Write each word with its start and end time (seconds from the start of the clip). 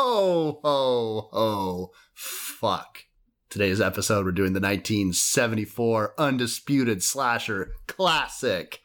Ho, 0.00 0.60
ho, 0.62 1.28
ho. 1.32 1.90
Fuck. 2.14 3.06
Today's 3.50 3.80
episode, 3.80 4.24
we're 4.24 4.30
doing 4.30 4.52
the 4.52 4.60
1974 4.60 6.14
undisputed 6.16 7.02
slasher 7.02 7.72
classic, 7.88 8.78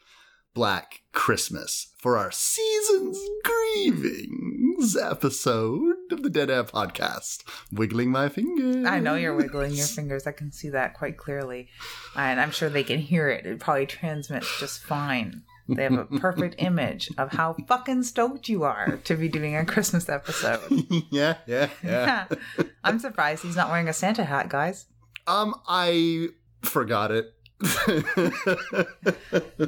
Black 0.54 1.02
Christmas, 1.12 1.92
for 1.98 2.18
our 2.18 2.32
Seasons 2.32 3.16
Grievings 3.44 4.96
episode 4.96 5.94
of 6.10 6.24
the 6.24 6.30
Dead 6.30 6.50
Air 6.50 6.64
podcast. 6.64 7.44
Wiggling 7.70 8.10
my 8.10 8.28
fingers. 8.28 8.84
I 8.84 8.98
know 8.98 9.14
you're 9.14 9.36
wiggling 9.36 9.70
your 9.70 9.86
fingers. 9.86 10.26
I 10.26 10.32
can 10.32 10.50
see 10.50 10.70
that 10.70 10.94
quite 10.94 11.16
clearly. 11.16 11.68
And 12.16 12.40
I'm 12.40 12.50
sure 12.50 12.68
they 12.68 12.82
can 12.82 12.98
hear 12.98 13.28
it. 13.28 13.46
It 13.46 13.60
probably 13.60 13.86
transmits 13.86 14.58
just 14.58 14.82
fine. 14.82 15.42
They 15.68 15.84
have 15.84 15.94
a 15.94 16.04
perfect 16.04 16.56
image 16.58 17.10
of 17.16 17.32
how 17.32 17.56
fucking 17.66 18.02
stoked 18.02 18.48
you 18.48 18.64
are 18.64 18.98
to 19.04 19.16
be 19.16 19.28
doing 19.28 19.56
a 19.56 19.64
Christmas 19.64 20.08
episode. 20.08 20.60
yeah, 21.10 21.36
yeah, 21.46 21.68
yeah. 21.82 22.26
I'm 22.84 22.98
surprised 22.98 23.42
he's 23.42 23.56
not 23.56 23.70
wearing 23.70 23.88
a 23.88 23.94
Santa 23.94 24.24
hat, 24.24 24.50
guys. 24.50 24.86
Um, 25.26 25.54
I 25.66 26.28
forgot 26.62 27.10
it. 27.10 27.32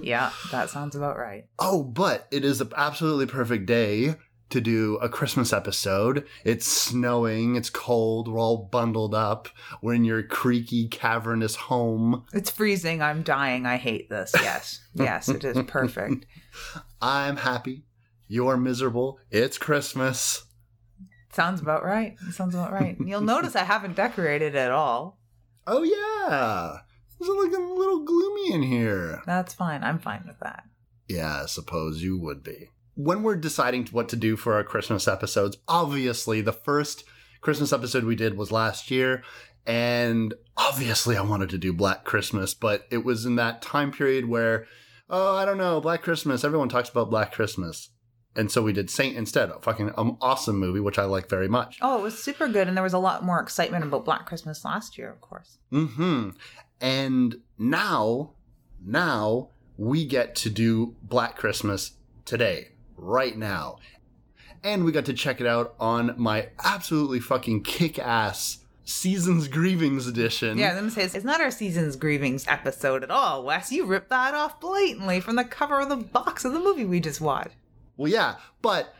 Yeah, 0.03 0.31
that 0.51 0.71
sounds 0.71 0.95
about 0.97 1.17
right. 1.19 1.47
Oh, 1.59 1.83
but 1.83 2.27
it 2.31 2.45
is 2.45 2.61
an 2.61 2.73
absolutely 2.77 3.27
perfect 3.27 3.67
day 3.67 4.15
to 4.51 4.61
do 4.61 4.97
a 4.97 5.09
Christmas 5.09 5.53
episode. 5.53 6.27
It's 6.45 6.67
snowing, 6.67 7.57
it's 7.57 7.71
cold, 7.71 8.29
we're 8.29 8.39
all 8.39 8.69
bundled 8.71 9.15
up. 9.15 9.49
We're 9.83 9.95
in 9.95 10.05
your 10.05 10.23
creaky, 10.23 10.89
cavernous 10.89 11.57
home. 11.57 12.25
It's 12.33 12.51
freezing. 12.51 13.03
I'm 13.03 13.23
dying. 13.23 13.67
I 13.67 13.77
hate 13.77 14.09
this. 14.09 14.33
Yes. 14.35 14.83
Yes, 14.95 15.29
it 15.29 15.45
is 15.45 15.59
perfect. 15.67 16.25
I'm 17.03 17.37
happy. 17.37 17.85
You're 18.29 18.57
miserable. 18.57 19.19
It's 19.31 19.59
Christmas. 19.59 20.47
Sounds 21.33 21.61
about 21.61 21.85
right. 21.85 22.17
Sounds 22.33 22.55
about 22.55 22.73
right. 22.73 22.97
You'll 22.99 23.21
notice 23.21 23.55
I 23.55 23.65
haven't 23.65 23.95
decorated 23.95 24.57
at 24.57 24.71
all. 24.73 25.19
Oh, 25.67 25.83
yeah. 25.83 26.79
It's 27.21 27.29
looking 27.29 27.63
a 27.63 27.75
little 27.75 28.05
gloomy 28.05 28.55
in 28.55 28.63
here. 28.63 29.21
That's 29.27 29.53
fine. 29.53 29.85
I'm 29.85 29.99
fine 29.99 30.25
with 30.27 30.39
that. 30.41 30.65
Yeah, 31.09 31.43
I 31.43 31.47
suppose 31.47 32.03
you 32.03 32.19
would 32.19 32.43
be. 32.43 32.71
When 32.97 33.23
we're 33.23 33.37
deciding 33.37 33.87
what 33.89 34.09
to 34.09 34.17
do 34.17 34.37
for 34.37 34.55
our 34.55 34.65
Christmas 34.65 35.07
episodes, 35.07 35.59
obviously 35.69 36.41
the 36.41 36.53
first 36.53 37.05
Christmas 37.43 37.73
episode 37.73 38.05
we 38.05 38.17
did 38.17 38.37
was 38.37 38.51
last 38.51 38.91
year. 38.91 39.23
And 39.67 40.33
obviously 40.57 41.17
I 41.17 41.21
wanted 41.23 41.51
to 41.51 41.59
do 41.59 41.73
Black 41.73 42.05
Christmas, 42.05 42.55
but 42.55 42.87
it 42.91 43.05
was 43.05 43.27
in 43.27 43.37
that 43.37 43.61
time 43.61 43.93
period 43.93 44.29
where, 44.29 44.67
oh, 45.11 45.37
I 45.37 45.45
don't 45.45 45.59
know, 45.59 45.81
Black 45.81 46.03
Christmas. 46.03 46.43
Everyone 46.43 46.71
talks 46.71 46.89
about 46.89 47.11
Black 47.11 47.33
Christmas. 47.33 47.91
And 48.35 48.51
so 48.51 48.63
we 48.63 48.73
did 48.73 48.91
Saint 48.91 49.17
instead, 49.17 49.51
a 49.51 49.61
fucking 49.61 49.93
um, 49.97 50.17
awesome 50.21 50.59
movie, 50.59 50.81
which 50.81 50.99
I 50.99 51.05
like 51.05 51.29
very 51.29 51.49
much. 51.49 51.79
Oh, 51.81 51.99
it 51.99 52.03
was 52.03 52.23
super 52.23 52.49
good, 52.49 52.69
and 52.69 52.77
there 52.77 52.85
was 52.85 52.93
a 52.93 52.99
lot 52.99 53.25
more 53.25 53.41
excitement 53.41 53.83
about 53.85 54.05
Black 54.05 54.27
Christmas 54.27 54.63
last 54.63 54.99
year, 54.99 55.11
of 55.11 55.23
course. 55.23 55.59
hmm 55.71 56.31
And 56.81 57.37
now, 57.59 58.33
now 58.85 59.51
we 59.79 60.05
get 60.05 60.35
to 60.37 60.51
do 60.51 60.97
Black 61.03 61.37
Christmas 61.37 61.93
today, 62.27 62.73
right 62.97 63.37
now. 63.37 63.79
And 64.63 64.85
we 64.85 64.93
got 64.93 65.05
to 65.05 65.13
check 65.13 65.41
it 65.41 65.47
out 65.47 65.75
on 65.79 66.15
my 66.17 66.49
absolutely 66.65 67.21
fucking 67.21 67.63
kick 67.63 67.99
ass 67.99 68.59
Seasons 68.85 69.49
Grievings 69.49 70.07
edition. 70.07 70.59
Yeah, 70.59 70.73
let 70.73 70.85
me 70.85 70.91
say 70.91 71.03
it's, 71.03 71.15
it's 71.15 71.25
not 71.25 71.41
our 71.41 71.51
season's 71.51 71.97
grievings 71.97 72.47
episode 72.47 73.03
at 73.03 73.11
all, 73.11 73.45
Wes. 73.45 73.73
You 73.73 73.85
ripped 73.85 74.11
that 74.11 74.33
off 74.33 74.61
blatantly 74.61 75.21
from 75.21 75.35
the 75.37 75.45
cover 75.45 75.81
of 75.81 75.89
the 75.89 75.97
box 75.97 76.45
of 76.45 76.53
the 76.53 76.61
movie 76.61 76.85
we 76.85 77.01
just 77.01 77.21
watched. 77.21 77.57
Well, 77.97 78.11
yeah, 78.11 78.37
but 78.63 78.95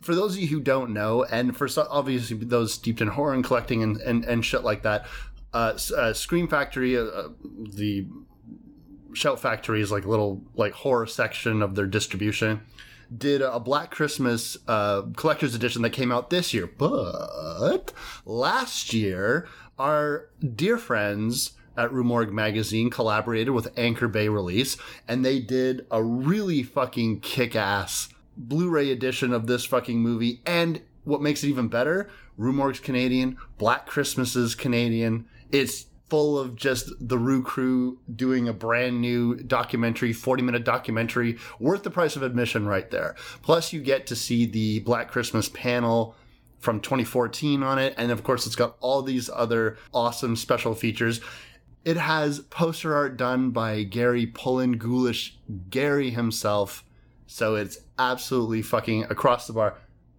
for 0.00 0.14
those 0.14 0.34
of 0.34 0.40
you 0.40 0.48
who 0.48 0.60
don't 0.60 0.92
know, 0.92 1.24
and 1.24 1.56
for 1.56 1.66
so, 1.66 1.86
obviously 1.90 2.36
those 2.36 2.74
steeped 2.74 3.00
in 3.00 3.08
horror 3.08 3.34
and 3.34 3.44
collecting 3.44 3.82
and, 3.82 4.00
and, 4.00 4.24
and 4.24 4.44
shit 4.44 4.62
like 4.62 4.82
that, 4.82 5.06
uh, 5.52 5.76
uh, 5.96 6.12
Scream 6.12 6.46
Factory, 6.46 6.96
uh, 6.96 7.02
uh, 7.02 7.28
the 7.44 8.06
Shout 9.12 9.40
Factory 9.40 9.80
is 9.80 9.90
like 9.90 10.04
a 10.04 10.08
little 10.08 10.42
like 10.54 10.72
horror 10.72 11.06
section 11.06 11.62
of 11.62 11.74
their 11.74 11.86
distribution. 11.86 12.62
Did 13.18 13.42
a 13.42 13.58
Black 13.60 13.90
Christmas 13.90 14.56
uh, 14.68 15.02
collector's 15.16 15.54
edition 15.54 15.82
that 15.82 15.90
came 15.90 16.12
out 16.12 16.30
this 16.30 16.54
year, 16.54 16.66
but 16.66 17.92
last 18.24 18.94
year 18.94 19.48
our 19.78 20.28
dear 20.54 20.78
friends 20.78 21.52
at 21.76 21.92
Rue 21.92 22.04
Morgue 22.04 22.32
magazine 22.32 22.90
collaborated 22.90 23.50
with 23.50 23.76
Anchor 23.76 24.08
Bay 24.08 24.28
Release, 24.28 24.76
and 25.08 25.24
they 25.24 25.40
did 25.40 25.86
a 25.90 26.02
really 26.02 26.62
fucking 26.62 27.20
kick-ass 27.20 28.08
Blu-ray 28.36 28.90
edition 28.90 29.32
of 29.32 29.46
this 29.46 29.64
fucking 29.64 29.98
movie. 30.00 30.40
And 30.46 30.80
what 31.04 31.22
makes 31.22 31.42
it 31.42 31.48
even 31.48 31.68
better, 31.68 32.10
Rue 32.36 32.52
Morgue's 32.52 32.80
Canadian, 32.80 33.36
Black 33.58 33.86
Christmas 33.86 34.36
is 34.36 34.54
Canadian. 34.54 35.26
It's 35.50 35.86
full 36.12 36.38
of 36.38 36.56
just 36.56 36.92
the 37.00 37.16
Rue 37.16 37.42
crew 37.42 37.98
doing 38.14 38.46
a 38.46 38.52
brand 38.52 39.00
new 39.00 39.34
documentary, 39.34 40.12
40 40.12 40.42
minute 40.42 40.62
documentary, 40.62 41.38
worth 41.58 41.84
the 41.84 41.90
price 41.90 42.16
of 42.16 42.22
admission 42.22 42.66
right 42.66 42.90
there. 42.90 43.16
Plus, 43.40 43.72
you 43.72 43.80
get 43.80 44.06
to 44.08 44.14
see 44.14 44.44
the 44.44 44.80
Black 44.80 45.10
Christmas 45.10 45.48
panel 45.48 46.14
from 46.58 46.80
2014 46.80 47.62
on 47.62 47.78
it. 47.78 47.94
And 47.96 48.12
of 48.12 48.24
course, 48.24 48.46
it's 48.46 48.56
got 48.56 48.76
all 48.80 49.00
these 49.00 49.30
other 49.32 49.78
awesome 49.94 50.36
special 50.36 50.74
features. 50.74 51.22
It 51.82 51.96
has 51.96 52.40
poster 52.40 52.94
art 52.94 53.16
done 53.16 53.50
by 53.50 53.82
Gary 53.82 54.26
Pullin 54.26 54.76
Ghoulish, 54.76 55.38
Gary 55.70 56.10
himself. 56.10 56.84
So 57.26 57.54
it's 57.54 57.78
absolutely 57.98 58.60
fucking 58.60 59.04
across 59.04 59.46
the 59.46 59.54
bar 59.54 59.78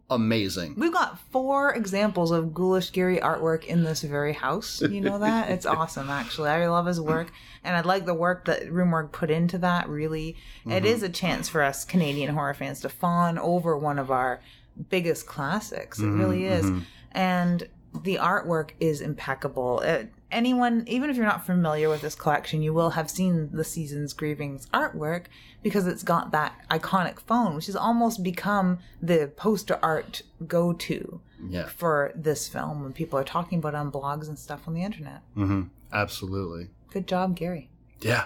amazing. 0.09 0.75
We've 0.77 0.93
got 0.93 1.19
four 1.31 1.73
examples 1.73 2.31
of 2.31 2.53
ghoulish 2.53 2.91
Gary 2.91 3.17
artwork 3.17 3.65
in 3.65 3.83
this 3.83 4.01
very 4.01 4.33
house. 4.33 4.81
You 4.81 5.01
know 5.01 5.19
that? 5.19 5.49
it's 5.51 5.65
awesome, 5.65 6.09
actually. 6.09 6.49
I 6.49 6.67
love 6.67 6.85
his 6.85 7.01
work, 7.01 7.31
and 7.63 7.75
I 7.75 7.81
like 7.81 8.05
the 8.05 8.13
work 8.13 8.45
that 8.45 8.71
Rue 8.71 8.85
Morgue 8.85 9.11
put 9.11 9.29
into 9.31 9.57
that, 9.59 9.89
really. 9.89 10.35
It 10.65 10.85
is 10.85 11.03
a 11.03 11.09
chance 11.09 11.49
for 11.49 11.61
us 11.61 11.85
Canadian 11.85 12.33
horror 12.33 12.53
fans 12.53 12.81
to 12.81 12.89
fawn 12.89 13.37
over 13.37 13.77
one 13.77 13.99
of 13.99 14.11
our 14.11 14.41
biggest 14.89 15.25
classics. 15.25 15.99
It 15.99 16.07
really 16.07 16.45
is. 16.45 16.69
And 17.11 17.67
the 18.03 18.15
artwork 18.15 18.71
is 18.79 19.01
impeccable. 19.01 19.81
Uh 19.85 20.03
anyone, 20.33 20.83
even 20.87 21.09
if 21.09 21.15
you're 21.15 21.25
not 21.25 21.45
familiar 21.45 21.89
with 21.89 22.01
this 22.01 22.15
collection, 22.15 22.61
you 22.61 22.73
will 22.73 22.91
have 22.91 23.09
seen 23.09 23.49
the 23.51 23.63
Seasons 23.63 24.13
Grievings 24.13 24.67
artwork 24.73 25.25
because 25.61 25.87
it's 25.87 26.03
got 26.03 26.31
that 26.31 26.53
iconic 26.69 27.19
phone, 27.19 27.55
which 27.55 27.67
has 27.67 27.75
almost 27.75 28.23
become 28.23 28.79
the 29.01 29.31
poster 29.35 29.79
art 29.81 30.21
go 30.47 30.73
to 30.73 31.21
Yeah. 31.49 31.67
for 31.67 32.11
this 32.15 32.47
film 32.47 32.83
when 32.83 32.93
people 32.93 33.17
are 33.19 33.23
talking 33.23 33.59
about 33.59 33.73
it 33.73 33.77
on 33.77 33.91
blogs 33.91 34.27
and 34.27 34.37
stuff 34.37 34.67
on 34.67 34.73
the 34.73 34.83
internet. 34.83 35.21
Mm-hmm. 35.37 35.63
Absolutely. 35.91 36.69
Good 36.91 37.07
job, 37.07 37.35
Gary. 37.35 37.69
Yeah. 38.01 38.25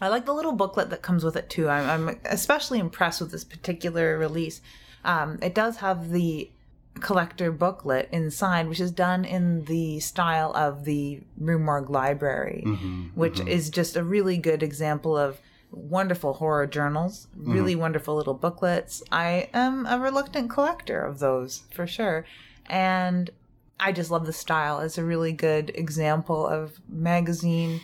I 0.00 0.08
like 0.08 0.26
the 0.26 0.34
little 0.34 0.52
booklet 0.52 0.90
that 0.90 1.02
comes 1.02 1.24
with 1.24 1.36
it 1.36 1.48
too. 1.48 1.68
I'm, 1.68 2.08
I'm 2.08 2.20
especially 2.26 2.78
impressed 2.78 3.20
with 3.20 3.30
this 3.32 3.44
particular 3.44 4.18
release. 4.18 4.60
Um, 5.04 5.38
it 5.40 5.54
does 5.54 5.78
have 5.78 6.10
the 6.10 6.50
collector 7.00 7.52
booklet 7.52 8.08
inside, 8.12 8.68
which 8.68 8.80
is 8.80 8.90
done 8.90 9.24
in 9.24 9.64
the 9.64 10.00
style 10.00 10.52
of 10.54 10.84
the 10.84 11.20
Rue 11.38 11.58
Morgue 11.58 11.90
Library, 11.90 12.62
mm-hmm, 12.66 13.02
which 13.14 13.34
mm-hmm. 13.34 13.48
is 13.48 13.70
just 13.70 13.96
a 13.96 14.02
really 14.04 14.38
good 14.38 14.62
example 14.62 15.16
of 15.16 15.40
wonderful 15.70 16.34
horror 16.34 16.66
journals, 16.66 17.28
really 17.36 17.72
mm-hmm. 17.72 17.82
wonderful 17.82 18.16
little 18.16 18.34
booklets. 18.34 19.02
I 19.12 19.50
am 19.52 19.86
a 19.86 19.98
reluctant 19.98 20.50
collector 20.50 21.00
of 21.00 21.18
those 21.18 21.62
for 21.70 21.86
sure. 21.86 22.24
And 22.66 23.30
I 23.78 23.92
just 23.92 24.10
love 24.10 24.26
the 24.26 24.32
style. 24.32 24.80
It's 24.80 24.98
a 24.98 25.04
really 25.04 25.32
good 25.32 25.70
example 25.74 26.46
of 26.46 26.80
magazine 26.88 27.80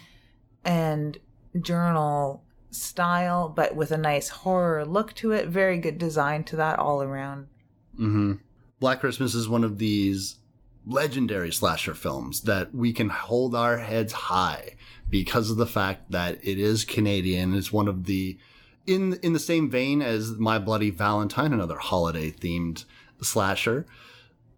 and 0.65 1.19
journal 1.61 2.43
style, 2.71 3.49
but 3.49 3.77
with 3.77 3.91
a 3.91 3.99
nice 3.99 4.29
horror 4.29 4.85
look 4.85 5.15
to 5.17 5.33
it. 5.33 5.49
Very 5.49 5.79
good 5.79 5.99
design 5.99 6.45
to 6.45 6.57
that 6.57 6.79
all 6.79 7.03
around. 7.03 7.49
hmm 7.97 8.35
Black 8.83 8.99
Christmas 8.99 9.33
is 9.37 9.49
one 9.49 9.63
of 9.63 9.79
these 9.79 10.39
legendary 10.85 11.53
slasher 11.53 11.95
films 11.95 12.41
that 12.41 12.75
we 12.75 12.93
can 12.93 13.09
hold 13.11 13.55
our 13.55 13.79
heads 13.79 14.13
high 14.13 14.75
because 15.09 15.53
of 15.53 15.57
the 15.57 15.67
fact 15.69 16.11
that 16.11 16.41
it 16.43 16.59
is 16.59 16.85
Canadian. 16.85 17.55
It's 17.55 17.73
one 17.73 17.87
of 17.87 18.07
the 18.07 18.37
in 18.85 19.15
in 19.23 19.35
the 19.35 19.39
same 19.39 19.71
vein 19.71 20.03
as 20.03 20.33
My 20.33 20.59
Bloody 20.59 20.91
Valentine, 20.91 21.53
another 21.53 21.79
holiday 21.79 22.33
themed 22.33 22.85
slasher. 23.23 23.87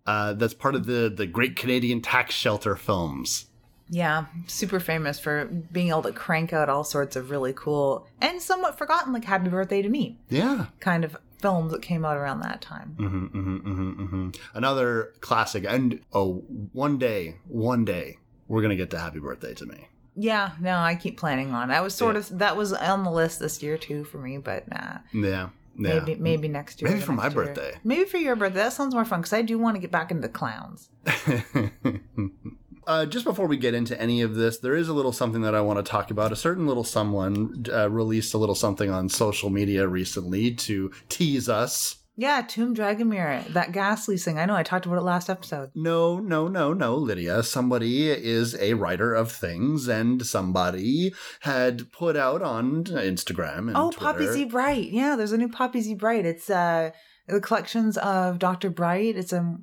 Uh, 0.06 0.32
that's 0.32 0.54
part 0.54 0.74
of 0.74 0.86
the 0.86 1.12
the 1.14 1.26
Great 1.26 1.54
Canadian 1.54 2.00
Tax 2.00 2.34
Shelter 2.34 2.76
films. 2.76 3.44
Yeah, 3.90 4.24
super 4.46 4.80
famous 4.80 5.20
for 5.20 5.44
being 5.44 5.90
able 5.90 6.04
to 6.04 6.12
crank 6.12 6.54
out 6.54 6.70
all 6.70 6.84
sorts 6.84 7.16
of 7.16 7.28
really 7.30 7.52
cool 7.52 8.06
and 8.22 8.40
somewhat 8.40 8.78
forgotten, 8.78 9.12
like 9.12 9.24
Happy 9.26 9.50
Birthday 9.50 9.82
to 9.82 9.90
Me, 9.90 10.18
Yeah. 10.30 10.68
kind 10.80 11.04
of 11.04 11.14
films 11.44 11.72
that 11.72 11.82
came 11.82 12.04
out 12.06 12.16
around 12.16 12.40
that 12.40 12.62
time. 12.62 12.94
hmm 12.98 13.26
hmm 13.26 13.56
hmm 13.58 13.90
hmm 14.06 14.28
Another 14.54 15.12
classic. 15.20 15.64
And 15.68 16.00
oh, 16.14 16.36
one 16.72 16.96
day, 16.98 17.36
one 17.48 17.84
day, 17.84 18.16
we're 18.48 18.62
gonna 18.62 18.76
get 18.76 18.88
to 18.90 18.98
Happy 18.98 19.18
Birthday 19.18 19.52
to 19.54 19.66
Me. 19.66 19.88
Yeah, 20.16 20.52
no, 20.60 20.78
I 20.78 20.94
keep 20.94 21.18
planning 21.18 21.50
on. 21.52 21.68
That 21.68 21.82
was 21.82 21.94
sort 21.94 22.14
Yeah. 22.14 22.20
of 22.20 22.38
that 22.38 22.56
was 22.56 22.72
on 22.72 23.04
the 23.04 23.10
list 23.10 23.40
this 23.40 23.62
year 23.62 23.76
too 23.76 24.04
for 24.04 24.16
me, 24.18 24.38
but 24.38 24.66
nah, 24.70 24.98
Yeah. 25.12 25.48
Yeah. 25.76 25.98
maybe 26.00 26.14
maybe 26.14 26.48
next 26.48 26.80
year. 26.80 26.88
Maybe 26.90 27.02
for 27.02 27.12
my 27.12 27.24
year. 27.24 27.30
birthday. 27.32 27.72
Maybe 27.84 28.04
for 28.04 28.16
your 28.18 28.36
birthday. 28.36 28.60
That 28.60 28.72
sounds 28.72 28.94
more 28.94 29.04
fun 29.04 29.20
because 29.20 29.32
I 29.34 29.42
do 29.42 29.58
want 29.58 29.74
to 29.76 29.80
get 29.80 29.90
back 29.90 30.10
into 30.10 30.28
clowns. 30.28 30.88
uh, 32.86 33.06
just 33.06 33.24
before 33.24 33.46
we 33.46 33.56
get 33.56 33.74
into 33.74 34.00
any 34.00 34.20
of 34.22 34.34
this, 34.34 34.58
there 34.58 34.74
is 34.76 34.88
a 34.88 34.92
little 34.94 35.12
something 35.12 35.42
that 35.42 35.54
I 35.54 35.60
want 35.60 35.78
to 35.84 35.88
talk 35.90 36.10
about. 36.10 36.32
A 36.32 36.36
certain 36.36 36.66
little 36.66 36.84
someone 36.84 37.64
uh, 37.72 37.90
released 37.90 38.34
a 38.34 38.38
little 38.38 38.54
something 38.54 38.90
on 38.90 39.08
social 39.08 39.50
media 39.50 39.86
recently 39.88 40.52
to 40.54 40.90
tease 41.08 41.48
us. 41.48 41.96
Yeah, 42.16 42.42
Tomb 42.42 42.76
Dragomir, 42.76 43.44
that 43.54 43.72
gas 43.72 44.06
leasing. 44.06 44.38
I 44.38 44.44
know 44.46 44.54
I 44.54 44.62
talked 44.62 44.86
about 44.86 44.98
it 44.98 45.02
last 45.02 45.28
episode. 45.28 45.70
No, 45.74 46.20
no, 46.20 46.46
no, 46.46 46.72
no, 46.72 46.94
Lydia. 46.96 47.42
Somebody 47.42 48.08
is 48.08 48.54
a 48.60 48.74
writer 48.74 49.12
of 49.14 49.32
things, 49.32 49.88
and 49.88 50.24
somebody 50.24 51.12
had 51.40 51.90
put 51.90 52.16
out 52.16 52.40
on 52.40 52.84
Instagram 52.84 53.66
and 53.66 53.76
Oh, 53.76 53.90
Twitter. 53.90 54.12
Poppy 54.12 54.26
Z 54.28 54.44
Brite. 54.44 54.90
Yeah, 54.90 55.16
there's 55.16 55.32
a 55.32 55.36
new 55.38 55.48
Poppy 55.48 55.80
Z 55.80 55.94
Brite. 55.96 56.24
It's 56.24 56.48
uh 56.48 56.90
the 57.26 57.40
collections 57.40 57.96
of 57.98 58.38
Dr. 58.38 58.70
Bright. 58.70 59.16
It's 59.16 59.32
a 59.32 59.56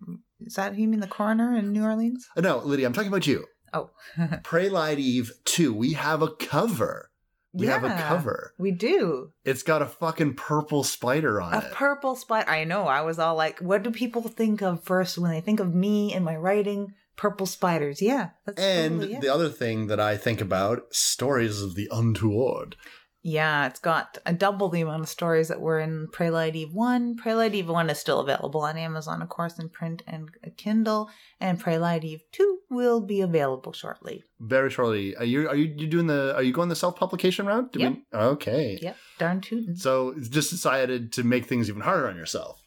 is 0.46 0.56
that 0.56 0.78
you 0.78 0.88
mean 0.88 1.00
the 1.00 1.08
coroner 1.08 1.56
in 1.56 1.72
New 1.72 1.84
Orleans? 1.84 2.28
Uh, 2.36 2.42
No, 2.42 2.58
Lydia, 2.60 2.86
I'm 2.88 2.94
talking 2.94 3.10
about 3.10 3.28
you. 3.28 3.46
Oh. 3.74 3.90
Prelude 4.44 5.00
Eve 5.00 5.32
2. 5.46 5.74
We 5.74 5.94
have 5.94 6.22
a 6.22 6.30
cover. 6.30 7.10
We 7.54 7.68
have 7.68 7.84
a 7.84 7.90
cover. 7.90 8.54
We 8.58 8.72
do. 8.72 9.32
It's 9.44 9.64
got 9.64 9.82
a 9.82 9.86
fucking 9.86 10.36
purple 10.36 10.84
spider 10.86 11.42
on 11.42 11.54
A 11.54 11.58
it. 11.58 11.64
A 11.66 11.76
purple 11.76 12.16
spider. 12.16 12.50
I 12.50 12.64
know. 12.64 12.84
I 12.84 13.02
was 13.02 13.20
all 13.20 13.36
like, 13.36 13.60
what 13.60 13.84
do 13.84 13.92
people 13.92 14.22
think 14.22 14.62
of 14.62 14.84
first 14.84 15.18
when 15.18 15.32
they 15.32 15.42
think 15.42 15.60
of 15.60 15.76
me 15.76 16.14
and 16.14 16.24
my 16.24 16.36
writing? 16.38 16.94
Purple 17.18 17.46
spiders. 17.46 18.02
Yeah. 18.02 18.30
And 18.58 19.02
totally 19.02 19.20
the 19.20 19.28
other 19.28 19.50
thing 19.50 19.88
that 19.88 20.00
I 20.00 20.16
think 20.16 20.40
about 20.40 20.84
stories 20.92 21.62
of 21.62 21.76
the 21.76 21.90
untoward. 21.92 22.78
Yeah, 23.24 23.68
it's 23.68 23.80
got 23.80 24.18
a 24.26 24.34
double 24.34 24.70
the 24.70 24.82
amount 24.82 25.04
of 25.04 25.10
stories 25.10 25.50
that 25.50 25.62
were 25.62 25.80
in 25.80 26.08
Prelude 26.12 26.56
Eve 26.56 26.74
1. 26.74 27.18
Prelude 27.18 27.54
Eve 27.54 27.70
1 27.70 27.90
is 27.92 28.00
still 28.00 28.20
available 28.20 28.62
on 28.62 28.78
Amazon, 28.78 29.22
of 29.22 29.30
course, 29.30 29.60
in 29.60 29.70
print 29.70 30.02
and 30.08 30.30
a 30.44 30.50
Kindle. 30.50 31.08
And 31.40 31.60
Prelude 31.60 32.04
Eve 32.04 32.24
2 32.32 32.60
will 32.72 33.00
be 33.00 33.22
available 33.22 33.74
shortly. 33.74 34.24
Very 34.40 34.72
shortly. 34.72 35.16
Are 35.18 35.24
you 35.26 35.48
are 35.48 35.56
you, 35.56 35.72
you 35.78 35.88
doing 35.88 36.08
the 36.08 36.34
are 36.36 36.42
you 36.42 36.52
going 36.52 36.70
the 36.70 36.76
self 36.76 36.96
publication 36.96 37.46
route? 37.46 37.72
Do 37.74 37.80
Yep. 37.80 37.94
we- 37.94 38.20
okay. 38.20 38.80
Yep, 38.82 38.98
darn 39.20 39.42
tootin'. 39.42 39.76
So 39.76 40.16
just 40.18 40.50
decided 40.50 41.14
to 41.14 41.24
make 41.24 41.46
things 41.46 41.70
even 41.70 41.82
harder 41.84 42.08
on 42.08 42.16
yourself. 42.16 42.60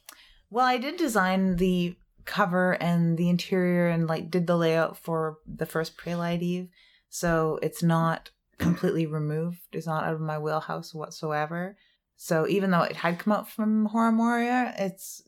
Well, 0.50 0.66
I 0.66 0.78
did 0.78 0.96
design 0.96 1.56
the 1.56 1.96
cover 2.26 2.80
and 2.80 3.18
the 3.18 3.28
interior 3.28 3.88
and 3.88 4.06
like 4.06 4.30
did 4.30 4.46
the 4.46 4.56
layout 4.56 4.96
for 4.96 5.38
the 5.46 5.66
first 5.66 5.96
Prelude 5.96 6.42
Eve. 6.42 6.68
So 7.08 7.58
it's 7.60 7.82
not 7.82 8.30
completely 8.58 9.06
removed. 9.06 9.60
is 9.72 9.86
not 9.86 10.04
out 10.04 10.14
of 10.14 10.20
my 10.20 10.38
wheelhouse 10.38 10.94
whatsoever. 10.94 11.76
So 12.16 12.46
even 12.48 12.70
though 12.70 12.82
it 12.82 12.96
had 12.96 13.18
come 13.18 13.32
out 13.32 13.48
from 13.50 13.86
Horror 13.86 14.12
Moria, 14.12 14.74
it's 14.78 15.22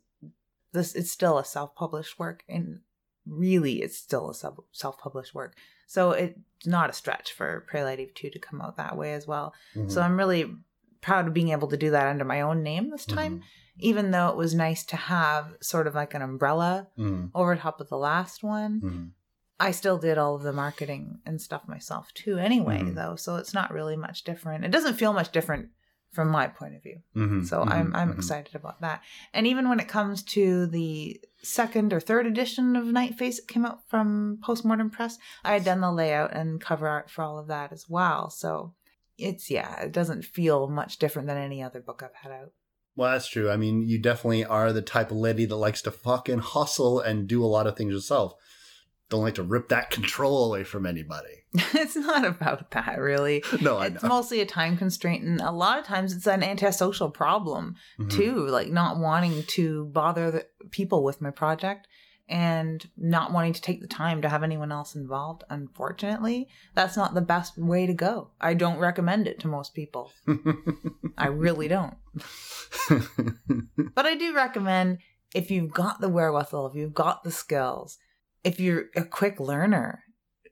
this 0.73 0.94
it's 0.94 1.11
still 1.11 1.38
a 1.38 1.44
self-published 1.44 2.19
work 2.19 2.44
and 2.49 2.81
really 3.26 3.82
it's 3.82 3.96
still 3.96 4.31
a 4.31 4.34
self- 4.34 4.61
self-published 4.73 5.34
work. 5.34 5.56
So 5.87 6.12
it's 6.12 6.38
not 6.67 6.90
a 6.90 6.93
stretch 6.93 7.32
for 7.32 7.64
Prelude 7.69 8.00
Eve 8.00 8.14
2 8.14 8.31
to 8.31 8.38
come 8.38 8.61
out 8.61 8.76
that 8.76 8.96
way 8.96 9.14
as 9.14 9.26
well. 9.26 9.55
Mm-hmm. 9.75 9.88
So 9.88 10.00
I'm 10.02 10.17
really 10.17 10.52
proud 11.00 11.26
of 11.26 11.34
being 11.34 11.50
able 11.50 11.69
to 11.69 11.76
do 11.76 11.90
that 11.90 12.06
under 12.08 12.25
my 12.25 12.40
own 12.40 12.62
name 12.62 12.90
this 12.90 13.06
time 13.06 13.43
even 13.79 14.11
though 14.11 14.29
it 14.29 14.37
was 14.37 14.55
nice 14.55 14.84
to 14.87 14.96
have 14.96 15.55
sort 15.61 15.87
of 15.87 15.94
like 15.94 16.14
an 16.14 16.22
umbrella 16.22 16.88
Mhm. 16.99 17.31
over 17.34 17.55
top 17.55 17.79
of 17.79 17.90
the 17.90 17.99
last 17.99 18.43
one, 18.43 18.81
Mhm. 18.81 19.11
I 19.58 19.70
still 19.70 19.99
did 19.99 20.19
all 20.19 20.35
of 20.35 20.43
the 20.43 20.53
marketing 20.53 21.20
and 21.25 21.41
stuff 21.41 21.67
myself 21.67 22.12
too, 22.14 22.37
anyway, 22.38 22.81
Mhm. 22.82 22.94
though. 22.94 23.17
So 23.17 23.37
it's 23.37 23.55
not 23.55 23.73
really 23.73 23.97
much 23.97 24.23
different. 24.25 24.64
It 24.64 24.70
doesn't 24.70 24.94
feel 24.94 25.12
much 25.14 25.32
different 25.32 25.70
from 26.12 26.29
my 26.29 26.47
point 26.47 26.75
of 26.75 26.82
view. 26.82 27.00
Mhm. 27.14 27.47
So 27.47 27.62
Mhm. 27.64 27.70
I'm 27.73 27.97
I'm 27.97 28.12
Mhm. 28.12 28.17
excited 28.17 28.55
about 28.55 28.81
that. 28.81 29.03
And 29.32 29.47
even 29.47 29.69
when 29.69 29.81
it 29.81 29.88
comes 29.88 30.23
to 30.25 30.67
the 30.67 31.20
second 31.43 31.93
or 31.93 32.00
third 32.00 32.26
edition 32.26 32.75
of 32.76 32.87
Night 32.87 33.14
Face 33.17 33.38
that 33.41 33.49
came 33.49 33.64
out 33.67 33.87
from 33.88 34.38
Postmortem 34.43 34.91
Press, 34.91 35.19
I 35.44 35.53
had 35.55 35.64
done 35.64 35.81
the 35.81 35.93
layout 35.93 36.32
and 36.35 36.61
cover 36.61 36.88
art 36.88 37.11
for 37.11 37.23
all 37.23 37.38
of 37.38 37.47
that 37.49 37.73
as 37.73 37.88
well. 37.88 38.31
So 38.31 38.75
it's 39.19 39.50
yeah, 39.50 39.81
it 39.82 39.93
doesn't 39.93 40.25
feel 40.25 40.69
much 40.69 40.99
different 40.99 41.29
than 41.29 41.38
any 41.38 41.62
other 41.62 41.81
book 41.81 42.03
I've 42.03 42.14
had 42.14 42.32
out. 42.32 42.53
Well, 42.94 43.12
that's 43.12 43.29
true. 43.29 43.50
I 43.50 43.56
mean, 43.58 43.82
you 43.82 43.99
definitely 43.99 44.44
are 44.44 44.73
the 44.73 44.81
type 44.81 45.11
of 45.11 45.19
lady 45.19 45.44
that 45.44 45.56
likes 45.56 45.82
to 45.82 45.91
fucking 45.91 46.38
hustle 46.38 46.99
and 47.00 47.26
do 47.29 47.44
a 47.44 47.47
lot 47.47 47.67
of 47.67 47.76
things 47.76 47.93
yourself. 47.93 48.32
Don't 49.08 49.23
like 49.23 49.35
to 49.37 49.43
rip 49.43 49.69
that 49.69 49.91
control 49.99 50.47
away 50.47 50.64
from 50.64 50.85
anybody. 50.87 51.44
it's 51.55 51.97
not 51.97 52.25
about 52.25 52.70
that 52.73 52.99
really. 53.00 53.43
No, 53.61 53.79
I 53.79 53.87
it's 53.87 54.03
know. 54.03 54.08
mostly 54.08 54.41
a 54.41 54.47
time 54.47 54.76
constraint 54.76 55.25
and 55.25 55.41
a 55.41 55.53
lot 55.53 55.79
of 55.79 55.85
times 55.85 56.12
it's 56.14 56.26
an 56.26 56.43
antisocial 56.43 57.11
problem 57.11 57.76
Mhm. 57.99 58.11
too 58.11 58.47
like 58.49 58.69
not 58.69 58.99
wanting 58.99 59.43
to 59.44 59.87
bother 59.87 60.31
the 60.31 60.47
people 60.70 61.03
with 61.05 61.20
my 61.23 61.31
project 61.31 61.87
and 62.29 62.88
not 62.97 63.32
wanting 63.32 63.53
to 63.53 63.61
take 63.62 63.81
the 63.81 63.87
time 63.87 64.20
to 64.20 64.29
have 64.29 64.43
anyone 64.43 64.73
else 64.73 64.97
involved 64.97 65.44
unfortunately 65.49 66.49
that's 66.75 66.97
not 66.97 67.14
the 67.14 67.20
best 67.20 67.56
way 67.56 67.87
to 67.87 67.94
go 67.94 68.31
i 68.41 68.53
don't 68.53 68.81
recommend 68.81 69.29
it 69.29 69.38
to 69.38 69.47
most 69.47 69.73
people 69.75 70.11
i 71.17 71.29
really 71.29 71.69
don't 71.69 71.94
but 73.94 74.06
i 74.06 74.14
do 74.17 74.35
recommend 74.35 74.99
if 75.35 75.50
you've 75.53 75.70
got 75.73 76.00
the 76.00 76.08
wherewithal 76.08 76.67
if 76.67 76.75
you've 76.75 76.94
got 76.94 77.23
the 77.23 77.31
skills 77.31 77.99
if 78.46 78.60
you're 78.60 78.87
a 78.94 79.04
quick 79.04 79.40
learner 79.40 80.02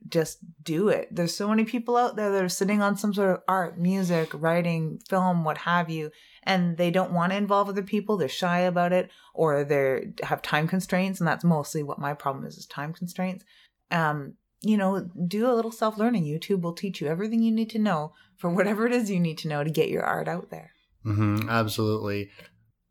just 0.09 0.39
do 0.63 0.89
it. 0.89 1.09
There's 1.11 1.35
so 1.35 1.49
many 1.49 1.65
people 1.65 1.97
out 1.97 2.17
there 2.17 2.31
that 2.31 2.45
are 2.45 2.49
sitting 2.49 2.83
on 2.83 2.97
some 2.97 3.15
sort 3.15 3.31
of 3.31 3.43
art, 3.49 3.79
music, 3.79 4.31
writing, 4.35 5.01
film, 5.09 5.45
what 5.45 5.59
have 5.59 5.89
you, 5.89 6.11
and 6.43 6.77
they 6.77 6.91
don't 6.91 7.13
want 7.13 7.33
to 7.33 7.37
involve 7.37 7.69
other 7.69 7.83
people. 7.83 8.17
They're 8.17 8.29
shy 8.29 8.61
about 8.61 8.93
it, 8.93 9.11
or 9.33 9.65
they 9.65 10.13
have 10.23 10.43
time 10.43 10.69
constraints, 10.69 11.21
and 11.21 11.27
that's 11.27 11.45
mostly 11.45 11.83
what 11.83 11.99
my 11.99 12.15
problem 12.15 12.45
is: 12.45 12.59
is 12.59 12.67
time 12.67 12.93
constraints. 12.93 13.45
Um, 13.91 14.35
you 14.61 14.77
know, 14.77 15.09
do 15.27 15.51
a 15.51 15.55
little 15.55 15.73
self 15.73 15.97
learning. 15.97 16.25
YouTube 16.25 16.61
will 16.61 16.75
teach 16.75 17.01
you 17.01 17.09
everything 17.09 17.43
you 17.43 17.53
need 17.53 17.71
to 17.71 17.79
know 17.79 18.13
for 18.37 18.51
whatever 18.51 18.87
it 18.87 18.93
is 18.93 19.11
you 19.11 19.21
need 19.21 19.39
to 19.39 19.49
know 19.49 19.65
to 19.65 19.71
get 19.71 19.89
your 19.89 20.05
art 20.05 20.29
out 20.29 20.51
there. 20.51 20.73
hmm 21.03 21.49
absolutely. 21.49 22.31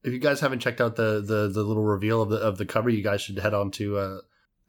If 0.03 0.11
you 0.11 0.19
guys 0.19 0.41
haven't 0.41 0.59
checked 0.59 0.81
out 0.81 0.95
the, 0.95 1.23
the 1.25 1.47
the 1.47 1.63
little 1.63 1.83
reveal 1.83 2.21
of 2.21 2.29
the 2.29 2.37
of 2.37 2.57
the 2.57 2.65
cover, 2.65 2.89
you 2.89 3.03
guys 3.03 3.21
should 3.21 3.39
head 3.39 3.53
on 3.53 3.71
to 3.71 3.97
uh, 3.97 4.17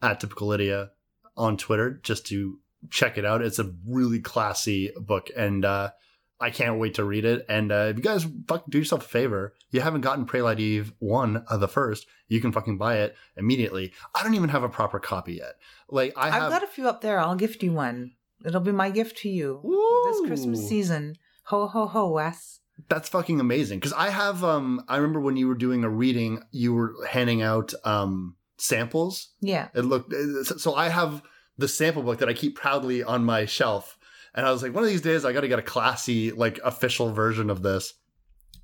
at 0.01 0.19
typical 0.19 0.47
Lydia 0.47 0.91
on 1.37 1.57
Twitter 1.57 1.99
just 2.03 2.25
to 2.27 2.59
check 2.89 3.17
it 3.17 3.25
out. 3.25 3.41
It's 3.41 3.59
a 3.59 3.73
really 3.87 4.19
classy 4.19 4.91
book, 4.95 5.29
and 5.35 5.65
uh, 5.65 5.91
I 6.39 6.49
can't 6.49 6.79
wait 6.79 6.95
to 6.95 7.03
read 7.03 7.25
it. 7.25 7.45
And 7.49 7.71
uh, 7.71 7.87
if 7.89 7.97
you 7.97 8.03
guys 8.03 8.25
fucking 8.47 8.67
do 8.69 8.77
yourself 8.77 9.05
a 9.05 9.09
favor, 9.09 9.53
you 9.71 9.81
haven't 9.81 10.01
gotten 10.01 10.25
Prelude 10.25 10.59
Eve 10.59 10.93
one 10.99 11.37
of 11.49 11.59
the 11.59 11.67
first, 11.67 12.07
you 12.27 12.41
can 12.41 12.51
fucking 12.51 12.77
buy 12.77 12.97
it 12.97 13.15
immediately. 13.37 13.93
I 14.13 14.23
don't 14.23 14.35
even 14.35 14.49
have 14.49 14.63
a 14.63 14.69
proper 14.69 14.99
copy 14.99 15.33
yet. 15.35 15.55
Like 15.89 16.13
I 16.15 16.29
have. 16.29 16.43
I've 16.43 16.51
got 16.51 16.63
a 16.63 16.67
few 16.67 16.87
up 16.87 17.01
there. 17.01 17.19
I'll 17.19 17.35
gift 17.35 17.63
you 17.63 17.71
one. 17.71 18.13
It'll 18.45 18.61
be 18.61 18.71
my 18.71 18.89
gift 18.89 19.17
to 19.19 19.29
you 19.29 19.61
this 20.05 20.27
Christmas 20.27 20.67
season. 20.67 21.15
Ho 21.45 21.67
ho 21.67 21.87
ho, 21.87 22.11
Wes. 22.11 22.59
That's 22.89 23.09
fucking 23.09 23.39
amazing. 23.39 23.79
Because 23.79 23.93
I 23.93 24.09
have, 24.09 24.43
um, 24.43 24.83
I 24.89 24.97
remember 24.97 25.21
when 25.21 25.37
you 25.37 25.47
were 25.47 25.55
doing 25.55 25.83
a 25.83 25.89
reading, 25.89 26.43
you 26.51 26.73
were 26.73 26.93
handing 27.07 27.41
out 27.41 27.73
um 27.83 28.35
samples. 28.57 29.29
Yeah. 29.41 29.69
It 29.73 29.81
looked 29.81 30.13
so. 30.59 30.75
I 30.75 30.89
have 30.89 31.21
the 31.57 31.67
sample 31.67 32.03
book 32.03 32.19
that 32.19 32.29
I 32.29 32.33
keep 32.33 32.55
proudly 32.55 33.03
on 33.03 33.23
my 33.23 33.45
shelf, 33.45 33.97
and 34.33 34.45
I 34.45 34.51
was 34.51 34.61
like, 34.63 34.73
one 34.73 34.83
of 34.83 34.89
these 34.89 35.01
days 35.01 35.25
I 35.25 35.33
got 35.33 35.41
to 35.41 35.47
get 35.47 35.59
a 35.59 35.63
classy, 35.63 36.31
like, 36.31 36.59
official 36.63 37.11
version 37.13 37.49
of 37.49 37.63
this. 37.63 37.93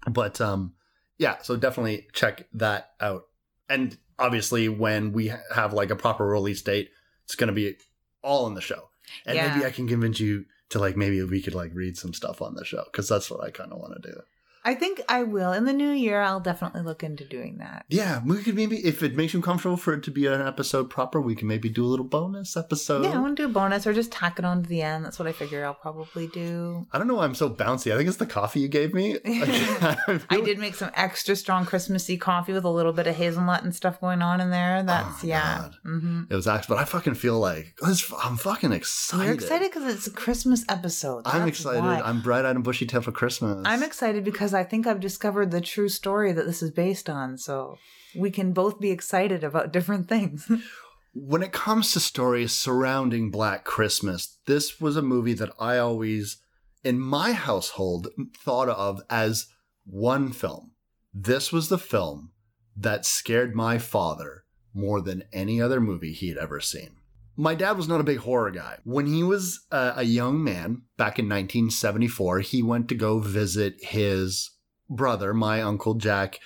But 0.09 0.41
um, 0.41 0.73
yeah. 1.17 1.37
So 1.41 1.55
definitely 1.55 2.07
check 2.13 2.47
that 2.53 2.91
out. 2.99 3.23
And 3.69 3.97
obviously, 4.19 4.67
when 4.69 5.13
we 5.13 5.31
have 5.53 5.73
like 5.73 5.89
a 5.91 5.95
proper 5.95 6.25
release 6.25 6.61
date, 6.61 6.89
it's 7.25 7.35
gonna 7.35 7.51
be 7.53 7.75
all 8.23 8.47
in 8.47 8.53
the 8.55 8.61
show. 8.61 8.89
And 9.25 9.35
Yeah. 9.35 9.53
maybe 9.53 9.65
I 9.65 9.71
can 9.71 9.87
convince 9.87 10.19
you 10.19 10.45
to 10.69 10.79
like 10.79 10.95
maybe 10.97 11.21
we 11.23 11.41
could 11.41 11.53
like 11.55 11.71
read 11.73 11.97
some 11.97 12.13
stuff 12.13 12.41
on 12.41 12.55
the 12.55 12.65
show 12.65 12.83
because 12.85 13.07
that's 13.07 13.29
what 13.29 13.43
I 13.43 13.51
kind 13.51 13.71
of 13.71 13.79
want 13.79 14.01
to 14.01 14.11
do. 14.11 14.21
I 14.63 14.75
think 14.75 15.01
I 15.09 15.23
will. 15.23 15.51
In 15.53 15.65
the 15.65 15.73
new 15.73 15.89
year, 15.89 16.21
I'll 16.21 16.39
definitely 16.39 16.81
look 16.81 17.03
into 17.03 17.25
doing 17.25 17.57
that. 17.57 17.85
Yeah, 17.89 18.21
we 18.25 18.43
could 18.43 18.55
maybe, 18.55 18.77
if 18.85 19.01
it 19.01 19.15
makes 19.15 19.33
you 19.33 19.41
comfortable 19.41 19.77
for 19.77 19.93
it 19.93 20.03
to 20.03 20.11
be 20.11 20.27
an 20.27 20.41
episode 20.41 20.89
proper, 20.89 21.19
we 21.19 21.35
can 21.35 21.47
maybe 21.47 21.67
do 21.69 21.83
a 21.83 21.87
little 21.87 22.05
bonus 22.05 22.55
episode. 22.55 23.03
Yeah, 23.03 23.17
I 23.17 23.19
want 23.19 23.37
to 23.37 23.43
do 23.43 23.49
a 23.49 23.51
bonus 23.51 23.87
or 23.87 23.93
just 23.93 24.11
tack 24.11 24.37
it 24.39 24.45
on 24.45 24.63
to 24.63 24.69
the 24.69 24.81
end. 24.81 25.03
That's 25.03 25.17
what 25.17 25.27
I 25.27 25.31
figure 25.31 25.65
I'll 25.65 25.73
probably 25.73 26.27
do. 26.27 26.85
I 26.91 26.97
don't 26.97 27.07
know 27.07 27.15
why 27.15 27.25
I'm 27.25 27.35
so 27.35 27.49
bouncy. 27.49 27.91
I 27.93 27.97
think 27.97 28.07
it's 28.07 28.17
the 28.17 28.25
coffee 28.27 28.59
you 28.59 28.67
gave 28.67 28.93
me. 28.93 29.17
I 29.25 30.41
did 30.43 30.59
make 30.59 30.75
some 30.75 30.91
extra 30.95 31.35
strong 31.35 31.65
Christmassy 31.65 32.17
coffee 32.17 32.53
with 32.53 32.63
a 32.65 32.69
little 32.69 32.93
bit 32.93 33.07
of 33.07 33.15
hazelnut 33.15 33.63
and 33.63 33.73
stuff 33.75 33.99
going 33.99 34.21
on 34.21 34.41
in 34.41 34.49
there. 34.51 34.83
That's, 34.83 35.23
Oh, 35.23 35.27
yeah. 35.27 35.57
God. 35.61 35.75
hmm 35.83 36.23
It 36.29 36.35
was 36.35 36.47
actually, 36.47 36.75
but 36.75 36.81
I 36.81 36.85
fucking 36.85 37.15
feel 37.15 37.39
like 37.39 37.75
I'm 38.23 38.37
fucking 38.37 38.71
excited. 38.71 39.25
You're 39.25 39.33
excited 39.33 39.71
because 39.71 39.93
it's 39.93 40.07
a 40.07 40.11
Christmas 40.11 40.63
episode. 40.69 41.23
I'm 41.25 41.47
excited. 41.47 41.81
why. 41.81 42.01
I'm 42.01 42.21
bright 42.21 42.45
eyed 42.45 42.55
and 42.55 42.63
bushy 42.63 42.85
tailed 42.85 43.05
for 43.05 43.11
Christmas. 43.11 43.63
I'm 43.65 43.83
excited 43.83 44.23
because 44.23 44.50
I 44.53 44.63
think 44.63 44.87
I've 44.87 44.99
discovered 44.99 45.51
the 45.51 45.61
true 45.61 45.89
story 45.89 46.31
that 46.31 46.45
this 46.45 46.61
is 46.61 46.71
based 46.71 47.09
on. 47.09 47.37
So 47.37 47.77
we 48.15 48.31
can 48.31 48.53
both 48.53 48.79
be 48.79 48.91
excited 48.91 49.43
about 49.43 49.73
different 49.73 50.07
things. 50.07 50.49
when 51.13 51.43
it 51.43 51.51
comes 51.51 51.91
to 51.91 51.99
stories 51.99 52.53
surrounding 52.53 53.31
Black 53.31 53.65
Christmas, 53.65 54.37
this 54.45 54.79
was 54.79 54.95
a 54.95 55.01
movie 55.01 55.33
that 55.33 55.51
I 55.59 55.77
always, 55.77 56.37
in 56.83 56.99
my 56.99 57.33
household, 57.33 58.07
thought 58.37 58.69
of 58.69 59.01
as 59.09 59.47
one 59.85 60.31
film. 60.31 60.71
This 61.13 61.51
was 61.51 61.69
the 61.69 61.77
film 61.77 62.31
that 62.75 63.05
scared 63.05 63.55
my 63.55 63.77
father 63.77 64.45
more 64.73 65.01
than 65.01 65.23
any 65.33 65.61
other 65.61 65.81
movie 65.81 66.13
he'd 66.13 66.37
ever 66.37 66.61
seen. 66.61 67.00
My 67.41 67.55
dad 67.55 67.75
was 67.75 67.87
not 67.87 67.99
a 67.99 68.03
big 68.03 68.19
horror 68.19 68.51
guy. 68.51 68.77
When 68.83 69.07
he 69.07 69.23
was 69.23 69.65
uh, 69.71 69.93
a 69.95 70.03
young 70.03 70.43
man 70.43 70.83
back 70.95 71.17
in 71.17 71.25
1974, 71.25 72.41
he 72.41 72.61
went 72.61 72.87
to 72.89 72.95
go 72.95 73.17
visit 73.17 73.83
his 73.83 74.51
brother, 74.87 75.33
my 75.33 75.59
uncle 75.59 75.95
Jack, 75.95 76.37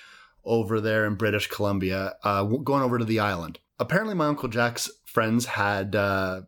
over 0.42 0.80
there 0.80 1.04
in 1.04 1.16
British 1.16 1.48
Columbia, 1.48 2.14
uh, 2.24 2.44
going 2.44 2.82
over 2.82 2.96
to 2.96 3.04
the 3.04 3.20
island. 3.20 3.58
Apparently, 3.78 4.14
my 4.14 4.24
uncle 4.24 4.48
Jack's 4.48 4.90
friends 5.04 5.44
had 5.44 5.94
uh, 5.94 6.40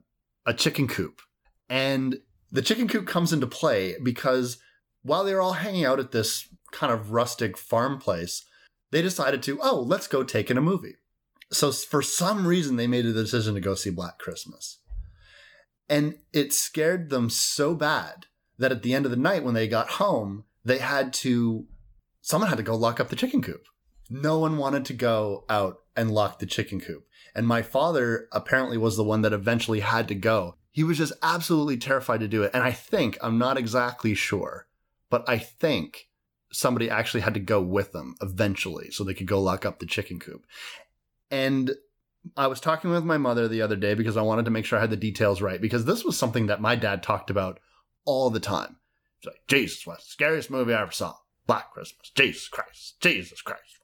a 0.47 0.55
chicken 0.55 0.88
coop, 0.88 1.21
and 1.69 2.17
the 2.50 2.62
chicken 2.62 2.88
coop 2.88 3.07
comes 3.07 3.35
into 3.35 3.47
play 3.47 3.97
because 4.02 4.57
while 5.02 5.25
they 5.25 5.35
were 5.35 5.43
all 5.43 5.52
hanging 5.52 5.85
out 5.85 6.00
at 6.00 6.12
this 6.12 6.49
kind 6.73 6.90
of 6.90 7.12
rustic 7.12 7.59
farm 7.59 7.99
place, 7.99 8.47
they 8.93 9.02
decided 9.02 9.43
to, 9.43 9.61
oh, 9.62 9.78
let's 9.78 10.07
go 10.07 10.23
take 10.23 10.50
in 10.50 10.57
a 10.57 10.62
movie. 10.62 10.95
So 11.50 11.73
for 11.73 12.02
some 12.02 12.47
reason, 12.47 12.76
they 12.76 12.87
made 12.87 13.07
a 13.07 13.12
decision 13.12 13.55
to 13.55 13.61
go 13.61 13.75
see 13.75 13.90
Black 13.90 14.19
Christmas. 14.19 14.81
And 15.88 16.19
it 16.33 16.52
scared 16.52 17.09
them 17.09 17.31
so 17.31 17.75
bad 17.75 18.26
that 18.59 18.73
at 18.73 18.83
the 18.83 18.93
end 18.93 19.07
of 19.07 19.11
the 19.11 19.17
night, 19.17 19.45
when 19.45 19.55
they 19.55 19.69
got 19.69 19.93
home, 19.93 20.45
they 20.64 20.78
had 20.78 21.12
to, 21.14 21.67
someone 22.21 22.50
had 22.50 22.59
to 22.59 22.64
go 22.64 22.76
lock 22.76 23.00
up 23.00 23.09
the 23.09 23.17
chicken 23.17 23.40
coop. 23.40 23.64
No 24.11 24.38
one 24.38 24.59
wanted 24.59 24.85
to 24.87 24.93
go 24.93 25.45
out 25.49 25.78
and 25.97 26.11
lock 26.11 26.38
the 26.38 26.47
chicken 26.47 26.81
coop. 26.81 27.07
And 27.35 27.47
my 27.47 27.62
father 27.62 28.28
apparently 28.33 28.76
was 28.76 28.97
the 28.97 29.05
one 29.05 29.23
that 29.23 29.33
eventually 29.33 29.81
had 29.81 30.09
to 30.09 30.14
go. 30.14 30.57
He 30.71 30.85
was 30.85 30.99
just 30.99 31.12
absolutely 31.23 31.76
terrified 31.76 32.21
to 32.21 32.28
do 32.28 32.43
it. 32.43 32.50
And 32.52 32.62
I 32.62 32.73
think, 32.73 33.17
I'm 33.23 33.38
not 33.38 33.57
exactly 33.57 34.14
sure, 34.14 34.67
but 35.11 35.28
I 35.28 35.38
think 35.38 36.09
somebody 36.52 36.88
actually 36.88 37.21
had 37.21 37.35
to 37.35 37.40
go 37.40 37.61
with 37.61 37.93
them 37.93 38.14
eventually 38.21 38.90
so 38.90 39.05
they 39.05 39.14
could 39.14 39.26
go 39.26 39.40
lock 39.40 39.67
up 39.67 39.78
the 39.78 39.87
chicken 39.87 40.19
coop. 40.19 40.45
And 41.30 41.73
I 42.37 42.47
was 42.47 42.61
talking 42.61 42.90
with 42.90 43.04
my 43.04 43.18
mother 43.18 43.49
the 43.49 43.62
other 43.62 43.76
day 43.76 43.94
because 43.94 44.16
I 44.16 44.23
wanted 44.23 44.44
to 44.47 44.50
make 44.50 44.64
sure 44.64 44.78
I 44.78 44.82
had 44.82 44.90
the 44.90 44.97
details 44.97 45.42
right 45.42 45.61
because 45.61 45.85
this 45.85 46.04
was 46.04 46.16
something 46.16 46.47
that 46.47 46.61
my 46.61 46.75
dad 46.75 47.02
talked 47.02 47.30
about 47.30 47.61
all 48.04 48.30
the 48.30 48.40
time. 48.40 48.76
It's 49.18 49.26
like, 49.26 49.47
Jesus, 49.49 49.87
what's 49.87 50.04
the 50.04 50.11
scariest 50.11 50.50
movie 50.50 50.75
I 50.75 50.82
ever 50.82 50.92
saw? 50.92 51.14
Black 51.47 51.73
Christmas. 51.73 52.11
Jesus 52.14 52.49
Christ. 52.49 53.00
Jesus 53.00 53.42
Christ. 53.42 53.78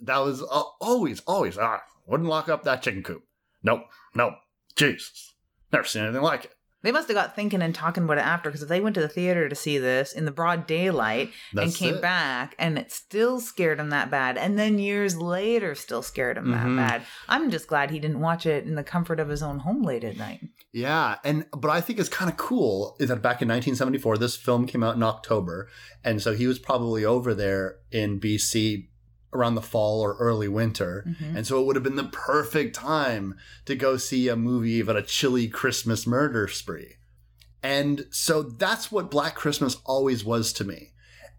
That 0.00 0.18
was 0.18 0.42
uh, 0.42 0.62
always, 0.80 1.20
always, 1.20 1.56
ah, 1.56 1.82
wouldn't 2.06 2.28
lock 2.28 2.48
up 2.48 2.64
that 2.64 2.82
chicken 2.82 3.02
coop. 3.02 3.24
Nope, 3.62 3.84
nope. 4.14 4.34
Jesus. 4.76 5.34
Never 5.72 5.86
seen 5.86 6.02
anything 6.02 6.22
like 6.22 6.44
it. 6.44 6.55
They 6.86 6.92
must 6.92 7.08
have 7.08 7.14
got 7.16 7.34
thinking 7.34 7.60
and 7.62 7.74
talking 7.74 8.04
about 8.04 8.18
it 8.18 8.24
after 8.24 8.48
because 8.48 8.62
if 8.62 8.68
they 8.68 8.80
went 8.80 8.94
to 8.94 9.00
the 9.00 9.08
theater 9.08 9.48
to 9.48 9.54
see 9.54 9.76
this 9.76 10.12
in 10.12 10.24
the 10.24 10.30
broad 10.30 10.66
daylight 10.66 11.30
and 11.56 11.74
came 11.74 11.96
it. 11.96 12.00
back 12.02 12.54
and 12.58 12.78
it 12.78 12.92
still 12.92 13.40
scared 13.40 13.80
him 13.80 13.90
that 13.90 14.10
bad 14.10 14.38
and 14.38 14.58
then 14.58 14.78
years 14.78 15.16
later 15.16 15.74
still 15.74 16.02
scared 16.02 16.38
him 16.38 16.46
Mhm. 16.46 16.76
that 16.76 16.88
bad 16.88 17.02
i'm 17.28 17.50
just 17.50 17.66
glad 17.66 17.90
he 17.90 17.98
didn't 17.98 18.20
watch 18.20 18.46
it 18.46 18.64
in 18.64 18.76
the 18.76 18.84
comfort 18.84 19.18
of 19.18 19.28
his 19.28 19.42
own 19.42 19.58
home 19.58 19.82
late 19.82 20.04
at 20.04 20.16
night 20.16 20.40
Yeah, 20.72 21.16
and 21.24 21.46
but 21.56 21.70
I 21.70 21.80
think 21.80 21.98
it's 21.98 22.08
kind 22.10 22.30
of 22.30 22.36
cool 22.36 22.96
is 23.00 23.08
that 23.08 23.22
back 23.22 23.40
in 23.40 23.48
1974, 23.48 24.18
this 24.18 24.36
film 24.36 24.66
came 24.66 24.82
out 24.82 24.94
in 24.94 25.02
October, 25.02 25.68
and 26.04 26.20
so 26.20 26.34
he 26.34 26.46
was 26.46 26.58
probably 26.58 27.02
over 27.02 27.32
there 27.34 27.76
in 27.90 28.20
BC 28.20 28.88
around 29.32 29.54
the 29.54 29.62
fall 29.62 30.00
or 30.00 30.16
early 30.18 30.48
winter, 30.48 31.04
Mhm. 31.06 31.36
and 31.36 31.46
so 31.46 31.60
it 31.60 31.66
would 31.66 31.76
have 31.76 31.82
been 31.82 31.96
the 31.96 32.04
perfect 32.04 32.74
time 32.76 33.34
to 33.64 33.74
go 33.74 33.96
see 33.96 34.28
a 34.28 34.36
movie 34.36 34.80
about 34.80 34.96
a 34.96 35.02
chilly 35.02 35.48
Christmas 35.48 36.06
murder 36.06 36.48
spree. 36.48 36.94
And 37.62 38.06
so 38.10 38.42
that's 38.42 38.92
what 38.92 39.10
Black 39.10 39.34
Christmas 39.34 39.76
always 39.84 40.24
was 40.24 40.52
to 40.54 40.64
me. 40.64 40.92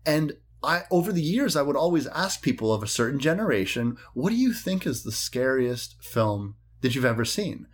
And 0.05 0.33
I 0.63 0.83
over 0.91 1.13
the 1.13 1.21
years 1.21 1.55
I 1.55 1.61
would 1.61 1.75
always 1.75 2.07
ask 2.07 2.41
people 2.41 2.73
of 2.73 2.83
a 2.83 2.87
certain 2.87 3.19
generation, 3.19 3.97
what 4.13 4.29
do 4.31 4.35
you 4.35 4.53
think 4.53 4.85
is 4.85 5.03
the 5.03 5.11
scariest 5.11 5.95
film 6.03 6.55
that 6.81 6.95
you've 6.95 7.05
ever 7.05 7.23
seen? 7.25 7.67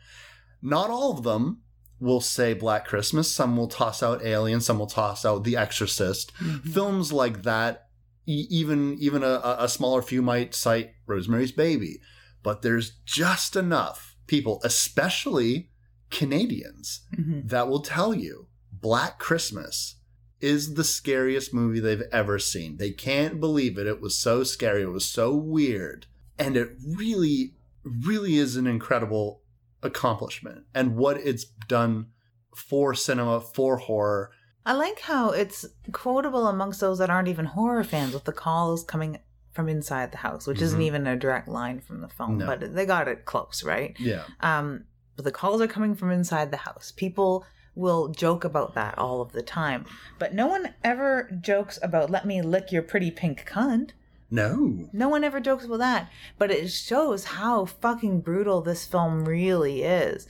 Not 0.62 0.89
all 0.89 1.17
of 1.17 1.24
them 1.24 1.62
will 2.00 2.22
say 2.22 2.53
Black 2.53 2.86
Christmas. 2.86 3.32
Some 3.32 3.55
will 3.55 3.67
toss 3.70 4.03
out 4.03 4.24
Alien. 4.24 4.60
Some 4.62 4.77
will 4.79 4.88
toss 4.88 5.24
out 5.25 5.43
The 5.46 5.55
Exorcist. 5.55 6.32
Films 6.63 7.13
like 7.13 7.43
that, 7.43 7.88
e- 8.25 8.48
even 8.50 8.96
even 9.00 9.24
a, 9.24 9.42
a 9.60 9.68
smaller 9.70 10.01
few 10.01 10.22
might 10.22 10.53
cite 10.56 10.92
Rosemary's 11.06 11.51
Baby. 11.51 12.00
But 12.42 12.62
there's 12.62 12.92
just 13.06 13.56
enough 13.56 14.15
people, 14.27 14.60
especially 14.63 15.70
Canadians, 16.10 17.01
Mhm. 17.15 17.50
that 17.50 17.68
will 17.68 17.82
tell 17.82 18.13
you 18.13 18.48
Black 18.72 19.18
Christmas 19.20 19.96
is 20.42 20.74
the 20.74 20.84
scariest 20.84 21.53
movie 21.53 21.80
they've 21.80 22.03
ever 22.12 22.38
seen. 22.38 22.77
They 22.77 22.92
can't 22.92 23.39
believe 23.39 23.77
it. 23.77 23.88
It 23.88 24.01
was 24.01 24.15
so 24.15 24.44
scary. 24.44 24.82
It 24.84 24.88
was 24.92 25.06
so 25.06 25.34
weird. 25.34 26.06
And 26.38 26.58
it 26.58 26.72
really, 26.86 27.53
really 27.84 28.36
is 28.36 28.56
an 28.58 28.68
incredible 28.68 29.42
accomplishment. 29.82 30.65
And 30.74 30.96
what 30.96 31.18
it's 31.18 31.46
done 31.68 32.08
for 32.56 32.94
cinema, 32.94 33.39
for 33.42 33.77
horror. 33.77 34.32
I 34.65 34.74
like 34.74 35.00
how 35.01 35.32
it's 35.32 35.65
quotable 35.91 36.48
amongst 36.48 36.79
those 36.79 37.00
that 37.00 37.10
aren't 37.10 37.27
even 37.27 37.46
horror 37.46 37.84
fans 37.84 38.13
with 38.13 38.24
the 38.24 38.32
calls 38.32 38.84
coming 38.84 39.20
from 39.51 39.67
inside 39.70 40.12
the 40.12 40.17
house, 40.17 40.48
which 40.48 40.62
isn't 40.62 40.79
Mhm. 40.79 40.84
even 40.86 41.08
a 41.08 41.15
direct 41.15 41.48
line 41.48 41.79
from 41.79 42.01
the 42.01 42.08
film, 42.08 42.38
No. 42.39 42.46
but 42.48 42.74
they 42.74 42.86
got 42.86 43.08
it 43.08 43.25
close, 43.25 43.63
right? 43.63 43.96
Yeah. 44.00 44.24
Um, 44.39 44.86
but 45.15 45.25
the 45.25 45.32
calls 45.32 45.62
are 45.62 45.67
coming 45.67 45.93
from 45.96 46.12
inside 46.12 46.50
the 46.51 46.58
house. 46.58 46.91
People 46.96 47.46
will 47.75 48.08
joke 48.10 48.43
about 48.43 48.74
that 48.75 48.98
all 48.98 49.22
of 49.22 49.32
the 49.32 49.41
time, 49.41 49.86
but 50.17 50.34
no 50.34 50.48
one 50.48 50.74
ever 50.84 51.29
jokes 51.41 51.77
about 51.84 52.10
"let 52.10 52.25
me 52.25 52.41
lick 52.41 52.72
your 52.72 52.82
pretty 52.84 53.12
pink 53.12 53.46
cunt." 53.48 53.91
No. 54.32 54.89
No 54.91 55.10
one 55.10 55.24
ever 55.24 55.39
jokes 55.39 55.65
about 55.65 55.79
that, 55.79 56.10
but 56.39 56.50
it 56.50 56.70
shows 56.72 57.25
how 57.25 57.65
fucking 57.65 58.22
brutal 58.22 58.62
this 58.62 58.86
film 58.86 59.25
really 59.25 59.84
is. 59.84 60.25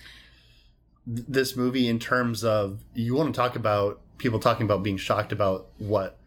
This 1.05 1.55
movie, 1.55 1.87
in 1.87 1.99
terms 1.99 2.43
of, 2.43 2.79
you 2.93 3.13
want 3.15 3.33
to 3.33 3.37
talk 3.37 3.55
about 3.55 4.01
people 4.17 4.39
talking 4.39 4.65
about 4.65 4.83
being 4.83 4.97
shocked 4.97 5.31
about 5.31 5.67
what 5.77 6.17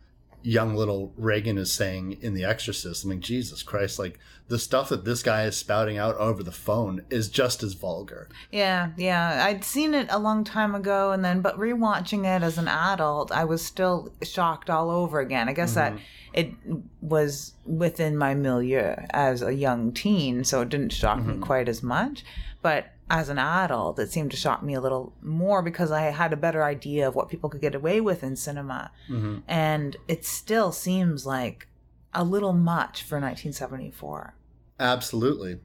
young 0.47 0.77
little 0.77 1.13
Regan 1.17 1.59
is 1.59 1.73
saying 1.73 2.19
in 2.21 2.35
The 2.35 2.45
Exorcist. 2.45 3.05
I 3.05 3.09
mean, 3.09 3.21
Jesus 3.21 3.65
Christ, 3.65 3.99
like 3.99 4.19
the 4.47 4.61
stuff 4.61 4.91
that 4.91 5.05
this 5.05 5.23
guy 5.25 5.43
is 5.43 5.57
spouting 5.57 5.99
out 5.99 6.15
over 6.19 6.45
the 6.45 6.53
phone 6.53 7.03
is 7.11 7.29
just 7.29 7.65
as 7.65 7.73
vulgar. 7.73 8.29
Yeah, 8.53 8.91
yeah. 8.97 9.45
I'd 9.45 9.65
seen 9.65 9.93
it 9.93 10.07
a 10.09 10.21
long 10.21 10.45
time 10.45 10.77
ago 10.77 11.11
and 11.11 11.25
then 11.25 11.41
but 11.41 11.59
rewatching 11.59 12.21
it 12.21 12.45
as 12.45 12.59
an 12.59 12.69
adult, 12.69 13.33
I 13.33 13.45
was 13.45 13.65
still 13.65 14.13
shocked 14.23 14.71
all 14.71 14.89
over 14.89 15.19
again. 15.19 15.49
I 15.49 15.53
guess 15.53 15.75
that 15.75 15.95
mm-hmm. 15.95 16.03
it 16.33 16.53
was 17.01 17.55
within 17.65 18.17
my 18.17 18.35
milieu 18.35 18.95
as 19.11 19.43
a 19.43 19.53
young 19.53 19.93
teen, 19.93 20.45
so 20.45 20.63
it 20.63 20.69
didn't 20.69 20.93
shock 20.93 21.19
me 21.19 21.35
mm-hmm. 21.35 21.43
quite 21.43 21.69
as 21.69 21.83
much. 21.83 22.25
But 22.63 22.93
as 23.09 23.29
an 23.29 23.39
adult, 23.39 23.99
it 23.99 24.11
seemed 24.11 24.31
to 24.33 24.37
shock 24.37 24.63
me 24.63 24.75
a 24.75 24.81
little 24.81 25.13
more 25.23 25.63
because 25.63 25.93
I 25.93 26.03
had 26.03 26.33
a 26.33 26.37
better 26.37 26.65
idea 26.65 27.07
of 27.07 27.15
what 27.15 27.29
people 27.29 27.49
could 27.49 27.61
get 27.61 27.75
away 27.75 28.01
with 28.01 28.23
in 28.25 28.35
cinema. 28.37 28.91
Mhm. 29.09 29.43
And 29.47 29.97
it 30.09 30.25
still 30.25 30.73
seems 30.73 31.25
like 31.25 31.69
a 32.13 32.25
little 32.25 32.53
much 32.53 33.03
for 33.03 33.21
1974. 33.21 34.35
Absolutely. 34.81 35.59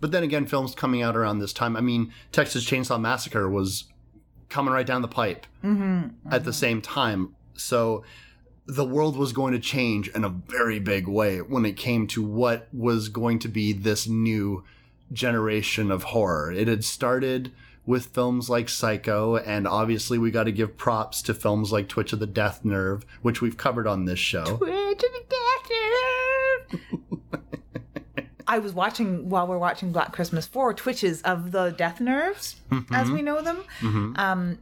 But 0.00 0.12
then 0.12 0.22
again, 0.22 0.46
films 0.46 0.74
coming 0.74 1.02
out 1.02 1.16
around 1.16 1.40
this 1.40 1.52
time. 1.52 1.76
I 1.76 1.80
mean, 1.80 2.12
Texas 2.30 2.64
Chainsaw 2.64 3.00
Massacre 3.00 3.48
was 3.48 3.84
coming 4.48 4.72
right 4.72 4.86
down 4.86 5.02
the 5.02 5.08
pipe 5.08 5.46
Mm-hmm. 5.64 6.32
at 6.32 6.44
the 6.44 6.52
same 6.52 6.80
time. 6.80 7.34
So 7.54 8.04
the 8.66 8.84
world 8.84 9.16
was 9.16 9.32
going 9.32 9.52
to 9.54 9.58
change 9.58 10.08
in 10.08 10.24
a 10.24 10.28
very 10.28 10.78
big 10.78 11.08
way 11.08 11.38
when 11.38 11.64
it 11.64 11.76
came 11.76 12.06
to 12.08 12.22
what 12.22 12.68
was 12.72 13.08
going 13.08 13.40
to 13.40 13.48
be 13.48 13.72
this 13.72 14.06
new 14.06 14.62
generation 15.12 15.90
of 15.90 16.04
horror. 16.04 16.52
It 16.52 16.68
had 16.68 16.84
started 16.84 17.52
with 17.86 18.06
films 18.06 18.50
like 18.50 18.68
Psycho, 18.68 19.36
and 19.36 19.66
obviously 19.66 20.18
we 20.18 20.30
got 20.30 20.44
to 20.44 20.52
give 20.52 20.76
props 20.76 21.22
to 21.22 21.32
films 21.32 21.72
like 21.72 21.88
Twitch 21.88 22.12
of 22.12 22.20
the 22.20 22.26
Death 22.26 22.64
Nerve, 22.64 23.06
which 23.22 23.40
we've 23.40 23.56
covered 23.56 23.86
on 23.86 24.04
this 24.04 24.18
show. 24.18 24.44
Twitch 24.44 25.02
of 25.02 25.10
the 25.12 25.24
Death 25.30 25.70
Nerve. 26.70 26.80
I 28.48 28.58
was 28.58 28.72
watching 28.72 29.28
while 29.28 29.46
we're 29.46 29.58
watching 29.58 29.92
Black 29.92 30.12
Christmas 30.12 30.46
four 30.46 30.72
twitches 30.72 31.20
of 31.22 31.52
the 31.52 31.70
death 31.70 32.00
nerves 32.00 32.56
mm-hmm. 32.70 32.94
as 32.94 33.10
we 33.10 33.20
know 33.20 33.42
them. 33.42 33.58
Mm-hmm. 33.80 34.12
Um, 34.16 34.58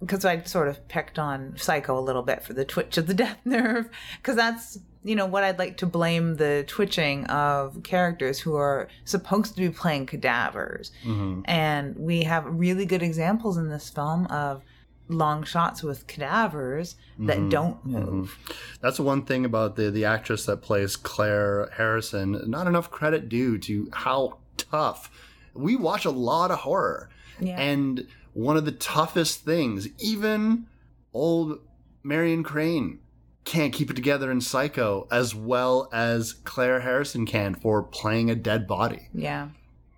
because 0.00 0.24
I 0.24 0.42
sort 0.42 0.68
of 0.68 0.88
pecked 0.88 1.18
on 1.18 1.54
Psycho 1.56 1.98
a 1.98 2.00
little 2.00 2.22
bit 2.22 2.42
for 2.42 2.54
the 2.54 2.64
twitch 2.64 2.96
of 2.96 3.06
the 3.06 3.14
death 3.14 3.38
nerve, 3.44 3.88
because 4.16 4.34
that's 4.34 4.78
you 5.02 5.16
know 5.16 5.26
what 5.26 5.44
I'd 5.44 5.58
like 5.58 5.78
to 5.78 5.86
blame 5.86 6.36
the 6.36 6.64
twitching 6.66 7.24
of 7.26 7.82
characters 7.82 8.38
who 8.38 8.56
are 8.56 8.88
supposed 9.04 9.54
to 9.54 9.60
be 9.60 9.70
playing 9.70 10.06
cadavers, 10.06 10.92
mm-hmm. 11.04 11.42
and 11.46 11.96
we 11.96 12.24
have 12.24 12.44
really 12.46 12.84
good 12.84 13.02
examples 13.02 13.56
in 13.56 13.68
this 13.68 13.88
film 13.88 14.26
of 14.26 14.62
long 15.08 15.42
shots 15.42 15.82
with 15.82 16.06
cadavers 16.06 16.96
that 17.18 17.38
mm-hmm. 17.38 17.48
don't 17.48 17.78
mm-hmm. 17.78 18.04
move. 18.04 18.38
That's 18.80 19.00
one 19.00 19.24
thing 19.24 19.44
about 19.44 19.76
the 19.76 19.90
the 19.90 20.04
actress 20.04 20.46
that 20.46 20.58
plays 20.58 20.96
Claire 20.96 21.70
Harrison. 21.76 22.42
Not 22.46 22.66
enough 22.66 22.90
credit 22.90 23.28
due 23.28 23.58
to 23.58 23.88
how 23.92 24.38
tough. 24.56 25.10
We 25.54 25.76
watch 25.76 26.04
a 26.04 26.10
lot 26.10 26.50
of 26.50 26.58
horror, 26.58 27.10
Yeah. 27.40 27.58
and 27.58 28.06
one 28.34 28.56
of 28.56 28.64
the 28.64 28.72
toughest 28.72 29.44
things, 29.44 29.88
even 29.98 30.66
old 31.12 31.58
Marion 32.02 32.42
Crane 32.42 33.00
can't 33.44 33.72
keep 33.72 33.90
it 33.90 33.96
together 33.96 34.30
in 34.30 34.40
Psycho 34.40 35.06
as 35.10 35.34
well 35.34 35.88
as 35.92 36.32
Claire 36.32 36.80
Harrison 36.80 37.26
can 37.26 37.54
for 37.54 37.82
playing 37.82 38.30
a 38.30 38.34
dead 38.34 38.66
body. 38.66 39.08
Yeah. 39.14 39.48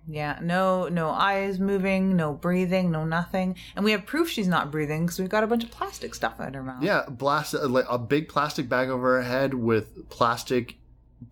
Yeah. 0.07 0.39
No 0.41 0.87
no 0.89 1.09
eyes 1.09 1.59
moving, 1.59 2.15
no 2.15 2.33
breathing, 2.33 2.91
no 2.91 3.05
nothing. 3.05 3.55
And 3.75 3.85
we 3.85 3.91
have 3.91 4.05
proof 4.05 4.29
she's 4.29 4.47
not 4.47 4.71
breathing 4.71 5.05
because 5.05 5.19
we've 5.19 5.29
got 5.29 5.43
a 5.43 5.47
bunch 5.47 5.63
of 5.63 5.71
plastic 5.71 6.13
stuff 6.15 6.39
in 6.39 6.53
her 6.53 6.63
mouth. 6.63 6.83
Yeah, 6.83 7.05
blast 7.09 7.53
like 7.53 7.85
a 7.89 7.97
big 7.97 8.27
plastic 8.27 8.67
bag 8.67 8.89
over 8.89 9.17
her 9.17 9.23
head 9.23 9.53
with 9.53 10.09
plastic 10.09 10.77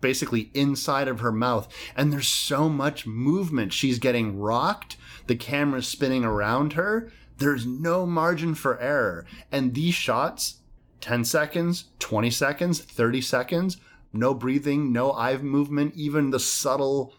basically 0.00 0.50
inside 0.54 1.06
of 1.06 1.20
her 1.20 1.32
mouth 1.32 1.68
and 1.94 2.10
there's 2.10 2.28
so 2.28 2.66
much 2.68 3.06
movement 3.06 3.74
she's 3.74 3.98
getting 3.98 4.38
rocked 4.38 4.96
the 5.26 5.36
camera's 5.36 5.86
spinning 5.86 6.24
around 6.24 6.72
her 6.72 7.12
there's 7.36 7.66
no 7.66 8.06
margin 8.06 8.54
for 8.54 8.80
error 8.80 9.26
and 9.50 9.74
these 9.74 9.94
shots 9.94 10.61
10 11.02 11.24
seconds 11.24 11.84
20 11.98 12.30
seconds 12.30 12.80
30 12.80 13.20
seconds 13.20 13.76
no 14.12 14.32
breathing 14.32 14.90
no 14.92 15.12
eye 15.12 15.36
movement 15.36 15.92
even 15.94 16.30
the 16.30 16.40
subtle 16.40 17.12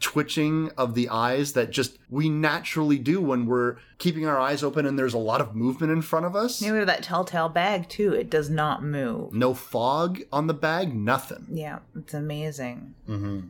twitching 0.00 0.68
of 0.76 0.94
the 0.94 1.08
eyes 1.08 1.52
that 1.52 1.70
just 1.70 1.96
we 2.10 2.28
naturally 2.28 2.98
do 2.98 3.20
when 3.20 3.46
we're 3.46 3.76
keeping 3.98 4.26
our 4.26 4.38
eyes 4.38 4.62
open 4.64 4.84
and 4.84 4.98
there's 4.98 5.14
a 5.14 5.18
lot 5.18 5.40
of 5.40 5.54
movement 5.54 5.92
in 5.92 6.02
front 6.02 6.26
of 6.26 6.34
us 6.34 6.60
Yeah, 6.60 6.72
we 6.72 6.78
have 6.78 6.88
that 6.88 7.04
telltale 7.04 7.48
bag 7.48 7.88
too. 7.88 8.12
It 8.12 8.28
does 8.28 8.50
not 8.50 8.82
move. 8.82 9.32
no 9.32 9.54
fog 9.54 10.20
on 10.32 10.46
the 10.48 10.54
bag, 10.54 10.92
nothing. 10.94 11.46
Yeah, 11.52 11.78
it's 11.96 12.14
amazing. 12.14 12.94
Mm-hmm. 13.08 13.40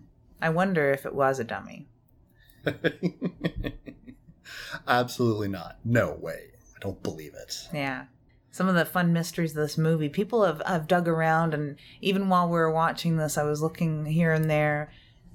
I 0.42 0.48
wonder 0.50 0.90
if 0.92 1.06
it 1.06 1.14
was 1.14 1.38
a 1.38 1.44
dummy. 1.44 1.86
Absolutely 4.86 5.48
not. 5.48 5.78
No 5.84 6.12
way. 6.20 6.50
I 6.76 6.78
don't 6.80 7.02
believe 7.02 7.34
it. 7.34 7.68
Yeah. 7.72 8.04
Some 8.52 8.68
of 8.68 8.74
the 8.74 8.84
fun 8.84 9.12
mysteries 9.12 9.52
of 9.52 9.56
this 9.56 9.78
movie, 9.78 10.08
people 10.08 10.44
have, 10.44 10.62
have 10.66 10.86
dug 10.86 11.08
around, 11.08 11.54
and 11.54 11.76
even 12.00 12.28
while 12.28 12.46
we 12.46 12.52
were 12.52 12.70
watching 12.70 13.16
this, 13.16 13.36
I 13.36 13.42
was 13.42 13.62
looking 13.62 14.04
here 14.04 14.32
and 14.32 14.48
there 14.48 14.92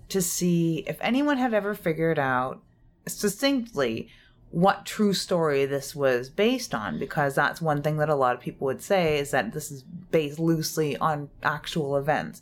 to 0.10 0.22
see 0.22 0.86
if 0.88 0.98
anyone 1.02 1.38
had 1.38 1.54
ever 1.54 1.74
figured 1.74 2.20
out 2.20 2.62
succinctly 3.08 4.10
what 4.52 4.86
true 4.86 5.14
story 5.14 5.66
this 5.66 5.96
was 5.96 6.30
based 6.30 6.74
on, 6.74 7.00
because 7.00 7.36
that's 7.36 7.62
one 7.62 7.82
thing 7.82 7.98
that 7.98 8.08
a 8.08 8.16
lot 8.16 8.36
of 8.36 8.42
people 8.42 8.66
would 8.66 8.82
say 8.82 9.18
is 9.18 9.32
that 9.32 9.52
this 9.52 9.72
is 9.72 9.84
based 9.84 10.40
loosely 10.40 10.96
on 10.98 11.30
actual 11.44 11.98
events. 11.98 12.42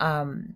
Um, 0.00 0.54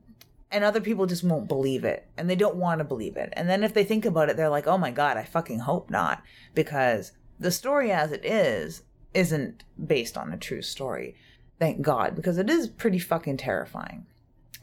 and 0.50 0.64
other 0.64 0.80
people 0.80 1.06
just 1.06 1.22
won't 1.22 1.46
believe 1.46 1.84
it 1.84 2.08
and 2.16 2.28
they 2.28 2.34
don't 2.34 2.56
want 2.56 2.78
to 2.78 2.84
believe 2.84 3.16
it. 3.16 3.32
And 3.34 3.48
then 3.48 3.62
if 3.62 3.74
they 3.74 3.84
think 3.84 4.04
about 4.04 4.30
it, 4.30 4.36
they're 4.36 4.48
like, 4.48 4.66
oh 4.66 4.78
my 4.78 4.90
God, 4.90 5.16
I 5.16 5.24
fucking 5.24 5.60
hope 5.60 5.90
not. 5.90 6.22
Because 6.54 7.12
the 7.38 7.50
story 7.50 7.92
as 7.92 8.12
it 8.12 8.24
is 8.24 8.82
isn't 9.18 9.64
based 9.84 10.16
on 10.16 10.32
a 10.32 10.36
true 10.38 10.62
story. 10.62 11.16
Thank 11.58 11.82
God, 11.82 12.14
because 12.14 12.38
it 12.38 12.48
is 12.48 12.68
pretty 12.68 13.00
fucking 13.00 13.38
terrifying. 13.38 14.06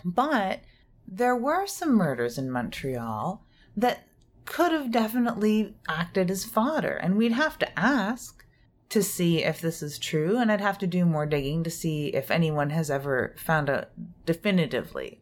But 0.06 0.62
there 1.06 1.36
were 1.36 1.68
some 1.68 1.94
murders 1.94 2.38
in 2.38 2.50
Montreal 2.50 3.44
that 3.76 4.08
could 4.46 4.72
have 4.72 4.92
definitely 4.92 5.76
acted 5.90 6.32
as 6.32 6.46
fodder. 6.46 6.94
And 6.94 7.18
we'd 7.18 7.34
have 7.34 7.60
to 7.60 7.80
ask 7.80 8.46
to 8.88 9.04
see 9.04 9.44
if 9.44 9.60
this 9.60 9.84
is 9.84 10.00
true. 10.00 10.38
And 10.38 10.50
I'd 10.50 10.62
have 10.62 10.78
to 10.78 10.88
do 10.88 11.06
more 11.06 11.26
digging 11.26 11.64
to 11.66 11.70
see 11.70 12.08
if 12.08 12.32
anyone 12.32 12.70
has 12.70 12.90
ever 12.90 13.36
found 13.38 13.70
out 13.70 13.90
definitively 14.26 15.20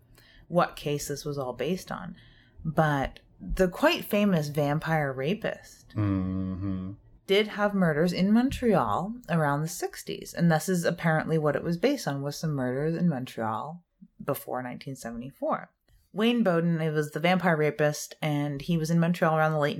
what 0.48 0.76
case 0.76 1.08
this 1.08 1.26
was 1.26 1.40
all 1.40 1.54
based 1.54 1.92
on. 1.92 2.16
But 2.64 3.20
the 3.42 3.68
quite 3.68 4.06
famous 4.06 4.50
vampire 4.50 5.12
rapist 5.12 5.84
Mm-hmm. 5.96 6.92
Did 7.26 7.48
have 7.48 7.74
murders 7.74 8.12
in 8.14 8.32
Montreal 8.34 9.14
around 9.30 9.62
the 9.62 9.68
60s, 9.68 10.34
and 10.34 10.52
this 10.52 10.68
is 10.68 10.84
apparently 10.84 11.38
what 11.38 11.56
it 11.56 11.64
was 11.64 11.78
based 11.78 12.08
on 12.08 12.22
was 12.22 12.36
some 12.38 12.52
murders 12.52 12.96
in 12.96 13.08
Montreal 13.08 13.82
before 14.24 14.58
1974. 14.58 15.70
Wayne 16.12 16.44
Boden 16.44 16.80
it 16.82 16.92
was 16.92 17.12
the 17.12 17.20
vampire 17.20 17.56
rapist, 17.58 18.16
and 18.22 18.62
he 18.62 18.78
was 18.78 18.92
in 18.92 19.00
Montreal 19.00 19.38
around 19.38 19.54
the 19.54 19.60
late 19.60 19.80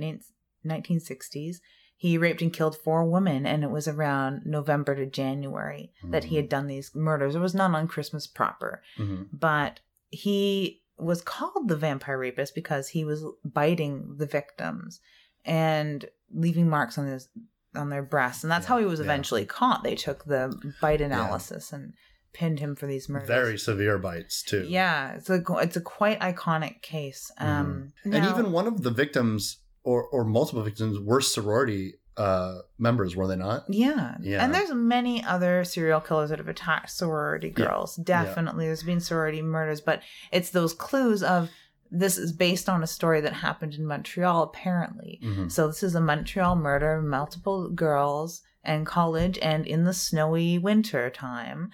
1960s. 0.64 1.56
He 1.96 2.18
raped 2.18 2.42
and 2.42 2.52
killed 2.52 2.76
four 2.76 3.04
women, 3.04 3.46
and 3.46 3.62
it 3.62 3.70
was 3.70 3.86
around 3.86 4.42
November 4.44 4.94
to 4.96 5.06
January 5.06 5.92
that 6.02 6.24
he 6.24 6.36
had 6.36 6.48
done 6.48 6.66
these 6.66 6.94
murders. 6.94 7.34
It 7.34 7.40
was 7.40 7.54
not 7.54 7.74
on 7.74 7.88
Christmas 7.88 8.26
proper 8.26 8.82
Mm-hmm. 8.98 9.24
but 9.32 9.80
he 10.10 10.82
was 10.96 11.22
called 11.22 11.68
the 11.68 11.76
vampire 11.76 12.18
rapist 12.18 12.54
because 12.54 12.88
he 12.88 13.04
was 13.04 13.24
biting 13.44 14.14
the 14.16 14.26
victims 14.26 15.00
and 15.44 16.04
leaving 16.34 16.68
marks 16.68 16.98
on 16.98 17.06
his 17.06 17.28
on 17.74 17.90
their 17.90 18.02
breasts 18.02 18.44
and 18.44 18.50
that's 18.50 18.66
how 18.66 18.78
he 18.78 18.84
was 18.84 19.00
yeah. 19.00 19.04
eventually 19.04 19.44
caught 19.44 19.82
they 19.82 19.94
took 19.94 20.24
the 20.24 20.54
bite 20.80 21.00
analysis 21.00 21.72
and 21.72 21.92
pinned 22.32 22.60
him 22.60 22.74
for 22.76 22.86
these 22.86 23.08
murders 23.08 23.28
Very 23.28 23.58
severe 23.58 23.98
bites 23.98 24.42
too. 24.42 24.64
yeah 24.68 25.14
it's 25.14 25.30
a 25.30 25.42
it's 25.60 25.76
a 25.76 25.80
quite 25.80 26.20
iconic 26.20 26.82
case 26.82 27.30
um 27.38 27.92
and 28.04 28.12
now- 28.12 28.30
even 28.30 28.52
one 28.52 28.66
of 28.66 28.82
the 28.82 28.90
victims, 28.90 29.58
or 29.82 30.04
or 30.08 30.24
multiple 30.24 30.62
victims, 30.62 30.98
were 30.98 31.20
sorority 31.20 31.94
uh, 32.16 32.58
members, 32.78 33.16
were 33.16 33.26
they 33.26 33.34
not? 33.34 33.64
Yeah. 33.68 34.14
Yeah. 34.22 34.44
And 34.44 34.54
there's 34.54 34.72
many 34.72 35.24
other 35.24 35.64
serial 35.64 36.00
killers 36.00 36.30
that 36.30 36.38
have 36.38 36.46
attacked 36.46 36.90
sorority 36.90 37.52
Yeah. 37.56 37.66
girls. 37.66 37.96
Definitely. 37.96 38.66
There's 38.66 38.84
been 38.84 39.00
sorority 39.00 39.42
murders, 39.42 39.80
but 39.80 40.00
it's 40.30 40.50
those 40.50 40.72
clues 40.74 41.24
of 41.24 41.50
this 41.94 42.18
is 42.18 42.32
based 42.32 42.68
on 42.68 42.82
a 42.82 42.86
story 42.88 43.20
that 43.20 43.32
happened 43.32 43.74
in 43.74 43.86
Montreal, 43.86 44.42
apparently. 44.42 45.20
Mhm. 45.22 45.50
So 45.50 45.68
this 45.68 45.82
is 45.82 45.94
a 45.94 46.00
Montreal 46.00 46.56
murder, 46.56 46.96
of 46.96 47.04
multiple 47.04 47.70
girls 47.70 48.42
and 48.62 48.86
college 48.86 49.38
and 49.40 49.66
in 49.66 49.84
the 49.84 49.92
snowy 49.92 50.58
winter 50.58 51.10
time. 51.10 51.70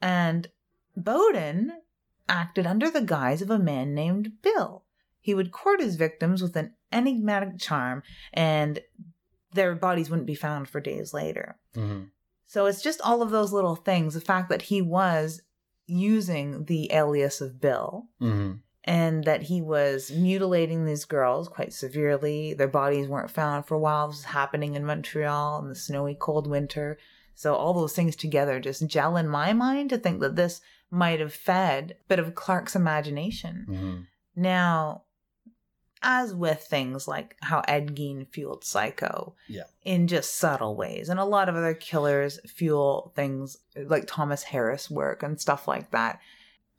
And 0.00 0.48
Boden 0.96 1.72
acted 2.28 2.66
under 2.66 2.90
the 2.90 3.00
guise 3.00 3.40
of 3.42 3.50
a 3.50 3.58
man 3.58 3.94
named 3.94 4.42
Bill. 4.42 4.84
He 5.20 5.34
would 5.34 5.52
court 5.52 5.80
his 5.80 5.96
victims 5.96 6.42
with 6.42 6.56
an 6.56 6.74
enigmatic 6.90 7.58
charm 7.58 8.02
and 8.32 8.80
their 9.54 9.74
bodies 9.74 10.10
wouldn't 10.10 10.26
be 10.26 10.34
found 10.34 10.68
for 10.68 10.80
days 10.80 11.14
later. 11.14 11.58
Mhm. 11.74 12.10
So 12.46 12.66
it's 12.66 12.82
just 12.82 13.00
all 13.00 13.22
of 13.22 13.30
those 13.30 13.52
little 13.52 13.76
things. 13.76 14.14
The 14.14 14.20
fact 14.20 14.48
that 14.50 14.62
he 14.62 14.82
was 14.82 15.42
using 15.86 16.64
the 16.64 16.92
alias 16.92 17.40
of 17.40 17.60
Bill 17.60 18.08
Mhm. 18.20 18.60
And 18.84 19.24
that 19.24 19.42
he 19.42 19.60
was 19.60 20.10
mutilating 20.10 20.84
these 20.84 21.04
girls 21.04 21.48
quite 21.48 21.72
severely. 21.72 22.52
Their 22.54 22.68
bodies 22.68 23.06
weren't 23.08 23.30
found 23.30 23.66
for 23.66 23.74
a 23.74 23.78
while. 23.78 24.08
This 24.08 24.18
was 24.18 24.24
happening 24.24 24.74
in 24.74 24.84
Montreal 24.84 25.60
in 25.62 25.68
the 25.68 25.74
snowy, 25.74 26.16
cold 26.18 26.46
winter. 26.48 26.98
So 27.34 27.54
all 27.54 27.72
those 27.74 27.94
things 27.94 28.16
together 28.16 28.60
just 28.60 28.86
gel 28.86 29.16
in 29.16 29.28
my 29.28 29.52
mind 29.52 29.90
to 29.90 29.98
think 29.98 30.20
that 30.20 30.36
this 30.36 30.60
might 30.90 31.20
have 31.20 31.32
fed 31.32 31.96
a 32.00 32.04
bit 32.08 32.18
of 32.18 32.34
Clark's 32.34 32.76
imagination. 32.76 33.66
Mhm. 33.68 34.06
Now, 34.36 35.02
as 36.02 36.34
with 36.34 36.60
things 36.64 37.06
like 37.06 37.36
how 37.42 37.62
Ed 37.68 37.94
Gein 37.94 38.26
fueled 38.26 38.64
Psycho, 38.64 39.34
Yeah. 39.46 39.62
in 39.84 40.08
just 40.08 40.34
subtle 40.34 40.74
ways, 40.74 41.08
and 41.08 41.20
a 41.20 41.24
lot 41.24 41.48
of 41.48 41.54
other 41.54 41.74
killers 41.74 42.40
fuel 42.46 43.12
things 43.14 43.56
like 43.76 44.04
Thomas 44.08 44.42
Harris 44.42 44.90
work 44.90 45.22
and 45.22 45.40
stuff 45.40 45.68
like 45.68 45.92
that. 45.92 46.18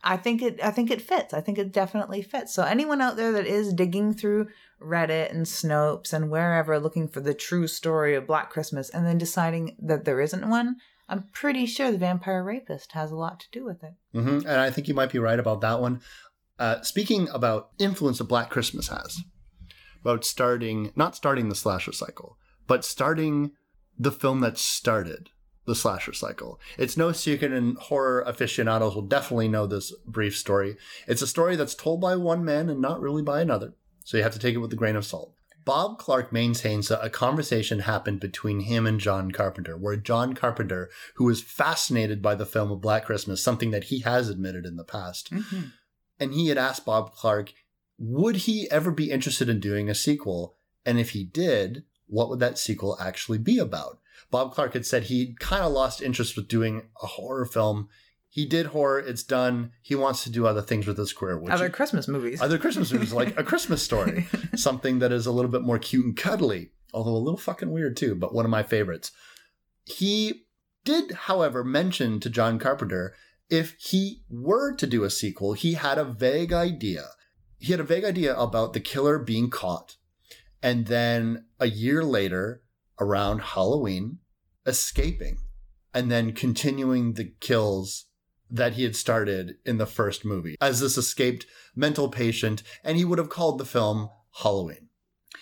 I 0.03 0.17
think 0.17 0.41
it. 0.41 0.59
I 0.61 0.71
think 0.71 0.91
it 0.91 1.01
fits. 1.01 1.33
I 1.33 1.41
think 1.41 1.57
it 1.57 1.71
definitely 1.71 2.21
fits. 2.21 2.53
So 2.53 2.63
anyone 2.63 3.01
out 3.01 3.15
there 3.15 3.31
that 3.31 3.47
is 3.47 3.73
digging 3.73 4.13
through 4.13 4.47
Reddit 4.81 5.31
and 5.31 5.45
Snopes 5.45 6.11
and 6.11 6.29
wherever 6.29 6.77
looking 6.79 7.07
for 7.07 7.21
the 7.21 7.33
true 7.33 7.67
story 7.67 8.15
of 8.15 8.27
Black 8.27 8.49
Christmas 8.49 8.89
and 8.89 9.05
then 9.05 9.17
deciding 9.17 9.77
that 9.81 10.03
there 10.03 10.19
isn't 10.19 10.49
one, 10.49 10.75
I'm 11.07 11.29
pretty 11.31 11.65
sure 11.65 11.91
the 11.91 11.97
vampire 11.97 12.43
rapist 12.43 12.91
has 12.93 13.11
a 13.11 13.15
lot 13.15 13.39
to 13.41 13.47
do 13.51 13.65
with 13.65 13.83
it. 13.83 13.93
hmm 14.13 14.39
And 14.39 14.59
I 14.59 14.71
think 14.71 14.87
you 14.87 14.93
might 14.93 15.11
be 15.11 15.19
right 15.19 15.39
about 15.39 15.61
that 15.61 15.79
one. 15.79 16.01
Uh, 16.59 16.81
speaking 16.81 17.29
about 17.29 17.69
influence 17.79 18.19
that 18.19 18.25
Black 18.25 18.49
Christmas 18.49 18.89
has, 18.89 19.21
about 20.01 20.23
starting, 20.25 20.91
not 20.95 21.15
starting 21.15 21.49
the 21.49 21.55
slasher 21.55 21.91
cycle, 21.93 22.37
but 22.67 22.85
starting 22.85 23.51
the 23.97 24.11
film 24.11 24.41
that 24.41 24.57
started 24.57 25.29
the 25.65 25.75
slasher 25.75 26.13
cycle. 26.13 26.59
It's 26.77 26.97
no 26.97 27.11
secret, 27.11 27.51
and 27.51 27.77
horror 27.77 28.21
aficionados 28.21 28.95
will 28.95 29.03
definitely 29.03 29.47
know 29.47 29.65
this 29.65 29.93
brief 30.05 30.37
story. 30.37 30.77
It's 31.07 31.21
a 31.21 31.27
story 31.27 31.55
that's 31.55 31.75
told 31.75 32.01
by 32.01 32.15
one 32.15 32.43
man 32.43 32.69
and 32.69 32.81
not 32.81 33.01
really 33.01 33.21
by 33.21 33.41
another, 33.41 33.73
so 34.03 34.17
you 34.17 34.23
have 34.23 34.33
to 34.33 34.39
take 34.39 34.55
it 34.55 34.59
with 34.59 34.73
a 34.73 34.77
grain 34.77 34.95
of 34.95 35.05
salt. 35.05 35.33
Bob 35.65 35.97
Clark 35.97 36.33
maintains 36.33 36.89
that 36.89 37.03
a 37.05 37.09
conversation 37.09 37.79
happened 37.79 38.19
between 38.19 38.61
him 38.61 38.85
and 38.85 38.99
John 38.99 39.31
Carpenter, 39.31 39.77
where 39.77 39.95
John 39.95 40.33
Carpenter, 40.33 40.89
who 41.15 41.23
was 41.23 41.41
fascinated 41.41 42.21
by 42.21 42.35
the 42.35 42.45
film 42.45 42.69
of 42.69 42.81
Black 42.81 43.05
Christmas, 43.05 43.41
something 43.41 43.71
that 43.71 43.85
he 43.85 43.99
has 43.99 44.27
admitted 44.27 44.65
in 44.65 44.75
the 44.75 44.83
past, 44.83 45.31
Mhm. 45.31 45.71
and 46.19 46.33
he 46.33 46.49
had 46.49 46.57
asked 46.57 46.85
Bob 46.85 47.13
Clark, 47.15 47.53
would 47.97 48.35
he 48.37 48.69
ever 48.69 48.91
be 48.91 49.09
interested 49.09 49.47
in 49.47 49.61
doing 49.61 49.89
a 49.89 49.95
sequel? 49.95 50.57
And 50.85 50.99
if 50.99 51.11
he 51.11 51.23
did, 51.23 51.85
what 52.07 52.29
would 52.29 52.39
that 52.39 52.57
sequel 52.57 52.97
actually 52.99 53.37
be 53.37 53.57
about? 53.57 53.99
Bob 54.33 54.51
Clark 54.51 54.73
had 54.73 54.83
said 54.83 55.03
he 55.03 55.35
kind 55.39 55.61
of 55.63 55.71
lost 55.71 56.01
interest 56.01 56.35
with 56.35 56.47
doing 56.47 56.89
a 57.03 57.05
horror 57.05 57.45
film. 57.45 57.87
He 58.29 58.47
did 58.47 58.65
horror, 58.65 58.97
it's 58.99 59.21
done. 59.21 59.73
He 59.83 59.93
wants 59.93 60.23
to 60.23 60.31
do 60.31 60.47
other 60.47 60.63
things 60.63 60.87
with 60.87 60.97
his 60.97 61.13
career, 61.13 61.37
which 61.37 61.53
Other 61.53 61.69
Christmas 61.69 62.07
movies. 62.07 62.41
other 62.41 62.57
Christmas 62.57 62.91
movies 62.91 63.13
like 63.13 63.37
A 63.39 63.43
Christmas 63.43 63.83
Story, 63.83 64.25
something 64.55 64.97
that 64.97 65.11
is 65.11 65.27
a 65.27 65.31
little 65.31 65.51
bit 65.51 65.61
more 65.61 65.77
cute 65.77 66.03
and 66.03 66.17
cuddly, 66.17 66.71
although 66.95 67.15
a 67.15 67.21
little 67.21 67.37
fucking 67.37 67.69
weird 67.69 67.95
too, 67.95 68.15
but 68.15 68.33
one 68.33 68.43
of 68.43 68.49
my 68.49 68.63
favorites. 68.63 69.11
He 69.85 70.47
did, 70.83 71.11
however, 71.11 71.63
mention 71.63 72.19
to 72.21 72.29
John 72.31 72.57
Carpenter 72.57 73.13
if 73.51 73.75
he 73.77 74.23
were 74.31 74.73
to 74.77 74.87
do 74.87 75.03
a 75.03 75.11
sequel, 75.11 75.53
he 75.53 75.73
had 75.75 75.99
a 75.99 76.05
vague 76.05 76.51
idea. 76.53 77.09
He 77.59 77.71
had 77.71 77.79
a 77.79 77.83
vague 77.83 78.03
idea 78.03 78.35
about 78.35 78.73
the 78.73 78.79
killer 78.79 79.19
being 79.19 79.51
caught, 79.51 79.97
and 80.63 80.87
then 80.87 81.45
a 81.59 81.67
year 81.67 82.03
later, 82.03 82.63
around 82.99 83.41
Halloween, 83.41 84.17
escaping, 84.65 85.37
and 85.93 86.11
then 86.11 86.33
continuing 86.33 87.13
the 87.13 87.33
kills 87.39 88.05
that 88.49 88.73
he 88.73 88.83
had 88.83 88.95
started 88.95 89.55
in 89.65 89.77
the 89.77 89.85
first 89.85 90.23
movie 90.23 90.55
as 90.61 90.79
this 90.79 90.97
escaped 90.97 91.45
mental 91.75 92.09
patient, 92.09 92.61
and 92.83 92.97
he 92.97 93.05
would 93.05 93.17
have 93.17 93.29
called 93.29 93.57
the 93.57 93.65
film 93.65 94.09
Halloween. 94.41 94.89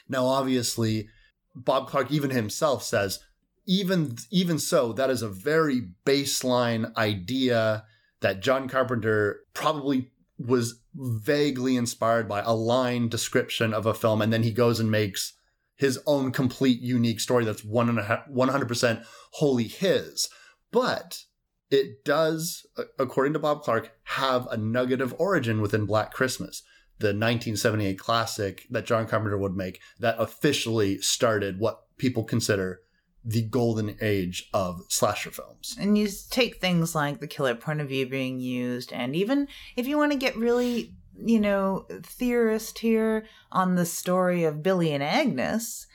Now, 0.07 0.25
obviously, 0.25 1.09
Bob 1.55 1.87
Clark 1.87 2.11
even 2.11 2.29
himself 2.29 2.83
says, 2.83 3.19
even 3.65 4.17
even 4.31 4.59
so, 4.59 4.91
that 4.93 5.09
is 5.09 5.21
a 5.21 5.29
very 5.29 5.81
baseline 6.05 6.95
idea 6.95 7.85
that 8.21 8.41
John 8.41 8.67
Carpenter 8.67 9.41
probably 9.53 10.11
was 10.37 10.79
vaguely 10.95 11.75
inspired 11.75 12.27
by 12.27 12.41
a 12.41 12.53
line 12.53 13.07
description 13.07 13.73
of 13.73 13.85
a 13.85 13.93
film, 13.93 14.21
and 14.21 14.33
then 14.33 14.43
he 14.43 14.51
goes 14.51 14.79
and 14.79 14.89
makes 14.89 15.33
his 15.81 15.99
own 16.05 16.31
complete 16.31 16.79
unique 16.79 17.19
story 17.19 17.43
that's 17.43 17.65
one 17.65 17.89
and 17.89 17.97
a 17.97 18.03
half, 18.03 18.29
100% 18.29 19.03
wholly 19.33 19.63
his. 19.63 20.29
But 20.71 21.23
it 21.71 22.05
does, 22.05 22.67
according 22.99 23.33
to 23.33 23.39
Bob 23.39 23.63
Clark, 23.63 23.91
have 24.03 24.45
a 24.51 24.57
nugget 24.57 25.01
of 25.01 25.15
origin 25.17 25.59
within 25.59 25.87
Black 25.87 26.13
Christmas, 26.13 26.61
the 26.99 27.07
1978 27.07 27.97
classic 27.97 28.67
that 28.69 28.85
John 28.85 29.07
Carpenter 29.07 29.39
would 29.39 29.55
make 29.55 29.81
that 29.99 30.17
officially 30.19 30.99
started 30.99 31.59
what 31.59 31.79
people 31.97 32.25
consider 32.25 32.81
the 33.25 33.41
golden 33.41 33.97
age 34.01 34.49
of 34.53 34.81
slasher 34.87 35.31
films. 35.31 35.75
and 35.79 35.97
you 35.97 36.07
take 36.29 36.57
things 36.57 36.93
like 36.93 37.19
the 37.19 37.27
killer 37.27 37.55
point 37.55 37.81
of 37.81 37.89
view 37.89 38.05
being 38.07 38.39
used, 38.39 38.93
and 38.93 39.15
even 39.15 39.47
if 39.75 39.87
you 39.87 39.97
want 39.97 40.11
to 40.11 40.17
get 40.17 40.35
really, 40.35 40.93
you 41.25 41.39
know, 41.39 41.85
theorist 42.03 42.79
here 42.79 43.25
on 43.51 43.75
the 43.75 43.85
story 43.85 44.43
of 44.43 44.63
Billy 44.63 44.91
and 44.93 45.03
Agnes, 45.03 45.87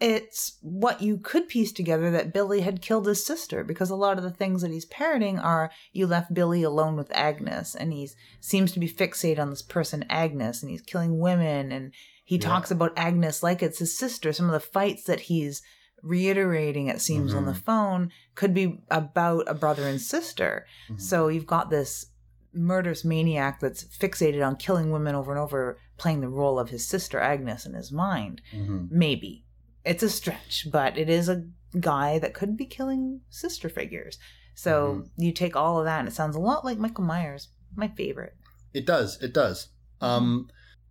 it's 0.00 0.58
what 0.62 1.00
you 1.00 1.16
could 1.18 1.48
piece 1.48 1.70
together 1.72 2.10
that 2.10 2.32
Billy 2.32 2.62
had 2.62 2.82
killed 2.82 3.06
his 3.06 3.24
sister 3.24 3.62
because 3.62 3.88
a 3.88 3.94
lot 3.94 4.18
of 4.18 4.24
the 4.24 4.30
things 4.32 4.62
that 4.62 4.72
he's 4.72 4.84
parroting 4.84 5.38
are 5.38 5.70
you 5.92 6.08
left 6.08 6.34
Billy 6.34 6.64
alone 6.64 6.96
with 6.96 7.10
Agnes 7.14 7.74
and 7.76 7.92
he 7.92 8.10
seems 8.40 8.72
to 8.72 8.80
be 8.80 8.88
fixated 8.88 9.38
on 9.38 9.50
this 9.50 9.62
person 9.62 10.04
Agnes 10.10 10.60
and 10.60 10.70
he's 10.72 10.82
killing 10.82 11.20
women 11.20 11.70
and 11.70 11.92
he 12.24 12.34
Yeah. 12.36 12.42
talks 12.48 12.70
about 12.72 12.92
Agnes 12.96 13.44
like 13.44 13.62
it's 13.62 13.78
his 13.78 13.96
sister 13.96 14.32
some 14.32 14.46
of 14.46 14.52
the 14.52 14.58
fights 14.60 15.04
that 15.04 15.20
he's 15.20 15.62
reiterating 16.02 16.88
it 16.88 17.00
seems 17.00 17.32
on 17.32 17.46
the 17.46 17.54
phone 17.54 18.10
could 18.34 18.52
be 18.52 18.80
about 18.90 19.44
a 19.46 19.54
brother 19.54 19.86
and 19.86 20.00
sister 20.00 20.66
Mhm. 20.90 21.00
so 21.00 21.28
you've 21.28 21.46
got 21.46 21.70
this 21.70 22.06
murderous 22.54 23.04
maniac 23.04 23.60
that's 23.60 23.84
fixated 23.84 24.46
on 24.46 24.56
killing 24.56 24.90
women 24.90 25.14
over 25.14 25.32
and 25.32 25.40
over 25.40 25.78
playing 25.96 26.20
the 26.20 26.28
role 26.28 26.58
of 26.58 26.68
his 26.70 26.86
sister 26.86 27.18
Agnes 27.18 27.64
in 27.66 27.74
his 27.74 27.90
mind 27.92 28.40
Mhm. 28.54 28.90
maybe 28.90 29.44
it's 29.84 30.02
a 30.02 30.10
stretch 30.10 30.68
but 30.70 30.96
it 30.98 31.08
is 31.08 31.28
a 31.28 31.44
guy 31.80 32.18
that 32.18 32.34
could 32.34 32.56
be 32.56 32.66
killing 32.66 33.20
sister 33.30 33.68
figures 33.68 34.18
so 34.54 35.04
you 35.16 35.32
take 35.32 35.56
all 35.56 35.78
of 35.78 35.86
that 35.86 36.00
and 36.00 36.08
it 36.08 36.14
sounds 36.14 36.36
a 36.36 36.40
lot 36.40 36.64
like 36.64 36.78
michael 36.78 37.04
myers 37.04 37.48
my 37.74 37.88
favorite 37.88 38.34
It 38.74 38.86
does. 38.86 39.20
It 39.22 39.32
does. 39.34 39.68
Um, 40.00 40.48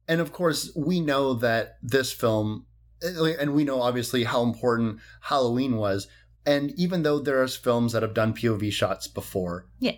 and 0.08 0.20
of 0.22 0.32
course, 0.32 0.72
we 0.76 1.00
know 1.00 1.34
that 1.36 1.78
this 1.82 2.12
film, 2.12 2.66
and 3.02 3.54
we 3.56 3.64
know 3.64 3.82
obviously 3.82 4.24
how 4.24 4.44
important 4.44 5.00
Halloween 5.22 5.78
was. 5.78 6.08
And 6.46 6.72
even 6.78 7.02
though 7.04 7.20
there's 7.20 7.56
films 7.56 7.94
that 7.94 8.02
have 8.04 8.14
done 8.14 8.34
POV 8.34 8.72
shots 8.72 9.08
before, 9.08 9.68
yeah 9.80 9.96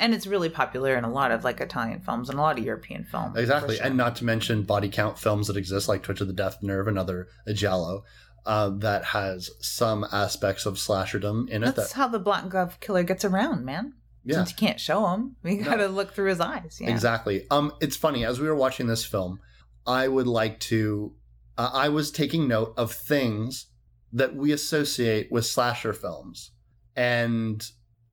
and 0.00 0.12
it's 0.14 0.26
really 0.26 0.48
popular 0.48 0.96
in 0.96 1.04
a 1.04 1.10
lot 1.10 1.30
of 1.30 1.44
like 1.44 1.60
italian 1.60 2.00
films 2.00 2.28
and 2.28 2.38
a 2.38 2.42
lot 2.42 2.58
of 2.58 2.64
european 2.64 3.04
films 3.04 3.36
exactly, 3.36 3.76
sure. 3.76 3.86
and 3.86 3.96
not 3.96 4.16
to 4.16 4.24
mention 4.24 4.62
body 4.64 4.88
count 4.88 5.18
films 5.18 5.46
that 5.46 5.56
exist 5.56 5.88
like 5.88 6.02
Twitch 6.02 6.20
of 6.20 6.26
the 6.26 6.32
Death 6.32 6.62
Nerve 6.62 6.88
and 6.88 6.98
other 6.98 7.28
Giallo, 7.52 8.02
uh, 8.46 8.70
that 8.78 9.04
has 9.04 9.50
some 9.60 10.04
aspects 10.10 10.66
of 10.66 10.74
slasherdom 10.74 11.48
in 11.48 11.62
it. 11.62 11.76
that's 11.76 11.90
That 11.92 11.96
how 11.96 12.08
the 12.08 12.18
black 12.18 12.48
glove 12.48 12.80
killer 12.80 13.02
gets 13.04 13.24
around 13.24 13.64
man 13.64 13.92
yeah, 14.24 14.36
since 14.36 14.50
you 14.50 14.56
can't 14.56 14.80
show 14.80 15.06
him 15.08 15.36
we 15.42 15.56
No. 15.58 15.64
gotta 15.64 15.88
look 15.88 16.12
through 16.14 16.28
his 16.30 16.40
eyes 16.40 16.78
yeah 16.80 16.90
Exactly. 16.90 17.46
Um, 17.50 17.72
it's 17.80 17.96
funny 17.96 18.24
as 18.24 18.40
we 18.40 18.48
were 18.48 18.54
watching 18.54 18.86
this 18.86 19.04
film, 19.04 19.38
I 19.86 20.08
would 20.08 20.26
like 20.26 20.58
to. 20.70 21.14
Uh, 21.56 21.70
I 21.72 21.88
was 21.88 22.10
taking 22.10 22.46
note 22.48 22.74
of 22.76 22.92
things 22.92 23.66
that 24.12 24.34
we 24.34 24.52
associate 24.52 25.28
with 25.30 25.46
slasher 25.46 25.92
films, 25.94 26.50
and 26.96 27.64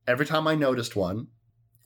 every 0.06 0.24
time 0.26 0.46
I 0.48 0.54
noticed 0.54 0.96
one 0.96 1.28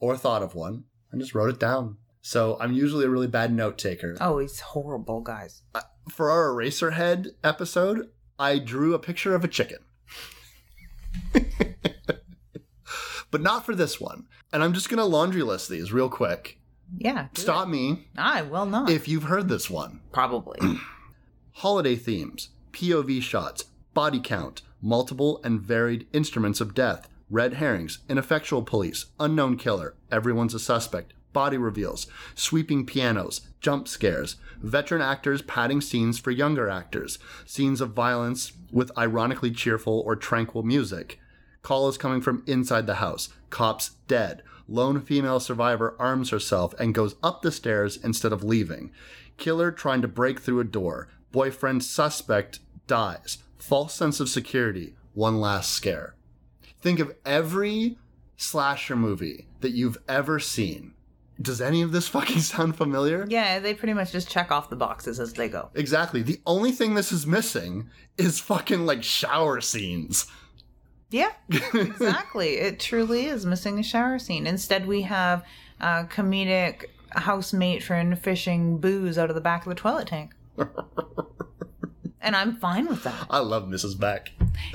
or 0.03 0.17
thought 0.17 0.43
of 0.43 0.55
one, 0.55 0.85
I 1.15 1.17
just 1.17 1.33
wrote 1.35 1.49
it 1.51 1.61
down. 1.61 1.97
So 2.21 2.57
I'm 2.61 2.73
usually 2.73 3.05
a 3.07 3.09
really 3.09 3.29
bad 3.29 3.53
note 3.53 3.79
taker. 3.79 4.17
oh 4.21 4.39
he's 4.39 4.61
horrible 4.61 5.21
guys 5.23 5.63
For 6.11 6.31
our 6.31 6.51
Eraserhead 6.51 7.29
episode, 7.43 8.11
I 8.39 8.59
drew 8.59 8.93
a 8.95 8.99
picture 8.99 9.35
of 9.35 9.45
a 9.45 9.49
chicken. 9.49 9.79
but 13.31 13.41
not 13.41 13.65
for 13.65 13.75
this 13.75 14.01
one. 14.01 14.27
And 14.53 14.63
I'm 14.63 14.73
just 14.75 14.89
going 14.89 14.99
to 14.99 15.05
laundry 15.05 15.43
list 15.43 15.69
these 15.71 15.93
real 15.93 16.09
quick. 16.09 16.59
yeah 16.99 17.29
Stop 17.35 17.69
me 17.69 18.09
i 18.19 18.43
will 18.43 18.67
not 18.67 18.91
if 18.91 19.09
you've 19.09 19.25
heard 19.25 19.49
this 19.49 19.71
one. 19.71 20.01
probably 20.13 20.59
Holiday 21.57 21.97
themes, 21.97 22.49
POV 22.73 23.23
shots, 23.23 23.65
body 23.95 24.21
count, 24.21 24.63
multiple 24.81 25.41
and 25.45 25.61
varied 25.61 26.07
instruments 26.13 26.61
of 26.61 26.75
death, 26.75 27.09
red 27.33 27.55
herrings, 27.55 28.01
ineffectual 28.11 28.63
police, 28.63 29.07
unknown 29.19 29.57
killer, 29.57 29.95
everyone's 30.11 30.53
a 30.53 30.61
suspect, 30.61 31.15
body 31.33 31.57
reveals, 31.57 32.07
sweeping 32.35 32.85
pianos, 32.85 33.41
jump 33.59 33.89
scares, 33.89 34.37
veteran 34.61 35.01
actors 35.01 35.41
padding 35.41 35.81
scenes 35.81 36.19
for 36.19 36.31
younger 36.31 36.69
actors, 36.69 37.19
scenes 37.47 37.81
of 37.81 37.95
violence 37.95 38.53
with 38.71 38.97
ironically 38.99 39.51
cheerful 39.51 40.03
or 40.05 40.15
tranquil 40.15 40.63
music, 40.63 41.19
call 41.63 41.89
is 41.89 41.97
coming 41.97 42.21
from 42.21 42.45
inside 42.47 42.87
the 42.87 42.97
house, 42.97 43.31
cops 43.49 43.93
dead, 44.09 44.43
lone 44.69 45.01
female 45.01 45.41
survivor 45.41 45.97
arms 45.99 46.29
herself 46.29 46.75
and 46.79 46.95
goes 46.95 47.15
up 47.23 47.41
the 47.41 47.51
stairs 47.51 47.97
instead 47.97 48.33
of 48.33 48.45
leaving, 48.45 48.93
killer 49.39 49.73
trying 49.73 50.03
to 50.03 50.09
break 50.09 50.39
through 50.39 50.61
a 50.61 50.65
door, 50.65 51.09
boyfriend 51.31 51.83
suspect 51.83 52.61
dies, 52.87 53.39
false 53.57 53.95
sense 53.95 54.21
of 54.21 54.29
security, 54.29 54.95
one 55.15 55.41
last 55.41 55.71
scare. 55.73 56.15
Think 56.83 56.99
of 56.99 57.15
every 57.25 57.97
slasher 58.37 58.97
movie 58.97 59.47
that 59.61 59.71
you've 59.71 59.99
ever 60.09 60.39
seen. 60.39 60.95
Does 61.41 61.61
any 61.61 61.83
of 61.83 61.93
this 61.93 62.09
fucking 62.17 62.41
sound 62.41 62.77
familiar? 62.77 63.27
Yeah, 63.29 63.59
they 63.61 63.73
pretty 63.73 63.95
much 63.95 64.13
just 64.13 64.29
check 64.29 64.51
off 64.51 64.69
the 64.69 64.77
boxes 64.77 65.19
as 65.19 65.33
they 65.33 65.49
go. 65.49 65.71
Exactly. 65.75 66.23
The 66.23 66.41
only 66.45 66.73
thing 66.73 66.95
this 66.95 67.13
is 67.13 67.27
missing 67.27 67.89
is 68.19 68.41
fucking 68.41 68.85
like 68.85 69.03
shower 69.03 69.61
scenes. 69.61 70.27
Yeah, 71.11 71.33
exactly. 71.51 72.55
it 72.59 72.81
truly 72.81 73.27
is 73.27 73.45
missing 73.47 73.79
a 73.79 73.83
shower 73.83 74.19
scene. 74.19 74.47
Instead, 74.47 74.87
we 74.87 75.03
have 75.03 75.45
a 75.81 76.05
comedic 76.05 76.87
house 77.11 77.53
matron 77.53 78.17
fishing 78.17 78.79
booze 78.79 79.19
out 79.19 79.29
of 79.29 79.35
the 79.35 79.41
back 79.41 79.67
of 79.67 79.69
the 79.69 79.75
toilet 79.75 80.09
tank. 80.09 80.35
and 82.23 82.35
I'm 82.35 82.57
fine 82.57 82.87
with 82.87 83.03
that. 83.05 83.27
I 83.29 83.39
love 83.39 83.65
Mrs. 83.65 83.99
Beck. 83.99 84.33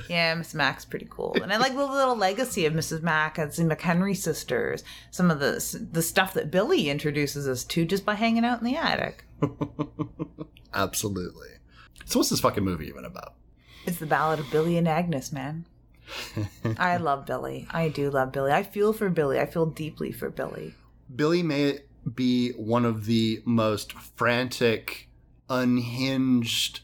Yeah, 0.09 0.35
Miss 0.35 0.53
Mack's 0.53 0.85
pretty 0.85 1.07
cool, 1.09 1.35
and 1.41 1.51
I 1.51 1.57
like 1.57 1.73
the 1.73 1.85
little 1.85 2.15
legacy 2.15 2.65
of 2.65 2.73
Mrs. 2.73 3.01
Mack 3.01 3.39
as 3.39 3.57
the 3.57 3.63
McHenry 3.63 4.15
sisters. 4.15 4.83
Some 5.11 5.31
of 5.31 5.39
the 5.39 5.87
the 5.91 6.01
stuff 6.01 6.33
that 6.33 6.51
Billy 6.51 6.89
introduces 6.89 7.47
us 7.47 7.63
to 7.65 7.85
just 7.85 8.05
by 8.05 8.15
hanging 8.15 8.45
out 8.45 8.59
in 8.59 8.65
the 8.65 8.75
attic. 8.75 9.25
Absolutely. 10.73 11.49
So 12.05 12.19
what's 12.19 12.29
this 12.29 12.39
fucking 12.39 12.63
movie 12.63 12.87
even 12.87 13.05
about? 13.05 13.33
It's 13.85 13.99
the 13.99 14.05
Ballad 14.05 14.39
of 14.39 14.51
Billy 14.51 14.77
and 14.77 14.87
Agnes, 14.87 15.31
man. 15.31 15.65
I 16.77 16.97
love 16.97 17.25
Billy. 17.25 17.67
I 17.71 17.89
do 17.89 18.09
love 18.09 18.31
Billy. 18.31 18.51
I 18.51 18.63
feel 18.63 18.93
for 18.93 19.09
Billy. 19.09 19.39
I 19.39 19.45
feel 19.45 19.65
deeply 19.65 20.11
for 20.11 20.29
Billy. 20.29 20.73
Billy 21.13 21.43
may 21.43 21.79
be 22.15 22.51
one 22.51 22.85
of 22.85 23.05
the 23.05 23.41
most 23.45 23.93
frantic, 23.93 25.09
unhinged, 25.49 26.81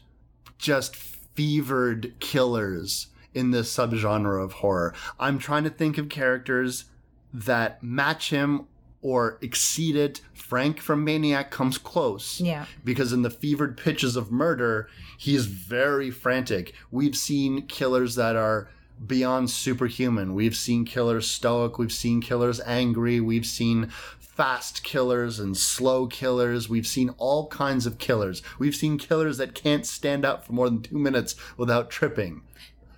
just 0.64 0.96
fevered 0.96 2.14
killers 2.20 3.08
in 3.34 3.50
this 3.50 3.74
subgenre 3.74 4.42
of 4.42 4.54
horror. 4.54 4.94
I'm 5.20 5.38
trying 5.38 5.64
to 5.64 5.70
think 5.70 5.98
of 5.98 6.08
characters 6.08 6.86
that 7.32 7.82
match 7.82 8.30
him 8.30 8.66
or 9.02 9.38
exceed 9.42 9.94
it. 9.96 10.22
Frank 10.32 10.80
from 10.80 11.04
Maniac 11.04 11.50
comes 11.50 11.76
close. 11.76 12.40
Yeah. 12.40 12.64
Because 12.84 13.12
in 13.12 13.22
the 13.22 13.30
fevered 13.30 13.76
pitches 13.76 14.16
of 14.16 14.32
murder, 14.32 14.88
he's 15.18 15.46
very 15.46 16.10
frantic. 16.10 16.74
We've 16.90 17.16
seen 17.16 17.66
killers 17.66 18.14
that 18.14 18.36
are 18.36 18.70
beyond 19.06 19.50
superhuman. 19.50 20.34
We've 20.34 20.56
seen 20.56 20.84
killers 20.84 21.30
stoic. 21.30 21.76
We've 21.78 21.92
seen 21.92 22.22
killers 22.22 22.60
angry. 22.60 23.20
We've 23.20 23.44
seen 23.44 23.90
fast 24.34 24.82
killers 24.82 25.38
and 25.38 25.56
slow 25.56 26.06
killers. 26.06 26.68
We've 26.68 26.86
seen 26.86 27.10
all 27.18 27.46
kinds 27.48 27.86
of 27.86 27.98
killers. 27.98 28.42
We've 28.58 28.74
seen 28.74 28.98
killers 28.98 29.38
that 29.38 29.54
can't 29.54 29.86
stand 29.86 30.24
up 30.24 30.44
for 30.44 30.52
more 30.52 30.68
than 30.68 30.82
two 30.82 30.98
minutes 30.98 31.36
without 31.56 31.90
tripping. 31.90 32.42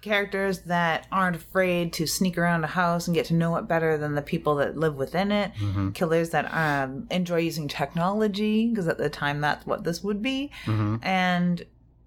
Characters 0.00 0.60
that 0.60 1.06
aren't 1.10 1.34
afraid 1.34 1.92
to 1.94 2.06
sneak 2.06 2.38
around 2.38 2.62
a 2.62 2.68
house 2.68 3.08
and 3.08 3.14
get 3.14 3.26
to 3.26 3.34
know 3.34 3.56
it 3.56 3.66
better 3.66 3.98
than 3.98 4.14
the 4.14 4.22
people 4.22 4.54
that 4.56 4.76
live 4.76 4.94
within 4.94 5.32
it. 5.32 5.50
Killers 5.94 6.30
that 6.30 6.46
um, 6.54 7.08
enjoy 7.10 7.38
using 7.38 7.66
technology, 7.66 8.68
because 8.68 8.86
at 8.86 8.98
the 8.98 9.10
time 9.10 9.40
that's 9.40 9.66
what 9.66 9.82
this 9.82 10.04
would 10.04 10.22
be. 10.22 10.52
And 11.02 11.64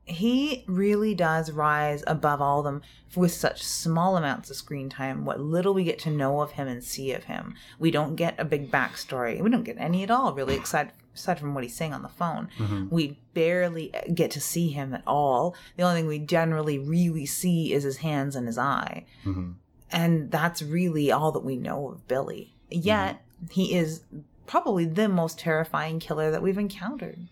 he 0.09 0.63
really 0.67 1.13
does 1.13 1.51
rise 1.51 2.03
above 2.07 2.41
all 2.41 2.59
of 2.59 2.65
them 2.65 2.81
with 3.15 3.31
such 3.31 3.63
small 3.63 4.17
amounts 4.17 4.49
of 4.49 4.55
screen 4.55 4.89
time. 4.89 5.23
What 5.23 5.39
little 5.39 5.73
we 5.73 5.83
get 5.83 5.99
to 5.99 6.09
know 6.09 6.41
of 6.41 6.51
him 6.51 6.67
and 6.67 6.83
see 6.83 7.11
of 7.11 7.25
him, 7.25 7.53
we 7.77 7.91
don't 7.91 8.15
get 8.15 8.35
a 8.39 8.45
big 8.45 8.71
backstory. 8.71 9.39
We 9.41 9.49
don't 9.49 9.63
get 9.63 9.77
any 9.77 10.03
at 10.03 10.11
all, 10.11 10.33
really, 10.33 10.57
aside, 10.57 10.91
aside 11.13 11.39
from 11.39 11.53
what 11.53 11.63
he's 11.63 11.75
saying 11.75 11.93
on 11.93 12.01
the 12.01 12.09
phone. 12.09 12.49
Mm-hmm. 12.57 12.89
We 12.89 13.19
barely 13.33 13.93
uh, 13.93 14.01
get 14.13 14.31
to 14.31 14.41
see 14.41 14.69
him 14.69 14.93
at 14.93 15.03
all. 15.05 15.55
The 15.77 15.83
only 15.83 16.01
thing 16.01 16.07
we 16.07 16.19
generally 16.19 16.79
really 16.79 17.25
see 17.25 17.71
is 17.71 17.83
his 17.83 17.97
hands 17.97 18.35
and 18.35 18.47
his 18.47 18.57
eye. 18.57 19.05
Mm-hmm. 19.25 19.51
And 19.91 20.31
that's 20.31 20.61
really 20.61 21.11
all 21.11 21.31
that 21.31 21.45
we 21.45 21.55
know 21.55 21.89
of 21.89 22.07
Billy. 22.07 22.55
Yet, 22.69 23.21
mm-hmm. 23.43 23.53
he 23.53 23.75
is 23.75 24.01
probably 24.47 24.85
the 24.85 25.07
most 25.07 25.37
terrifying 25.37 25.99
killer 25.99 26.31
that 26.31 26.41
we've 26.41 26.57
encountered. 26.57 27.27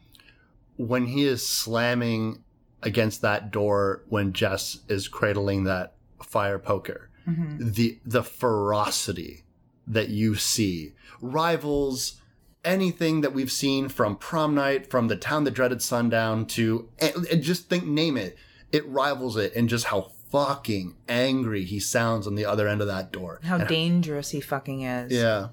When 0.75 1.07
he 1.07 1.25
is 1.25 1.47
slamming 1.47 2.43
against 2.83 3.21
that 3.21 3.51
door 3.51 4.03
when 4.09 4.33
Jess 4.33 4.79
is 4.87 5.07
cradling 5.07 5.63
that 5.65 5.95
fire 6.21 6.59
poker, 6.59 7.09
mm-hmm. 7.27 7.69
the 7.71 7.99
the 8.05 8.23
ferocity 8.23 9.43
that 9.87 10.09
you 10.09 10.35
see 10.35 10.93
rivals 11.21 12.21
anything 12.65 13.21
that 13.21 13.33
we've 13.33 13.51
seen 13.51 13.87
from 13.87 14.15
prom 14.17 14.53
night, 14.53 14.89
from 14.89 15.07
the 15.07 15.15
town 15.15 15.45
that 15.45 15.51
dreaded 15.51 15.81
sundown 15.81 16.45
to 16.45 16.89
and, 16.99 17.25
and 17.27 17.41
just 17.41 17.69
think 17.69 17.85
name 17.85 18.17
it. 18.17 18.37
It 18.71 18.85
rivals 18.87 19.37
it 19.37 19.53
in 19.53 19.69
just 19.69 19.85
how 19.85 20.11
fucking 20.29 20.97
angry 21.07 21.63
he 21.63 21.79
sounds 21.79 22.27
on 22.27 22.35
the 22.35 22.45
other 22.45 22.67
end 22.67 22.81
of 22.81 22.87
that 22.87 23.11
door. 23.11 23.39
How 23.43 23.57
And- 23.57 23.67
dangerous 23.67 24.31
he 24.31 24.41
fucking 24.41 24.81
is. 24.81 25.13
yeah. 25.13 25.49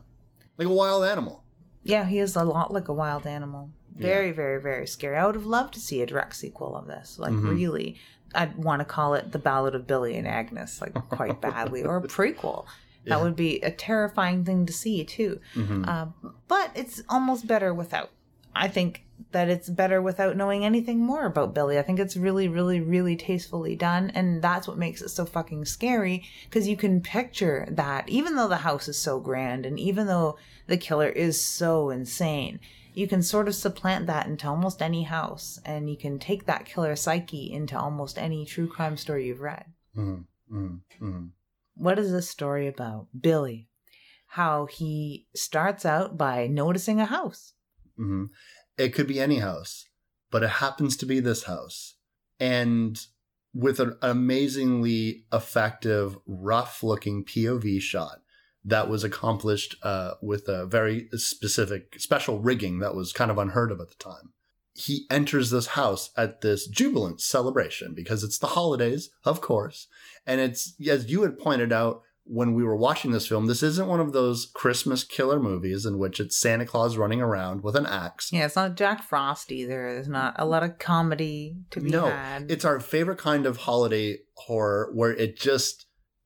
Like 0.59 0.69
a 0.69 0.73
wild 0.73 1.05
animal. 1.05 1.45
Yeah, 1.85 2.07
he 2.07 2.19
is 2.19 2.35
a 2.35 2.45
lot 2.45 2.73
like 2.73 2.89
a 2.89 2.93
wild 2.93 3.27
animal. 3.27 3.71
Very, 3.97 4.33
very, 4.33 4.61
very 4.61 4.87
scary. 4.87 5.17
I 5.17 5.27
would 5.27 5.35
have 5.37 5.47
loved 5.47 5.75
to 5.75 5.81
see 5.81 6.03
a 6.03 6.07
direct 6.07 6.35
sequel 6.37 6.77
of 6.77 6.87
this. 6.87 7.19
Like, 7.19 7.33
really. 7.51 7.97
I'd 8.35 8.57
want 8.57 8.81
to 8.81 8.85
call 8.85 9.15
it 9.15 9.31
The 9.31 9.39
Ballad 9.39 9.77
of 9.77 9.87
Billy 9.87 10.17
and 10.17 10.27
Agnes, 10.27 10.81
like, 10.81 10.95
quite 10.95 11.41
badly, 11.41 11.85
or 11.85 11.97
a 11.99 12.03
prequel. 12.09 12.65
That 13.07 13.21
would 13.23 13.37
be 13.37 13.61
a 13.61 13.71
terrifying 13.71 14.45
thing 14.45 14.67
to 14.67 14.73
see, 14.73 15.05
too. 15.05 15.39
Um, 15.85 16.15
but 16.49 16.71
it's 16.75 17.03
almost 17.09 17.47
better 17.47 17.73
without. 17.73 18.11
I 18.57 18.67
think 18.69 19.05
that 19.33 19.49
it's 19.49 19.69
better 19.69 20.01
without 20.03 20.37
knowing 20.37 20.65
anything 20.65 20.99
more 20.99 21.27
about 21.27 21.55
Billy. 21.55 21.79
I 21.79 21.83
think 21.83 21.99
it's 22.01 22.17
really, 22.17 22.49
really, 22.49 22.81
really 22.81 23.15
tastefully 23.17 23.77
done. 23.77 24.11
And 24.11 24.43
that's 24.43 24.67
what 24.67 24.79
makes 24.79 25.01
it 25.03 25.11
so 25.11 25.25
fucking 25.25 25.65
scary 25.67 26.25
because 26.49 26.67
you 26.67 26.77
can 26.77 27.01
picture 27.01 27.67
that 27.71 28.09
even 28.09 28.37
though 28.37 28.49
the 28.49 28.57
house 28.59 28.89
is 28.89 28.99
so 28.99 29.21
grand 29.21 29.67
and 29.67 29.79
even 29.79 30.07
though 30.07 30.37
the 30.67 30.77
killer 30.77 31.09
is 31.09 31.41
so 31.41 31.91
insane, 31.91 32.59
you 32.95 33.09
can 33.09 33.23
sort 33.23 33.49
of 33.49 33.55
supplant 33.55 34.07
that 34.07 34.27
into 34.27 34.49
almost 34.49 34.81
any 34.81 35.03
house 35.03 35.59
and 35.65 35.91
you 35.91 35.97
can 35.97 36.19
take 36.19 36.47
that 36.47 36.65
killer 36.65 36.97
psyche 36.97 37.53
into 37.53 37.79
almost 37.79 38.19
any 38.19 38.47
true 38.47 38.69
crime 38.69 38.97
story 38.97 39.27
you've 39.27 39.41
read. 39.41 39.67
Mm, 39.97 40.25
mm, 40.53 40.81
mm. 41.01 41.31
What 41.75 41.99
is 41.99 42.13
this 42.13 42.31
story 42.31 42.69
about? 42.69 43.09
Billy. 43.19 43.69
How 44.29 44.67
he 44.67 45.27
starts 45.35 45.85
out 45.85 46.17
by 46.17 46.47
noticing 46.47 47.01
a 47.01 47.07
house. 47.07 47.53
hmm 47.97 48.27
It 48.77 48.91
could 48.95 49.07
be 49.07 49.21
any 49.21 49.39
house, 49.39 49.87
but 50.31 50.43
it 50.43 50.51
happens 50.51 50.97
to 50.99 51.07
be 51.07 51.21
this 51.21 51.45
house. 51.45 51.95
And 52.41 53.01
with 53.53 53.79
an 53.79 53.97
amazingly 54.03 55.25
effective, 55.33 56.19
rough 56.27 56.83
looking 56.83 57.25
POV 57.25 57.81
shot 57.81 58.24
that 58.65 58.89
was 58.89 59.05
accomplished 59.05 59.77
uh, 59.83 60.13
with 60.23 60.49
a 60.49 60.67
very 60.67 61.09
specific, 61.15 62.01
special 62.01 62.41
rigging 62.41 62.79
that 62.79 62.95
was 62.95 63.13
kind 63.13 63.31
of 63.31 63.39
unheard 63.39 63.71
of 63.71 63.81
at 63.81 63.89
the 63.89 63.95
time. 63.97 64.33
He 64.73 65.07
enters 65.11 65.51
this 65.51 65.69
house 65.69 66.11
at 66.17 66.41
this 66.41 66.67
jubilant 66.67 67.21
celebration 67.21 67.95
because 67.95 68.25
it's 68.25 68.39
the 68.39 68.49
holidays, 68.49 69.11
of 69.25 69.41
course. 69.41 69.87
And 70.27 70.41
it's, 70.41 70.75
as 70.89 71.11
you 71.11 71.23
had 71.23 71.39
pointed 71.39 71.73
out, 71.73 72.03
when 72.27 72.55
we 72.55 72.65
were 72.65 72.77
watching 72.77 73.13
this 73.13 73.27
film, 73.27 73.47
this 73.47 73.63
isn't 73.63 73.87
one 73.87 74.01
of 74.01 74.13
those 74.13 74.51
Christmas 74.55 75.05
killer 75.05 75.39
movies 75.39 75.85
in 75.85 75.99
which 75.99 76.19
it's 76.19 76.41
Santa 76.41 76.65
Claus 76.65 76.97
running 76.97 77.21
around 77.21 77.63
with 77.63 77.77
an 77.77 77.87
axe. 77.87 78.33
Yeah, 78.33 78.47
it's 78.47 78.57
not 78.57 78.77
Jack 78.77 79.03
Frost 79.03 79.53
either. 79.53 79.95
There's 79.95 80.09
not 80.09 80.35
a 80.39 80.47
lot 80.47 80.63
of 80.63 80.79
comedy 80.79 81.59
to 81.71 81.81
be 81.81 81.91
no, 81.91 82.07
had. 82.07 82.51
it's 82.51 82.65
our 82.65 82.81
favorite 82.81 83.19
kind 83.19 83.45
of 83.45 83.59
holiday 83.59 84.21
horror 84.37 84.91
where 84.95 85.13
it 85.13 85.39
just 85.39 85.85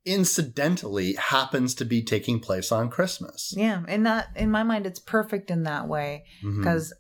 incidentally 0.09 1.15
happens 1.15 1.75
to 1.75 1.85
be 1.85 2.03
taking 2.03 2.41
place 2.41 2.73
on 2.73 2.91
Christmas. 2.91 3.55
yeah, 3.57 3.83
and 3.87 4.07
that 4.07 4.29
in 4.35 4.51
my 4.51 4.63
mind, 4.63 4.87
it's 4.87 4.99
perfect 4.99 5.51
in 5.51 5.65
that 5.65 5.87
way 5.87 6.25
mm-hmm. 6.43 6.59
because 6.59 6.93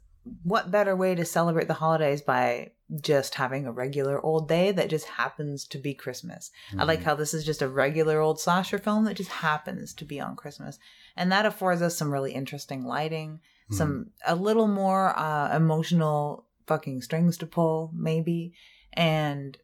what 0.43 0.71
better 0.71 0.95
way 0.95 1.15
to 1.15 1.25
celebrate 1.25 1.69
the 1.69 1.75
holidays 1.75 2.21
by 2.21 2.71
just 3.01 3.35
having 3.35 3.67
a 3.67 3.73
regular 3.73 4.21
old 4.25 4.49
day 4.49 4.73
that 4.73 4.91
just 4.91 5.07
happens 5.07 5.67
to 5.69 5.79
be 5.79 5.95
Christmas? 5.95 6.51
I 6.77 6.85
like 6.85 7.01
mm-hmm. 7.01 7.09
how 7.09 7.15
this 7.15 7.35
is 7.35 7.45
just 7.45 7.63
a 7.63 7.69
regular 7.69 8.21
old 8.21 8.41
slasher 8.41 8.79
film 8.79 9.05
that 9.05 9.17
just 9.17 9.31
happens 9.31 9.95
to 9.95 10.05
be 10.05 10.21
on 10.21 10.37
Christmas, 10.37 10.79
and 11.17 11.33
that 11.33 11.47
affords 11.47 11.83
us 11.83 11.97
some 11.97 12.13
really 12.13 12.33
interesting 12.33 12.85
lighting, 12.85 13.41
some 13.71 13.91
mm-hmm. 13.91 14.33
a 14.33 14.37
little 14.37 14.69
more 14.69 15.19
uh, 15.19 15.55
emotional 15.57 16.47
fucking 16.67 17.03
strings 17.03 17.39
to 17.39 17.47
pull, 17.47 17.91
maybe, 17.95 18.53
and 18.93 19.57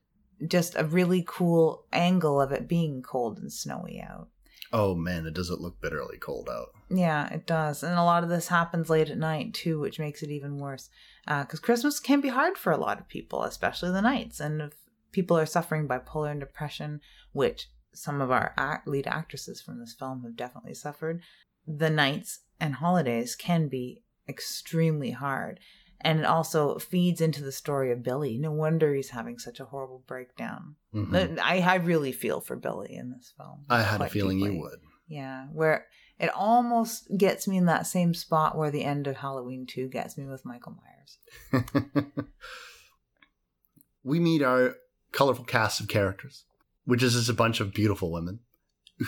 just 0.46 0.74
a 0.76 0.84
really 0.84 1.24
cool 1.26 1.86
angle 1.92 2.40
of 2.40 2.52
it 2.52 2.68
being 2.68 3.02
cold 3.02 3.38
and 3.38 3.52
snowy 3.52 4.00
out. 4.00 4.28
Oh 4.72 4.94
man, 4.94 5.24
it 5.24 5.34
doesn't 5.34 5.60
look 5.60 5.80
bitterly 5.80 6.18
cold 6.18 6.48
out. 6.50 6.70
Yeah, 6.90 7.32
it 7.32 7.46
does. 7.46 7.82
And 7.82 7.96
a 7.96 8.02
lot 8.02 8.24
of 8.24 8.28
this 8.28 8.48
happens 8.48 8.90
late 8.90 9.08
at 9.08 9.18
night 9.18 9.54
too, 9.54 9.78
which 9.78 10.00
makes 10.00 10.22
it 10.22 10.30
even 10.30 10.58
worse. 10.58 10.90
Uh, 11.28 11.42
because 11.42 11.60
Christmas 11.60 12.00
can 12.00 12.20
be 12.20 12.28
hard 12.28 12.58
for 12.58 12.72
a 12.72 12.76
lot 12.76 12.98
of 12.98 13.08
people, 13.08 13.44
especially 13.44 13.92
the 13.92 14.02
nights. 14.02 14.40
And 14.40 14.60
if 14.60 14.72
people 15.12 15.38
are 15.38 15.46
suffering 15.46 15.86
bipolar 15.86 16.32
and 16.32 16.40
depression, 16.40 17.00
which 17.32 17.68
some 17.92 18.20
of 18.20 18.32
our 18.32 18.52
act- 18.56 18.88
lead 18.88 19.06
actresses 19.06 19.62
from 19.62 19.78
this 19.78 19.94
film 19.96 20.22
have 20.24 20.36
definitely 20.36 20.74
suffered, 20.74 21.22
the 21.66 21.90
nights 21.90 22.40
and 22.58 22.74
holidays 22.74 23.36
can 23.36 23.68
be 23.68 24.02
extremely 24.28 25.12
hard. 25.12 25.60
And 26.00 26.18
it 26.18 26.26
also 26.26 26.78
feeds 26.78 27.20
into 27.20 27.42
the 27.42 27.52
story 27.52 27.90
of 27.90 28.02
Billy. 28.02 28.36
No 28.36 28.52
wonder 28.52 28.92
he's 28.94 29.10
having 29.10 29.38
such 29.38 29.58
a 29.60 29.64
horrible 29.64 30.02
breakdown. 30.06 30.76
Mhm. 30.94 31.38
I, 31.40 31.60
I 31.60 31.76
really 31.76 32.12
feel 32.12 32.40
for 32.40 32.56
Billy 32.56 32.94
in 32.94 33.10
this 33.10 33.32
film. 33.36 33.64
I 33.70 33.82
had 33.82 34.00
a 34.02 34.08
feeling 34.08 34.38
deeply. 34.38 34.54
you 34.54 34.60
would. 34.60 34.80
Yeah, 35.08 35.46
where 35.52 35.86
it 36.18 36.30
almost 36.34 37.08
gets 37.16 37.48
me 37.48 37.56
in 37.56 37.66
that 37.66 37.86
same 37.86 38.14
spot 38.14 38.56
where 38.56 38.70
the 38.70 38.84
end 38.84 39.06
of 39.06 39.16
Halloween 39.16 39.66
2 39.66 39.88
gets 39.88 40.16
me 40.18 40.26
with 40.26 40.44
Michael 40.44 40.76
Myers. 41.52 41.64
we 44.02 44.20
meet 44.20 44.42
our 44.42 44.76
colorful 45.12 45.44
cast 45.44 45.80
of 45.80 45.88
characters, 45.88 46.44
which 46.84 47.02
is 47.02 47.14
just 47.14 47.28
a 47.28 47.34
bunch 47.34 47.60
of 47.60 47.72
beautiful 47.74 48.10
women 48.12 48.40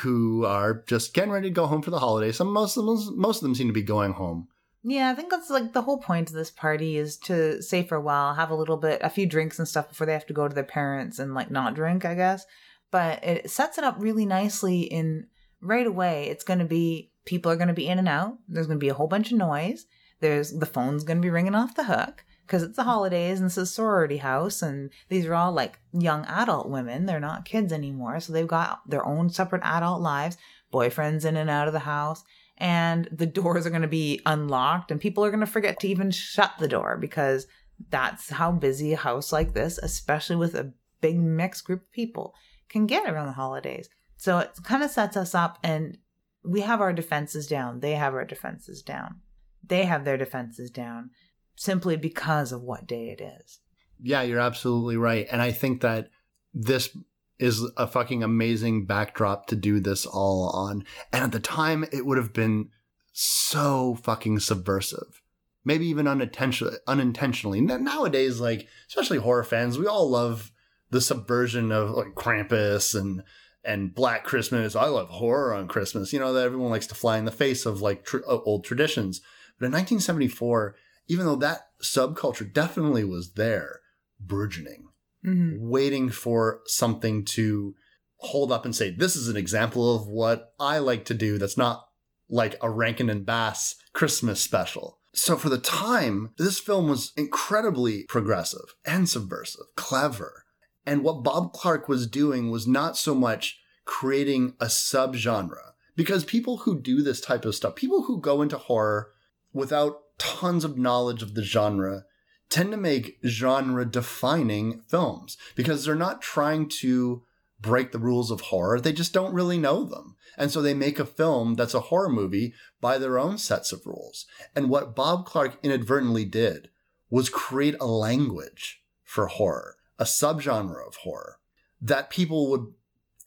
who 0.02 0.44
are 0.44 0.82
just 0.86 1.14
getting 1.14 1.30
ready 1.30 1.48
to 1.48 1.54
go 1.54 1.66
home 1.66 1.82
for 1.82 1.90
the 1.90 1.98
holidays. 1.98 2.36
Some 2.36 2.48
most 2.52 2.76
of 2.76 2.84
them, 2.84 3.18
most 3.20 3.36
of 3.38 3.42
them 3.42 3.54
seem 3.54 3.68
to 3.68 3.72
be 3.72 3.82
going 3.82 4.12
home. 4.12 4.48
Yeah, 4.88 5.10
I 5.10 5.16
think 5.16 5.32
that's 5.32 5.50
like 5.50 5.72
the 5.72 5.82
whole 5.82 5.98
point 5.98 6.28
of 6.28 6.36
this 6.36 6.52
party 6.52 6.96
is 6.96 7.16
to 7.24 7.60
say 7.60 7.82
farewell, 7.82 8.34
have 8.34 8.50
a 8.50 8.54
little 8.54 8.76
bit, 8.76 9.00
a 9.02 9.10
few 9.10 9.26
drinks 9.26 9.58
and 9.58 9.66
stuff 9.66 9.88
before 9.88 10.06
they 10.06 10.12
have 10.12 10.26
to 10.26 10.32
go 10.32 10.46
to 10.46 10.54
their 10.54 10.62
parents 10.62 11.18
and 11.18 11.34
like 11.34 11.50
not 11.50 11.74
drink, 11.74 12.04
I 12.04 12.14
guess. 12.14 12.46
But 12.92 13.24
it 13.24 13.50
sets 13.50 13.78
it 13.78 13.84
up 13.84 13.96
really 13.98 14.24
nicely 14.24 14.82
in 14.82 15.26
right 15.60 15.88
away. 15.88 16.28
It's 16.28 16.44
going 16.44 16.60
to 16.60 16.64
be 16.64 17.10
people 17.24 17.50
are 17.50 17.56
going 17.56 17.66
to 17.66 17.74
be 17.74 17.88
in 17.88 17.98
and 17.98 18.08
out. 18.08 18.38
There's 18.48 18.68
going 18.68 18.78
to 18.78 18.84
be 18.84 18.88
a 18.88 18.94
whole 18.94 19.08
bunch 19.08 19.32
of 19.32 19.38
noise. 19.38 19.86
There's 20.20 20.52
the 20.52 20.66
phone's 20.66 21.02
going 21.02 21.18
to 21.18 21.22
be 21.22 21.30
ringing 21.30 21.56
off 21.56 21.74
the 21.74 21.84
hook. 21.84 22.24
because 22.46 22.62
it's 22.62 22.76
the 22.76 22.84
holidays 22.84 23.40
and 23.40 23.46
it's 23.46 23.56
a 23.56 23.66
sorority 23.66 24.18
house 24.18 24.62
and 24.62 24.90
these 25.08 25.26
are 25.26 25.34
all 25.34 25.52
like 25.52 25.80
young 25.92 26.24
adult 26.26 26.68
women 26.68 27.06
they're 27.06 27.18
not 27.18 27.44
kids 27.44 27.72
anymore 27.72 28.20
so 28.20 28.32
they've 28.32 28.46
got 28.46 28.88
their 28.88 29.04
own 29.04 29.28
separate 29.28 29.62
adult 29.64 30.00
lives 30.00 30.36
boyfriends 30.72 31.24
in 31.24 31.36
and 31.36 31.50
out 31.50 31.66
of 31.66 31.72
the 31.72 31.80
house 31.80 32.22
and 32.58 33.08
the 33.12 33.26
doors 33.26 33.66
are 33.66 33.70
going 33.70 33.82
to 33.82 33.88
be 33.88 34.20
unlocked 34.26 34.90
and 34.90 35.00
people 35.00 35.24
are 35.24 35.30
going 35.30 35.40
to 35.40 35.46
forget 35.46 35.78
to 35.80 35.88
even 35.88 36.10
shut 36.10 36.52
the 36.58 36.68
door 36.68 36.96
because 36.98 37.46
that's 37.90 38.30
how 38.30 38.50
busy 38.50 38.92
a 38.92 38.96
house 38.96 39.32
like 39.32 39.54
this 39.54 39.78
especially 39.78 40.36
with 40.36 40.54
a 40.54 40.72
big 41.00 41.18
mixed 41.18 41.64
group 41.64 41.82
of 41.82 41.92
people 41.92 42.34
can 42.68 42.86
get 42.86 43.08
around 43.08 43.26
the 43.26 43.32
holidays 43.32 43.88
so 44.16 44.38
it 44.38 44.50
kind 44.64 44.82
of 44.82 44.90
sets 44.90 45.16
us 45.16 45.34
up 45.34 45.58
and 45.62 45.98
we 46.42 46.60
have 46.62 46.80
our 46.80 46.92
defenses 46.92 47.46
down 47.46 47.80
they 47.80 47.92
have 47.92 48.14
our 48.14 48.24
defenses 48.24 48.82
down 48.82 49.20
they 49.68 49.84
have 49.84 50.04
their 50.04 50.16
defenses 50.16 50.70
down 50.70 51.10
simply 51.56 51.96
because 51.96 52.52
of 52.52 52.62
what 52.62 52.86
day 52.86 53.08
it 53.08 53.20
is. 53.20 53.60
Yeah, 54.00 54.22
you're 54.22 54.40
absolutely 54.40 54.96
right. 54.96 55.26
And 55.30 55.40
I 55.40 55.52
think 55.52 55.80
that 55.80 56.10
this 56.52 56.96
is 57.38 57.68
a 57.76 57.86
fucking 57.86 58.22
amazing 58.22 58.86
backdrop 58.86 59.46
to 59.48 59.56
do 59.56 59.80
this 59.80 60.06
all 60.06 60.50
on. 60.50 60.84
And 61.12 61.24
at 61.24 61.32
the 61.32 61.40
time, 61.40 61.84
it 61.92 62.06
would 62.06 62.18
have 62.18 62.32
been 62.32 62.70
so 63.12 63.98
fucking 64.02 64.40
subversive. 64.40 65.22
Maybe 65.64 65.86
even 65.86 66.06
unintentionally. 66.06 66.76
unintentionally. 66.86 67.60
Nowadays, 67.60 68.40
like, 68.40 68.68
especially 68.88 69.18
horror 69.18 69.44
fans, 69.44 69.78
we 69.78 69.86
all 69.86 70.08
love 70.08 70.52
the 70.90 71.00
subversion 71.00 71.72
of 71.72 71.90
like 71.90 72.14
Krampus 72.14 72.98
and 72.98 73.22
and 73.64 73.92
Black 73.92 74.22
Christmas. 74.22 74.76
I 74.76 74.86
love 74.86 75.08
horror 75.08 75.52
on 75.52 75.66
Christmas. 75.66 76.12
You 76.12 76.20
know 76.20 76.32
that 76.32 76.44
everyone 76.44 76.70
likes 76.70 76.86
to 76.86 76.94
fly 76.94 77.18
in 77.18 77.24
the 77.24 77.32
face 77.32 77.66
of 77.66 77.82
like 77.82 78.04
tr- 78.04 78.18
old 78.28 78.64
traditions. 78.64 79.20
But 79.58 79.66
in 79.66 79.72
1974, 79.72 80.76
even 81.08 81.26
though 81.26 81.36
that 81.36 81.68
subculture 81.82 82.50
definitely 82.50 83.02
was 83.02 83.32
there, 83.32 83.80
burgeoning, 84.20 84.85
mm-hmm. 85.26 85.56
waiting 85.58 86.10
for 86.10 86.60
something 86.66 87.24
to 87.24 87.74
hold 88.18 88.52
up 88.52 88.64
and 88.64 88.74
say, 88.74 88.90
this 88.90 89.16
is 89.16 89.28
an 89.28 89.36
example 89.36 89.94
of 89.94 90.06
what 90.06 90.52
I 90.58 90.78
like 90.78 91.04
to 91.06 91.14
do 91.14 91.38
that's 91.38 91.58
not 91.58 91.84
like 92.28 92.56
a 92.62 92.70
Rankin 92.70 93.10
and 93.10 93.26
Bass 93.26 93.76
Christmas 93.92 94.40
special. 94.40 95.00
So 95.12 95.36
for 95.36 95.48
the 95.48 95.58
time, 95.58 96.30
this 96.38 96.58
film 96.58 96.88
was 96.88 97.12
incredibly 97.16 98.04
progressive 98.04 98.74
and 98.84 99.08
subversive, 99.08 99.66
clever. 99.76 100.44
And 100.84 101.02
what 101.02 101.22
Bob 101.22 101.52
Clark 101.52 101.88
was 101.88 102.06
doing 102.06 102.50
was 102.50 102.66
not 102.66 102.96
so 102.96 103.14
much 103.14 103.58
creating 103.84 104.54
a 104.60 104.66
subgenre, 104.66 105.72
because 105.94 106.24
people 106.24 106.58
who 106.58 106.80
do 106.80 107.02
this 107.02 107.20
type 107.20 107.44
of 107.44 107.54
stuff, 107.54 107.76
people 107.76 108.02
who 108.02 108.20
go 108.20 108.42
into 108.42 108.58
horror 108.58 109.12
without 109.52 110.00
tons 110.18 110.64
of 110.64 110.76
knowledge 110.76 111.22
of 111.22 111.34
the 111.34 111.42
genre 111.42 112.04
tend 112.48 112.70
to 112.70 112.76
make 112.76 113.18
genre 113.24 113.84
defining 113.84 114.82
films 114.88 115.36
because 115.54 115.84
they're 115.84 115.94
not 115.94 116.22
trying 116.22 116.68
to 116.68 117.22
break 117.60 117.92
the 117.92 117.98
rules 117.98 118.30
of 118.30 118.42
horror. 118.42 118.80
They 118.80 118.92
just 118.92 119.12
don't 119.12 119.34
really 119.34 119.58
know 119.58 119.84
them. 119.84 120.16
And 120.36 120.50
so 120.50 120.60
they 120.60 120.74
make 120.74 120.98
a 120.98 121.06
film 121.06 121.54
that's 121.54 121.74
a 121.74 121.80
horror 121.80 122.08
movie 122.08 122.54
by 122.80 122.98
their 122.98 123.18
own 123.18 123.38
sets 123.38 123.72
of 123.72 123.86
rules. 123.86 124.26
And 124.54 124.68
what 124.68 124.94
Bob 124.94 125.24
Clark 125.24 125.58
inadvertently 125.62 126.24
did 126.24 126.68
was 127.08 127.30
create 127.30 127.76
a 127.80 127.86
language 127.86 128.82
for 129.02 129.26
horror, 129.26 129.76
a 129.98 130.04
subgenre 130.04 130.86
of 130.86 130.96
horror 130.96 131.38
that 131.80 132.10
people 132.10 132.50
would 132.50 132.72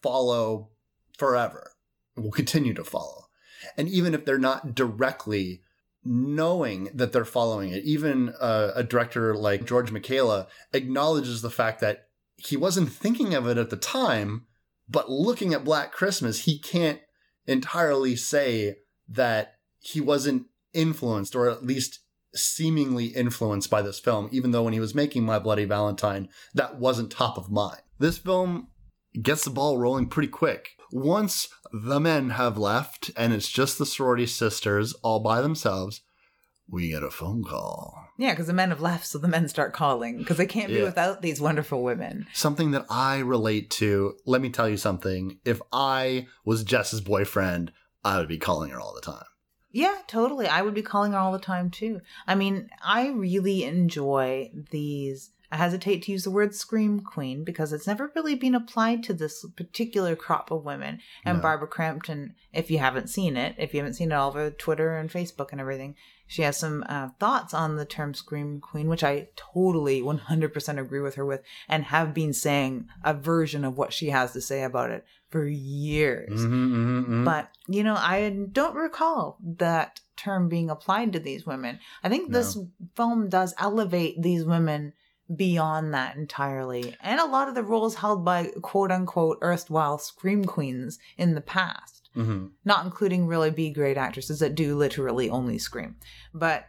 follow 0.01 0.69
forever, 1.17 1.73
will 2.15 2.31
continue 2.31 2.73
to 2.73 2.83
follow. 2.83 3.29
And 3.77 3.87
even 3.87 4.13
if 4.13 4.25
they're 4.25 4.37
not 4.37 4.75
directly 4.75 5.63
knowing 6.03 6.89
that 6.93 7.11
they're 7.11 7.25
following 7.25 7.71
it. 7.71 7.83
Even 7.83 8.29
uh, 8.39 8.71
a 8.75 8.83
director 8.83 9.35
like 9.35 9.65
George 9.65 9.91
Mihalka 9.91 10.47
acknowledges 10.73 11.41
the 11.41 11.49
fact 11.49 11.81
that 11.81 12.07
he 12.37 12.55
wasn't 12.55 12.91
thinking 12.91 13.33
of 13.33 13.47
it 13.47 13.57
at 13.57 13.69
the 13.69 13.77
time, 13.77 14.45
but 14.87 15.09
looking 15.09 15.53
at 15.53 15.65
Black 15.65 15.91
Christmas, 15.91 16.45
he 16.45 16.57
can't 16.57 17.01
entirely 17.45 18.15
say 18.15 18.77
that 19.07 19.55
he 19.79 19.99
wasn't 19.99 20.45
influenced 20.73 21.35
or 21.35 21.49
at 21.49 21.65
least 21.65 21.99
seemingly 22.33 23.07
influenced 23.07 23.69
by 23.69 23.81
this 23.81 23.99
film, 23.99 24.29
even 24.31 24.51
though 24.51 24.63
when 24.63 24.73
he 24.73 24.79
was 24.79 24.95
making 24.95 25.23
My 25.23 25.39
Bloody 25.39 25.65
Valentine, 25.65 26.29
that 26.53 26.77
wasn't 26.77 27.11
top 27.11 27.37
of 27.37 27.49
mind. 27.49 27.81
This 27.97 28.17
film 28.17 28.67
gets 29.21 29.43
the 29.43 29.49
ball 29.49 29.77
rolling 29.77 30.07
pretty 30.07 30.29
quick. 30.29 30.78
Once 30.91 31.49
the 31.71 31.99
men 31.99 32.31
have 32.31 32.57
left 32.57 33.11
and 33.15 33.33
it's 33.33 33.49
just 33.49 33.77
the 33.77 33.85
sorority 33.85 34.25
sisters 34.25 34.93
all 35.03 35.19
by 35.19 35.41
themselves, 35.41 36.01
we 36.71 36.89
get 36.89 37.03
a 37.03 37.09
phone 37.09 37.43
call. 37.43 38.07
Yeah, 38.17 38.31
because 38.31 38.47
the 38.47 38.53
men 38.53 38.69
have 38.69 38.81
left, 38.81 39.05
so 39.05 39.17
the 39.17 39.27
men 39.27 39.47
start 39.47 39.73
calling 39.73 40.17
because 40.17 40.37
they 40.37 40.45
can't 40.45 40.71
be 40.71 40.81
without 40.81 41.21
these 41.21 41.41
wonderful 41.41 41.83
women. 41.83 42.27
Something 42.33 42.71
that 42.71 42.85
I 42.89 43.19
relate 43.19 43.69
to. 43.71 44.15
Let 44.25 44.41
me 44.41 44.49
tell 44.49 44.69
you 44.69 44.77
something. 44.77 45.39
If 45.45 45.61
I 45.71 46.27
was 46.45 46.63
Jess's 46.63 47.01
boyfriend, 47.01 47.71
I 48.03 48.17
would 48.17 48.27
be 48.27 48.37
calling 48.37 48.71
her 48.71 48.79
all 48.79 48.93
the 48.93 49.01
time. 49.01 49.25
Yeah, 49.71 49.97
totally. 50.07 50.47
I 50.47 50.61
would 50.61 50.73
be 50.73 50.81
calling 50.81 51.13
her 51.13 51.17
all 51.17 51.31
the 51.31 51.39
time 51.39 51.69
too. 51.69 52.01
I 52.27 52.35
mean, 52.35 52.69
I 52.83 53.09
really 53.09 53.63
enjoy 53.63 54.51
these 54.71 55.31
I 55.51 55.57
hesitate 55.57 56.03
to 56.03 56.11
use 56.11 56.23
the 56.23 56.31
word 56.31 56.53
scream 56.53 56.99
queen 56.99 57.43
because 57.43 57.73
it's 57.73 57.87
never 57.87 58.11
really 58.15 58.35
been 58.35 58.53
applied 58.53 59.03
to 59.03 59.13
this 59.13 59.45
particular 59.55 60.15
crop 60.15 60.51
of 60.51 60.63
women. 60.63 60.99
And 61.25 61.37
no. 61.37 61.41
Barbara 61.41 61.67
Crampton, 61.67 62.35
if 62.53 62.69
you 62.69 62.77
haven't 62.77 63.09
seen 63.09 63.35
it, 63.35 63.55
if 63.57 63.73
you 63.73 63.79
haven't 63.79 63.95
seen 63.95 64.11
it 64.11 64.15
all 64.15 64.29
over 64.29 64.51
Twitter 64.51 64.95
and 64.95 65.09
Facebook 65.09 65.51
and 65.51 65.59
everything, 65.59 65.95
she 66.27 66.43
has 66.43 66.57
some 66.57 66.85
uh, 66.87 67.09
thoughts 67.19 67.55
on 67.55 67.75
the 67.75 67.85
term 67.85 68.13
scream 68.13 68.61
queen, 68.61 68.87
which 68.87 69.03
I 69.03 69.29
totally 69.35 70.01
100% 70.01 70.79
agree 70.79 70.99
with 70.99 71.15
her 71.15 71.25
with 71.25 71.41
and 71.67 71.85
have 71.85 72.13
been 72.13 72.33
saying 72.33 72.87
a 73.03 73.15
version 73.15 73.65
of 73.65 73.79
what 73.79 73.91
she 73.91 74.11
has 74.11 74.33
to 74.33 74.41
say 74.41 74.61
about 74.61 74.91
it 74.91 75.03
for 75.29 75.47
years. 75.47 76.29
Mm-hmm, 76.29 76.53
mm-hmm, 76.53 76.99
mm-hmm. 76.99 77.23
But, 77.23 77.49
you 77.67 77.83
know, 77.83 77.95
I 77.95 78.29
don't 78.51 78.75
recall 78.75 79.39
that 79.57 80.01
term 80.15 80.49
being 80.49 80.69
applied 80.69 81.13
to 81.13 81.19
these 81.19 81.47
women. 81.47 81.79
I 82.03 82.09
think 82.09 82.31
this 82.31 82.55
film 82.95 83.29
does 83.29 83.55
elevate 83.57 84.21
these 84.21 84.45
women 84.45 84.93
beyond 85.35 85.93
that 85.93 86.15
entirely. 86.15 86.95
And 87.01 87.19
a 87.19 87.25
lot 87.25 87.47
of 87.47 87.55
the 87.55 87.63
roles 87.63 87.95
held 87.95 88.25
by 88.25 88.51
quote 88.61 88.91
unquote 88.91 89.37
erstwhile 89.41 89.97
scream 89.97 90.45
queens 90.45 90.99
in 91.17 91.35
the 91.35 91.41
past, 91.41 92.09
mm-hmm. 92.15 92.47
not 92.65 92.85
including 92.85 93.27
really 93.27 93.51
B 93.51 93.71
grade 93.71 93.97
actresses 93.97 94.39
that 94.39 94.55
do 94.55 94.75
literally 94.75 95.29
only 95.29 95.57
scream. 95.57 95.95
But 96.33 96.67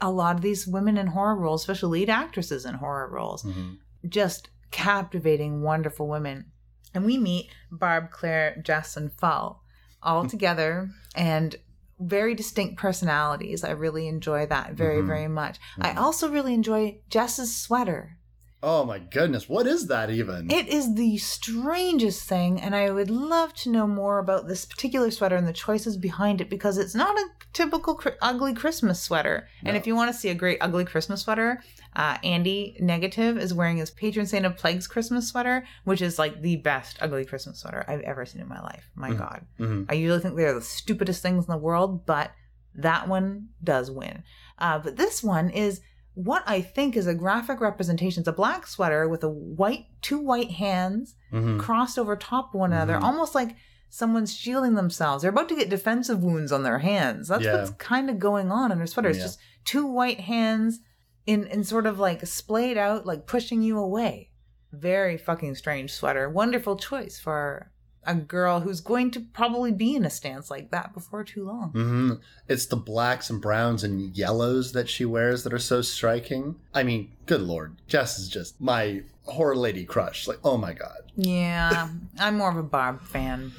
a 0.00 0.10
lot 0.10 0.36
of 0.36 0.42
these 0.42 0.66
women 0.66 0.96
in 0.96 1.08
horror 1.08 1.36
roles, 1.36 1.62
especially 1.62 2.00
lead 2.00 2.10
actresses 2.10 2.64
in 2.64 2.74
horror 2.74 3.08
roles, 3.10 3.42
mm-hmm. 3.42 3.74
just 4.08 4.50
captivating, 4.70 5.62
wonderful 5.62 6.08
women. 6.08 6.52
And 6.94 7.04
we 7.04 7.18
meet 7.18 7.50
Barb, 7.70 8.10
Claire, 8.10 8.60
Jess, 8.64 8.96
and 8.96 9.10
Phyl 9.10 9.58
all 10.02 10.24
mm. 10.24 10.30
together. 10.30 10.88
And 11.14 11.56
very 12.00 12.34
distinct 12.34 12.76
personalities. 12.76 13.64
I 13.64 13.70
really 13.70 14.08
enjoy 14.08 14.46
that 14.46 14.72
very, 14.72 14.98
mm-hmm. 14.98 15.06
very 15.06 15.28
much. 15.28 15.58
Mm-hmm. 15.58 15.82
I 15.84 15.94
also 15.96 16.30
really 16.30 16.54
enjoy 16.54 17.00
Jess's 17.10 17.54
sweater. 17.54 18.18
Oh 18.60 18.84
my 18.84 18.98
goodness, 18.98 19.48
what 19.48 19.68
is 19.68 19.86
that 19.86 20.10
even? 20.10 20.50
It 20.50 20.66
is 20.66 20.96
the 20.96 21.16
strangest 21.18 22.28
thing, 22.28 22.60
and 22.60 22.74
I 22.74 22.90
would 22.90 23.08
love 23.08 23.54
to 23.54 23.70
know 23.70 23.86
more 23.86 24.18
about 24.18 24.48
this 24.48 24.64
particular 24.64 25.12
sweater 25.12 25.36
and 25.36 25.46
the 25.46 25.52
choices 25.52 25.96
behind 25.96 26.40
it 26.40 26.50
because 26.50 26.76
it's 26.76 26.94
not 26.94 27.16
a 27.16 27.28
typical 27.52 27.94
cr- 27.94 28.10
ugly 28.20 28.54
Christmas 28.54 29.00
sweater. 29.00 29.48
No. 29.62 29.68
And 29.68 29.76
if 29.76 29.86
you 29.86 29.94
want 29.94 30.12
to 30.12 30.18
see 30.18 30.28
a 30.30 30.34
great 30.34 30.58
ugly 30.60 30.84
Christmas 30.84 31.22
sweater, 31.22 31.62
uh, 31.96 32.18
Andy 32.22 32.76
Negative 32.80 33.36
is 33.38 33.54
wearing 33.54 33.78
his 33.78 33.90
patron 33.90 34.26
saint 34.26 34.46
of 34.46 34.56
plagues 34.56 34.86
Christmas 34.86 35.28
sweater, 35.28 35.66
which 35.84 36.02
is 36.02 36.18
like 36.18 36.42
the 36.42 36.56
best 36.56 36.98
ugly 37.00 37.24
Christmas 37.24 37.60
sweater 37.60 37.84
I've 37.88 38.00
ever 38.00 38.24
seen 38.24 38.40
in 38.40 38.48
my 38.48 38.60
life. 38.60 38.90
My 38.94 39.10
mm-hmm. 39.10 39.18
God. 39.18 39.46
Mm-hmm. 39.58 39.84
I 39.88 39.94
usually 39.94 40.20
think 40.20 40.36
they're 40.36 40.54
the 40.54 40.62
stupidest 40.62 41.22
things 41.22 41.46
in 41.46 41.50
the 41.50 41.58
world, 41.58 42.06
but 42.06 42.32
that 42.74 43.08
one 43.08 43.48
does 43.62 43.90
win. 43.90 44.22
Uh, 44.58 44.78
but 44.78 44.96
this 44.96 45.22
one 45.22 45.50
is 45.50 45.80
what 46.14 46.42
I 46.46 46.60
think 46.60 46.96
is 46.96 47.06
a 47.06 47.14
graphic 47.14 47.60
representation. 47.60 48.20
It's 48.20 48.28
a 48.28 48.32
black 48.32 48.66
sweater 48.66 49.08
with 49.08 49.22
a 49.22 49.28
white, 49.28 49.86
two 50.02 50.18
white 50.18 50.50
hands 50.52 51.14
mm-hmm. 51.32 51.58
crossed 51.58 51.98
over 51.98 52.16
top 52.16 52.54
of 52.54 52.60
one 52.60 52.72
another, 52.72 52.94
mm-hmm. 52.94 53.04
almost 53.04 53.34
like 53.34 53.56
someone's 53.88 54.34
shielding 54.34 54.74
themselves. 54.74 55.22
They're 55.22 55.30
about 55.30 55.48
to 55.48 55.56
get 55.56 55.70
defensive 55.70 56.22
wounds 56.22 56.52
on 56.52 56.62
their 56.62 56.80
hands. 56.80 57.28
That's 57.28 57.44
yeah. 57.44 57.56
what's 57.56 57.70
kind 57.70 58.10
of 58.10 58.18
going 58.18 58.50
on 58.50 58.72
in 58.72 58.78
her 58.78 58.86
sweater. 58.86 59.08
It's 59.08 59.18
yeah. 59.18 59.24
just 59.24 59.38
two 59.64 59.86
white 59.86 60.20
hands 60.20 60.80
in, 61.28 61.46
in 61.48 61.62
sort 61.62 61.84
of 61.86 61.98
like 61.98 62.26
splayed 62.26 62.78
out, 62.78 63.04
like 63.04 63.26
pushing 63.26 63.60
you 63.60 63.78
away. 63.78 64.30
Very 64.72 65.18
fucking 65.18 65.56
strange 65.56 65.92
sweater. 65.92 66.28
Wonderful 66.30 66.76
choice 66.76 67.20
for 67.20 67.70
a 68.04 68.14
girl 68.14 68.60
who's 68.60 68.80
going 68.80 69.10
to 69.10 69.20
probably 69.20 69.70
be 69.70 69.94
in 69.94 70.06
a 70.06 70.10
stance 70.10 70.50
like 70.50 70.70
that 70.70 70.94
before 70.94 71.24
too 71.24 71.44
long. 71.44 71.72
Mm-hmm. 71.72 72.12
It's 72.48 72.64
the 72.64 72.76
blacks 72.76 73.28
and 73.28 73.42
browns 73.42 73.84
and 73.84 74.16
yellows 74.16 74.72
that 74.72 74.88
she 74.88 75.04
wears 75.04 75.44
that 75.44 75.52
are 75.52 75.58
so 75.58 75.82
striking. 75.82 76.56
I 76.72 76.82
mean, 76.82 77.12
good 77.26 77.42
lord, 77.42 77.76
Jess 77.86 78.18
is 78.18 78.30
just 78.30 78.58
my 78.58 79.02
horror 79.26 79.56
lady 79.56 79.84
crush. 79.84 80.26
Like, 80.26 80.38
oh 80.44 80.56
my 80.56 80.72
god. 80.72 81.12
Yeah, 81.14 81.90
I'm 82.18 82.38
more 82.38 82.50
of 82.50 82.56
a 82.56 82.62
Barb 82.62 83.02
fan. 83.02 83.52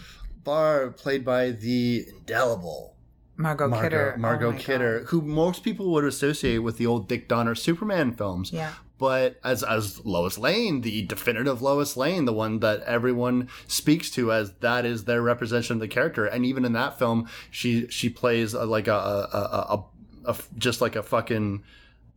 Barb, 0.44 0.98
played 0.98 1.24
by 1.24 1.52
the 1.52 2.08
indelible 2.10 2.96
Margot, 3.40 3.72
Kidder. 3.82 4.14
Oh 4.18 4.20
Margot 4.20 4.52
my 4.52 4.58
Kidder, 4.58 5.00
God. 5.00 5.08
who 5.10 5.22
most 5.22 5.64
people 5.64 5.92
would 5.94 6.04
associate 6.04 6.58
with 6.60 6.78
the 6.78 6.86
old 6.86 7.08
Dick 7.08 7.30
Donner 7.30 7.56
Superman 7.56 8.12
films. 8.12 8.52
Yeah. 8.52 8.74
But 8.98 9.40
as 9.46 9.64
as 9.64 10.06
Lois 10.06 10.38
Lane, 10.38 10.82
the 10.82 11.04
definitive 11.04 11.62
Lois 11.62 11.96
Lane, 11.96 12.26
the 12.26 12.34
one 12.34 12.60
that 12.60 12.82
everyone 12.82 13.48
speaks 13.66 14.12
to 14.12 14.34
as 14.34 14.52
that 14.56 14.86
is 14.86 15.06
their 15.06 15.22
representation 15.22 15.78
of 15.78 15.80
the 15.80 15.88
character, 15.88 16.26
and 16.26 16.46
even 16.46 16.66
in 16.66 16.74
that 16.74 17.00
film, 17.00 17.30
she 17.50 17.88
she 17.88 18.10
plays 18.10 18.54
a, 18.54 18.66
like 18.66 18.90
a, 18.90 18.92
a, 18.94 19.30
a, 19.32 19.76
a, 20.28 20.32
a 20.34 20.36
just 20.58 20.82
like 20.82 20.98
a 20.98 21.02
fucking 21.04 21.64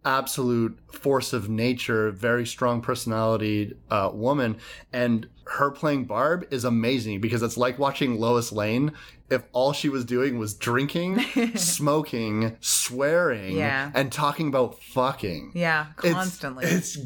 absolute 0.04 0.78
force 0.92 1.32
of 1.32 1.48
nature, 1.48 2.10
very 2.10 2.46
strong 2.46 2.80
personality 2.80 3.74
uh, 3.90 4.10
woman, 4.12 4.56
and 4.92 5.28
her 5.46 5.70
playing 5.70 6.04
Barb 6.04 6.46
is 6.50 6.64
amazing 6.64 7.20
because 7.20 7.42
it's 7.42 7.56
like 7.56 7.78
watching 7.78 8.18
Lois 8.18 8.52
Lane 8.52 8.92
if 9.30 9.42
all 9.52 9.72
she 9.72 9.88
was 9.88 10.04
doing 10.04 10.38
was 10.38 10.54
drinking, 10.54 11.20
smoking, 11.56 12.56
swearing, 12.60 13.56
Yeah. 13.56 13.90
and 13.94 14.12
talking 14.12 14.48
about 14.48 14.82
fucking. 14.82 15.52
Yeah, 15.54 15.86
It's- 15.98 16.12
constantly. 16.12 16.64
It's, 16.66 16.98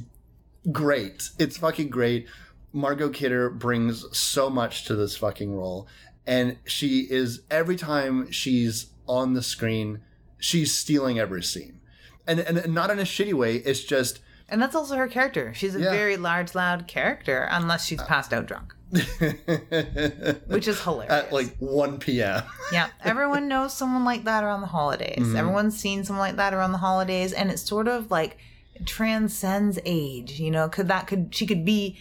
great. 0.72 1.30
It's 1.38 1.57
fucking 1.57 1.88
great. 1.90 2.26
Margot 2.72 3.09
Kidder 3.11 3.49
brings 3.51 4.05
so 4.16 4.51
much 4.51 4.84
to 4.86 4.97
this 4.97 5.16
fucking 5.16 5.55
role. 5.55 5.86
And 6.26 6.59
she 6.64 7.07
is, 7.09 7.42
every 7.51 7.76
time 7.76 8.30
she's 8.32 8.86
on 9.07 9.34
the 9.34 9.42
screen, 9.42 10.01
she's 10.38 10.74
stealing 10.76 11.20
every 11.20 11.42
scene. 11.44 11.76
And, 12.27 12.41
and 12.41 12.74
not 12.74 12.91
in 12.91 12.99
a 12.99 13.03
shitty 13.03 13.33
way. 13.35 13.57
It's 13.57 13.85
just, 13.85 14.20
and 14.49 14.61
that's 14.61 14.74
also 14.74 14.97
her 14.97 15.09
character. 15.09 15.53
She's 15.55 15.74
a 15.77 15.81
Yeah. 15.81 15.91
very 15.91 16.16
large, 16.16 16.55
loud 16.55 16.87
character, 16.89 17.49
unless 17.51 17.85
she's 17.87 18.03
passed 18.03 18.33
out 18.33 18.47
drunk, 18.47 18.74
which 20.47 20.68
is 20.68 20.81
hilarious. 20.83 21.12
at 21.12 21.33
like 21.33 21.57
1 21.59 21.99
p.m. 21.99 22.43
yeah, 22.72 22.89
everyone 23.05 23.49
knows 23.49 23.72
someone 23.74 24.05
like 24.05 24.24
that 24.24 24.45
around 24.45 24.61
the 24.61 24.66
holidays. 24.68 25.18
Mm-hmm. 25.18 25.37
Everyone's 25.37 25.79
seen 25.79 26.05
someone 26.05 26.27
like 26.29 26.37
that 26.37 26.55
around 26.55 26.72
the 26.72 26.79
holidays, 26.79 27.33
and 27.33 27.51
it's 27.51 27.62
sort 27.62 27.89
of 27.89 28.11
like 28.11 28.39
transcends 28.85 29.79
age. 29.85 30.39
You 30.41 30.51
know, 30.51 30.68
could 30.68 30.89
that 30.89 31.07
could 31.07 31.35
she 31.35 31.47
could 31.47 31.64
be 31.64 31.99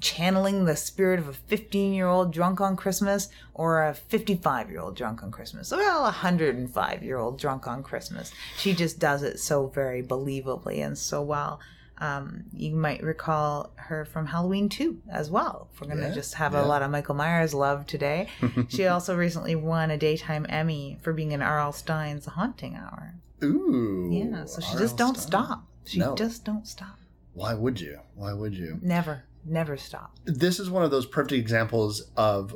channeling 0.00 0.64
the 0.64 0.76
spirit 0.76 1.18
of 1.20 1.28
a 1.28 1.32
15 1.32 1.92
year 1.92 2.06
old 2.06 2.32
drunk 2.32 2.60
on 2.60 2.76
Christmas 2.76 3.28
or 3.54 3.84
a 3.86 3.94
55 3.94 4.70
year 4.70 4.80
old 4.80 4.96
drunk 4.96 5.22
on 5.22 5.30
Christmas 5.30 5.72
or 5.72 5.76
well, 5.78 6.00
a 6.00 6.04
105 6.04 7.02
year 7.02 7.18
old 7.18 7.38
drunk 7.38 7.66
on 7.66 7.82
Christmas. 7.82 8.32
She 8.56 8.74
just 8.74 8.98
does 8.98 9.22
it 9.22 9.38
so 9.38 9.66
very 9.68 10.02
believably 10.02 10.84
and 10.84 10.96
so 10.96 11.22
well. 11.22 11.60
Um, 11.98 12.44
you 12.54 12.74
might 12.74 13.02
recall 13.02 13.72
her 13.76 14.06
from 14.06 14.24
Halloween 14.26 14.70
2 14.70 15.02
as 15.12 15.30
well. 15.30 15.68
If 15.74 15.82
we're 15.82 15.88
going 15.88 16.00
to 16.00 16.06
Yeah, 16.08 16.14
just 16.14 16.32
have 16.34 16.54
yeah. 16.54 16.64
a 16.64 16.66
lot 16.66 16.80
of 16.80 16.90
Michael 16.90 17.14
Myers 17.14 17.52
love 17.52 17.86
today. 17.86 18.28
she 18.68 18.86
also 18.86 19.14
recently 19.14 19.54
won 19.54 19.90
a 19.90 19.98
daytime 19.98 20.46
Emmy 20.48 20.98
for 21.02 21.12
being 21.12 21.32
in 21.32 21.42
R.L. 21.42 21.72
Stine's 21.72 22.24
The 22.24 22.30
Haunting 22.30 22.74
Hour. 22.74 23.16
Ooh. 23.44 24.08
Yeah, 24.10 24.46
so 24.46 24.62
she 24.62 24.68
R.L. 24.68 24.78
just 24.80 24.96
don't 24.96 25.16
Stine. 25.18 25.44
stop. 25.44 25.64
She 25.84 25.98
No. 25.98 26.14
just 26.14 26.42
don't 26.46 26.66
stop. 26.66 26.98
Why 27.34 27.52
would 27.52 27.78
you? 27.78 28.00
Why 28.14 28.32
would 28.32 28.54
you? 28.54 28.78
Never, 28.80 29.24
never 29.44 29.76
stop. 29.76 30.16
this 30.24 30.60
is 30.60 30.70
one 30.70 30.84
of 30.84 30.90
those 30.90 31.06
perfect 31.06 31.32
examples 31.32 32.10
of 32.16 32.54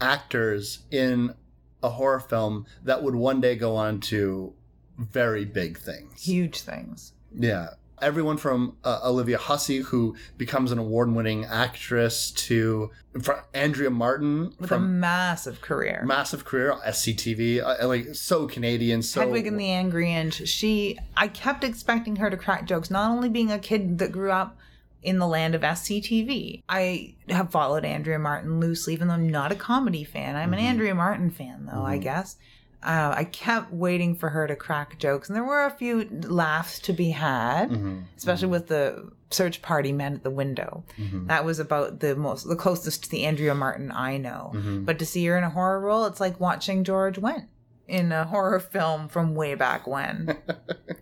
actors 0.00 0.80
in 0.90 1.34
a 1.82 1.90
horror 1.90 2.20
film 2.20 2.66
that 2.82 3.02
would 3.02 3.14
one 3.14 3.40
day 3.40 3.56
go 3.56 3.76
on 3.76 4.00
to 4.00 4.52
very 4.98 5.44
big 5.44 5.78
things. 5.78 6.22
Huge 6.24 6.60
things. 6.60 7.12
Yeah. 7.36 7.70
Everyone 8.02 8.36
from 8.36 8.76
uh, 8.84 9.00
Olivia 9.04 9.38
Hussey, 9.38 9.78
who 9.78 10.16
becomes 10.36 10.72
an 10.72 10.78
award 10.78 11.12
winning 11.12 11.44
actress, 11.44 12.32
to 12.32 12.90
Andrea 13.54 13.88
Martin 13.90 14.52
With 14.58 14.72
a 14.72 14.78
massive 14.78 15.60
career. 15.60 16.02
massive 16.04 16.44
career, 16.44 16.74
SCTV, 16.86 17.62
uh, 17.62 17.86
like 17.86 18.14
so 18.14 18.46
Canadian, 18.46 19.00
so 19.02 19.20
Hedwig 19.20 19.46
and 19.46 19.58
the 19.58 19.70
Angry 19.70 20.12
Inch. 20.12 20.46
She, 20.48 20.98
I 21.16 21.28
kept 21.28 21.64
expecting 21.64 22.16
her 22.16 22.28
to 22.30 22.36
crack 22.36 22.66
jokes, 22.66 22.90
not 22.90 23.10
only 23.10 23.28
being 23.28 23.52
a 23.52 23.58
kid 23.58 23.98
that 23.98 24.10
grew 24.10 24.32
up 24.32 24.58
in 25.04 25.18
the 25.18 25.26
land 25.26 25.54
of 25.54 25.62
SCTV. 25.62 26.62
I 26.68 27.14
have 27.28 27.50
followed 27.50 27.84
Andrea 27.84 28.18
Martin 28.18 28.58
loosely, 28.60 28.94
even 28.94 29.08
though 29.08 29.14
I'm 29.14 29.28
not 29.28 29.52
a 29.52 29.56
comedy 29.56 30.04
fan. 30.04 30.36
I'm 30.36 30.52
an 30.52 30.58
Andrea 30.58 30.94
Martin 30.94 31.30
fan, 31.30 31.68
though, 31.72 31.82
I 31.84 31.98
guess. 31.98 32.36
Uh, 32.82 33.14
I 33.16 33.24
kept 33.24 33.72
waiting 33.72 34.14
for 34.14 34.28
her 34.28 34.46
to 34.46 34.54
crack 34.56 34.98
jokes, 34.98 35.28
and 35.28 35.36
there 35.36 35.44
were 35.44 35.64
a 35.64 35.70
few 35.70 36.06
laughs 36.10 36.78
to 36.80 36.92
be 36.92 37.10
had, 37.10 37.70
Mm-hmm. 37.70 38.00
especially 38.16 38.48
with 38.48 38.66
the 38.66 39.10
search 39.30 39.62
party 39.62 39.90
men 39.90 40.14
at 40.14 40.22
the 40.22 40.30
window. 40.30 40.84
Mm-hmm. 40.98 41.26
That 41.28 41.44
was 41.46 41.58
about 41.58 42.00
the 42.00 42.14
most, 42.14 42.46
the 42.46 42.56
closest 42.56 43.04
to 43.04 43.10
the 43.10 43.24
Andrea 43.24 43.54
Martin 43.54 43.90
I 43.90 44.18
know. 44.18 44.52
Mm-hmm. 44.54 44.84
But 44.84 44.98
to 44.98 45.06
see 45.06 45.24
her 45.26 45.36
in 45.38 45.44
a 45.44 45.50
horror 45.50 45.80
role, 45.80 46.04
it's 46.04 46.20
like 46.20 46.38
watching 46.38 46.84
George 46.84 47.16
Wendt 47.16 47.46
in 47.86 48.12
a 48.12 48.24
horror 48.24 48.60
film 48.60 49.08
from 49.08 49.34
way 49.34 49.54
back 49.54 49.86
when. 49.86 50.36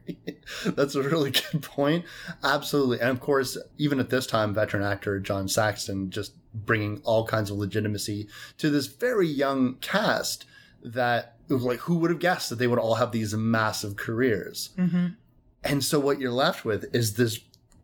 That's 0.64 0.94
a 0.94 1.02
really 1.02 1.30
good 1.30 1.62
point. 1.62 2.04
Absolutely. 2.42 3.00
And 3.00 3.10
of 3.10 3.20
course, 3.20 3.56
even 3.78 4.00
at 4.00 4.10
this 4.10 4.26
time, 4.26 4.54
veteran 4.54 4.82
actor 4.82 5.18
John 5.20 5.48
Saxon 5.48 6.10
just 6.10 6.34
bringing 6.54 7.00
all 7.04 7.26
kinds 7.26 7.50
of 7.50 7.56
legitimacy 7.56 8.28
to 8.58 8.70
this 8.70 8.86
very 8.86 9.28
young 9.28 9.76
cast 9.76 10.44
that, 10.82 11.36
like, 11.48 11.80
who 11.80 11.96
would 11.98 12.10
have 12.10 12.18
guessed 12.18 12.50
that 12.50 12.56
they 12.56 12.66
would 12.66 12.78
all 12.78 12.96
have 12.96 13.12
these 13.12 13.34
massive 13.34 13.96
careers? 13.96 14.70
hmm 14.76 15.08
And 15.64 15.82
so 15.82 15.98
what 16.00 16.20
you're 16.20 16.32
left 16.32 16.64
with 16.64 16.94
is 16.94 17.14
this 17.14 17.40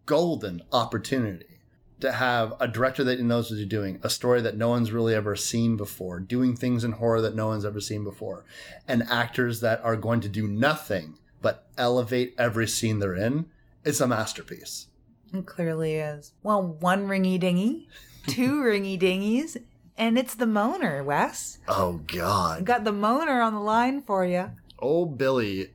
golden 0.07 0.63
opportunity 0.73 1.58
to 2.01 2.13
have 2.13 2.55
a 2.61 2.69
director 2.69 3.03
that 3.05 3.21
knows 3.21 3.51
what 3.51 3.57
they're 3.57 3.67
doing, 3.67 3.99
a 4.03 4.11
story 4.11 4.41
that 4.41 4.57
no 4.57 4.69
one's 4.69 4.93
really 4.93 5.15
ever 5.15 5.35
seen 5.37 5.77
before, 5.77 6.21
doing 6.21 6.55
things 6.55 6.85
in 6.85 6.93
horror 6.93 7.21
that 7.21 7.35
no 7.35 7.49
one's 7.49 7.65
ever 7.65 7.81
seen 7.81 8.05
before, 8.05 8.45
and 8.87 9.03
actors 9.11 9.61
that 9.61 9.81
are 9.85 9.97
going 9.97 10.21
to 10.21 10.29
do 10.29 10.47
nothing 10.47 11.19
but 11.43 11.67
elevate 11.77 12.35
every 12.39 12.67
scene 12.67 12.99
they're 12.99 13.15
in. 13.15 13.47
It's 13.85 14.01
a 14.01 14.07
masterpiece. 14.07 14.87
It 15.33 15.47
clearly 15.47 15.97
is. 15.97 16.33
Well, 16.43 16.63
one 16.63 17.07
ringy 17.07 17.39
dingy, 17.39 17.89
two 18.27 18.63
ringy 18.63 18.99
dingies, 18.99 19.57
and 19.97 20.19
it's 20.19 20.35
the 20.35 20.47
moaner, 20.47 21.05
Wes. 21.05 21.59
Oh 21.67 22.01
God. 22.07 22.65
got 22.65 22.85
the 22.85 22.93
moaner 22.93 23.45
on 23.45 23.55
the 23.55 23.61
line 23.61 24.03
for 24.03 24.25
you. 24.25 24.51
Oh 24.79 25.05
Billy 25.05 25.75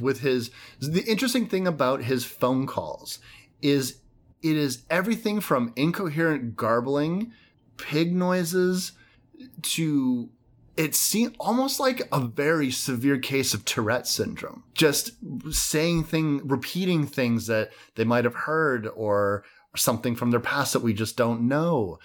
with 0.00 0.20
his 0.20 0.50
the 0.80 1.02
interesting 1.02 1.46
thing 1.46 1.66
about 1.66 2.04
his 2.04 2.24
phone 2.24 2.66
calls 2.66 3.18
is 3.60 3.98
it 4.44 4.56
is 4.56 4.84
everything 4.90 5.40
from 5.40 5.72
incoherent 5.74 6.54
garbling, 6.54 7.32
pig 7.78 8.14
noises 8.14 8.92
to 9.62 10.28
it 10.76 10.94
seems 10.94 11.34
almost 11.38 11.78
like 11.78 12.02
a 12.12 12.20
very 12.20 12.70
severe 12.70 13.18
case 13.18 13.54
of 13.54 13.64
Tourette 13.64 14.06
syndrome. 14.08 14.64
Just 14.74 15.12
saying 15.50 16.04
thing, 16.04 16.46
repeating 16.46 17.06
things 17.06 17.46
that 17.46 17.70
they 17.94 18.04
might 18.04 18.24
have 18.24 18.34
heard 18.34 18.88
or 18.96 19.44
something 19.76 20.16
from 20.16 20.30
their 20.30 20.40
past 20.40 20.72
that 20.72 20.82
we 20.82 20.92
just 20.92 21.16
don't 21.16 21.42
know. 21.42 21.98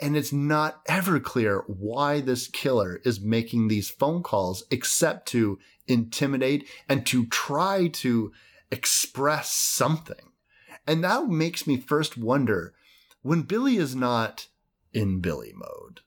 And 0.00 0.16
it's 0.16 0.32
not 0.32 0.80
ever 0.88 1.20
clear 1.20 1.62
why 1.66 2.20
this 2.20 2.48
killer 2.48 3.02
is 3.04 3.20
making 3.20 3.68
these 3.68 3.90
phone 3.90 4.22
calls 4.22 4.64
except 4.70 5.28
to 5.28 5.58
intimidate 5.86 6.66
and 6.88 7.04
to 7.06 7.26
try 7.26 7.88
to 7.88 8.32
express 8.72 9.52
something. 9.52 10.29
And 10.90 11.04
that 11.04 11.28
makes 11.28 11.68
me 11.68 11.76
first 11.76 12.18
wonder 12.18 12.74
when 13.22 13.42
Billy 13.42 13.76
is 13.76 13.94
not 13.94 14.48
in 14.92 15.20
Billy 15.20 15.54
mode, 15.54 16.00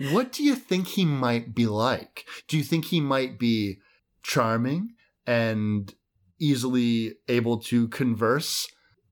what 0.10 0.32
do 0.32 0.42
you 0.42 0.56
think 0.56 0.88
he 0.88 1.04
might 1.04 1.54
be 1.54 1.66
like? 1.66 2.26
Do 2.48 2.58
you 2.58 2.64
think 2.64 2.86
he 2.86 3.00
might 3.00 3.38
be 3.38 3.78
charming 4.24 4.94
and 5.28 5.94
easily 6.40 7.14
able 7.28 7.58
to 7.58 7.86
converse? 7.86 8.66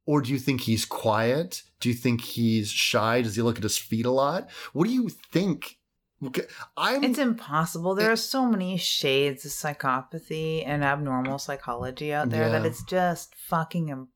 Or 0.05 0.21
do 0.21 0.33
you 0.33 0.39
think 0.41 0.63
he's 0.63 0.85
quiet? 0.85 1.63
Do 1.79 1.89
you 1.89 1.95
think 1.95 2.23
he's 2.23 2.69
shy? 2.69 3.23
Does 3.23 3.37
he 3.37 3.43
look 3.43 3.59
at 3.59 3.63
his 3.63 3.79
feet 3.79 4.05
a 4.05 4.11
lot? 4.11 4.51
What 4.73 4.89
do 4.89 4.93
you 4.93 5.09
think? 5.09 5.77
I'm 6.77 7.05
It's 7.05 7.21
impossible. 7.21 7.95
There 7.95 8.11
are 8.11 8.17
so 8.17 8.47
many 8.47 8.79
shades 8.79 9.45
of 9.45 9.53
psychopathy 9.53 10.65
and 10.67 10.83
abnormal 10.83 11.39
psychology 11.39 12.13
out 12.13 12.31
there 12.31 12.51
that 12.51 12.67
it's 12.67 12.83
just 12.83 13.37
fucking 13.37 13.91
impossible. 13.91 14.16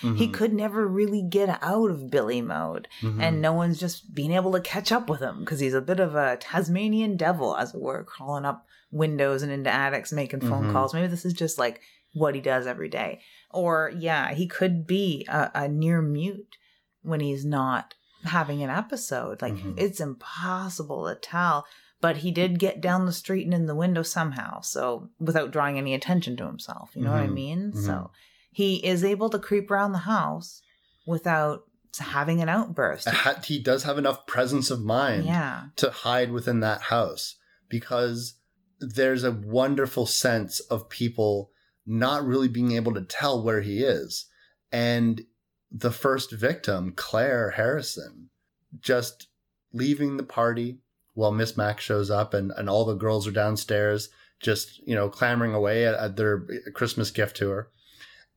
He 0.00 0.08
Mhm. 0.28 0.32
could 0.32 0.52
never 0.52 0.86
really 0.86 1.22
get 1.22 1.58
out 1.62 1.90
of 1.90 2.10
Billy 2.10 2.40
mode, 2.40 2.88
Mhm. 3.02 3.20
and 3.20 3.42
no 3.42 3.52
one's 3.52 3.78
just 3.80 4.14
being 4.14 4.32
able 4.32 4.52
to 4.52 4.60
catch 4.60 4.92
up 4.92 5.08
with 5.08 5.20
him 5.20 5.40
because 5.40 5.60
he's 5.60 5.74
a 5.74 5.80
bit 5.80 6.00
of 6.00 6.14
a 6.14 6.36
Tasmanian 6.38 7.16
devil, 7.16 7.56
as 7.56 7.74
it 7.74 7.80
were, 7.80 8.04
crawling 8.04 8.44
up 8.44 8.66
windows 8.90 9.42
and 9.42 9.50
into 9.50 9.70
attics, 9.70 10.12
making 10.12 10.40
phone 10.40 10.66
Mhm. 10.68 10.72
calls. 10.72 10.94
Maybe 10.94 11.08
this 11.08 11.24
is 11.24 11.32
just 11.32 11.58
like 11.58 11.80
what 12.12 12.34
he 12.36 12.40
does 12.40 12.66
every 12.66 12.88
day. 12.88 13.20
Or, 13.50 13.92
yeah, 13.96 14.32
he 14.34 14.46
could 14.46 14.86
be 14.86 15.26
a, 15.28 15.50
a 15.54 15.68
near 15.68 16.00
mute 16.00 16.56
when 17.02 17.20
he's 17.20 17.44
not 17.44 17.94
having 18.24 18.62
an 18.62 18.70
episode. 18.70 19.42
Like, 19.42 19.54
Mhm. 19.54 19.74
it's 19.78 20.00
impossible 20.00 21.06
to 21.08 21.14
tell. 21.16 21.66
But 22.00 22.18
he 22.18 22.30
did 22.30 22.58
get 22.58 22.80
down 22.82 23.06
the 23.06 23.12
street 23.12 23.44
and 23.46 23.54
in 23.54 23.66
the 23.66 23.74
window 23.74 24.02
somehow. 24.02 24.60
So, 24.60 25.08
without 25.18 25.50
drawing 25.50 25.78
any 25.78 25.94
attention 25.94 26.36
to 26.36 26.46
himself. 26.46 26.90
You 26.94 27.02
know 27.02 27.12
what 27.12 27.22
I 27.22 27.26
Mhm. 27.28 27.32
mean? 27.34 27.72
Mhm. 27.72 27.84
So, 27.86 28.10
he 28.54 28.76
is 28.86 29.02
able 29.04 29.28
to 29.30 29.38
creep 29.38 29.70
around 29.70 29.92
the 29.92 29.98
house 29.98 30.62
without 31.06 31.64
having 31.98 32.40
an 32.40 32.48
outburst. 32.48 33.08
He 33.44 33.58
does 33.58 33.82
have 33.82 33.98
enough 33.98 34.26
presence 34.26 34.70
of 34.70 34.80
mind 34.82 35.24
Yeah. 35.26 35.64
to 35.76 35.90
hide 35.90 36.30
within 36.32 36.60
that 36.60 36.82
house 36.82 37.36
because 37.68 38.34
there's 38.80 39.24
a 39.24 39.32
wonderful 39.32 40.06
sense 40.06 40.60
of 40.60 40.88
people 40.88 41.50
not 41.86 42.24
really 42.24 42.48
being 42.48 42.72
able 42.72 42.94
to 42.94 43.02
tell 43.02 43.42
where 43.42 43.60
he 43.60 43.80
is. 43.82 44.26
And 44.72 45.22
the 45.70 45.90
first 45.90 46.32
victim, 46.32 46.92
Claire 46.94 47.50
Harrison, 47.50 48.30
just 48.80 49.28
leaving 49.72 50.16
the 50.16 50.22
party 50.22 50.78
while 51.14 51.32
Miss 51.32 51.56
Mac 51.56 51.80
shows 51.80 52.10
up 52.10 52.34
and, 52.34 52.52
and 52.56 52.70
all 52.70 52.84
the 52.84 52.94
girls 52.94 53.26
are 53.26 53.32
downstairs, 53.32 54.08
just, 54.40 54.78
you 54.86 54.94
know, 54.94 55.08
clamoring 55.08 55.54
away 55.54 55.86
at, 55.86 55.94
at 55.94 56.16
their 56.16 56.46
Christmas 56.74 57.10
gift 57.10 57.36
to 57.38 57.50
her. 57.50 57.68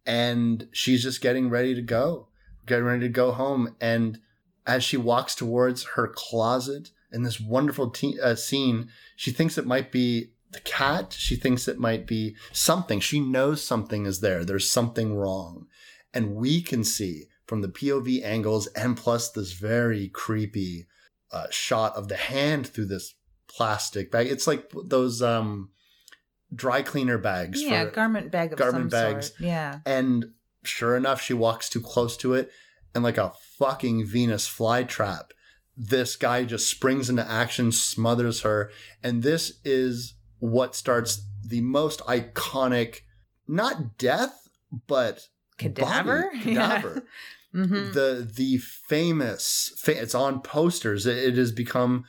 And 0.08 0.68
she's 0.72 1.04
just 1.04 1.22
getting 1.22 1.50
ready 1.50 1.76
to 1.76 1.82
go, 1.84 2.30
getting 2.66 2.86
ready 2.86 3.02
to 3.02 3.10
go 3.10 3.32
home. 3.32 3.76
And 3.80 4.20
as 4.66 4.84
she 4.84 4.98
walks 4.98 5.36
towards 5.36 5.84
her 5.96 6.08
closet 6.08 6.90
in 7.12 7.24
this 7.24 7.40
wonderful 7.40 7.92
te- 7.92 8.20
uh, 8.20 8.36
scene, 8.36 8.90
she 9.16 9.32
thinks 9.32 9.58
it 9.58 9.68
might 9.68 9.92
be 9.92 10.32
the 10.52 10.62
cat. 10.62 11.16
She 11.18 11.36
thinks 11.36 11.68
it 11.68 11.78
might 11.78 12.08
be 12.08 12.36
something. 12.52 13.00
She 13.00 13.20
knows 13.20 13.64
something 13.64 14.06
is 14.06 14.22
there. 14.22 14.44
There's 14.44 14.72
something 14.72 15.16
wrong. 15.16 15.68
And 16.14 16.36
we 16.36 16.62
can 16.62 16.84
see 16.84 17.26
from 17.46 17.62
the 17.62 17.68
POV 17.68 18.24
angles 18.24 18.68
and 18.68 18.98
plus 18.98 19.30
this 19.30 19.52
very 19.52 20.08
creepy 20.10 20.88
uh, 21.32 21.48
shot 21.50 21.96
of 21.96 22.08
the 22.08 22.16
hand 22.16 22.68
through 22.68 22.88
this 22.88 23.16
plastic 23.48 24.12
bag. 24.12 24.28
It's 24.28 24.48
like 24.48 24.72
those 24.86 25.22
um, 25.22 25.70
dry 26.54 26.82
cleaner 26.82 27.18
bags. 27.18 27.62
Yeah, 27.62 27.86
garment 27.86 28.32
bag 28.32 28.54
of 28.54 28.60
garment 28.60 28.92
bags. 28.92 29.30
sort. 29.30 29.40
Yeah. 29.42 29.80
and 29.86 30.32
sure 30.64 30.96
enough, 30.96 31.22
she 31.22 31.34
walks 31.34 31.70
too 31.70 31.82
close 31.82 32.18
to 32.18 32.34
it, 32.34 32.52
and 32.94 33.04
like 33.04 33.18
a 33.18 33.34
fucking 33.58 34.06
Venus 34.06 34.48
flytrap, 34.50 35.30
this 35.76 36.16
guy 36.16 36.44
just 36.46 36.70
springs 36.70 37.10
into 37.10 37.30
action, 37.30 37.72
smothers 37.72 38.42
her, 38.42 38.72
and 39.04 39.24
this 39.24 39.60
is 39.64 40.16
what 40.40 40.76
starts 40.76 41.24
the 41.46 41.62
most 41.62 42.00
iconic, 42.02 43.02
not 43.48 43.98
death, 43.98 44.48
but 44.88 45.28
Cadaver? 45.58 46.30
body, 46.34 46.40
cadaver. 46.44 47.04
hmm 47.52 47.92
The 47.94 48.30
the 48.36 48.58
famous, 48.58 49.74
fa- 49.78 50.02
it's 50.02 50.14
on 50.16 50.42
posters. 50.42 51.06
It, 51.06 51.18
it 51.18 51.38
has 51.38 51.52
become 51.52 52.04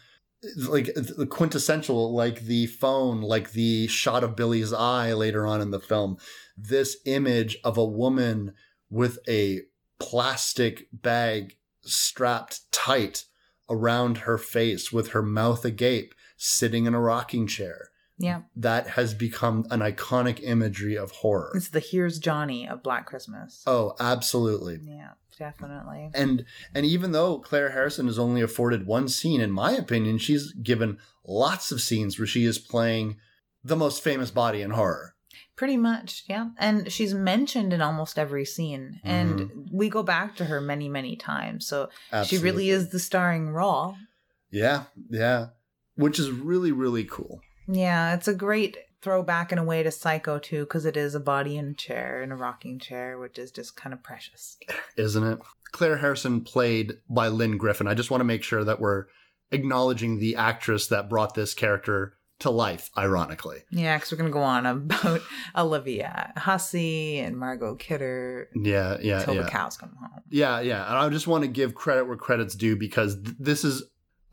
like 0.56 0.90
uh, 0.96 1.02
the 1.16 1.26
quintessential, 1.26 2.14
like 2.14 2.42
the 2.42 2.66
phone, 2.66 3.20
like 3.20 3.52
the 3.52 3.86
shot 3.88 4.24
of 4.24 4.36
Billy's 4.36 4.72
eye 4.72 5.12
later 5.12 5.46
on 5.46 5.60
in 5.60 5.70
the 5.70 5.80
film. 5.80 6.16
This 6.56 6.96
image 7.04 7.58
of 7.64 7.76
a 7.76 7.84
woman 7.84 8.54
with 8.90 9.18
a 9.28 9.62
plastic 9.98 10.88
bag 10.92 11.56
strapped 11.82 12.70
tight 12.72 13.24
around 13.68 14.18
her 14.18 14.38
face 14.38 14.92
with 14.92 15.08
her 15.08 15.22
mouth 15.22 15.64
agape, 15.64 16.14
sitting 16.36 16.86
in 16.86 16.94
a 16.94 17.00
rocking 17.00 17.46
chair. 17.46 17.90
Yeah. 18.18 18.42
That 18.56 18.88
has 18.90 19.14
become 19.14 19.66
an 19.70 19.80
iconic 19.80 20.40
imagery 20.42 20.96
of 20.96 21.12
horror. 21.12 21.52
It's 21.54 21.68
the 21.68 21.80
Here's 21.80 22.18
Johnny 22.18 22.68
of 22.68 22.82
Black 22.82 23.06
Christmas. 23.06 23.62
Oh, 23.66 23.94
absolutely. 24.00 24.80
Yeah, 24.82 25.10
definitely. 25.38 26.10
And 26.14 26.44
and 26.74 26.84
even 26.84 27.12
though 27.12 27.38
Claire 27.38 27.70
Harrison 27.70 28.08
is 28.08 28.18
only 28.18 28.42
afforded 28.42 28.86
one 28.86 29.08
scene, 29.08 29.40
in 29.40 29.50
my 29.50 29.72
opinion, 29.72 30.18
she's 30.18 30.52
given 30.52 30.98
lots 31.26 31.70
of 31.70 31.80
scenes 31.80 32.18
where 32.18 32.26
she 32.26 32.44
is 32.44 32.58
playing 32.58 33.16
the 33.62 33.76
most 33.76 34.02
famous 34.02 34.30
body 34.30 34.62
in 34.62 34.70
horror. 34.70 35.14
Pretty 35.56 35.76
much, 35.76 36.24
yeah. 36.28 36.50
And 36.56 36.90
she's 36.92 37.12
mentioned 37.12 37.72
in 37.72 37.82
almost 37.82 38.18
every 38.18 38.44
scene. 38.44 39.00
And 39.02 39.40
mm-hmm. 39.40 39.76
we 39.76 39.88
go 39.88 40.04
back 40.04 40.36
to 40.36 40.44
her 40.44 40.60
many, 40.60 40.88
many 40.88 41.16
times. 41.16 41.66
So 41.66 41.88
she 42.24 42.38
really 42.38 42.70
is 42.70 42.90
the 42.90 43.00
starring 43.00 43.50
role. 43.50 43.96
Yeah, 44.50 44.84
yeah. 45.10 45.48
Which 45.96 46.20
is 46.20 46.30
really, 46.30 46.70
really 46.70 47.04
cool. 47.04 47.40
Yeah, 47.66 48.14
it's 48.14 48.28
a 48.28 48.34
great 48.34 48.76
throwback 49.02 49.52
in 49.52 49.58
a 49.58 49.64
way 49.64 49.82
to 49.82 49.90
Psycho 49.90 50.38
too, 50.38 50.64
because 50.64 50.84
it 50.84 50.96
is 50.96 51.14
a 51.14 51.20
body 51.20 51.56
in 51.56 51.68
a 51.68 51.74
chair, 51.74 52.22
in 52.22 52.32
a 52.32 52.36
rocking 52.36 52.78
chair, 52.78 53.18
which 53.18 53.38
is 53.38 53.50
just 53.50 53.76
kind 53.76 53.92
of 53.92 54.02
precious. 54.02 54.56
isn't 54.96 55.24
it? 55.24 55.38
Claire 55.72 55.98
Harrison 55.98 56.40
played 56.40 56.94
by 57.08 57.28
Lynne 57.28 57.58
Griffin. 57.58 57.86
I 57.86 57.94
just 57.94 58.10
want 58.10 58.20
to 58.20 58.24
make 58.26 58.42
sure 58.42 58.64
that 58.64 58.80
we're 58.80 59.04
acknowledging 59.52 60.18
the 60.18 60.36
actress 60.36 60.88
that 60.88 61.08
brought 61.08 61.34
this 61.34 61.54
character 61.54 62.14
to 62.40 62.50
life, 62.50 62.90
ironically. 62.96 63.64
Yeah, 63.70 63.96
because 63.96 64.12
we're 64.12 64.18
gonna 64.18 64.30
go 64.30 64.42
on 64.42 64.64
about 64.64 65.20
Olivia 65.56 66.32
Hussey 66.36 67.18
and 67.18 67.36
Margot 67.36 67.74
Kidder 67.74 68.48
Yeah, 68.54 68.96
yeah, 69.00 69.24
till 69.24 69.34
yeah. 69.34 69.42
the 69.42 69.50
cows 69.50 69.76
come 69.76 69.90
home. 70.00 70.22
Yeah, 70.30 70.60
yeah. 70.60 70.86
And 70.86 70.96
I 70.96 71.08
just 71.08 71.26
want 71.26 71.42
to 71.42 71.48
give 71.48 71.74
credit 71.74 72.06
where 72.06 72.16
credit's 72.16 72.54
due 72.54 72.76
because 72.76 73.16
th- 73.20 73.36
this 73.40 73.64
is 73.64 73.82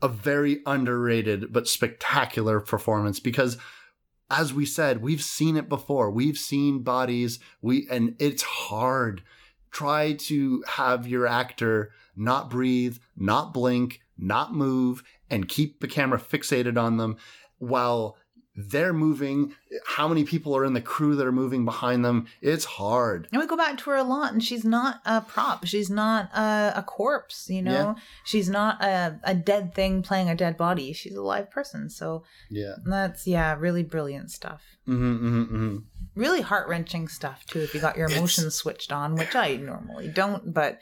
a 0.02 0.08
very 0.08 0.60
underrated 0.66 1.52
but 1.52 1.66
spectacular 1.66 2.60
performance 2.60 3.18
because 3.18 3.58
as 4.30 4.52
we 4.52 4.66
said, 4.66 5.02
we've 5.02 5.22
seen 5.22 5.56
it 5.56 5.68
before. 5.68 6.10
We've 6.10 6.38
seen 6.38 6.82
bodies, 6.82 7.38
we 7.62 7.86
and 7.90 8.16
it's 8.18 8.42
hard. 8.42 9.22
Try 9.70 10.14
to 10.14 10.64
have 10.66 11.06
your 11.06 11.26
actor 11.26 11.92
not 12.16 12.48
breathe, 12.48 12.96
not 13.16 13.52
blink, 13.52 14.00
not 14.16 14.54
move 14.54 15.02
and 15.28 15.48
keep 15.48 15.80
the 15.80 15.88
camera 15.88 16.18
fixated 16.18 16.78
on 16.78 16.96
them 16.96 17.16
while 17.58 18.16
they're 18.56 18.92
moving. 18.92 19.52
How 19.84 20.08
many 20.08 20.24
people 20.24 20.56
are 20.56 20.64
in 20.64 20.72
the 20.72 20.80
crew 20.80 21.14
that 21.16 21.26
are 21.26 21.32
moving 21.32 21.64
behind 21.64 22.04
them? 22.04 22.26
It's 22.40 22.64
hard. 22.64 23.28
And 23.30 23.40
we 23.40 23.46
go 23.46 23.56
back 23.56 23.76
to 23.78 23.90
her 23.90 23.96
a 23.96 24.02
lot, 24.02 24.32
and 24.32 24.42
she's 24.42 24.64
not 24.64 25.00
a 25.04 25.20
prop. 25.20 25.66
She's 25.66 25.90
not 25.90 26.30
a, 26.34 26.72
a 26.76 26.82
corpse, 26.82 27.48
you 27.50 27.60
know? 27.62 27.72
Yeah. 27.72 27.94
She's 28.24 28.48
not 28.48 28.82
a, 28.82 29.20
a 29.24 29.34
dead 29.34 29.74
thing 29.74 30.02
playing 30.02 30.30
a 30.30 30.34
dead 30.34 30.56
body. 30.56 30.92
She's 30.94 31.14
a 31.14 31.22
live 31.22 31.50
person. 31.50 31.90
So 31.90 32.24
Yeah. 32.48 32.76
that's, 32.84 33.26
yeah, 33.26 33.54
really 33.58 33.82
brilliant 33.82 34.30
stuff. 34.30 34.62
hmm 34.86 35.16
hmm 35.16 35.42
hmm 35.44 35.76
Really 36.14 36.40
heart 36.40 36.66
wrenching 36.68 37.08
stuff, 37.08 37.44
too, 37.46 37.60
if 37.60 37.74
you 37.74 37.80
got 37.80 37.96
your 37.98 38.06
It's- 38.06 38.18
emotions 38.18 38.54
switched 38.54 38.90
on, 38.90 39.16
which 39.16 39.34
I 39.34 39.56
normally 39.56 40.08
don't, 40.08 40.54
but 40.54 40.78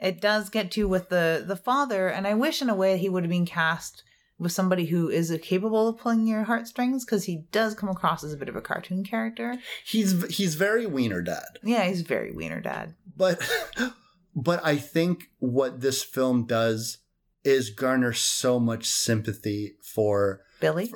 it 0.00 0.20
does 0.20 0.48
get 0.50 0.70
to 0.72 0.86
with 0.86 1.08
the, 1.08 1.42
the 1.44 1.56
father. 1.56 2.06
And 2.08 2.26
I 2.26 2.34
wish, 2.34 2.62
in 2.62 2.68
a 2.70 2.74
way, 2.76 2.98
he 2.98 3.08
would 3.08 3.24
have 3.24 3.30
been 3.30 3.46
cast 3.46 4.04
with 4.38 4.52
somebody 4.52 4.86
who 4.86 5.08
is 5.08 5.36
capable 5.42 5.88
of 5.88 5.98
pulling 5.98 6.26
your 6.26 6.44
heartstrings 6.44 7.04
because 7.04 7.24
he 7.24 7.44
does 7.52 7.74
come 7.74 7.88
across 7.88 8.22
as 8.22 8.32
a 8.32 8.36
bit 8.36 8.48
of 8.48 8.56
a 8.56 8.60
cartoon 8.60 9.04
character. 9.04 9.56
He's 9.84 10.24
he's 10.34 10.54
very 10.54 10.86
wiener 10.86 11.22
dad. 11.22 11.58
Yeah, 11.62 11.84
he's 11.84 12.02
very 12.02 12.32
wiener 12.32 12.60
dad. 12.60 12.94
but 13.16 13.40
but 14.36 14.64
I 14.64 14.76
think 14.76 15.30
what 15.38 15.80
this 15.80 16.02
film 16.02 16.46
does 16.46 16.98
is 17.44 17.70
garner 17.70 18.12
so 18.12 18.58
much 18.58 18.86
sympathy 18.86 19.76
for 19.82 20.42
Billy? 20.60 20.92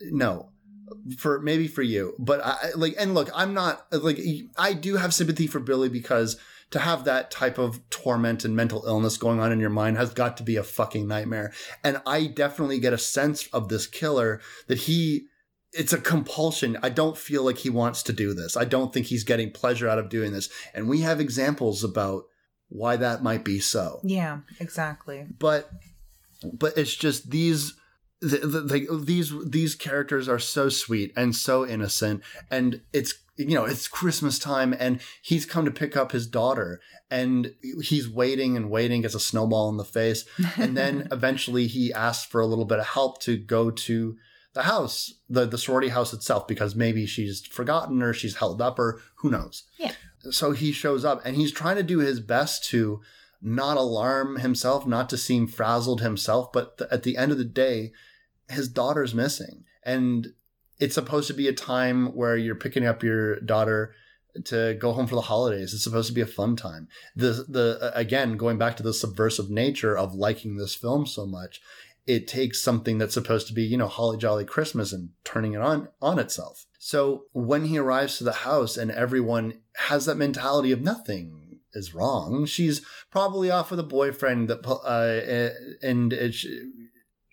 no 0.00 0.50
for 1.18 1.40
maybe 1.40 1.68
for 1.68 1.82
you 1.82 2.14
but 2.18 2.40
I 2.42 2.70
like 2.74 2.94
and 2.98 3.14
look 3.14 3.28
I'm 3.34 3.54
not 3.54 3.86
like 3.92 4.18
I 4.56 4.72
do 4.72 4.96
have 4.96 5.14
sympathy 5.14 5.46
for 5.46 5.60
Billy 5.60 5.88
because 5.88 6.36
to 6.70 6.78
have 6.78 7.04
that 7.04 7.30
type 7.30 7.58
of 7.58 7.80
torment 7.90 8.44
and 8.44 8.54
mental 8.54 8.84
illness 8.86 9.16
going 9.16 9.40
on 9.40 9.52
in 9.52 9.60
your 9.60 9.70
mind 9.70 9.96
has 9.96 10.14
got 10.14 10.36
to 10.36 10.42
be 10.42 10.56
a 10.56 10.62
fucking 10.62 11.06
nightmare 11.06 11.52
and 11.82 12.00
I 12.06 12.26
definitely 12.26 12.78
get 12.78 12.92
a 12.92 12.98
sense 12.98 13.46
of 13.48 13.68
this 13.68 13.86
killer 13.86 14.40
that 14.68 14.78
he 14.78 15.26
it's 15.72 15.92
a 15.92 16.00
compulsion. 16.00 16.78
I 16.82 16.88
don't 16.88 17.16
feel 17.16 17.44
like 17.44 17.58
he 17.58 17.70
wants 17.70 18.02
to 18.04 18.12
do 18.12 18.34
this. 18.34 18.56
I 18.56 18.64
don't 18.64 18.92
think 18.92 19.06
he's 19.06 19.24
getting 19.24 19.52
pleasure 19.52 19.88
out 19.88 19.98
of 19.98 20.08
doing 20.08 20.32
this. 20.32 20.48
And 20.74 20.88
we 20.88 21.00
have 21.02 21.20
examples 21.20 21.84
about 21.84 22.24
why 22.68 22.96
that 22.96 23.22
might 23.22 23.44
be 23.44 23.60
so. 23.60 24.00
Yeah, 24.02 24.40
exactly. 24.58 25.26
But 25.38 25.70
but 26.52 26.76
it's 26.76 26.94
just 26.94 27.30
these 27.30 27.74
the, 28.20 28.38
the, 28.38 28.60
the, 28.60 29.02
these 29.04 29.32
these 29.44 29.74
characters 29.74 30.28
are 30.28 30.38
so 30.38 30.68
sweet 30.68 31.12
and 31.16 31.34
so 31.34 31.66
innocent 31.66 32.22
and 32.50 32.80
it's 32.92 33.14
you 33.48 33.54
know 33.54 33.64
it's 33.64 33.88
christmas 33.88 34.38
time 34.38 34.74
and 34.78 35.00
he's 35.22 35.46
come 35.46 35.64
to 35.64 35.70
pick 35.70 35.96
up 35.96 36.12
his 36.12 36.26
daughter 36.26 36.80
and 37.10 37.54
he's 37.82 38.08
waiting 38.08 38.56
and 38.56 38.70
waiting 38.70 39.02
gets 39.02 39.14
a 39.14 39.20
snowball 39.20 39.68
in 39.68 39.76
the 39.76 39.84
face 39.84 40.24
and 40.56 40.76
then 40.76 41.08
eventually 41.12 41.66
he 41.66 41.92
asks 41.92 42.24
for 42.24 42.40
a 42.40 42.46
little 42.46 42.64
bit 42.64 42.78
of 42.78 42.86
help 42.86 43.20
to 43.22 43.36
go 43.36 43.70
to 43.70 44.16
the 44.52 44.62
house, 44.62 45.14
the, 45.28 45.46
the 45.46 45.58
sorority 45.58 45.88
house 45.88 46.12
itself, 46.12 46.48
because 46.48 46.74
maybe 46.74 47.06
she's 47.06 47.46
forgotten 47.46 48.02
or 48.02 48.12
she's 48.12 48.36
held 48.36 48.60
up 48.60 48.78
or 48.78 49.00
who 49.16 49.30
knows. 49.30 49.64
Yeah. 49.78 49.92
So 50.30 50.52
he 50.52 50.72
shows 50.72 51.04
up 51.04 51.20
and 51.24 51.36
he's 51.36 51.52
trying 51.52 51.76
to 51.76 51.82
do 51.82 51.98
his 51.98 52.20
best 52.20 52.64
to 52.70 53.00
not 53.40 53.76
alarm 53.76 54.40
himself, 54.40 54.86
not 54.86 55.08
to 55.10 55.16
seem 55.16 55.46
frazzled 55.46 56.00
himself, 56.00 56.52
but 56.52 56.78
th- 56.78 56.90
at 56.90 57.04
the 57.04 57.16
end 57.16 57.32
of 57.32 57.38
the 57.38 57.44
day, 57.44 57.92
his 58.48 58.68
daughter's 58.68 59.14
missing. 59.14 59.64
And 59.82 60.34
it's 60.80 60.94
supposed 60.94 61.28
to 61.28 61.34
be 61.34 61.46
a 61.46 61.52
time 61.52 62.06
where 62.14 62.36
you're 62.36 62.54
picking 62.54 62.86
up 62.86 63.02
your 63.02 63.38
daughter 63.40 63.94
to 64.44 64.76
go 64.78 64.92
home 64.92 65.06
for 65.06 65.14
the 65.14 65.22
holidays. 65.22 65.74
It's 65.74 65.84
supposed 65.84 66.08
to 66.08 66.14
be 66.14 66.20
a 66.20 66.26
fun 66.26 66.56
time. 66.56 66.88
The 67.14 67.44
the 67.48 67.92
again 67.94 68.36
going 68.36 68.58
back 68.58 68.76
to 68.76 68.82
the 68.82 68.94
subversive 68.94 69.50
nature 69.50 69.96
of 69.96 70.14
liking 70.14 70.56
this 70.56 70.74
film 70.74 71.06
so 71.06 71.26
much, 71.26 71.60
it 72.06 72.26
takes 72.26 72.62
something 72.62 72.98
that's 72.98 73.14
supposed 73.14 73.46
to 73.48 73.52
be, 73.52 73.62
you 73.62 73.76
know, 73.76 73.88
holly 73.88 74.18
jolly 74.18 74.44
Christmas 74.44 74.92
and 74.92 75.10
turning 75.24 75.54
it 75.54 75.60
on 75.60 75.88
on 76.00 76.18
itself. 76.18 76.66
So 76.78 77.24
when 77.32 77.66
he 77.66 77.78
arrives 77.78 78.18
to 78.18 78.24
the 78.24 78.32
house 78.32 78.76
and 78.76 78.90
everyone 78.90 79.60
has 79.76 80.06
that 80.06 80.16
mentality 80.16 80.72
of 80.72 80.80
nothing 80.80 81.60
is 81.74 81.94
wrong, 81.94 82.46
she's 82.46 82.80
probably 83.10 83.50
off 83.50 83.70
with 83.70 83.80
a 83.80 83.84
boyfriend 83.84 84.48
that 84.48 84.66
uh, 84.66 85.86
and 85.86 86.12
it's 86.12 86.46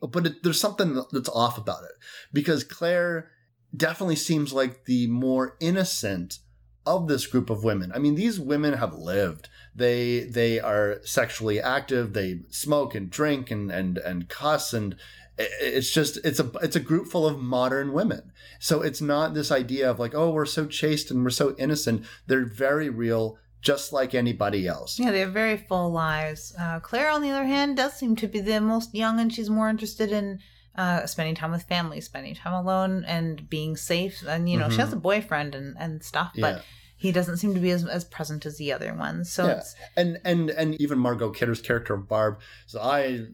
but 0.02 0.26
it, 0.26 0.44
there's 0.44 0.60
something 0.60 1.02
that's 1.12 1.30
off 1.30 1.58
about 1.58 1.84
it 1.84 1.94
because 2.34 2.64
Claire 2.64 3.32
definitely 3.76 4.16
seems 4.16 4.54
like 4.54 4.86
the 4.86 5.08
more 5.08 5.56
innocent 5.60 6.40
of 6.86 7.08
this 7.08 7.28
group 7.28 7.50
of 7.50 7.64
women. 7.64 7.92
I 7.94 8.00
mean, 8.00 8.16
these 8.16 8.40
women 8.40 8.74
have 8.74 8.94
lived. 8.94 9.50
They 9.76 10.22
they 10.22 10.60
are 10.60 11.02
sexually 11.04 11.60
active. 11.60 12.14
They 12.14 12.42
smoke 12.50 12.96
and 12.96 13.10
drink 13.10 13.52
and 13.52 13.70
and 13.70 13.98
and 13.98 14.30
cuss 14.30 14.74
and 14.74 14.96
it's 15.38 15.92
just 15.92 16.18
it's 16.26 16.40
a 16.40 16.50
it's 16.62 16.76
a 16.76 16.80
group 16.80 17.08
full 17.08 17.28
of 17.28 17.40
modern 17.40 17.94
women. 17.94 18.32
So 18.60 18.82
it's 18.82 19.02
not 19.02 19.34
this 19.34 19.52
idea 19.52 19.90
of 19.90 20.00
like, 20.00 20.16
oh, 20.16 20.32
we're 20.32 20.46
so 20.46 20.66
chaste 20.66 21.12
and 21.12 21.24
we're 21.24 21.30
so 21.30 21.56
innocent. 21.58 22.06
They're 22.26 22.46
very 22.46 22.90
real, 22.90 23.38
just 23.62 23.94
like 23.94 24.16
anybody 24.16 24.68
else. 24.68 24.98
Yeah, 24.98 25.12
they 25.12 25.20
have 25.20 25.34
very 25.34 25.58
full 25.58 25.92
lives. 25.92 26.56
Uh, 26.60 26.80
Claire, 26.80 27.12
on 27.12 27.22
the 27.22 27.30
other 27.30 27.46
hand, 27.46 27.78
does 27.78 27.94
seem 27.94 28.16
to 28.16 28.28
be 28.28 28.40
the 28.40 28.60
most 28.60 28.96
young, 28.96 29.20
and 29.20 29.32
she's 29.32 29.50
more 29.50 29.70
interested 29.70 30.12
in 30.12 30.40
uh, 30.78 31.06
spending 31.08 31.36
time 31.36 31.52
with 31.52 31.64
family, 31.64 32.00
spending 32.02 32.36
time 32.36 32.54
alone, 32.54 33.04
and 33.06 33.50
being 33.50 33.76
safe. 33.76 34.24
And 34.28 34.50
you 34.50 34.58
know, 34.58 34.70
she 34.70 34.78
has 34.78 34.94
a 34.94 34.98
boyfriend 34.98 35.56
and, 35.56 35.76
and 35.80 36.04
stuff, 36.04 36.32
but 36.40 36.56
Yeah. 36.58 36.62
he 36.98 37.12
doesn't 37.12 37.38
seem 37.38 37.54
to 37.56 37.60
be 37.60 37.72
as, 37.72 37.86
as 37.86 38.06
present 38.06 38.46
as 38.46 38.58
the 38.58 38.72
other 38.74 38.94
ones. 38.94 39.32
So 39.32 39.46
Yeah. 39.48 39.58
it's, 39.58 39.76
and 39.96 40.20
and 40.24 40.50
and 40.52 40.76
even 40.82 41.00
Margot 41.00 41.32
Kidder's 41.32 41.62
character 41.62 41.94
of 41.96 42.08
Barb, 42.08 42.40
so 42.68 42.80
I 42.82 43.26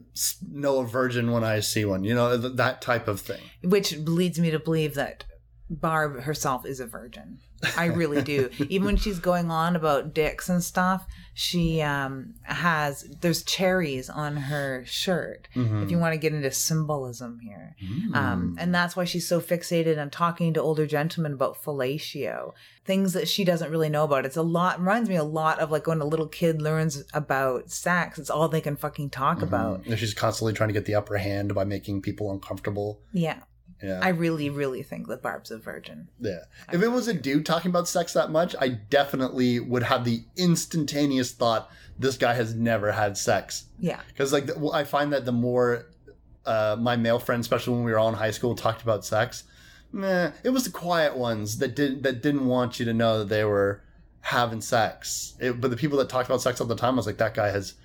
know 0.49 0.79
a 0.79 0.85
virgin 0.85 1.31
when 1.31 1.43
I 1.43 1.59
see 1.59 1.85
one, 1.85 2.03
you 2.03 2.15
know 2.15 2.39
th- 2.39 2.55
that 2.55 2.81
type 2.81 3.07
of 3.07 3.19
thing. 3.19 3.41
which 3.63 3.95
leads 3.97 4.39
me 4.39 4.49
to 4.51 4.59
believe 4.59 4.95
that 4.95 5.25
Barb 5.69 6.21
herself 6.21 6.65
is 6.65 6.79
a 6.79 6.85
virgin. 6.85 7.39
I 7.77 7.85
really 7.85 8.21
do. 8.21 8.49
Even 8.69 8.85
when 8.85 8.97
she's 8.97 9.19
going 9.19 9.49
on 9.49 9.75
about 9.75 10.13
dicks 10.13 10.49
and 10.49 10.61
stuff, 10.63 11.07
she 11.33 11.81
um, 11.81 12.35
has 12.43 13.03
there's 13.21 13.43
cherries 13.43 14.09
on 14.09 14.37
her 14.37 14.83
shirt. 14.85 15.47
If 15.55 15.91
you 15.91 15.97
want 15.97 16.13
to 16.13 16.17
get 16.17 16.33
into 16.33 16.51
symbolism 16.51 17.39
here, 17.39 17.75
um, 18.13 18.55
and 18.59 18.73
that's 18.73 18.95
why 18.95 19.05
she's 19.05 19.27
so 19.27 19.41
fixated 19.41 19.99
on 19.99 20.09
talking 20.09 20.53
to 20.53 20.61
older 20.61 20.85
gentlemen 20.85 21.33
about 21.33 21.61
fellatio, 21.61 22.53
things 22.85 23.13
that 23.13 23.27
she 23.27 23.43
doesn't 23.43 23.71
really 23.71 23.89
know 23.89 24.03
about. 24.03 24.25
It's 24.25 24.37
a 24.37 24.43
lot 24.43 24.79
reminds 24.79 25.09
me 25.09 25.15
a 25.15 25.23
lot 25.23 25.59
of 25.59 25.71
like 25.71 25.87
when 25.87 26.01
a 26.01 26.05
little 26.05 26.27
kid 26.27 26.61
learns 26.61 27.03
about 27.13 27.71
sex. 27.71 28.19
It's 28.19 28.29
all 28.29 28.47
they 28.47 28.61
can 28.61 28.75
fucking 28.75 29.09
talk 29.09 29.41
about. 29.41 29.85
And 29.85 29.97
she's 29.97 30.13
constantly 30.13 30.53
trying 30.53 30.69
to 30.69 30.73
get 30.73 30.85
the 30.85 30.95
upper 30.95 31.17
hand 31.17 31.55
by 31.55 31.63
making 31.63 32.01
people 32.01 32.31
uncomfortable. 32.31 33.01
Yeah, 33.11 33.39
Yeah, 33.83 33.99
I 34.01 34.09
really, 34.09 34.49
really 34.49 34.81
think 34.81 35.07
that 35.07 35.21
Barb's 35.21 35.51
a 35.51 35.57
virgin. 35.57 36.07
yeah. 36.19 36.45
If 36.71 36.81
it 36.81 36.87
was 36.87 37.07
a 37.09 37.13
dude 37.13 37.45
talking 37.45 37.69
about 37.69 37.87
sex 37.87 38.13
that 38.13 38.31
much, 38.31 38.55
I 38.59 38.69
definitely 38.69 39.59
would 39.59 39.83
have 39.83 40.05
the 40.05 40.23
instantaneous 40.37 41.33
thought 41.33 41.69
this 41.99 42.17
guy 42.17 42.33
has 42.33 42.55
never 42.55 42.93
had 42.93 43.17
sex. 43.17 43.65
Yeah. 43.79 43.99
Because 44.07 44.31
like 44.31 44.49
I 44.73 44.85
find 44.85 45.11
that 45.11 45.25
the 45.25 45.31
more 45.33 45.87
uh, 46.45 46.77
my 46.79 46.95
male 46.95 47.19
friends, 47.19 47.45
especially 47.45 47.73
when 47.73 47.83
we 47.83 47.91
were 47.91 47.99
all 47.99 48.09
in 48.09 48.15
high 48.15 48.31
school, 48.31 48.55
talked 48.55 48.81
about 48.81 49.05
sex, 49.05 49.43
meh, 49.91 50.31
it 50.43 50.49
was 50.49 50.63
the 50.63 50.71
quiet 50.71 51.17
ones 51.17 51.57
that 51.57 51.75
didn't 51.75 52.03
that 52.03 52.21
didn't 52.21 52.45
want 52.45 52.79
you 52.79 52.85
to 52.85 52.93
know 52.93 53.19
that 53.19 53.29
they 53.29 53.43
were 53.43 53.83
having 54.21 54.61
sex. 54.61 55.35
It, 55.39 55.59
but 55.59 55.71
the 55.71 55.77
people 55.77 55.97
that 55.99 56.09
talked 56.09 56.29
about 56.29 56.41
sex 56.41 56.61
all 56.61 56.67
the 56.67 56.75
time, 56.75 56.93
I 56.93 56.97
was 56.97 57.05
like, 57.05 57.17
that 57.17 57.33
guy 57.33 57.49
has 57.49 57.75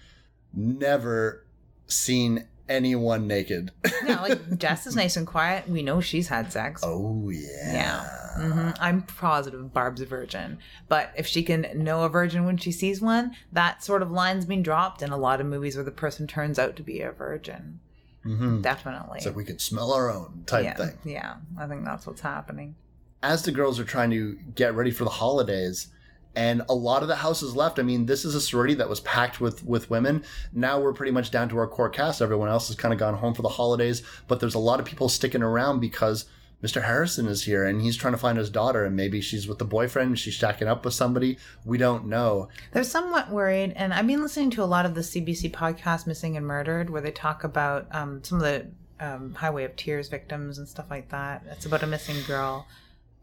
never 0.55 1.45
seen 1.87 2.47
anyone 2.69 3.27
naked. 3.27 3.73
Yeah, 4.07 4.21
like 4.23 4.59
Jess 4.59 4.87
is 4.87 4.97
nice 4.97 5.17
and 5.17 5.27
quiet. 5.27 5.69
We 5.69 5.83
know 5.83 6.01
she's 6.01 6.29
had 6.29 6.51
sex. 6.53 6.83
oh 6.85 7.29
yeah. 7.31 7.73
Yeah. 7.73 8.03
hmm 8.41 8.71
I'm 8.81 9.03
positive 9.03 9.73
Barb's 9.75 10.01
a 10.01 10.07
virgin. 10.07 10.59
But 10.89 11.13
if 11.17 11.27
she 11.27 11.43
can 11.43 11.67
know 11.75 12.03
a 12.05 12.09
virgin 12.09 12.47
when 12.47 12.57
she 12.57 12.73
sees 12.73 13.01
one, 13.03 13.35
that 13.53 13.83
sort 13.85 14.01
of 14.03 14.11
line's 14.11 14.45
been 14.47 14.63
dropped 14.63 15.03
in 15.03 15.11
a 15.11 15.17
lot 15.19 15.41
of 15.41 15.47
movies 15.47 15.77
where 15.77 15.85
the 15.85 15.91
person 15.91 16.27
turns 16.27 16.59
out 16.59 16.77
to 16.77 16.83
be 16.83 17.01
a 17.03 17.13
virgin. 17.13 17.81
hmm 18.23 18.63
Definitely. 18.63 19.19
It's 19.19 19.27
like 19.27 19.37
we 19.37 19.45
could 19.45 19.61
smell 19.61 19.93
our 19.93 20.11
own 20.11 20.45
type 20.47 20.65
yeah. 20.65 20.75
thing. 20.75 20.99
Yeah. 21.05 21.35
I 21.59 21.67
think 21.67 21.85
that's 21.85 22.07
what's 22.07 22.21
happening. 22.23 22.77
as 23.23 23.43
the 23.43 23.53
girls 23.53 23.79
are 23.81 23.85
trying 23.85 24.11
to 24.11 24.39
get 24.55 24.75
ready 24.75 24.91
for 24.93 25.05
the 25.05 25.11
holidays 25.11 25.89
and 26.37 26.63
a 26.69 26.75
lot 26.75 27.03
of 27.03 27.09
the 27.09 27.17
houses 27.17 27.57
left. 27.57 27.79
I 27.79 27.83
mean 27.83 28.07
this 28.07 28.25
is 28.25 28.35
a 28.35 28.41
sorority 28.41 28.75
that 28.75 28.89
was 28.89 29.01
packed 29.01 29.41
with 29.41 29.65
with 29.65 29.91
women. 29.91 30.25
Now 30.53 30.81
we're 30.81 30.93
pretty 30.93 31.13
much 31.13 31.31
down 31.31 31.49
to 31.51 31.59
our 31.59 31.67
core 31.67 31.91
cast. 31.91 32.23
Everyone 32.23 32.49
else 32.49 32.69
has 32.69 32.77
kind 32.77 32.93
of 32.93 33.01
gone 33.01 33.15
home 33.15 33.35
for 33.35 33.43
the 33.43 33.49
holidays 33.49 34.03
but 34.27 34.41
there's 34.41 34.55
a 34.55 34.59
lot 34.59 34.81
of 34.81 34.87
people 34.87 35.09
sticking 35.09 35.43
around 35.43 35.81
because 35.81 36.27
mr 36.63 36.83
harrison 36.83 37.27
is 37.27 37.45
here 37.45 37.65
and 37.67 37.83
he's 37.83 37.97
trying 37.97 38.13
to 38.13 38.19
find 38.19 38.37
his 38.37 38.51
daughter 38.51 38.85
and 38.85 38.97
maybe 38.97 39.21
she's 39.21 39.47
with 39.47 39.59
the 39.59 39.65
boyfriend 39.65 40.19
she's 40.19 40.35
stacking 40.37 40.69
up 40.69 40.85
with 40.85 40.95
somebody. 40.95 41.39
We 41.65 41.79
don't 41.79 42.07
know. 42.07 42.49
They're 42.73 42.85
somewhat 42.85 43.31
worried, 43.31 43.73
and 43.77 43.93
I've 43.95 44.07
been 44.07 44.23
listening 44.23 44.51
to 44.51 44.63
a 44.63 44.67
lot 44.67 44.87
of 44.87 44.95
the 44.95 45.03
CBC 45.03 45.53
podcast, 45.53 46.07
Missing 46.07 46.37
and 46.37 46.47
Murdered, 46.47 46.91
where 46.91 47.03
they 47.03 47.11
talk 47.11 47.45
about 47.45 47.87
um, 47.93 48.23
some 48.25 48.39
of 48.39 48.45
the 48.45 48.67
um, 49.01 49.35
Highway 49.35 49.65
of 49.65 49.77
Tears 49.77 50.09
victims 50.09 50.59
and 50.59 50.69
stuff 50.69 50.87
like 50.91 51.09
that. 51.11 51.45
It's 51.51 51.67
about 51.67 51.83
a 51.83 51.87
missing 51.87 52.17
girl, 52.27 52.67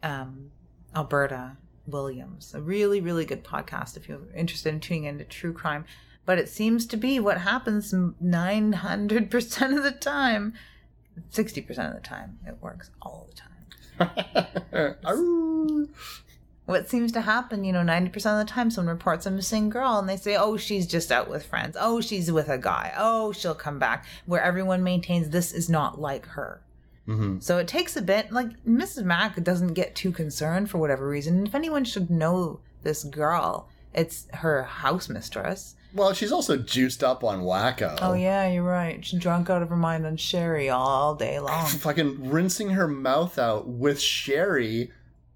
um, 0.02 0.50
Alberta 0.94 1.56
Williams. 1.86 2.54
A 2.54 2.60
really, 2.60 3.00
really 3.00 3.24
good 3.24 3.44
podcast 3.44 3.96
if 3.96 4.08
you're 4.08 4.20
interested 4.34 4.72
in 4.72 4.80
tuning 4.80 5.04
into 5.04 5.24
true 5.24 5.52
crime. 5.52 5.84
But 6.24 6.38
it 6.38 6.48
seems 6.48 6.86
to 6.86 6.96
be 6.96 7.20
what 7.20 7.38
happens 7.42 7.92
900% 7.92 9.76
of 9.76 9.82
the 9.82 9.92
time. 9.92 10.54
60% 11.30 11.70
of 11.88 11.94
the 11.94 12.00
time, 12.00 12.38
it 12.46 12.58
works 12.60 12.90
all 13.00 13.28
the 13.30 13.36
time 13.36 13.46
what 16.66 16.90
seems 16.90 17.12
to 17.12 17.20
happen, 17.20 17.64
you 17.64 17.72
know, 17.72 17.80
90% 17.80 18.14
of 18.40 18.46
the 18.46 18.52
time, 18.52 18.70
someone 18.70 18.94
reports 18.94 19.24
a 19.26 19.30
missing 19.30 19.70
girl 19.70 19.98
and 19.98 20.08
they 20.08 20.16
say, 20.16 20.36
oh, 20.36 20.56
she's 20.56 20.86
just 20.86 21.12
out 21.12 21.30
with 21.30 21.46
friends. 21.46 21.76
Oh, 21.78 22.00
she's 22.00 22.30
with 22.30 22.48
a 22.48 22.58
guy. 22.58 22.92
Oh, 22.96 23.32
she'll 23.32 23.54
come 23.54 23.78
back. 23.78 24.04
Where 24.26 24.42
everyone 24.42 24.82
maintains 24.82 25.30
this 25.30 25.52
is 25.52 25.70
not 25.70 26.00
like 26.00 26.26
her. 26.26 26.60
Mhm. 27.06 27.42
So 27.42 27.58
it 27.58 27.68
takes 27.68 27.96
a 27.96 28.02
bit. 28.02 28.32
Like, 28.32 28.48
Mrs. 28.66 29.04
Mack 29.04 29.42
doesn't 29.42 29.74
get 29.74 29.94
too 29.94 30.10
concerned 30.12 30.70
for 30.70 30.78
whatever 30.78 31.08
reason. 31.08 31.46
If 31.46 31.54
anyone 31.54 31.84
should 31.84 32.10
know 32.10 32.60
this 32.82 33.04
girl, 33.04 33.68
it's 33.94 34.26
her 34.34 34.62
house 34.64 35.08
mistress. 35.08 35.74
well 35.94 36.12
she's 36.12 36.32
also 36.32 36.58
juiced 36.58 37.02
up 37.02 37.24
on 37.24 37.40
wacko 37.40 37.96
Oh, 38.02 38.12
yeah, 38.12 38.46
you're 38.50 38.62
right. 38.62 39.02
She's 39.02 39.18
drunk 39.18 39.48
out 39.48 39.62
of 39.62 39.70
her 39.70 39.76
mind 39.76 40.04
on 40.04 40.16
sherry 40.18 40.68
all 40.68 41.14
day 41.14 41.38
long. 41.38 41.66
She's 41.68 41.80
fucking 41.80 42.28
rinsing 42.28 42.70
her 42.70 42.86
mouth 42.86 43.38
out 43.38 43.66
with 43.68 43.98
sherry 44.00 44.90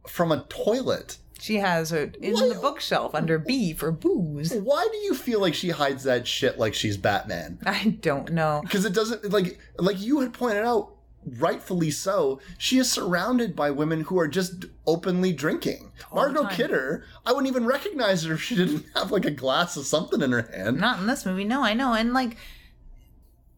from 0.07 0.31
a 0.33 0.45
toilet 0.51 1.17
She 1.39 1.57
has 1.57 1.89
her 1.91 2.11
in 2.21 2.35
Why- 2.35 2.49
the 2.49 2.55
bookshelf 2.57 3.15
under 3.15 3.39
B 3.39 3.73
for 3.73 3.91
booze. 3.91 4.53
Why 4.53 4.87
do 4.93 4.99
you 4.99 5.15
feel 5.15 5.41
like 5.41 5.55
she 5.55 5.71
hides 5.71 6.03
that 6.05 6.27
shit 6.29 6.59
like 6.59 6.75
she's 6.75 6.99
Batman? 6.99 7.59
I 7.65 7.97
don't 8.03 8.31
know. 8.33 8.61
Because 8.63 8.85
it 8.85 8.93
doesn't 8.93 9.31
like 9.33 9.59
like 9.79 9.99
you 10.01 10.21
had 10.21 10.35
pointed 10.35 10.65
out, 10.67 10.91
rightfully 11.39 11.91
so. 11.91 12.41
She 12.59 12.79
is 12.79 12.91
surrounded 12.91 13.55
by 13.55 13.71
women 13.71 14.03
who 14.03 14.19
are 14.19 14.29
just 14.29 14.67
openly 14.87 15.33
drinking. 15.33 15.93
the 16.11 16.15
Margot. 16.15 16.49
Kidder, 16.49 17.05
I 17.27 17.33
wouldn't 17.33 17.49
even 17.49 17.67
recognize 17.67 18.25
her 18.25 18.35
if 18.35 18.43
she 18.43 18.57
didn't 18.57 18.87
have 18.95 19.11
like 19.11 19.25
a 19.25 19.31
glass 19.31 19.77
of 19.77 19.87
something 19.87 20.23
in 20.23 20.33
her 20.33 20.49
hand. 20.53 20.79
Not 20.81 21.01
in 21.01 21.07
this 21.07 21.27
movie. 21.27 21.45
No, 21.45 21.63
I 21.63 21.75
know. 21.75 21.93
And 21.93 22.13
like 22.13 22.37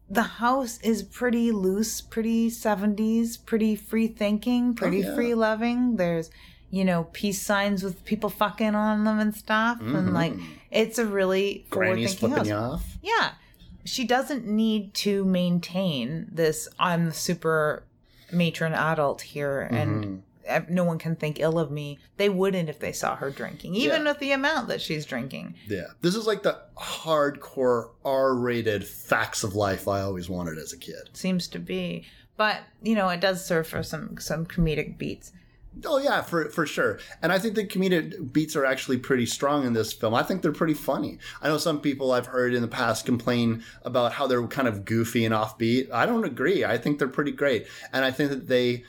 the 0.09 0.23
house 0.23 0.79
is 0.81 1.03
pretty 1.03 1.51
loose, 1.51 2.01
pretty 2.01 2.49
70s, 2.49 3.43
pretty 3.45 3.75
free 3.75 4.07
thinking, 4.07 4.71
oh, 4.71 4.73
pretty 4.73 5.03
Oh, 5.03 5.09
yeah. 5.09 5.15
free 5.15 5.33
loving. 5.33 5.95
There's, 5.95 6.29
you 6.69 6.83
know, 6.83 7.07
peace 7.13 7.41
signs 7.41 7.83
with 7.83 8.03
people 8.05 8.29
fucking 8.29 8.75
on 8.75 9.05
them 9.05 9.19
and 9.19 9.33
stuff. 9.33 9.79
And 9.81 10.13
like 10.13 10.33
mm-hmm. 10.33 10.53
it's 10.71 10.97
a 10.99 11.05
really 11.05 11.65
forward 11.69 11.85
Granny's 11.85 12.15
thinking 12.15 12.35
flipping 12.35 12.37
house. 12.37 12.47
you 12.47 12.53
off. 12.55 12.97
Yeah. 13.01 13.31
She 13.85 14.05
doesn't 14.05 14.45
need 14.45 14.93
to 14.95 15.25
maintain 15.25 16.27
this 16.31 16.67
I'm 16.79 17.05
the 17.05 17.13
super 17.13 17.83
matron 18.31 18.73
adult 18.73 19.21
here 19.21 19.61
and 19.61 20.03
mm-hmm. 20.03 20.15
ev- 20.45 20.69
no 20.69 20.83
one 20.83 20.97
can 20.97 21.15
think 21.15 21.39
ill 21.39 21.59
of 21.59 21.69
me. 21.71 21.99
They 22.17 22.29
wouldn't 22.29 22.69
if 22.69 22.79
they 22.79 22.91
saw 22.91 23.15
her 23.15 23.29
drinking, 23.29 23.75
even 23.75 24.03
Yeah. 24.03 24.11
with 24.11 24.19
the 24.19 24.31
amount 24.31 24.69
that 24.69 24.81
she's 24.81 25.05
drinking. 25.05 25.55
Yeah, 25.67 25.87
this 26.01 26.15
is 26.15 26.25
like 26.25 26.43
the 26.43 26.59
hardcore 26.77 27.89
R-rated 28.03 28.87
facts 28.87 29.43
of 29.43 29.55
life 29.55 29.87
I 29.87 30.01
always 30.01 30.29
wanted 30.29 30.57
as 30.57 30.73
a 30.73 30.77
kid. 30.77 31.09
seems 31.13 31.47
to 31.49 31.59
be 31.59 32.05
but 32.35 32.61
you 32.81 32.95
know 32.95 33.09
it 33.09 33.19
does 33.19 33.45
serve 33.45 33.67
for 33.67 33.83
some 33.83 34.17
some 34.17 34.45
comedic 34.45 34.97
beats 34.97 35.31
Oh 35.85 35.97
yeah, 35.97 36.21
for 36.21 36.49
for 36.49 36.65
sure. 36.65 36.99
And 37.21 37.31
I 37.31 37.39
think 37.39 37.55
the 37.55 37.65
comedic 37.65 38.31
beats 38.31 38.55
are 38.55 38.65
actually 38.65 38.97
pretty 38.97 39.25
strong 39.25 39.65
in 39.65 39.73
this 39.73 39.91
film. 39.91 40.13
I 40.13 40.23
think 40.23 40.41
they're 40.41 40.51
pretty 40.51 40.75
funny. 40.75 41.19
I 41.41 41.49
know 41.49 41.57
some 41.57 41.81
people 41.81 42.11
I've 42.11 42.27
heard 42.27 42.53
in 42.53 42.61
the 42.61 42.67
past 42.67 43.05
complain 43.05 43.63
about 43.83 44.13
how 44.13 44.27
they're 44.27 44.45
kind 44.47 44.67
of 44.67 44.85
goofy 44.85 45.25
and 45.25 45.33
offbeat. 45.33 45.91
I 45.91 46.05
don't 46.05 46.25
agree. 46.25 46.63
I 46.63 46.77
think 46.77 46.99
they're 46.99 47.07
pretty 47.07 47.31
great. 47.31 47.67
And 47.91 48.05
I 48.05 48.11
think 48.11 48.29
that 48.29 48.47
they 48.47 48.83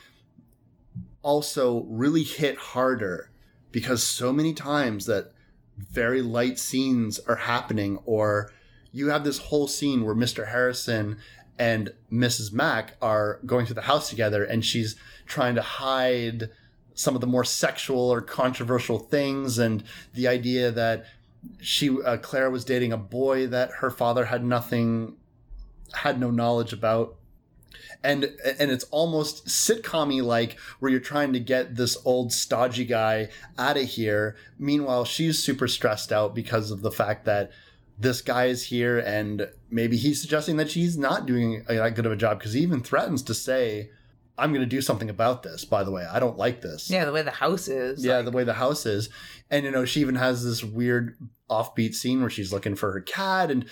also 1.21 1.83
really 1.89 2.23
hit 2.23 2.57
harder 2.57 3.31
because 3.71 4.03
so 4.03 4.31
many 4.31 4.53
times 4.53 5.07
that 5.07 5.33
very 5.77 6.21
light 6.21 6.59
scenes 6.59 7.19
are 7.27 7.35
happening 7.35 7.97
or 8.05 8.51
you 8.91 9.09
have 9.09 9.23
this 9.23 9.39
whole 9.39 9.67
scene 9.67 10.05
where 10.05 10.15
Mr. 10.15 10.47
Harrison 10.47 11.17
and 11.57 11.91
Mrs. 12.11 12.53
Mack 12.53 12.95
are 13.01 13.39
going 13.45 13.65
through 13.65 13.75
the 13.75 13.81
house 13.81 14.09
together 14.09 14.43
and 14.43 14.63
she's 14.63 14.95
trying 15.25 15.55
to 15.55 15.61
hide 15.61 16.49
some 16.95 17.13
of 17.13 17.21
the 17.21 17.27
more 17.27 17.43
sexual 17.43 18.09
or 18.11 18.21
controversial 18.21 18.97
things 18.97 19.59
and 19.59 19.83
the 20.13 20.27
idea 20.27 20.71
that 20.71 21.05
she 21.59 22.01
uh, 22.03 22.17
Claire 22.17 22.49
was 22.49 22.65
dating 22.65 22.91
a 22.91 22.97
boy 22.97 23.47
that 23.47 23.69
her 23.79 23.91
father 23.91 24.25
had 24.25 24.43
nothing 24.43 25.15
had 25.93 26.19
no 26.19 26.31
knowledge 26.31 26.73
about. 26.73 27.15
And 28.03 28.25
and 28.59 28.71
it's 28.71 28.85
almost 28.85 29.47
sitcom 29.47 30.23
like 30.23 30.59
where 30.79 30.91
you're 30.91 30.99
trying 30.99 31.33
to 31.33 31.39
get 31.39 31.75
this 31.75 31.97
old 32.05 32.31
stodgy 32.31 32.85
guy 32.85 33.29
out 33.57 33.77
of 33.77 33.83
here. 33.83 34.35
Meanwhile 34.57 35.05
she's 35.05 35.43
super 35.43 35.67
stressed 35.67 36.11
out 36.11 36.33
because 36.33 36.71
of 36.71 36.81
the 36.81 36.91
fact 36.91 37.25
that 37.25 37.51
this 37.97 38.21
guy 38.21 38.45
is 38.45 38.63
here 38.63 38.99
and 38.99 39.49
maybe 39.69 39.97
he's 39.97 40.21
suggesting 40.21 40.57
that 40.57 40.69
she's 40.69 40.97
not 40.97 41.25
doing 41.25 41.63
a 41.67 41.89
good 41.91 42.05
of 42.05 42.11
a 42.11 42.17
job 42.17 42.39
because 42.39 42.53
he 42.53 42.61
even 42.61 42.81
threatens 42.81 43.23
to 43.23 43.33
say 43.33 43.89
i'm 44.37 44.51
going 44.51 44.61
to 44.61 44.65
do 44.75 44.81
something 44.81 45.09
about 45.09 45.43
this 45.43 45.65
by 45.65 45.83
the 45.83 45.91
way. 45.91 46.05
I 46.05 46.19
don't 46.19 46.37
like 46.37 46.61
this. 46.61 46.89
Yeah, 46.89 47.05
the 47.05 47.11
way 47.11 47.21
the 47.21 47.31
house 47.31 47.67
is. 47.67 48.03
yeah 48.05 48.17
like- 48.17 48.25
the 48.25 48.31
way 48.31 48.43
the 48.43 48.53
house 48.53 48.85
is. 48.85 49.09
And 49.49 49.65
you 49.65 49.71
know 49.71 49.85
she 49.85 50.01
even 50.01 50.15
has 50.15 50.43
this 50.43 50.63
weird 50.63 51.17
offbeat 51.49 51.93
scene 51.93 52.21
where 52.21 52.29
she's 52.29 52.51
looking 52.53 52.75
for 52.75 52.91
her 52.91 53.01
cat 53.01 53.51
and 53.51 53.65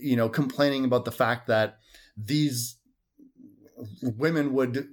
you 0.00 0.16
know 0.16 0.28
complaining 0.28 0.84
about 0.84 1.04
the 1.04 1.12
fact 1.12 1.46
that 1.48 1.78
these 2.16 2.76
women 4.02 4.52
would 4.52 4.88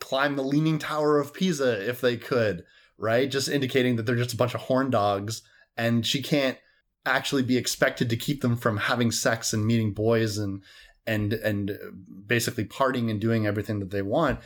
climb 0.00 0.36
the 0.36 0.42
leaning 0.42 0.78
tower 0.78 1.18
of 1.18 1.32
pisa 1.32 1.88
if 1.88 2.00
they 2.00 2.16
could 2.16 2.64
right? 3.00 3.30
Just 3.30 3.48
indicating 3.48 3.94
that 3.94 4.06
they're 4.06 4.16
just 4.16 4.34
a 4.34 4.36
bunch 4.36 4.54
of 4.54 4.60
horn 4.62 4.90
dogs 4.90 5.42
and 5.76 6.04
she 6.04 6.20
can't 6.20 6.58
actually 7.06 7.44
be 7.44 7.56
expected 7.56 8.10
to 8.10 8.16
keep 8.16 8.42
them 8.42 8.56
from 8.56 8.76
having 8.76 9.12
sex 9.12 9.52
and 9.52 9.64
meeting 9.64 9.94
boys 9.94 10.36
and 10.36 10.62
and 11.08 11.32
and 11.32 11.78
basically 12.26 12.64
partying 12.64 13.10
and 13.10 13.20
doing 13.20 13.46
everything 13.46 13.80
that 13.80 13.90
they 13.90 14.02
want 14.02 14.38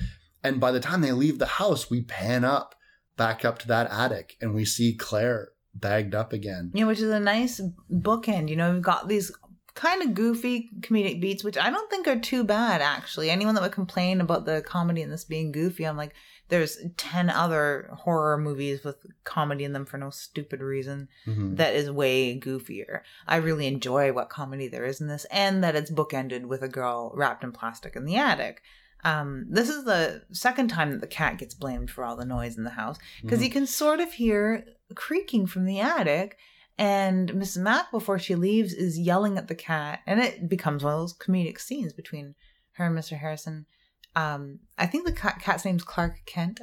and 0.42 0.60
by 0.60 0.72
the 0.72 0.80
time 0.80 1.02
they 1.02 1.12
leave 1.12 1.38
the 1.38 1.46
house 1.46 1.90
we 1.90 2.00
pan 2.00 2.44
up 2.44 2.74
back 3.16 3.44
up 3.44 3.58
to 3.58 3.68
that 3.68 3.90
attic 3.90 4.36
and 4.40 4.54
we 4.54 4.64
see 4.64 4.94
Claire 4.94 5.50
bagged 5.74 6.14
up 6.14 6.32
again. 6.32 6.70
Yeah, 6.74 6.84
which 6.84 7.00
is 7.00 7.10
a 7.10 7.20
nice 7.20 7.60
bookend. 7.90 8.48
You 8.48 8.56
know, 8.56 8.72
we've 8.72 8.82
got 8.82 9.08
these 9.08 9.32
kind 9.74 10.02
of 10.02 10.14
goofy 10.14 10.70
comedic 10.80 11.20
beats, 11.20 11.44
which 11.44 11.56
I 11.56 11.70
don't 11.70 11.90
think 11.90 12.06
are 12.06 12.18
too 12.18 12.44
bad, 12.44 12.82
actually. 12.82 13.30
Anyone 13.30 13.54
that 13.54 13.62
would 13.62 13.72
complain 13.72 14.20
about 14.20 14.44
the 14.44 14.62
comedy 14.62 15.02
in 15.02 15.10
this 15.10 15.24
being 15.24 15.52
goofy, 15.52 15.84
I'm 15.84 15.96
like, 15.96 16.14
there's 16.52 16.76
10 16.98 17.30
other 17.30 17.88
horror 18.00 18.36
movies 18.36 18.84
with 18.84 18.96
comedy 19.24 19.64
in 19.64 19.72
them 19.72 19.86
for 19.86 19.96
no 19.96 20.10
stupid 20.10 20.60
reason 20.60 21.08
Mhm. 21.26 21.56
that 21.56 21.74
is 21.74 21.90
way 21.90 22.38
goofier. 22.38 23.00
I 23.26 23.36
really 23.36 23.66
enjoy 23.66 24.12
what 24.12 24.28
comedy 24.28 24.68
there 24.68 24.84
is 24.84 25.00
in 25.00 25.06
this, 25.08 25.24
and 25.30 25.64
that 25.64 25.74
it's 25.74 25.90
bookended 25.90 26.42
with 26.44 26.60
a 26.62 26.68
girl 26.68 27.10
wrapped 27.14 27.42
in 27.42 27.52
plastic 27.52 27.96
in 27.96 28.04
the 28.04 28.16
attic. 28.16 28.62
Um, 29.02 29.46
this 29.48 29.68
is 29.70 29.84
the 29.84 30.24
second 30.30 30.68
time 30.68 30.90
that 30.92 31.00
the 31.00 31.06
cat 31.06 31.38
gets 31.38 31.54
blamed 31.54 31.90
for 31.90 32.04
all 32.04 32.16
the 32.16 32.24
noise 32.26 32.56
in 32.58 32.64
the 32.64 32.70
house 32.82 32.98
because 33.22 33.42
you 33.42 33.50
can 33.50 33.66
sort 33.66 33.98
of 34.00 34.12
hear 34.12 34.64
creaking 34.94 35.46
from 35.46 35.64
the 35.64 35.80
attic. 35.80 36.36
And 36.78 37.30
Mrs. 37.32 37.62
Mack, 37.62 37.90
before 37.90 38.18
she 38.18 38.34
leaves, 38.34 38.72
is 38.74 38.98
yelling 38.98 39.38
at 39.38 39.48
the 39.48 39.54
cat, 39.54 40.00
and 40.06 40.20
it 40.20 40.48
becomes 40.48 40.84
one 40.84 40.92
of 40.94 41.00
those 41.00 41.16
comedic 41.16 41.58
scenes 41.60 41.92
between 41.94 42.34
her 42.72 42.86
and 42.86 42.96
Mr. 42.96 43.18
Harrison. 43.18 43.66
Um, 44.14 44.60
I 44.78 44.86
think 44.86 45.06
the 45.06 45.12
cat, 45.12 45.40
cat's 45.40 45.64
name's 45.64 45.84
Clark 45.84 46.20
Kent. 46.26 46.60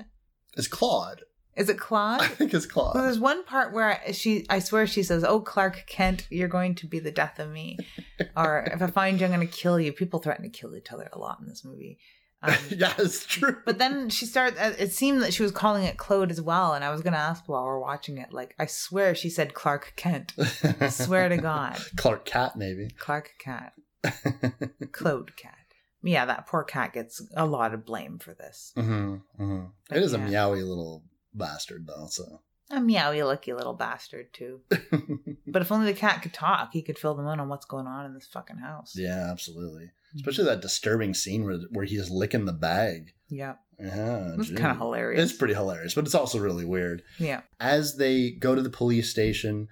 It's 0.57 0.67
Claude. 0.67 1.21
Is 1.55 1.67
it 1.69 1.77
Claude? 1.79 2.21
I 2.23 2.27
think 2.27 2.53
it's 2.53 2.65
Claude. 2.65 2.95
Well, 2.95 3.03
there's 3.03 3.19
one 3.19 3.43
part 3.43 3.73
where 3.73 4.01
she, 4.13 4.45
I 4.49 4.59
swear, 4.59 4.87
she 4.87 5.03
says, 5.03 5.23
"Oh, 5.23 5.41
Clark 5.41 5.85
Kent, 5.87 6.27
you're 6.29 6.47
going 6.47 6.75
to 6.75 6.87
be 6.87 6.99
the 6.99 7.11
death 7.11 7.39
of 7.39 7.49
me," 7.49 7.77
or 8.37 8.65
"If 8.73 8.81
I 8.81 8.87
find 8.87 9.19
you, 9.19 9.25
I'm 9.25 9.33
going 9.33 9.45
to 9.45 9.53
kill 9.53 9.79
you." 9.79 9.91
People 9.91 10.19
threaten 10.19 10.43
to 10.43 10.49
kill 10.49 10.75
each 10.75 10.91
other 10.91 11.09
a 11.11 11.17
lot 11.19 11.39
in 11.41 11.47
this 11.47 11.65
movie. 11.65 11.97
Um, 12.41 12.53
yeah, 12.69 12.93
it's 12.97 13.25
true. 13.25 13.57
but 13.65 13.77
then 13.79 14.09
she 14.09 14.25
started. 14.25 14.57
uh, 14.57 14.71
It 14.79 14.93
seemed 14.93 15.21
that 15.21 15.33
she 15.33 15.43
was 15.43 15.51
calling 15.51 15.83
it 15.83 15.97
Claude 15.97 16.31
as 16.31 16.39
well, 16.41 16.73
and 16.73 16.85
I 16.85 16.91
was 16.91 17.01
going 17.01 17.11
to 17.13 17.19
ask 17.19 17.43
while 17.49 17.65
we're 17.65 17.79
watching 17.79 18.17
it, 18.19 18.31
like, 18.31 18.55
I 18.57 18.65
swear 18.67 19.13
she 19.13 19.29
said 19.29 19.53
Clark 19.53 19.93
Kent. 19.97 20.33
I 20.79 20.87
swear 20.87 21.27
to 21.27 21.35
God, 21.35 21.77
Clark 21.97 22.23
Cat, 22.23 22.55
maybe. 22.55 22.89
Clark 22.97 23.33
Cat, 23.39 23.73
Claude 24.93 25.35
Cat. 25.35 25.55
Yeah, 26.01 26.25
that 26.25 26.47
poor 26.47 26.63
cat 26.63 26.93
gets 26.93 27.21
a 27.35 27.45
lot 27.45 27.73
of 27.73 27.85
blame 27.85 28.19
for 28.19 28.33
this. 28.33 28.71
hmm 28.75 29.15
hmm 29.37 29.65
But 29.89 29.97
It 29.97 30.03
is 30.03 30.13
a 30.13 30.17
meowy 30.19 30.65
little 30.67 31.03
bastard, 31.33 31.87
though. 31.87 32.07
So, 32.09 32.41
A 32.71 32.77
meowy, 32.79 33.25
lucky 33.25 33.53
little 33.53 33.73
bastard 33.73 34.33
too. 34.33 34.61
But 35.47 35.63
if 35.63 35.71
only 35.71 35.91
the 35.91 35.97
cat 35.99 36.21
could 36.21 36.33
talk, 36.33 36.69
he 36.73 36.83
could 36.83 36.99
fill 36.99 37.15
them 37.15 37.27
in 37.27 37.39
on 37.39 37.49
what's 37.49 37.65
going 37.65 37.87
on 37.87 38.05
in 38.05 38.13
this 38.13 38.27
fucking 38.27 38.57
house. 38.57 38.93
yeah, 38.95 39.27
absolutely. 39.31 39.85
Mm-hmm. 39.85 40.17
Especially 40.19 40.45
that 40.45 40.61
disturbing 40.61 41.13
scene 41.15 41.43
where 41.43 41.57
where 41.71 41.85
he 41.85 41.95
is 41.95 42.09
licking 42.11 42.45
the 42.45 42.53
bag. 42.53 43.13
Yeah, 43.29 43.55
Yeah, 43.79 44.35
it's 44.37 44.49
kind 44.51 44.71
of 44.71 44.77
hilarious. 44.77 45.23
It's 45.29 45.37
pretty 45.37 45.53
hilarious, 45.53 45.93
but 45.95 46.05
it's 46.05 46.15
also 46.15 46.39
really 46.39 46.65
weird. 46.65 47.01
Yeah, 47.19 47.41
as 47.59 47.97
they 47.97 48.31
go 48.31 48.55
to 48.55 48.61
the 48.61 48.69
police 48.71 49.09
station, 49.09 49.67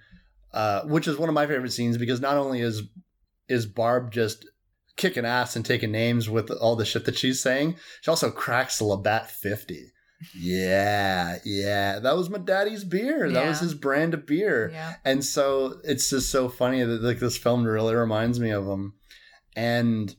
uh, 0.52 0.82
which 0.82 1.08
is 1.08 1.16
one 1.16 1.28
of 1.28 1.34
my 1.34 1.46
favorite 1.46 1.72
scenes 1.72 1.96
because 1.98 2.20
not 2.20 2.36
only 2.36 2.60
is 2.60 2.82
is 3.48 3.66
Barb 3.66 4.12
just 4.12 4.46
kicking 4.98 5.24
ass 5.24 5.56
and 5.56 5.64
taking 5.64 5.90
names 5.90 6.28
with 6.28 6.50
all 6.50 6.76
the 6.76 6.84
shit 6.84 7.06
that 7.06 7.16
she's 7.16 7.40
saying, 7.40 7.76
she 8.02 8.10
also 8.10 8.30
cracks 8.30 8.76
the 8.78 8.84
Labatt 8.84 9.30
50. 9.30 9.92
Yeah, 10.34 11.38
yeah. 11.44 12.00
That 12.00 12.16
was 12.16 12.28
my 12.28 12.38
daddy's 12.38 12.84
beer. 12.84 13.30
That 13.30 13.46
was 13.46 13.60
his 13.60 13.74
brand 13.74 14.14
of 14.14 14.26
beer. 14.26 14.68
yeah. 14.72 14.94
And 15.04 15.24
so 15.24 15.78
it's 15.84 16.10
just 16.10 16.30
so 16.30 16.48
funny 16.48 16.82
that 16.82 17.02
like 17.02 17.20
this 17.20 17.38
film 17.38 17.64
really 17.64 17.94
reminds 17.94 18.40
me 18.40 18.50
of 18.50 18.66
him. 18.66 18.94
And 19.54 20.14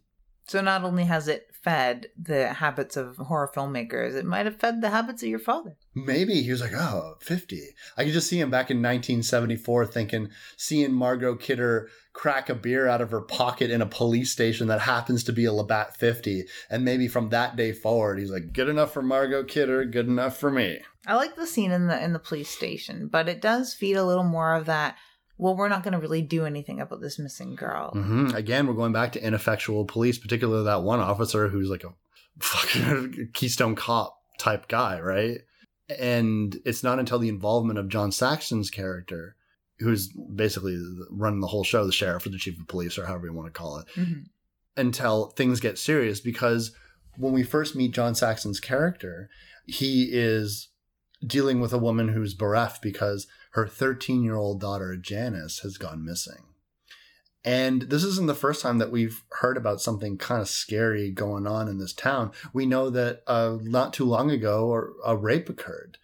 So 0.48 0.62
not 0.62 0.84
only 0.84 1.04
has 1.04 1.28
it 1.28 1.49
fed 1.70 2.08
the 2.18 2.48
habits 2.54 2.98
of 2.98 3.18
horror 3.18 3.52
filmmakers, 3.54 4.16
it 4.16 4.26
might 4.26 4.48
have 4.48 4.60
fed 4.60 4.82
the 4.82 4.90
habits 4.90 5.22
of 5.22 5.30
your 5.30 5.38
father. 5.38 5.76
Maybe 5.94 6.42
he 6.42 6.50
was 6.50 6.62
like, 6.62 6.74
oh, 6.74 7.16
50. 7.22 7.62
I 7.96 8.04
could 8.04 8.14
just 8.14 8.28
see 8.28 8.40
him 8.40 8.50
back 8.50 8.72
in 8.72 8.78
1974 8.78 9.86
thinking, 9.86 10.30
seeing 10.58 10.92
Margot 10.92 11.36
Kidder 11.36 11.90
crack 12.12 12.50
a 12.50 12.56
beer 12.56 12.88
out 12.88 13.02
of 13.02 13.12
her 13.12 13.22
pocket 13.22 13.70
in 13.70 13.84
a 13.84 13.86
police 13.86 14.32
station 14.32 14.68
that 14.68 14.82
happens 14.82 15.24
to 15.26 15.32
be 15.32 15.46
a 15.46 15.54
Labatt 15.54 15.96
50. 15.96 16.46
And 16.72 16.84
maybe 16.84 17.08
from 17.08 17.30
that 17.30 17.56
day 17.56 17.72
forward, 17.72 18.18
he's 18.18 18.32
like, 18.32 18.52
good 18.52 18.68
enough 18.68 18.92
for 18.92 19.04
Margot 19.04 19.44
Kidder, 19.44 19.86
good 19.86 20.08
enough 20.08 20.38
for 20.38 20.50
me. 20.50 20.80
I 21.06 21.18
like 21.18 21.36
the 21.36 21.46
scene 21.46 21.72
in 21.72 21.86
the 21.86 22.04
in 22.04 22.14
the 22.14 22.20
police 22.20 22.50
station, 22.50 23.08
but 23.08 23.30
it 23.30 23.42
does 23.42 23.76
feed 23.76 23.96
a 23.96 24.06
little 24.06 24.24
more 24.24 24.56
of 24.56 24.66
that. 24.66 24.98
Well, 25.40 25.56
we're 25.56 25.70
not 25.70 25.84
going 25.84 25.94
to 25.94 26.00
really 26.00 26.22
do 26.22 26.46
anything 26.46 26.80
about 26.82 27.02
this 27.02 27.18
missing 27.18 27.56
girl. 27.56 27.92
hmm 27.92 28.28
Again, 28.36 28.68
we're 28.68 28.74
going 28.74 28.92
back 28.94 29.14
to 29.14 29.24
ineffectual 29.26 29.86
police, 29.86 30.18
particularly 30.20 30.66
that 30.66 30.84
one 30.84 31.00
officer 31.00 31.48
who's 31.48 31.70
like 31.70 31.84
a 31.84 31.94
fucking 32.40 33.30
Keystone 33.34 33.76
Cop 33.76 34.18
type 34.38 34.68
guy, 34.68 35.00
right? 35.00 35.40
And 35.98 36.58
it's 36.66 36.84
not 36.84 37.00
until 37.00 37.20
the 37.20 37.30
involvement 37.30 37.80
of 37.80 37.90
John 37.90 38.12
Saxon's 38.12 38.70
character, 38.70 39.36
who's 39.80 40.08
basically 40.36 40.78
running 41.10 41.40
the 41.40 41.48
whole 41.48 41.64
show, 41.64 41.86
the 41.86 41.92
sheriff 41.92 42.26
or 42.26 42.30
the 42.30 42.38
chief 42.38 42.60
of 42.60 42.68
police 42.68 42.98
or 42.98 43.06
however 43.06 43.28
you 43.28 43.34
want 43.34 43.48
to 43.48 43.58
call 43.58 43.78
it, 43.80 43.88
Mhm. 43.96 44.26
until 44.78 45.28
things 45.32 45.60
get 45.60 45.78
serious. 45.80 46.20
Because 46.20 46.72
when 47.18 47.34
we 47.34 47.44
first 47.44 47.76
meet 47.76 47.94
John 47.94 48.14
Saxon's 48.14 48.60
character, 48.60 49.30
he 49.66 50.10
is 50.12 50.68
dealing 51.26 51.60
with 51.60 51.74
a 51.74 51.78
woman 51.78 52.10
who's 52.10 52.34
bereft 52.34 52.82
because 52.82 53.26
her 53.52 53.68
13 53.68 54.24
year 54.24 54.36
old 54.36 54.60
daughter, 54.62 54.96
Janice, 54.96 55.60
has 55.60 55.78
gone 55.78 56.06
missing. 56.06 56.44
And 57.46 57.84
this 57.84 58.04
isn't 58.04 58.28
the 58.28 58.36
first 58.36 58.62
time 58.62 58.80
that 58.80 58.92
we've 58.92 59.24
heard 59.40 59.56
about 59.56 59.82
something 59.82 60.18
kind 60.18 60.42
of 60.42 60.50
scary 60.50 61.10
going 61.10 61.48
on 61.48 61.70
in 61.70 61.78
this 61.78 61.94
town. 61.94 62.32
We 62.54 62.66
know 62.66 62.90
that 62.90 63.24
uh, 63.28 63.58
not 63.62 63.94
too 63.94 64.06
long 64.06 64.30
ago, 64.30 64.94
a 65.06 65.16
rape 65.16 65.48
occurred, 65.48 65.98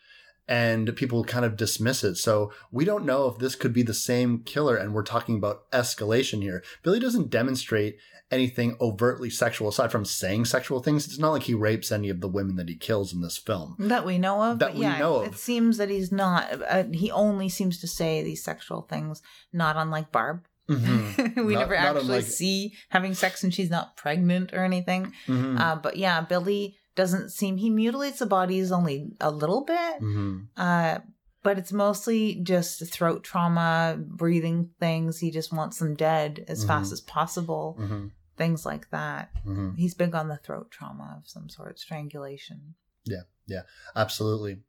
and 0.48 0.96
people 0.96 1.26
kind 1.26 1.44
of 1.44 1.58
dismiss 1.58 2.06
it. 2.06 2.16
So 2.16 2.54
we 2.72 2.86
don't 2.86 3.06
know 3.06 3.28
if 3.28 3.38
this 3.38 3.56
could 3.56 3.74
be 3.74 3.84
the 3.84 3.94
same 3.94 4.44
killer. 4.44 4.78
And 4.78 4.94
we're 4.94 5.04
talking 5.04 5.36
about 5.36 5.70
escalation 5.72 6.42
here. 6.42 6.64
Billy 6.84 7.00
doesn't 7.00 7.30
demonstrate 7.30 7.98
anything 8.32 8.76
overtly 8.82 9.30
sexual 9.30 9.70
aside 9.70 9.92
from 9.92 10.04
saying 10.06 10.46
sexual 10.46 10.82
things. 10.82 11.06
It's 11.06 11.20
not 11.20 11.32
like 11.32 11.44
he 11.44 11.54
rapes 11.54 11.92
any 11.92 12.10
of 12.10 12.22
the 12.22 12.28
women 12.28 12.56
that 12.56 12.68
he 12.70 12.76
kills 12.76 13.14
in 13.14 13.22
this 13.22 13.38
film. 13.38 13.76
That 13.80 14.06
we 14.06 14.18
know 14.18 14.42
of. 14.42 14.60
That 14.60 14.74
we 14.74 14.82
yeah, 14.82 14.98
know 14.98 15.18
of. 15.18 15.28
It 15.28 15.36
seems 15.38 15.78
that 15.78 15.90
he's 15.90 16.12
not. 16.12 16.48
Uh, 16.70 16.84
he 16.92 17.12
only 17.12 17.50
seems 17.50 17.80
to 17.82 17.88
say 17.88 18.24
these 18.24 18.44
sexual 18.44 18.82
things, 18.84 19.22
not 19.54 19.76
unlike 19.78 20.12
Barb. 20.12 20.46
Mhm. 20.70 21.36
we 21.46 21.54
Not- 21.54 21.60
never 21.60 21.76
not 21.76 21.86
actually 21.98 22.02
unlike- 22.02 22.24
see 22.26 22.74
having 22.90 23.14
sex 23.14 23.44
and 23.44 23.54
she's 23.54 23.70
not 23.70 23.96
pregnant 23.96 24.52
or 24.54 24.64
anything. 24.64 25.14
Mhm. 25.28 25.60
Uh, 25.60 25.76
but 25.76 25.96
yeah, 25.98 26.22
Billy 26.22 26.76
doesn't 26.96 27.30
seem. 27.30 27.58
He 27.58 27.70
mutilates 27.70 28.18
the 28.20 28.26
bodies 28.26 28.72
only 28.72 29.12
a 29.22 29.30
little 29.30 29.64
bit. 29.64 30.02
Mhm. 30.02 30.48
Uh, 30.58 31.00
but 31.46 31.60
it's 31.60 31.72
mostly 31.72 32.34
just 32.42 32.84
throat 32.92 33.24
trauma, 33.24 33.96
breathing 34.00 34.72
things. 34.80 35.20
He 35.20 35.30
just 35.30 35.54
wants 35.54 35.78
them 35.78 35.94
dead 35.94 36.44
as 36.48 36.66
fast 36.66 36.90
Mhm. 36.90 36.94
as 36.94 37.02
possible. 37.02 37.78
Mhm. 37.80 38.12
Things 38.36 38.66
like 38.66 38.90
that. 38.90 39.32
Mhm. 39.46 39.78
He's 39.78 39.94
big 39.94 40.16
on 40.16 40.28
the 40.28 40.38
throat 40.38 40.72
trauma 40.72 41.18
of 41.20 41.30
some 41.30 41.48
sort, 41.48 41.78
strangulation. 41.78 42.74
Yeah, 43.04 43.26
yeah, 43.46 43.62
absolutely. 43.96 44.64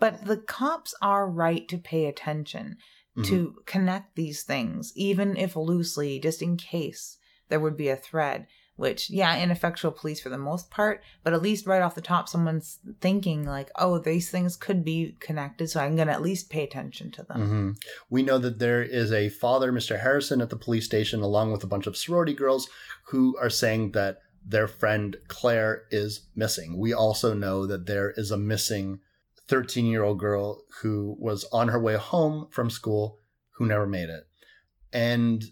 But 0.00 0.24
the 0.24 0.36
cops 0.36 0.94
are 1.00 1.30
right 1.30 1.68
to 1.68 1.78
pay 1.78 2.06
attention 2.06 2.78
to 3.22 3.62
connect 3.66 4.16
these 4.16 4.42
things, 4.42 4.92
even 4.96 5.36
if 5.36 5.54
loosely, 5.54 6.18
just 6.18 6.42
in 6.42 6.56
case 6.56 7.18
there 7.48 7.60
would 7.60 7.76
be 7.76 7.88
a 7.88 7.96
thread. 7.96 8.48
Which, 8.76 9.10
yeah, 9.10 9.42
ineffectual 9.42 9.92
police 9.92 10.22
for 10.22 10.30
the 10.30 10.38
most 10.38 10.70
part, 10.70 11.02
but 11.22 11.34
at 11.34 11.42
least 11.42 11.66
right 11.66 11.82
off 11.82 11.94
the 11.94 12.00
top, 12.00 12.30
someone's 12.30 12.78
thinking, 13.02 13.44
like, 13.44 13.70
oh, 13.76 13.98
these 13.98 14.30
things 14.30 14.56
could 14.56 14.84
be 14.84 15.16
connected, 15.20 15.68
so 15.68 15.80
I'm 15.80 15.96
going 15.96 16.08
to 16.08 16.14
at 16.14 16.22
least 16.22 16.48
pay 16.48 16.64
attention 16.64 17.10
to 17.12 17.22
them. 17.22 17.46
hmm 17.46 17.70
We 18.08 18.22
know 18.22 18.38
that 18.38 18.58
there 18.58 18.82
is 18.82 19.12
a 19.12 19.28
father, 19.28 19.70
Mr. 19.70 20.00
Harrison, 20.00 20.40
at 20.40 20.48
the 20.48 20.56
police 20.56 20.86
station, 20.86 21.20
along 21.20 21.52
with 21.52 21.62
a 21.62 21.66
bunch 21.66 21.86
of 21.86 21.96
sorority 21.96 22.32
girls 22.32 22.70
who 23.08 23.36
are 23.36 23.50
saying 23.50 23.92
that 23.92 24.20
their 24.46 24.66
friend 24.66 25.16
Claire 25.28 25.82
is 25.90 26.28
missing. 26.34 26.78
We 26.78 26.94
also 26.94 27.34
know 27.34 27.66
that 27.66 27.84
there 27.84 28.12
is 28.16 28.30
a 28.30 28.38
missing 28.38 29.00
13 29.48 29.86
year 29.86 30.04
old 30.04 30.18
girl 30.18 30.62
who 30.80 31.16
was 31.18 31.44
on 31.52 31.68
her 31.68 31.80
way 31.80 31.96
home 31.96 32.46
from 32.50 32.70
school 32.70 33.18
who 33.56 33.66
never 33.66 33.86
made 33.86 34.08
it. 34.08 34.24
And 34.92 35.44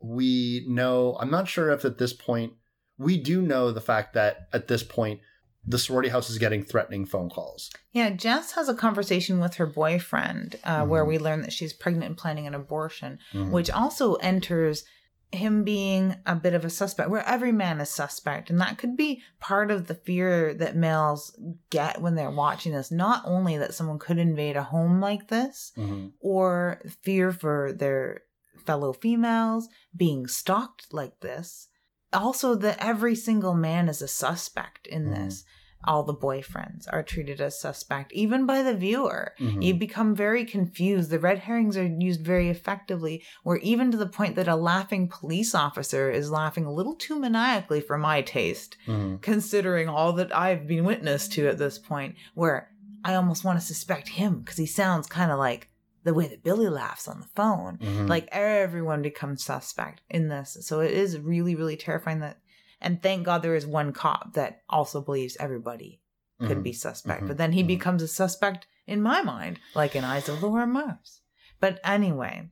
we 0.00 0.64
know, 0.68 1.16
I'm 1.20 1.30
not 1.30 1.48
sure 1.48 1.70
if 1.70 1.84
at 1.84 1.98
this 1.98 2.12
point, 2.12 2.52
we 2.98 3.16
do 3.18 3.42
know 3.42 3.70
the 3.72 3.80
fact 3.80 4.14
that 4.14 4.48
at 4.52 4.68
this 4.68 4.82
point, 4.82 5.20
the 5.68 5.78
sorority 5.78 6.08
house 6.10 6.30
is 6.30 6.38
getting 6.38 6.62
threatening 6.62 7.04
phone 7.06 7.28
calls. 7.28 7.70
Yeah, 7.92 8.10
Jess 8.10 8.52
has 8.52 8.68
a 8.68 8.74
conversation 8.74 9.40
with 9.40 9.54
her 9.56 9.66
boyfriend 9.66 10.56
uh, 10.62 10.86
where 10.86 11.04
we 11.04 11.18
learn 11.18 11.42
that 11.42 11.52
she's 11.52 11.72
pregnant 11.72 12.04
and 12.06 12.16
planning 12.16 12.46
an 12.46 12.54
abortion, 12.54 13.18
which 13.34 13.68
also 13.70 14.14
enters 14.16 14.84
him 15.32 15.64
being 15.64 16.14
a 16.24 16.36
bit 16.36 16.54
of 16.54 16.64
a 16.64 16.70
suspect, 16.70 17.10
where 17.10 17.26
every 17.26 17.50
man 17.50 17.80
is 17.80 17.90
suspect. 17.90 18.48
And 18.48 18.60
that 18.60 18.78
could 18.78 18.96
be 18.96 19.22
part 19.40 19.72
of 19.72 19.88
the 19.88 19.94
fear 19.96 20.54
that 20.54 20.76
males 20.76 21.36
get 21.70 22.00
when 22.00 22.14
they're 22.14 22.30
watching 22.30 22.72
this. 22.72 22.92
Not 22.92 23.22
only 23.26 23.58
that 23.58 23.74
someone 23.74 23.98
could 23.98 24.18
invade 24.18 24.56
a 24.56 24.62
home 24.62 25.00
like 25.00 25.26
this, 25.26 25.72
Mhm. 25.76 26.12
or 26.20 26.80
fear 27.02 27.32
for 27.32 27.72
their 27.72 28.22
fellow 28.64 28.92
females 28.92 29.68
being 29.96 30.28
stalked 30.28 30.94
like 30.94 31.18
this, 31.20 31.68
also 32.12 32.54
that 32.56 32.78
every 32.78 33.14
single 33.14 33.54
man 33.54 33.88
is 33.88 34.00
a 34.02 34.08
suspect 34.08 34.86
in 34.86 35.10
this. 35.10 35.44
All 35.84 36.02
the 36.02 36.14
boyfriends 36.14 36.86
are 36.90 37.02
treated 37.02 37.40
as 37.40 37.60
suspect, 37.60 38.12
even 38.12 38.44
by 38.44 38.62
the 38.62 38.74
viewer. 38.74 39.34
Mhm. 39.38 39.62
You 39.62 39.74
become 39.74 40.16
very 40.16 40.44
confused. 40.44 41.10
The 41.10 41.20
red 41.20 41.40
herrings 41.40 41.76
are 41.76 41.86
used 41.86 42.22
very 42.24 42.48
effectively, 42.48 43.22
where 43.44 43.58
even 43.58 43.92
to 43.92 43.96
the 43.96 44.08
point 44.08 44.34
that 44.34 44.48
a 44.48 44.56
laughing 44.56 45.06
police 45.08 45.54
officer 45.54 46.10
is 46.10 46.30
laughing 46.30 46.64
a 46.64 46.72
little 46.72 46.96
too 46.96 47.16
maniacally 47.20 47.80
for 47.80 47.96
my 47.98 48.20
taste, 48.22 48.76
Mhm. 48.88 49.20
considering 49.22 49.88
all 49.88 50.12
that 50.14 50.34
I've 50.34 50.66
been 50.66 50.84
witness 50.84 51.28
to 51.28 51.46
at 51.46 51.58
this 51.58 51.78
point, 51.78 52.16
where 52.34 52.70
I 53.04 53.14
almost 53.14 53.44
want 53.44 53.60
to 53.60 53.64
suspect 53.64 54.08
him 54.08 54.40
because 54.40 54.56
he 54.56 54.66
sounds 54.66 55.06
kind 55.06 55.30
of 55.30 55.38
like 55.38 55.68
the 56.06 56.14
way 56.14 56.28
that 56.28 56.44
Billy 56.44 56.68
laughs 56.68 57.08
on 57.08 57.18
the 57.18 57.26
phone. 57.34 57.78
Mhm. 57.78 58.08
Like 58.08 58.28
everyone 58.30 59.02
becomes 59.02 59.44
suspect 59.44 60.02
in 60.08 60.28
this. 60.28 60.56
So 60.60 60.78
it 60.80 60.92
is 60.92 61.18
really, 61.18 61.56
really 61.56 61.76
terrifying 61.76 62.20
that. 62.20 62.38
And 62.80 63.02
thank 63.02 63.24
God 63.24 63.42
there 63.42 63.56
is 63.56 63.66
one 63.66 63.92
cop 63.92 64.34
that 64.34 64.62
also 64.70 65.00
believes 65.02 65.36
everybody 65.40 66.00
could 66.38 66.58
Mhm. 66.58 66.62
be 66.62 66.72
suspect. 66.72 67.24
Mhm. 67.24 67.28
But 67.28 67.38
then 67.38 67.52
he 67.52 67.64
Mhm. 67.64 67.66
becomes 67.66 68.02
a 68.02 68.08
suspect 68.08 68.68
in 68.86 69.02
my 69.02 69.20
mind, 69.20 69.58
like 69.74 69.96
in 69.96 70.04
Eyes 70.04 70.28
of 70.28 70.42
Laura 70.42 70.66
Mars. 70.66 71.22
But 71.58 71.80
anyway, 71.82 72.50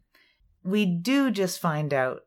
we 0.64 0.84
do 0.84 1.30
just 1.30 1.60
find 1.60 1.94
out 1.94 2.22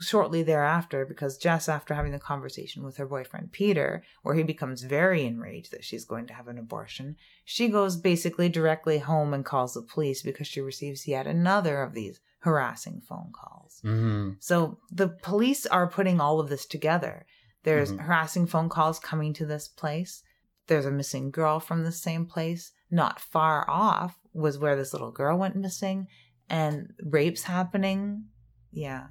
shortly 0.00 0.42
thereafter 0.42 1.06
because 1.06 1.38
Jess, 1.38 1.68
after 1.68 1.94
having 1.94 2.12
the 2.12 2.18
conversation 2.18 2.84
with 2.84 2.96
her 2.98 3.06
boyfriend 3.06 3.52
Peter, 3.52 4.02
where 4.22 4.34
he 4.34 4.42
becomes 4.42 4.82
very 4.82 5.24
enraged 5.24 5.72
that 5.72 5.84
she's 5.84 6.04
going 6.04 6.26
to 6.26 6.34
have 6.34 6.48
an 6.48 6.58
abortion, 6.58 7.16
she 7.44 7.68
goes 7.68 7.96
basically 7.96 8.48
directly 8.48 8.98
home 8.98 9.32
and 9.32 9.44
calls 9.44 9.74
the 9.74 9.82
police 9.82 10.22
because 10.22 10.46
she 10.46 10.60
receives 10.60 11.08
yet 11.08 11.26
another 11.26 11.82
of 11.82 11.94
these 11.94 12.20
harassing 12.40 13.00
phone 13.00 13.32
calls. 13.32 13.80
Mhm. 13.84 14.36
So 14.38 14.78
the 14.90 15.08
police 15.08 15.66
are 15.66 15.88
putting 15.88 16.20
all 16.20 16.40
of 16.40 16.48
this 16.48 16.66
together. 16.66 17.26
There's 17.64 17.92
Mhm. 17.92 18.00
harassing 18.00 18.46
phone 18.46 18.68
calls 18.68 19.00
coming 19.00 19.32
to 19.34 19.46
this 19.46 19.66
place. 19.66 20.22
There's 20.66 20.86
a 20.86 20.90
missing 20.90 21.30
girl 21.30 21.58
from 21.58 21.84
the 21.84 21.92
same 21.92 22.26
place. 22.26 22.72
Not 22.90 23.18
far 23.18 23.68
off 23.68 24.20
was 24.32 24.58
where 24.58 24.76
this 24.76 24.92
little 24.92 25.10
girl 25.10 25.38
went 25.38 25.56
missing 25.56 26.06
and 26.48 26.92
rapes 27.02 27.44
happening. 27.44 28.26
Yeah. 28.70 29.06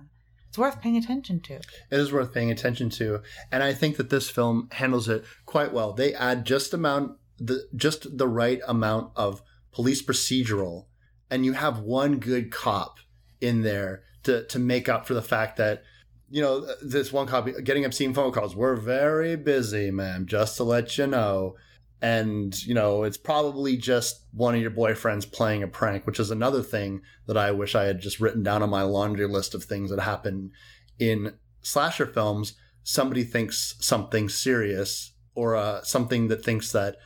It's 0.55 0.59
worth 0.59 0.79
paying 0.79 0.95
attention 0.95 1.41
to. 1.41 1.55
It 1.55 1.65
is 1.89 2.13
worth 2.13 2.33
paying 2.33 2.49
attention 2.49 2.89
to, 2.91 3.21
and 3.51 3.61
I 3.61 3.73
think 3.73 3.97
that 3.97 4.09
this 4.09 4.29
film 4.29 4.69
handles 4.71 5.09
it 5.09 5.25
quite 5.45 5.73
well. 5.73 5.91
They 5.91 6.13
add 6.13 6.45
just 6.45 6.73
amount 6.73 7.17
the 7.37 7.67
just 7.75 8.17
the 8.17 8.29
right 8.29 8.61
amount 8.65 9.11
of 9.17 9.41
police 9.73 10.01
procedural, 10.01 10.85
and 11.29 11.43
you 11.43 11.51
have 11.51 11.79
one 11.79 12.19
good 12.19 12.53
cop 12.53 12.99
in 13.41 13.63
there 13.63 14.03
to 14.23 14.45
to 14.45 14.57
make 14.57 14.87
up 14.87 15.05
for 15.05 15.13
the 15.13 15.21
fact 15.21 15.57
that 15.57 15.83
you 16.29 16.41
know 16.41 16.65
this 16.81 17.11
one 17.11 17.27
cop 17.27 17.49
getting 17.65 17.83
obscene 17.83 18.13
phone 18.13 18.31
calls. 18.31 18.55
We're 18.55 18.77
very 18.77 19.35
busy, 19.35 19.91
ma'am. 19.91 20.25
Just 20.25 20.55
to 20.55 20.63
let 20.63 20.97
you 20.97 21.07
know. 21.07 21.57
And 22.05 22.61
you 22.63 22.75
know 22.75 23.03
it's 23.03 23.17
probably 23.17 23.77
just 23.77 24.25
one 24.31 24.53
of 24.53 24.61
your 24.61 24.71
boyfriends 24.71 25.31
playing 25.31 25.63
a 25.63 25.67
prank, 25.67 26.05
which 26.05 26.19
is 26.19 26.29
another 26.29 26.61
thing 26.61 27.01
that 27.25 27.37
I 27.37 27.51
wish 27.51 27.73
I 27.73 27.85
had 27.85 27.99
just 27.99 28.19
written 28.19 28.43
down 28.43 28.61
on 28.61 28.69
my 28.69 28.83
laundry 28.83 29.27
list 29.27 29.55
of 29.55 29.63
things 29.63 29.89
that 29.89 29.99
happen 29.99 30.51
in 30.99 31.33
slasher 31.61 32.05
films, 32.05 32.53
somebody 32.83 33.23
thinks 33.23 33.75
something 33.79 34.29
serious 34.29 35.13
or 35.33 35.55
uh, 35.55 35.81
something 35.81 36.27
that 36.27 36.45
thinks 36.45 36.71
that 36.71 36.97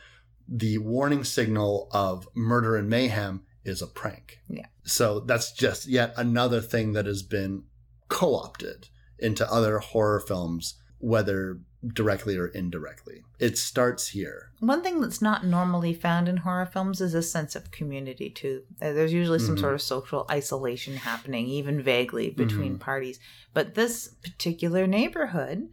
the 0.46 0.78
warning 0.78 1.24
signal 1.24 1.88
of 1.92 2.28
murder 2.34 2.76
and 2.76 2.88
mayhem 2.88 3.42
is 3.64 3.80
a 3.80 3.86
prank. 3.86 4.40
Yeah. 4.48 4.66
So 4.84 5.20
that's 5.20 5.52
just 5.52 5.86
yet 5.86 6.12
another 6.16 6.60
thing 6.60 6.92
that 6.92 7.06
has 7.06 7.22
been 7.22 7.64
co 8.08 8.34
opted 8.34 8.88
into 9.18 9.50
other 9.50 9.78
horror 9.78 10.20
films, 10.20 10.74
whether 11.00 11.58
directly 11.94 12.36
or 12.36 12.46
indirectly. 12.48 13.22
It 13.38 13.56
starts 13.56 14.08
here. 14.08 14.50
One 14.60 14.82
thing 14.82 15.00
that's 15.00 15.22
not 15.22 15.46
normally 15.46 15.94
found 15.94 16.28
in 16.28 16.38
horror 16.38 16.66
films 16.66 17.00
is 17.00 17.14
a 17.14 17.22
sense 17.22 17.56
of 17.56 17.70
community, 17.70 18.28
too. 18.28 18.62
There's 18.80 19.14
usually 19.14 19.38
some 19.38 19.56
Mhm. 19.56 19.60
sort 19.60 19.74
of 19.74 19.82
social 19.82 20.26
isolation 20.30 20.96
happening, 20.96 21.46
even 21.46 21.80
vaguely, 21.82 22.30
between 22.30 22.78
parties. 22.78 23.18
But 23.54 23.74
this 23.74 24.08
particular 24.22 24.86
neighborhood 24.86 25.70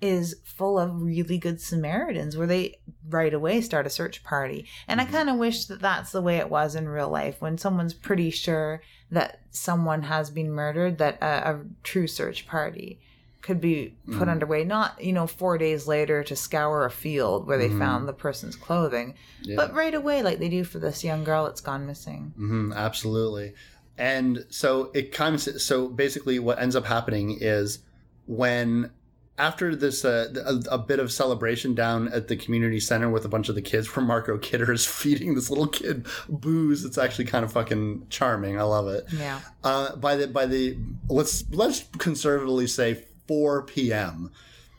is 0.00 0.36
full 0.44 0.78
of 0.78 1.02
really 1.02 1.36
good 1.36 1.60
Samaritans 1.60 2.34
where 2.34 2.46
they 2.46 2.80
right 3.10 3.34
away 3.34 3.60
start 3.60 3.84
a 3.86 3.90
search 3.90 4.24
party. 4.24 4.66
And 4.88 4.98
Mhm. 4.98 5.02
I 5.02 5.12
kind 5.12 5.28
of 5.28 5.36
wish 5.36 5.66
that 5.66 5.82
that's 5.82 6.10
the 6.10 6.22
way 6.22 6.38
it 6.38 6.48
was 6.48 6.74
in 6.74 6.88
real 6.88 7.10
life 7.10 7.36
when 7.42 7.58
someone's 7.58 7.92
pretty 7.92 8.30
sure 8.30 8.80
that 9.10 9.40
someone 9.50 10.04
has 10.04 10.30
been 10.30 10.50
murdered, 10.50 10.96
that 10.96 11.18
a, 11.20 11.50
a 11.50 11.64
true 11.82 12.06
search 12.06 12.46
party 12.46 12.98
could 13.42 13.60
be 13.60 13.96
put 14.06 14.28
Mhm. 14.28 14.30
underway 14.30 14.64
not 14.64 15.02
you 15.02 15.12
know 15.12 15.26
four 15.26 15.56
days 15.58 15.86
later 15.86 16.22
to 16.24 16.36
scour 16.36 16.84
a 16.84 16.90
field 16.90 17.46
where 17.46 17.56
they 17.58 17.68
Mhm. 17.70 17.78
found 17.78 18.06
the 18.08 18.12
person's 18.12 18.54
clothing 18.56 19.14
Yeah. 19.42 19.56
but 19.56 19.72
right 19.74 19.94
away 19.94 20.22
like 20.22 20.38
they 20.38 20.48
do 20.50 20.62
for 20.64 20.78
this 20.78 21.02
young 21.02 21.24
girl 21.24 21.44
that's 21.44 21.60
gone 21.60 21.86
missing 21.86 22.32
hmm 22.36 22.72
absolutely. 22.74 23.54
And 23.98 24.46
so 24.48 24.90
it 24.94 25.12
comes. 25.12 25.62
So 25.62 25.86
basically, 25.88 26.38
what 26.38 26.58
ends 26.58 26.74
up 26.74 26.86
happening 26.86 27.36
is 27.38 27.80
when 28.26 28.90
after 29.36 29.74
this 29.76 30.04
uh, 30.06 30.32
a, 30.70 30.74
a 30.74 30.78
bit 30.78 30.98
of 31.00 31.10
celebration 31.12 31.74
down 31.74 32.08
at 32.08 32.28
the 32.28 32.36
community 32.36 32.80
center 32.80 33.10
with 33.10 33.24
a 33.26 33.28
bunch 33.28 33.48
of 33.50 33.54
the 33.54 33.62
kids, 33.62 33.94
where 33.94 34.04
Margot 34.04 34.38
Kidder 34.38 34.72
is 34.72 34.86
feeding 35.00 35.34
this 35.34 35.50
little 35.50 35.66
kid 35.66 36.06
booze. 36.30 36.84
It's 36.84 36.96
actually 36.96 37.26
kind 37.26 37.44
of 37.44 37.52
fucking 37.52 38.06
charming. 38.08 38.58
I 38.58 38.62
love 38.62 38.88
it. 38.88 39.06
yeah 39.12 39.40
Uh, 39.64 39.96
by 39.96 40.16
the 40.16 40.28
by 40.28 40.46
the 40.46 40.78
let's 41.08 41.44
let's 41.50 41.84
conservatively 41.98 42.66
say 42.68 43.04
4 43.30 43.62
p.m. 43.62 44.32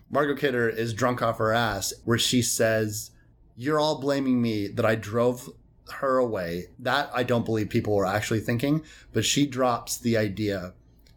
Margot 0.10 0.36
Kidder 0.36 0.68
is 0.68 0.94
drunk 0.94 1.22
off 1.22 1.38
her 1.38 1.54
ass, 1.54 1.94
where 2.04 2.18
she 2.18 2.42
says, 2.42 3.12
"You're 3.56 3.80
all 3.80 4.02
blaming 4.02 4.42
me 4.42 4.68
that 4.68 4.86
I 4.86 4.96
drove 4.96 5.50
her 5.90 6.18
away." 6.18 6.66
That 6.78 7.10
I 7.14 7.24
don't 7.24 7.46
believe 7.46 7.70
people 7.70 7.96
were 7.96 8.06
actually 8.06 8.42
thinking, 8.42 8.84
but 9.14 9.24
she 9.24 9.46
drops 9.46 9.96
the 9.96 10.18
idea 10.18 10.74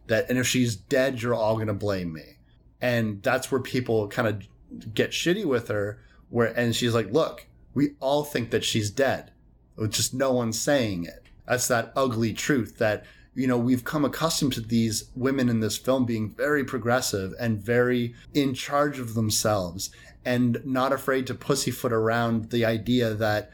that, 0.07 0.29
and 0.29 0.39
if 0.39 0.47
she's 0.47 0.77
dead, 0.77 1.21
you're 1.21 1.35
all 1.35 1.55
going 1.55 1.67
to 1.67 1.73
blame 1.73 2.13
me, 2.13 2.37
and 2.79 3.21
that's 3.21 3.51
where 3.51 3.59
people 3.59 4.07
kind 4.07 4.29
of 4.29 4.93
get 4.93 5.11
shitty 5.11 5.43
with 5.43 5.67
her. 5.67 5.99
Where 6.29 6.57
and 6.57 6.73
she's 6.73 6.95
like, 6.95 7.11
"Look, 7.11 7.47
we 7.73 7.95
all 7.99 8.23
think 8.23 8.51
that 8.51 8.63
she's 8.63 8.89
dead, 8.89 9.33
just 9.89 10.13
no 10.13 10.31
one's 10.31 10.57
saying 10.57 11.03
it." 11.03 11.21
That's 11.45 11.67
that 11.67 11.91
ugly 11.97 12.31
truth 12.31 12.77
that 12.77 13.05
you 13.35 13.47
know 13.47 13.57
we've 13.57 13.83
come 13.83 14.05
accustomed 14.05 14.53
to 14.53 14.61
these 14.61 15.05
women 15.15 15.49
in 15.49 15.59
this 15.59 15.77
film 15.77 16.05
being 16.05 16.29
very 16.29 16.63
progressive 16.63 17.33
and 17.39 17.59
very 17.59 18.15
in 18.33 18.53
charge 18.53 18.97
of 18.99 19.13
themselves 19.13 19.89
and 20.23 20.59
not 20.65 20.93
afraid 20.93 21.27
to 21.27 21.33
pussyfoot 21.35 21.91
around 21.91 22.49
the 22.49 22.63
idea 22.65 23.13
that 23.13 23.51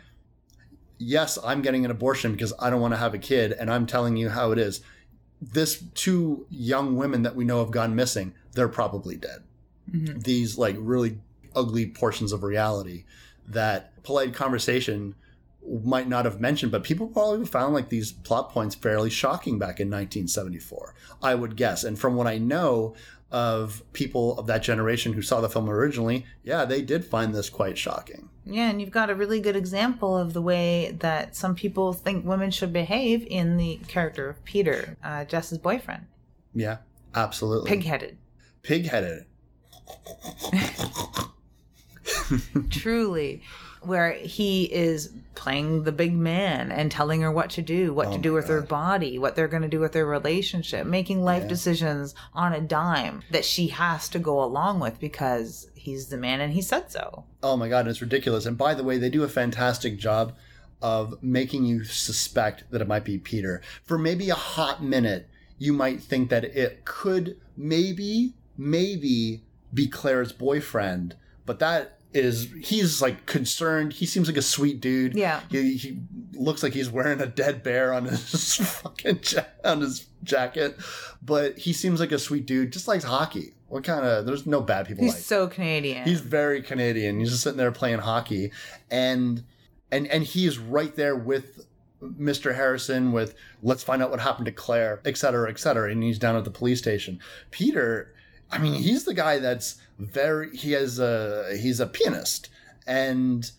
yes 0.97 1.37
i'm 1.43 1.61
getting 1.61 1.83
an 1.85 1.91
abortion 1.91 2.31
because 2.33 2.53
i 2.59 2.69
don't 2.69 2.81
want 2.81 2.93
to 2.93 2.97
have 2.99 3.13
a 3.13 3.17
kid 3.19 3.51
and 3.53 3.71
i'm 3.71 3.85
telling 3.85 4.15
you 4.15 4.29
how 4.29 4.51
it 4.51 4.59
is 4.59 4.81
this 5.41 5.83
two 5.95 6.45
young 6.51 6.95
women 6.95 7.23
that 7.23 7.35
we 7.35 7.43
know 7.43 7.59
have 7.59 7.71
gone 7.71 7.95
missing 7.95 8.33
they're 8.53 8.67
probably 8.67 9.15
dead 9.17 9.43
Mhm. 9.91 10.23
these 10.23 10.57
like 10.57 10.75
really 10.79 11.17
ugly 11.55 11.87
portions 11.87 12.31
of 12.31 12.43
reality 12.43 13.03
that 13.47 14.01
polite 14.03 14.33
conversation 14.33 15.15
might 15.83 16.07
not 16.07 16.25
have 16.25 16.39
mentioned, 16.41 16.71
but 16.71 16.83
people 16.83 17.07
probably 17.07 17.45
found 17.45 17.73
like 17.73 17.89
these 17.89 18.11
plot 18.11 18.49
points 18.49 18.75
fairly 18.75 19.09
shocking 19.09 19.59
back 19.59 19.79
in 19.79 19.89
1974, 19.89 20.95
I 21.21 21.35
would 21.35 21.55
guess. 21.55 21.83
And 21.83 21.97
from 21.99 22.15
what 22.15 22.27
I 22.27 22.37
know 22.37 22.95
of 23.31 23.81
people 23.93 24.37
of 24.37 24.47
that 24.47 24.61
generation 24.61 25.13
who 25.13 25.21
saw 25.21 25.39
the 25.39 25.49
film 25.49 25.69
originally, 25.69 26.25
yeah, 26.43 26.65
they 26.65 26.81
did 26.81 27.05
find 27.05 27.33
this 27.33 27.49
quite 27.49 27.77
shocking. 27.77 28.27
yeah 28.45 28.69
and 28.69 28.81
you've 28.81 28.91
got 28.91 29.09
a 29.09 29.15
really 29.15 29.39
good 29.39 29.55
example 29.55 30.17
of 30.17 30.33
the 30.33 30.41
way 30.41 30.91
that 30.99 31.35
some 31.35 31.55
people 31.55 31.93
think 31.93 32.25
women 32.25 32.51
should 32.51 32.73
behave 32.73 33.25
in 33.29 33.55
the 33.57 33.79
character 33.87 34.27
of 34.29 34.43
peter 34.43 34.97
uh, 35.03 35.23
jess's 35.25 35.57
boyfriend 35.59 36.05
Yeah, 36.55 36.77
absolutely. 37.15 37.69
pig-headed 37.69 38.17
Pig-headed. 38.63 39.25
Truly. 42.69 43.41
Where 43.81 44.13
he 44.13 44.65
is 44.65 45.11
playing 45.33 45.83
the 45.83 45.91
big 45.91 46.13
man 46.13 46.71
and 46.71 46.91
telling 46.91 47.21
her 47.21 47.31
what 47.31 47.49
to 47.51 47.61
do, 47.61 47.93
what 47.93 48.07
oh 48.07 48.13
to 48.13 48.17
do 48.19 48.33
with 48.33 48.47
her 48.47 48.61
body, 48.61 49.17
what 49.17 49.35
they're 49.35 49.47
going 49.47 49.63
to 49.63 49.67
do 49.67 49.79
with 49.79 49.93
their 49.93 50.05
relationship, 50.05 50.85
making 50.85 51.23
life 51.23 51.47
decisions 51.47 52.13
on 52.33 52.53
a 52.53 52.61
dime 52.61 53.23
that 53.31 53.45
she 53.45 53.67
has 53.69 54.07
to 54.09 54.19
go 54.19 54.43
along 54.43 54.79
with 54.79 54.99
because 54.99 55.67
he's 55.73 56.07
the 56.07 56.17
man 56.17 56.41
and 56.41 56.53
he 56.53 56.61
said 56.61 56.91
so. 56.91 57.25
Oh 57.41 57.57
my 57.57 57.69
god, 57.69 57.87
it's 57.87 58.01
ridiculous. 58.01 58.45
And 58.45 58.57
by 58.57 58.75
the 58.75 58.83
way, 58.83 58.99
they 58.99 59.09
do 59.09 59.23
a 59.23 59.29
fantastic 59.29 59.97
job 59.97 60.35
of 60.81 61.21
making 61.23 61.65
you 61.65 61.83
suspect 61.83 62.69
that 62.71 62.81
it 62.81 62.87
might 62.87 63.05
be 63.05 63.17
Peter. 63.17 63.61
For 63.83 63.97
maybe 63.97 64.29
a 64.29 64.35
hot 64.35 64.83
minute, 64.83 65.27
you 65.57 65.73
might 65.73 66.01
think 66.01 66.29
that 66.29 66.43
it 66.43 66.85
could 66.85 67.37
maybe, 67.55 68.33
maybe 68.57 69.43
be 69.73 69.87
Claire's 69.87 70.31
boyfriend, 70.31 71.15
but 71.45 71.59
that 71.59 71.97
is 72.13 72.49
he's 72.61 73.01
like 73.01 73.25
concerned. 73.25 73.93
He 73.93 74.05
seems 74.05 74.27
like 74.27 74.37
a 74.37 74.41
sweet 74.41 74.81
dude. 74.81 75.15
Yeah. 75.15 75.41
He, 75.49 75.77
he 75.77 75.99
looks 76.33 76.61
like 76.63 76.73
he's 76.73 76.89
wearing 76.89 77.21
a 77.21 77.25
dead 77.25 77.63
bear 77.63 77.93
on 77.93 78.05
his 78.05 78.55
fucking 78.81 79.19
ja- 79.31 79.43
on 79.63 79.81
his 79.81 80.07
jacket, 80.23 80.75
but 81.21 81.57
he 81.57 81.73
seems 81.73 81.99
like 81.99 82.11
a 82.11 82.19
sweet 82.19 82.45
dude. 82.45 82.73
Just 82.73 82.87
likes 82.87 83.03
hockey. 83.03 83.53
What 83.67 83.83
kind 83.85 84.05
of? 84.05 84.25
There's 84.25 84.45
no 84.45 84.59
bad 84.61 84.87
people 84.87 85.03
He's 85.05 85.13
like. 85.13 85.23
so 85.23 85.47
Canadian. 85.47 86.03
He's 86.05 86.19
very 86.19 86.61
Canadian. 86.61 87.19
He's 87.19 87.29
just 87.29 87.43
sitting 87.43 87.57
there 87.57 87.71
playing 87.71 87.99
hockey, 87.99 88.51
and 88.89 89.43
and 89.91 90.07
and 90.07 90.23
he 90.23 90.45
is 90.45 90.57
right 90.57 90.93
there 90.95 91.15
with 91.15 91.65
Mr. 92.03 92.53
Harrison 92.55 93.13
with 93.13 93.35
let's 93.63 93.83
find 93.83 94.01
out 94.01 94.09
what 94.11 94.19
happened 94.19 94.47
to 94.47 94.51
Claire, 94.51 94.99
et 95.05 95.15
cetera, 95.17 95.49
et 95.49 95.59
cetera. 95.59 95.89
And 95.89 96.03
he's 96.03 96.19
down 96.19 96.35
at 96.35 96.43
the 96.43 96.51
police 96.51 96.79
station. 96.79 97.19
Peter, 97.51 98.13
I 98.51 98.57
mean, 98.59 98.73
he's 98.73 99.05
the 99.05 99.13
guy 99.13 99.39
that's 99.39 99.75
very. 99.99 100.55
He 100.55 100.71
has 100.73 100.99
a 100.99 101.55
he's 101.59 101.79
a 101.79 101.87
pianist, 101.87 102.49
and 102.87 103.49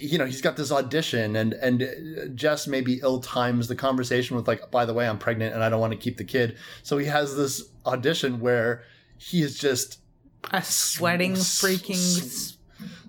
you 0.00 0.18
know 0.18 0.26
he's 0.26 0.40
got 0.40 0.56
this 0.56 0.72
audition, 0.72 1.36
and 1.36 1.52
and 1.54 2.36
Jess 2.36 2.66
maybe 2.66 3.00
ill 3.02 3.20
times 3.20 3.68
the 3.68 3.76
conversation 3.76 4.36
with 4.36 4.48
like, 4.48 4.70
by 4.70 4.84
the 4.84 4.94
way, 4.94 5.08
I'm 5.08 5.18
pregnant 5.18 5.54
and 5.54 5.62
I 5.62 5.68
don't 5.68 5.80
want 5.80 5.92
to 5.92 5.98
keep 5.98 6.16
the 6.16 6.24
kid. 6.24 6.56
So 6.82 6.98
he 6.98 7.06
has 7.06 7.36
this 7.36 7.62
audition 7.86 8.40
where 8.40 8.82
he 9.18 9.42
is 9.42 9.58
just 9.58 9.98
a 10.52 10.62
sweating, 10.62 11.32
freaking. 11.34 11.92
s- 11.94 12.56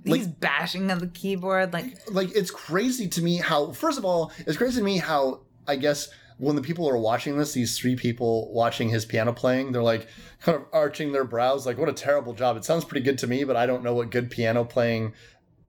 Like- 0.06 0.20
he's 0.20 0.28
bashing 0.28 0.92
on 0.92 1.00
the 1.00 1.08
keyboard 1.08 1.74
like 1.74 1.98
like 2.12 2.30
it's 2.36 2.52
crazy 2.52 3.08
to 3.08 3.22
me 3.24 3.38
how 3.38 3.72
first 3.72 3.98
of 3.98 4.06
all 4.06 4.32
it's 4.46 4.56
crazy 4.56 4.78
to 4.78 4.84
me 4.84 5.00
how 5.00 5.40
i 5.68 5.76
guess 5.76 6.10
when 6.38 6.56
the 6.56 6.62
people 6.62 6.90
are 6.90 6.98
watching 6.98 7.38
this 7.38 7.54
these 7.54 7.78
three 7.78 7.96
people 7.96 8.52
watching 8.54 8.90
his 8.90 9.06
piano 9.06 9.32
playing 9.34 9.72
they're 9.72 9.84
like 9.84 10.08
kind 10.42 10.56
of 10.56 10.66
arching 10.74 11.12
their 11.12 11.24
brows 11.24 11.66
like 11.66 11.78
what 11.78 11.90
a 11.90 11.94
terrible 11.94 12.34
job. 12.34 12.58
It 12.58 12.66
sounds 12.66 12.86
pretty 12.86 13.04
good 13.04 13.18
to 13.20 13.28
me 13.28 13.44
but 13.44 13.56
i 13.56 13.66
don't 13.66 13.84
know 13.84 13.94
what 13.94 14.10
good 14.10 14.30
piano 14.30 14.64
playing 14.64 15.14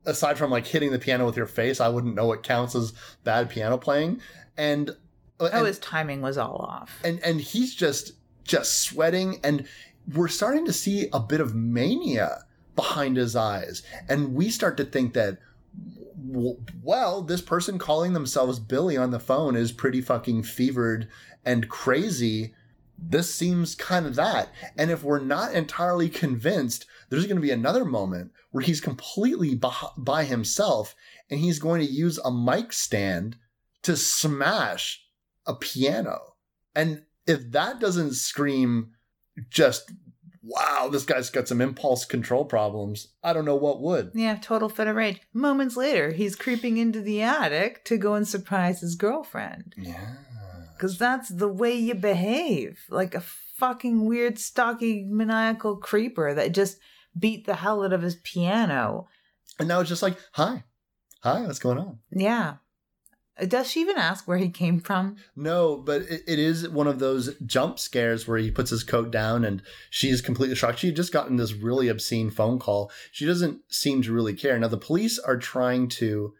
aside 0.05 0.39
from 0.39 0.51
like 0.51 0.67
hitting 0.67 0.93
the 0.93 0.99
piano 0.99 1.27
with 1.27 1.37
your 1.37 1.47
face 1.47 1.81
i 1.81 1.89
wouldn't 1.89 2.15
know 2.15 2.27
what 2.27 2.43
counts 2.43 2.75
as 2.75 2.93
bad 3.25 3.51
piano 3.51 3.79
playing. 3.79 4.21
And 4.57 4.91
uh, 5.39 5.51
oh 5.53 5.59
and, 5.59 5.67
his 5.67 5.79
timing 5.79 6.23
was 6.23 6.39
all 6.39 6.57
off. 6.57 7.01
and 7.05 7.21
and 7.21 7.41
he's 7.41 7.75
just 7.75 8.13
just 8.45 8.81
sweating 8.81 9.41
and 9.43 9.67
we're 10.15 10.29
starting 10.29 10.65
to 10.67 10.73
see 10.73 11.09
a 11.13 11.21
bit 11.21 11.41
of 11.41 11.55
mania 11.55 12.45
behind 12.77 13.17
his 13.17 13.35
eyes. 13.35 13.83
And 14.09 14.35
we 14.35 14.51
start 14.51 14.77
to 14.77 14.85
think 14.85 15.15
that 15.15 15.39
well 16.19 17.23
this 17.23 17.43
person 17.43 17.79
calling 17.79 18.13
themselves 18.13 18.59
billy 18.59 18.97
on 18.97 19.11
the 19.11 19.21
phone 19.21 19.55
is 19.55 19.71
pretty 19.73 20.01
fucking 20.01 20.43
fevered 20.43 21.09
and 21.45 21.69
crazy. 21.69 22.55
This 22.99 23.33
seems 23.35 23.75
kind 23.75 24.07
of 24.07 24.15
that. 24.15 24.51
And 24.77 24.91
if 24.91 25.03
we're 25.03 25.21
not 25.21 25.55
entirely 25.55 26.09
convinced 26.09 26.87
there's 27.09 27.27
going 27.27 27.37
to 27.37 27.43
be 27.43 27.51
another 27.51 27.85
moment 27.85 28.33
where 28.51 28.65
he's 28.65 28.81
completely 28.81 29.61
by 29.97 30.25
himself 30.25 30.95
and 31.31 31.39
he's 31.41 31.59
going 31.59 31.81
to 31.81 31.93
use 31.93 32.19
a 32.19 32.33
mic 32.33 32.73
stand 32.73 33.37
to 33.83 33.97
smash 33.97 35.05
a 35.47 35.55
piano. 35.55 36.35
And 36.75 37.03
if 37.27 37.51
that 37.53 37.81
doesn't 37.81 38.15
scream 38.15 38.93
just 39.51 39.93
wow 40.49 40.89
this 40.93 41.05
guy's 41.05 41.29
got 41.31 41.49
some 41.49 41.61
impulse 41.61 42.05
control 42.05 42.45
problems 42.45 43.09
i 43.23 43.33
don't 43.33 43.45
know 43.45 43.57
what 43.57 43.81
would 43.83 44.11
Yeah, 44.15 44.37
total 44.41 44.69
fit 44.69 44.87
of 44.87 44.95
rage. 44.97 45.21
Moments 45.33 45.77
later, 45.77 46.13
he's 46.13 46.37
creeping 46.37 46.77
into 46.79 47.01
the 47.01 47.21
attic 47.23 47.85
to 47.87 47.97
go 47.99 48.15
and 48.15 48.27
surprise 48.29 48.81
his 48.81 48.95
girlfriend. 48.95 49.75
yeah 49.77 50.15
Because 50.77 50.97
that's 50.99 51.29
the 51.31 51.49
way 51.49 51.75
you 51.75 51.95
behave. 51.95 52.79
Like 52.91 53.15
a 53.15 53.23
fucking 53.57 54.05
weird, 54.05 54.39
stocky, 54.39 55.05
maniacal 55.09 55.77
creeper 55.79 56.35
that 56.35 56.53
just 56.53 56.79
beat 57.19 57.47
the 57.47 57.55
hell 57.57 57.83
out 57.83 57.93
of 57.95 58.03
his 58.03 58.17
piano. 58.23 59.09
and 59.59 59.67
now 59.69 59.81
it's 59.81 59.89
just 59.89 60.03
like 60.03 60.17
hi 60.33 60.65
hi 61.23 61.41
what's 61.47 61.59
going 61.59 61.79
on 61.79 61.99
Yeah. 62.13 62.57
Does 63.49 63.71
she 63.71 63.81
even 63.81 63.99
ask 63.99 64.27
where 64.27 64.39
he 64.39 64.49
came 64.49 64.81
from? 64.81 65.17
no 65.35 65.77
but 65.77 66.03
it, 66.03 66.23
it 66.27 66.39
is 66.39 66.69
one 66.69 66.87
of 66.87 66.99
those 66.99 67.35
jump 67.45 67.79
scares 67.79 68.27
where 68.27 68.39
he 68.39 68.51
puts 68.51 68.71
his 68.71 68.85
coat 68.85 69.11
down 69.11 69.45
and 69.45 69.63
she's 69.91 70.21
completely 70.21 70.57
shocked 70.57 70.79
she 70.79 70.89
had 70.89 70.97
just 70.97 71.13
gotten 71.13 71.37
this 71.37 71.53
really 71.53 71.89
obscene 71.89 72.31
phone 72.31 72.59
call 72.59 72.91
she 73.13 73.27
doesn't 73.27 73.61
seem 73.69 74.03
to 74.03 74.13
really 74.13 74.35
care 74.35 74.59
now 74.59 74.69
the 74.69 74.77
police 74.77 75.19
are 75.19 75.37
trying 75.37 75.89
to 75.89 76.33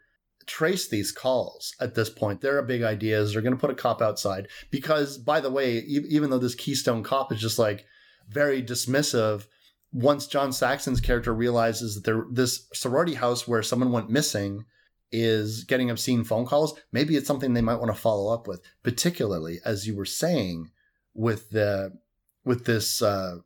trace 0.47 0.87
these 0.87 1.11
calls 1.11 1.75
at 1.79 1.93
this 1.93 2.09
point. 2.09 2.41
They're 2.41 2.57
a 2.57 2.63
big 2.63 2.81
ideas. 2.81 3.33
They're 3.33 3.41
going 3.41 3.53
to 3.53 3.59
put 3.59 3.69
a 3.69 3.75
cop 3.75 4.01
outside 4.01 4.47
because, 4.71 5.17
by 5.17 5.41
the 5.41 5.51
way, 5.51 5.79
even 5.79 6.29
though 6.29 6.39
this 6.39 6.55
Keystone 6.55 7.03
cop 7.03 7.31
is 7.31 7.39
just 7.39 7.59
like 7.59 7.85
very 8.29 8.63
dismissive, 8.63 9.45
once 9.91 10.25
John 10.25 10.51
Saxon's 10.51 11.01
character 11.01 11.33
realizes 11.33 11.95
that 11.95 12.03
there 12.05 12.25
this 12.31 12.67
sorority 12.73 13.13
house 13.13 13.47
where 13.47 13.61
someone 13.61 13.91
went 13.91 14.09
missing 14.09 14.65
is 15.11 15.63
getting 15.63 15.89
obscene 15.89 16.23
phone 16.23 16.45
calls, 16.45 16.79
maybe 16.91 17.15
it's 17.15 17.27
something 17.27 17.53
they 17.53 17.61
might 17.61 17.79
want 17.79 17.93
to 17.93 18.01
follow 18.01 18.33
up 18.33 18.47
with. 18.47 18.61
Particularly 18.83 19.59
as 19.63 19.87
you 19.87 19.95
were 19.95 20.05
saying 20.05 20.71
with 21.13 21.49
the 21.51 21.97
with 22.43 22.65
this 22.65 23.01
uh, 23.01 23.37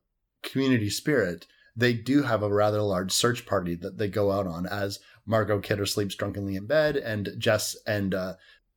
community 0.43 0.89
spirit, 0.89 1.47
they 1.75 1.93
do 1.93 2.23
have 2.23 2.43
a 2.43 2.53
rather 2.53 2.81
large 2.81 3.11
search 3.11 3.45
party 3.45 3.75
that 3.75 3.97
they 3.97 4.07
go 4.07 4.31
out 4.31 4.47
on 4.47 4.65
as 4.65 4.99
Margot 5.25 5.59
Kidder 5.59 5.85
sleeps 5.85 6.15
drunkenly 6.15 6.55
in 6.55 6.65
bed, 6.65 6.97
and 6.97 7.29
Jess 7.37 7.75
and 7.85 8.13
uh, 8.13 8.33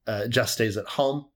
uh, 0.06 0.28
Jess 0.28 0.52
stays 0.52 0.76
at 0.76 0.86
home. 0.86 1.26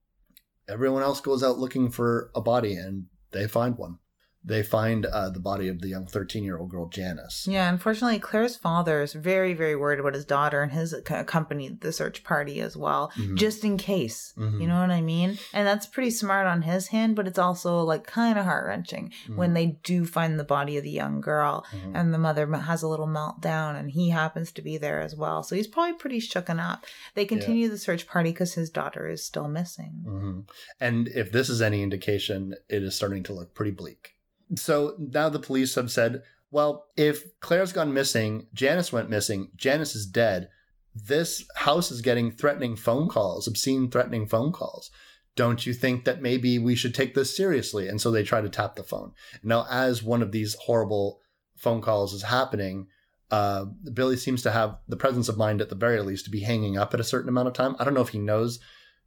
Everyone 0.68 1.03
else 1.03 1.20
goes 1.20 1.42
out 1.42 1.59
looking 1.59 1.90
for 1.90 2.30
a 2.34 2.40
body, 2.40 2.74
and 2.74 3.07
they 3.32 3.49
find 3.49 3.76
one. 3.76 3.99
They 4.45 4.62
find 4.62 5.05
uh, 5.05 5.30
the 5.30 5.41
body 5.41 5.68
of 5.68 5.80
the 5.80 5.89
young 5.89 6.07
thirteen-year-old 6.07 6.70
girl 6.70 6.89
Janice. 6.89 7.47
Yeah, 7.47 7.68
unfortunately, 7.68 8.18
Claire's 8.18 8.57
father 8.57 9.03
is 9.03 9.12
very, 9.12 9.53
very 9.53 9.76
worried 9.76 9.99
about 10.01 10.14
his 10.14 10.24
daughter 10.24 10.62
and 10.62 10.72
ac- 10.72 10.95
accompanied 11.11 11.80
the 11.80 11.93
search 11.93 12.24
party 12.24 12.61
as 12.61 12.76
well, 12.76 13.11
Mhm. 13.16 13.36
just 13.36 13.64
in 13.64 13.76
case. 13.76 14.32
Mhm. 14.39 14.61
You 14.61 14.66
know 14.68 14.80
what 14.80 14.91
I 14.91 15.03
mean? 15.03 15.39
And 15.53 15.66
that's 15.66 15.86
pretty 15.86 16.11
smart 16.11 16.47
on 16.47 16.62
his 16.62 16.86
hand, 16.89 17.16
but 17.16 17.26
it's 17.26 17.39
also 17.39 17.82
like 17.82 18.07
kind 18.07 18.39
of 18.39 18.45
heart 18.47 18.66
wrenching 18.68 19.12
when 19.34 19.55
they 19.55 19.78
do 19.82 20.07
find 20.07 20.39
the 20.39 20.45
body 20.45 20.76
of 20.78 20.84
the 20.84 20.91
young 20.91 21.20
girl 21.20 21.66
Mhm. 21.72 21.93
and 21.95 22.14
the 22.14 22.18
mother 22.18 22.47
has 22.47 22.82
a 22.82 22.89
little 22.89 23.09
meltdown 23.09 23.78
and 23.78 23.91
he 23.91 24.11
happens 24.11 24.53
to 24.53 24.62
be 24.62 24.78
there 24.78 25.01
as 25.01 25.14
well. 25.16 25.43
So 25.43 25.57
he's 25.57 25.66
probably 25.66 25.95
pretty 25.99 26.20
shooken 26.20 26.59
up. 26.61 26.86
They 27.14 27.26
continue 27.26 27.68
the 27.68 27.76
search 27.76 28.07
party 28.07 28.30
because 28.30 28.55
his 28.55 28.70
daughter 28.70 29.09
is 29.09 29.22
still 29.22 29.49
missing. 29.49 30.05
hmm 30.07 30.41
And 30.80 31.09
if 31.09 31.32
this 31.32 31.51
is 31.51 31.61
any 31.61 31.82
indication, 31.82 32.55
it 32.68 32.82
is 32.82 32.95
starting 32.95 33.24
to 33.24 33.32
look 33.34 33.53
pretty 33.55 33.72
bleak. 33.72 34.14
So 34.57 34.94
now 34.99 35.28
the 35.28 35.38
police 35.38 35.74
have 35.74 35.90
said, 35.90 36.22
well, 36.51 36.86
if 36.96 37.38
Claire's 37.40 37.72
gone 37.72 37.92
missing, 37.92 38.46
Janice 38.55 38.92
went 38.92 39.11
missing, 39.11 39.51
Janice 39.57 39.94
is 39.94 40.07
dead, 40.07 40.49
this 40.94 41.44
house 41.57 41.90
is 41.90 42.01
getting 42.01 42.30
threatening 42.30 42.76
phone 42.76 43.09
calls, 43.09 43.46
obscene 43.46 43.90
threatening 43.90 44.26
phone 44.26 44.53
calls. 44.53 44.90
Don't 45.36 45.66
you 45.66 45.72
think 45.72 46.05
that 46.05 46.22
maybe 46.22 46.59
we 46.59 46.74
should 46.74 46.94
take 46.94 47.14
this 47.14 47.36
seriously? 47.36 47.86
And 47.86 48.01
so 48.01 48.11
they 48.11 48.24
try 48.24 48.40
to 48.40 48.49
tap 48.49 48.74
the 48.74 48.82
phone. 48.82 49.12
Now, 49.42 49.66
as 49.70 50.03
one 50.03 50.22
of 50.22 50.32
these 50.32 50.55
horrible 50.55 51.20
phone 51.57 51.80
calls 51.80 52.12
is 52.12 52.22
happening, 52.22 52.88
uh, 53.30 53.66
Billy 53.92 54.16
seems 54.16 54.42
to 54.42 54.51
have 54.51 54.78
the 54.88 54.96
presence 54.96 55.28
of 55.28 55.36
mind, 55.36 55.61
at 55.61 55.68
the 55.68 55.76
very 55.76 56.01
least, 56.01 56.24
to 56.24 56.30
be 56.30 56.40
hanging 56.40 56.76
up 56.76 56.94
at 56.94 57.01
a 57.01 57.05
certain 57.05 57.28
amount 57.28 57.49
of 57.49 57.55
time. 57.55 57.76
I 57.78 57.84
don't 57.84 57.94
know 57.94 58.01
if 58.01 58.09
he 58.09 58.18
knows 58.18 58.59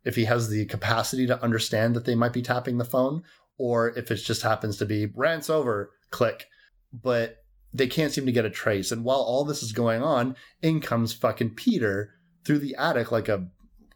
if 0.04 0.16
he 0.16 0.26
has 0.26 0.50
the 0.50 0.66
capacity 0.66 1.28
to 1.28 1.44
understand 1.44 1.96
that 1.96 2.06
they 2.06 2.16
might 2.16 2.34
be 2.34 2.42
tapping 2.42 2.78
the 2.78 2.86
phone 2.86 3.24
or 3.62 3.90
if 3.98 4.10
it 4.10 4.16
just 4.16 4.42
happens 4.42 4.78
to 4.78 4.86
be 4.86 5.06
rants 5.06 5.50
over, 5.50 5.92
click. 6.10 6.48
But 6.92 7.38
they 7.74 7.86
can't 7.88 8.12
seem 8.12 8.26
to 8.26 8.32
get 8.32 8.44
a 8.44 8.50
trace. 8.50 8.92
And 8.92 9.04
while 9.06 9.20
all 9.20 9.46
this 9.46 9.62
is 9.62 9.72
going 9.72 10.02
on, 10.02 10.36
in 10.62 10.82
comes 10.82 11.14
fucking 11.14 11.52
Peter 11.52 12.10
through 12.44 12.60
the 12.60 12.76
attic 12.76 13.12
like 13.12 13.30
a 13.30 13.48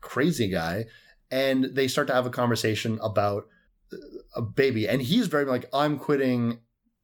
crazy 0.01 0.47
guy. 0.49 0.85
And 1.31 1.65
they 1.73 1.87
start 1.87 2.07
to 2.07 2.13
have 2.13 2.27
a 2.27 2.29
conversation 2.29 2.99
about 3.01 3.47
uh, 3.91 3.97
a 4.35 4.41
baby. 4.43 4.87
And 4.87 5.01
he's 5.01 5.27
very 5.27 5.45
like, 5.45 5.65
I'm 5.73 5.97
quitting. 5.97 6.59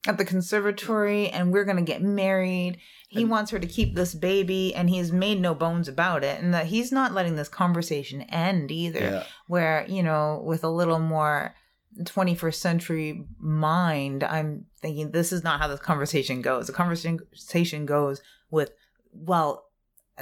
At 0.08 0.18
the 0.18 0.26
conservatory, 0.26 1.30
and 1.30 1.52
we're 1.52 1.66
going 1.66 1.84
to 1.84 1.92
get 1.94 2.02
married. 2.02 2.78
He 3.10 3.22
And- 3.24 3.32
wants 3.32 3.52
her 3.52 3.60
to 3.60 3.68
keep 3.68 3.96
this 3.96 4.14
baby, 4.14 4.74
and 4.74 4.90
he's 4.90 5.12
made 5.12 5.40
no 5.42 5.54
bones 5.54 5.88
about 5.88 6.24
it. 6.24 6.42
And 6.42 6.54
that 6.54 6.68
he's 6.68 6.92
not 6.92 7.14
letting 7.14 7.36
this 7.36 7.50
conversation 7.50 8.22
end 8.24 8.72
either. 8.72 9.00
Yeah. 9.00 9.24
where 9.48 9.86
you 9.90 10.04
know 10.04 10.42
with 10.46 10.64
a 10.64 10.70
little 10.70 11.00
more 11.00 11.54
21st 12.00 12.56
century 12.56 13.26
mind 13.38 14.24
i'm 14.24 14.66
thinking 14.82 15.12
this 15.12 15.32
is 15.32 15.44
not 15.44 15.60
how 15.60 15.68
this 15.68 15.80
conversation 15.80 16.42
goes. 16.42 16.68
The 16.68 16.74
conversation 16.74 17.86
goes 17.86 18.22
with, 18.50 18.72
well, 19.12 19.66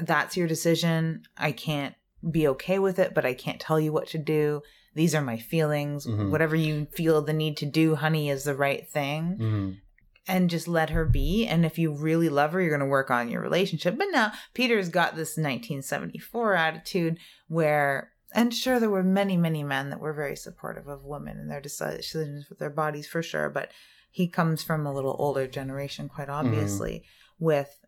that's 0.01 0.36
your 0.36 0.47
decision. 0.47 1.24
I 1.38 1.51
can't 1.51 1.95
be 2.30 2.47
okay 2.49 2.80
with 2.80 2.99
it, 2.99 3.13
but 3.13 3.26
I 3.26 3.34
can't 3.34 3.59
tell 3.59 3.80
you 3.80 3.93
what 3.93 4.07
to 4.09 4.17
do. 4.17 4.61
These 4.95 5.15
are 5.15 5.22
my 5.22 5.38
feelings. 5.38 6.05
Mhm. 6.05 6.30
Whatever 6.30 6.55
you 6.55 6.88
feel 6.91 7.22
the 7.22 7.34
need 7.34 7.55
to 7.57 7.65
do, 7.65 7.95
honey, 7.95 8.30
is 8.30 8.43
the 8.43 8.55
right 8.55 8.88
thing. 8.88 9.38
Mhm. 9.39 9.78
And 10.28 10.49
just 10.49 10.67
let 10.67 10.89
her 10.89 11.05
be. 11.05 11.47
And 11.47 11.65
if 11.65 11.80
you 11.80 11.91
really 11.93 12.30
love 12.30 12.51
her, 12.51 12.59
you're 12.61 12.70
going 12.70 12.82
to 12.82 12.86
work 12.86 13.09
on 13.09 13.30
your 13.30 13.41
relationship. 13.41 13.97
But 13.97 14.09
now 14.11 14.34
Peter's 14.53 14.89
got 14.89 15.15
this 15.15 15.38
1974 15.38 16.55
attitude 16.55 17.17
where, 17.47 18.11
and 18.34 18.54
sure, 18.54 18.80
there 18.80 18.90
were 18.90 19.04
many, 19.04 19.38
many 19.38 19.64
men 19.64 19.90
that 19.90 20.00
were 20.00 20.14
very 20.14 20.36
supportive 20.36 20.88
of 20.88 21.04
women 21.04 21.38
and 21.38 21.50
their 21.50 21.62
decisions 21.62 22.50
with 22.50 22.60
their 22.60 22.70
bodies 22.70 23.08
for 23.08 23.24
sure. 23.24 23.50
But 23.50 23.72
he 24.12 24.28
comes 24.28 24.64
from 24.64 24.86
a 24.86 24.94
little 24.94 25.16
older 25.20 25.48
generation, 25.48 26.10
quite 26.10 26.28
mm-hmm. 26.28 26.48
obviously, 26.48 27.04
with 27.40 27.80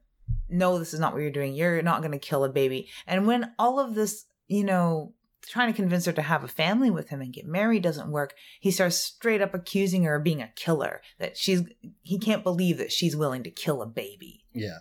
no, 0.50 0.80
this 0.80 0.94
is 0.94 1.00
not 1.00 1.14
what 1.14 1.22
you're 1.22 1.32
doing. 1.32 1.54
You're 1.54 1.82
not 1.82 2.02
going 2.02 2.12
to 2.12 2.20
kill 2.20 2.44
a 2.44 2.50
baby. 2.50 2.89
And 3.06 3.28
when 3.28 3.52
all 3.60 3.80
of 3.80 3.96
this, 3.96 4.26
you 4.48 4.64
know, 4.64 5.14
trying 5.48 5.72
to 5.72 5.76
convince 5.76 6.06
her 6.06 6.12
to 6.14 6.22
have 6.22 6.44
a 6.44 6.48
family 6.48 6.89
with 6.89 7.10
him 7.10 7.22
and 7.22 7.34
get 7.34 7.46
married 7.46 7.84
doesn't 7.84 8.12
work, 8.12 8.36
he 8.60 8.72
starts 8.72 8.96
straight 8.96 9.42
up 9.42 9.54
accusing 9.54 10.04
her 10.04 10.16
of 10.16 10.24
being 10.24 10.42
a 10.42 10.52
killer. 10.56 11.02
That 11.20 11.38
she's, 11.38 11.64
he 12.02 12.20
can't 12.20 12.44
believe 12.44 12.78
that 12.78 12.92
she's 12.92 13.16
willing 13.16 13.44
to 13.44 13.52
kill 13.52 13.82
a 13.82 13.88
baby. 13.88 14.46
Yeah. 14.54 14.80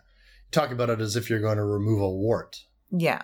Talk 0.50 0.70
about 0.70 0.90
it 0.90 1.00
as 1.00 1.16
if 1.16 1.30
you're 1.30 1.40
going 1.40 1.56
to 1.56 1.64
remove 1.64 2.00
a 2.00 2.10
wart. 2.10 2.64
Yeah. 2.90 3.22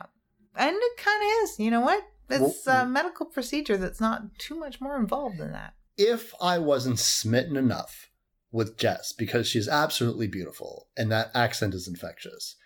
And 0.55 0.77
it 0.77 0.97
kind 0.97 1.23
of 1.23 1.29
is. 1.43 1.59
You 1.59 1.71
know 1.71 1.81
what? 1.81 2.03
It's 2.29 2.67
Well- 2.67 2.85
a 2.85 2.89
medical 2.89 3.27
procedure 3.27 3.77
that's 3.77 4.01
not 4.01 4.39
too 4.39 4.55
much 4.55 4.81
more 4.81 4.97
involved 4.97 5.39
than 5.39 5.53
that. 5.53 5.75
if 5.99 6.35
I 6.43 6.59
wasn't 6.59 6.99
smitten 6.99 7.57
enough 7.57 8.11
with 8.53 8.77
Jess 8.77 9.13
because 9.13 9.49
she's 9.49 9.67
absolutely 9.67 10.27
beautiful 10.27 10.89
and 10.95 11.11
that 11.11 11.31
accent 11.35 11.73
is 11.73 11.89
infectious, 11.89 12.57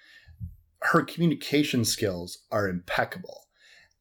her 0.82 1.02
communication 1.02 1.84
skills 1.84 2.38
are 2.50 2.68
impeccable. 2.68 3.46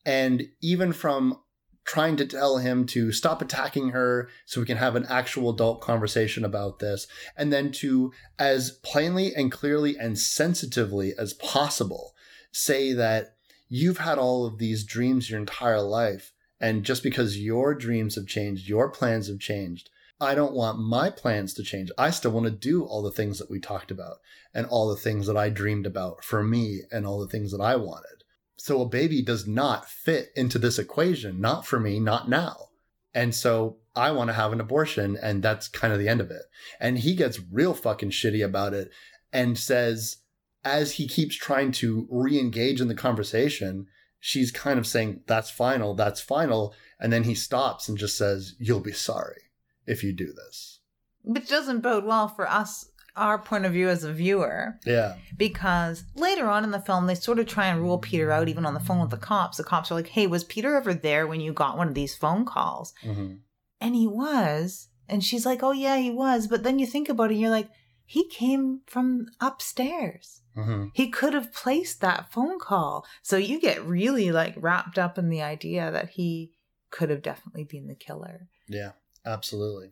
And 0.03 0.49
even 0.61 0.93
from 0.93 1.39
trying 1.85 2.15
to 2.17 2.25
tell 2.25 2.57
him 2.57 2.85
to 2.87 3.11
stop 3.11 3.41
attacking 3.41 3.89
her 3.89 4.29
so 4.45 4.59
we 4.59 4.65
can 4.65 4.77
have 4.77 4.95
an 4.95 5.05
actual 5.07 5.51
adult 5.51 5.81
conversation 5.81 6.43
about 6.43 6.79
this, 6.79 7.05
and 7.37 7.53
then 7.53 7.71
to, 7.71 8.11
as 8.39 8.71
plainly 8.83 9.33
and 9.35 9.51
clearly 9.51 9.95
and 9.97 10.17
sensitively 10.17 11.13
as 11.17 11.33
possible, 11.33 12.15
say 12.51 12.93
that 12.93 13.35
you've 13.69 13.99
had 13.99 14.17
all 14.17 14.45
of 14.45 14.57
these 14.57 14.83
dreams 14.83 15.29
your 15.29 15.39
entire 15.39 15.81
life 15.81 16.33
and 16.59 16.83
just 16.83 17.03
because 17.03 17.39
your 17.39 17.73
dreams 17.73 18.15
have 18.15 18.27
changed, 18.27 18.67
your 18.67 18.89
plans 18.89 19.27
have 19.27 19.39
changed, 19.39 19.89
I 20.21 20.35
don't 20.35 20.53
want 20.53 20.79
my 20.79 21.09
plans 21.09 21.53
to 21.53 21.63
change. 21.63 21.91
I 21.97 22.09
still 22.09 22.31
want 22.31 22.45
to 22.45 22.51
do 22.51 22.83
all 22.83 23.01
the 23.01 23.11
things 23.11 23.39
that 23.39 23.49
we 23.49 23.59
talked 23.59 23.89
about 23.89 24.17
and 24.53 24.65
all 24.67 24.89
the 24.89 24.97
things 24.97 25.27
that 25.27 25.37
I 25.37 25.49
dreamed 25.49 25.85
about 25.85 26.25
for 26.25 26.43
me 26.43 26.81
and 26.91 27.05
all 27.05 27.19
the 27.19 27.29
things 27.29 27.51
that 27.51 27.61
I 27.61 27.77
wanted. 27.77 28.23
So 28.57 28.81
a 28.81 28.85
baby 28.85 29.21
does 29.21 29.47
not 29.47 29.89
fit 29.89 30.31
into 30.35 30.59
this 30.59 30.77
equation, 30.77 31.39
not 31.39 31.65
for 31.65 31.79
me, 31.79 32.01
not 32.01 32.27
now. 32.27 32.67
And 33.13 33.33
so 33.33 33.77
I 33.95 34.11
want 34.11 34.29
to 34.29 34.33
have 34.33 34.51
an 34.51 34.59
abortion, 34.59 35.17
and 35.21 35.41
that's 35.41 35.69
kind 35.69 35.93
of 35.93 35.99
the 35.99 36.09
end 36.09 36.19
of 36.19 36.29
it. 36.29 36.43
And 36.79 36.99
he 36.99 37.15
gets 37.15 37.39
real 37.51 37.73
fucking 37.73 38.11
shitty 38.11 38.43
about 38.43 38.73
it 38.73 38.91
and 39.31 39.57
says, 39.57 40.17
as 40.63 40.93
he 40.93 41.07
keeps 41.07 41.35
trying 41.35 41.71
to 41.73 42.07
re 42.09 42.39
engage 42.39 42.81
in 42.81 42.87
the 42.87 42.95
conversation, 42.95 43.87
she's 44.19 44.51
kind 44.51 44.77
of 44.79 44.87
saying, 44.87 45.21
That's 45.27 45.49
final, 45.49 45.93
that's 45.93 46.21
final. 46.21 46.73
And 46.99 47.13
then 47.13 47.23
he 47.23 47.35
stops 47.35 47.87
and 47.87 47.97
just 47.97 48.17
says, 48.17 48.55
You'll 48.59 48.79
be 48.81 48.91
sorry 48.91 49.43
if 49.85 50.03
you 50.03 50.13
do 50.13 50.27
this. 50.33 50.79
Which 51.23 51.47
doesn't 51.49 51.81
bode 51.81 52.05
well 52.05 52.27
for 52.27 52.49
us, 52.49 52.91
our 53.15 53.37
point 53.37 53.65
of 53.65 53.73
view 53.73 53.89
as 53.89 54.03
a 54.03 54.13
viewer. 54.13 54.79
Yeah. 54.85 55.15
because 55.37 56.03
later 56.15 56.47
on 56.47 56.63
in 56.63 56.71
the 56.71 56.79
film 56.79 57.05
they 57.07 57.15
sort 57.15 57.39
of 57.39 57.47
try 57.47 57.67
and 57.67 57.81
rule 57.81 57.97
Peter 57.97 58.31
out 58.31 58.47
even 58.49 58.65
on 58.65 58.73
the 58.73 58.79
phone 58.79 59.01
with 59.01 59.09
the 59.11 59.17
cops. 59.17 59.57
The 59.57 59.63
cops 59.63 59.91
are 59.91 59.95
like, 59.95 60.07
"Hey, 60.07 60.27
was 60.27 60.43
Peter 60.43 60.75
ever 60.75 60.93
there 60.93 61.27
when 61.27 61.41
you 61.41 61.51
got 61.53 61.77
one 61.77 61.87
of 61.87 61.93
these 61.95 62.15
phone 62.15 62.45
calls?" 62.45 62.93
hmm 63.01 63.35
And 63.81 63.95
he 63.95 64.07
was. 64.07 64.87
And 65.07 65.23
she's 65.23 65.45
like, 65.45 65.63
"Oh 65.63 65.71
yeah, 65.71 65.97
he 65.97 66.11
was." 66.11 66.47
But 66.47 66.63
then 66.63 66.77
you 66.79 66.85
think 66.85 67.09
about 67.09 67.31
it 67.31 67.33
and 67.33 67.41
you're 67.41 67.49
like, 67.49 67.69
"He 68.05 68.27
came 68.29 68.81
from 68.85 69.25
upstairs. 69.41 70.38
Hmm 70.55 70.87
He 70.93 71.09
could 71.09 71.33
have 71.33 71.53
placed 71.53 72.01
that 72.01 72.31
phone 72.31 72.59
call." 72.59 73.05
So 73.21 73.37
you 73.37 73.59
get 73.59 73.83
really 73.85 74.31
like 74.31 74.55
wrapped 74.57 74.97
up 74.97 75.17
in 75.17 75.29
the 75.29 75.41
idea 75.41 75.91
that 75.91 76.09
he 76.09 76.51
could 76.91 77.09
have 77.09 77.21
definitely 77.21 77.63
been 77.63 77.87
the 77.87 77.95
killer. 77.95 78.47
Yeah, 78.67 78.91
absolutely. 79.25 79.91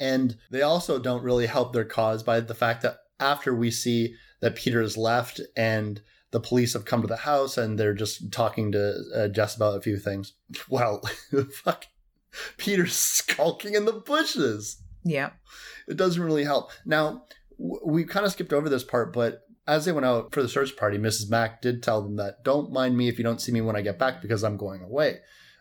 And 0.00 0.36
they 0.50 0.62
also 0.62 0.98
don't 0.98 1.22
really 1.22 1.46
help 1.46 1.72
their 1.72 1.84
cause 1.84 2.22
by 2.22 2.40
the 2.40 2.54
fact 2.54 2.82
that 2.82 2.98
after 3.20 3.54
we 3.54 3.70
see 3.70 4.14
that 4.40 4.56
Peter 4.56 4.80
has 4.80 4.96
left 4.96 5.40
and 5.56 6.00
the 6.30 6.40
police 6.40 6.74
have 6.74 6.84
come 6.84 7.00
to 7.00 7.08
the 7.08 7.16
house 7.16 7.56
and 7.56 7.78
they're 7.78 7.94
just 7.94 8.30
talking 8.30 8.72
to 8.72 9.02
uh, 9.14 9.28
Jess 9.28 9.56
about 9.56 9.76
a 9.76 9.80
few 9.80 9.96
things. 9.96 10.34
Well, 10.68 11.02
fuck, 11.52 11.86
Peter's 12.56 12.94
skulking 12.94 13.74
in 13.74 13.84
the 13.84 13.92
bushes. 13.92 14.82
Yeah. 15.04 15.30
It 15.86 15.96
doesn't 15.96 16.22
really 16.22 16.44
help. 16.44 16.70
Now, 16.84 17.24
we 17.58 18.04
kind 18.04 18.26
of 18.26 18.32
skipped 18.32 18.52
over 18.52 18.68
this 18.68 18.84
part, 18.84 19.12
but 19.12 19.47
as 19.68 19.84
they 19.84 19.92
went 19.92 20.06
out 20.06 20.32
for 20.32 20.42
the 20.42 20.48
search 20.48 20.76
party, 20.76 20.96
Mrs. 20.96 21.30
Mac 21.30 21.60
did 21.60 21.82
tell 21.82 22.00
them 22.00 22.16
that 22.16 22.42
don't 22.42 22.72
mind 22.72 22.96
me 22.96 23.08
if 23.08 23.18
you 23.18 23.22
don't 23.22 23.40
see 23.40 23.52
me 23.52 23.60
when 23.60 23.76
I 23.76 23.82
get 23.82 23.98
back 23.98 24.22
because 24.22 24.42
I'm 24.42 24.56
going 24.56 24.82
away. 24.82 25.18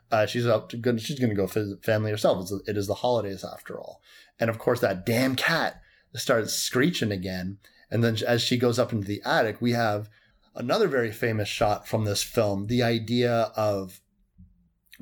Uh, 0.10 0.26
she's 0.26 0.47
out 0.47 0.70
to. 0.70 0.97
She's 0.97 1.20
going 1.20 1.30
to 1.30 1.36
go 1.36 1.45
visit 1.45 1.84
family 1.84 2.10
herself. 2.10 2.41
It's, 2.41 2.70
it 2.70 2.78
is 2.78 2.88
the 2.88 2.95
holidays 2.95 3.43
after 3.43 3.78
all, 3.78 4.01
and 4.39 4.49
of 4.49 4.58
course 4.58 4.80
that 4.80 5.05
damn 5.05 5.36
cat 5.36 5.82
starts 6.16 6.53
screeching 6.53 7.12
again. 7.12 7.58
And 7.91 8.01
then 8.01 8.18
as 8.26 8.41
she 8.41 8.58
goes 8.58 8.80
up 8.80 8.93
into 8.93 9.05
the 9.05 9.22
attic, 9.26 9.62
we 9.62 9.74
have 9.74 10.10
another 10.55 10.88
very 10.88 11.12
famous 11.12 11.49
shot 11.49 11.88
from 11.88 12.05
this 12.05 12.24
film. 12.24 12.68
The 12.68 12.84
idea 12.84 13.51
of 13.55 13.99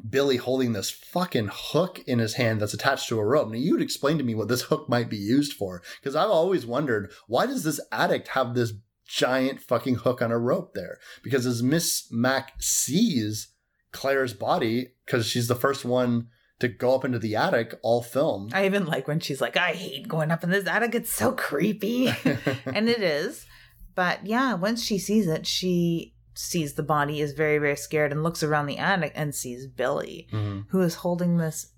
Billy 0.10 0.38
holding 0.38 0.74
this 0.74 0.90
fucking 0.90 1.50
hook 1.52 2.00
in 2.08 2.20
his 2.20 2.34
hand 2.34 2.60
that's 2.60 2.74
attached 2.74 3.08
to 3.10 3.20
a 3.20 3.26
rope. 3.26 3.50
Now, 3.50 3.58
you'd 3.58 3.82
explain 3.82 4.18
to 4.18 4.24
me 4.24 4.36
what 4.36 4.48
this 4.48 4.64
hook 4.64 4.90
might 4.90 5.10
be 5.10 5.18
used 5.18 5.54
for, 5.54 5.84
because 6.02 6.16
I've 6.16 6.30
always 6.30 6.66
wondered 6.66 7.12
why 7.28 7.46
does 7.46 7.64
this 7.64 7.80
addict 7.92 8.30
have 8.30 8.56
this 8.56 8.74
giant 9.08 9.62
fucking 9.62 9.96
hook 9.96 10.22
on 10.22 10.32
a 10.32 10.38
rope 10.40 10.74
there? 10.74 10.98
Because 11.24 11.46
as 11.46 11.62
Miss 11.64 12.08
Mac 12.12 12.54
sees 12.60 13.50
Claire's 13.92 14.34
body, 14.34 14.94
because 15.06 15.26
she's 15.26 15.48
the 15.48 15.56
first 15.56 15.86
one 15.86 16.28
to 16.60 16.68
go 16.68 16.96
up 16.96 17.04
into 17.06 17.20
the 17.20 17.36
attic 17.36 17.76
all 17.84 18.02
film. 18.02 18.50
I 18.54 18.66
even 18.66 18.86
like 18.86 19.08
when 19.08 19.20
she's 19.20 19.42
like, 19.42 19.58
I 19.58 19.72
hate 19.74 20.08
going 20.08 20.32
up 20.32 20.44
in 20.44 20.50
this 20.52 20.68
attic. 20.68 20.96
It's 20.96 21.14
so 21.14 21.32
creepy. 21.34 22.08
and 22.66 22.90
it 22.90 23.02
is. 23.02 23.46
But 23.94 24.26
yeah, 24.26 24.54
once 24.54 24.84
she 24.84 24.98
sees 24.98 25.28
it, 25.28 25.46
she 25.48 26.14
sees 26.34 26.74
the 26.74 26.84
body, 26.84 27.22
is 27.22 27.32
very, 27.34 27.58
very 27.58 27.78
scared, 27.78 28.12
and 28.12 28.22
looks 28.24 28.44
around 28.44 28.66
the 28.66 28.78
attic 28.78 29.14
and 29.16 29.34
sees 29.34 29.68
Billy, 29.68 30.28
Mhm. 30.34 30.66
who 30.70 30.82
is 30.82 30.96
holding 30.96 31.38
this 31.38 31.72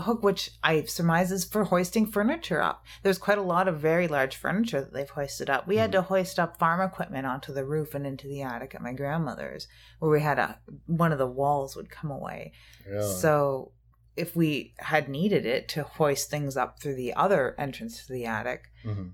hook, 0.00 0.22
which 0.22 0.50
I 0.62 0.82
surmise 0.84 1.30
is 1.32 1.44
for 1.44 1.64
hoisting 1.64 2.06
furniture 2.06 2.60
up. 2.60 2.84
There's 3.02 3.18
quite 3.18 3.38
a 3.38 3.42
lot 3.42 3.68
of 3.68 3.80
very 3.80 4.08
large 4.08 4.36
furniture 4.36 4.80
that 4.80 4.92
they've 4.92 5.08
hoisted 5.08 5.48
up. 5.50 5.66
We 5.66 5.76
had 5.76 5.92
to 5.92 6.02
hoist 6.02 6.38
up 6.38 6.58
farm 6.58 6.80
equipment 6.80 7.26
onto 7.26 7.52
the 7.52 7.64
roof 7.64 7.94
and 7.94 8.06
into 8.06 8.26
the 8.28 8.42
attic 8.42 8.74
at 8.74 8.82
my 8.82 8.92
grandmother's, 8.92 9.68
where 9.98 10.10
we 10.10 10.20
had 10.20 10.38
a 10.38 10.58
one 10.86 11.12
of 11.12 11.18
the 11.18 11.26
walls 11.26 11.76
would 11.76 11.90
come 11.90 12.10
away. 12.10 12.52
So 13.00 13.72
if 14.16 14.34
we 14.36 14.74
had 14.78 15.08
needed 15.08 15.46
it 15.46 15.68
to 15.68 15.82
hoist 15.82 16.30
things 16.30 16.56
up 16.56 16.80
through 16.80 16.96
the 16.96 17.14
other 17.14 17.54
entrance 17.58 18.04
to 18.06 18.12
the 18.12 18.26
attic, 18.26 18.70
Mhm. 18.84 19.12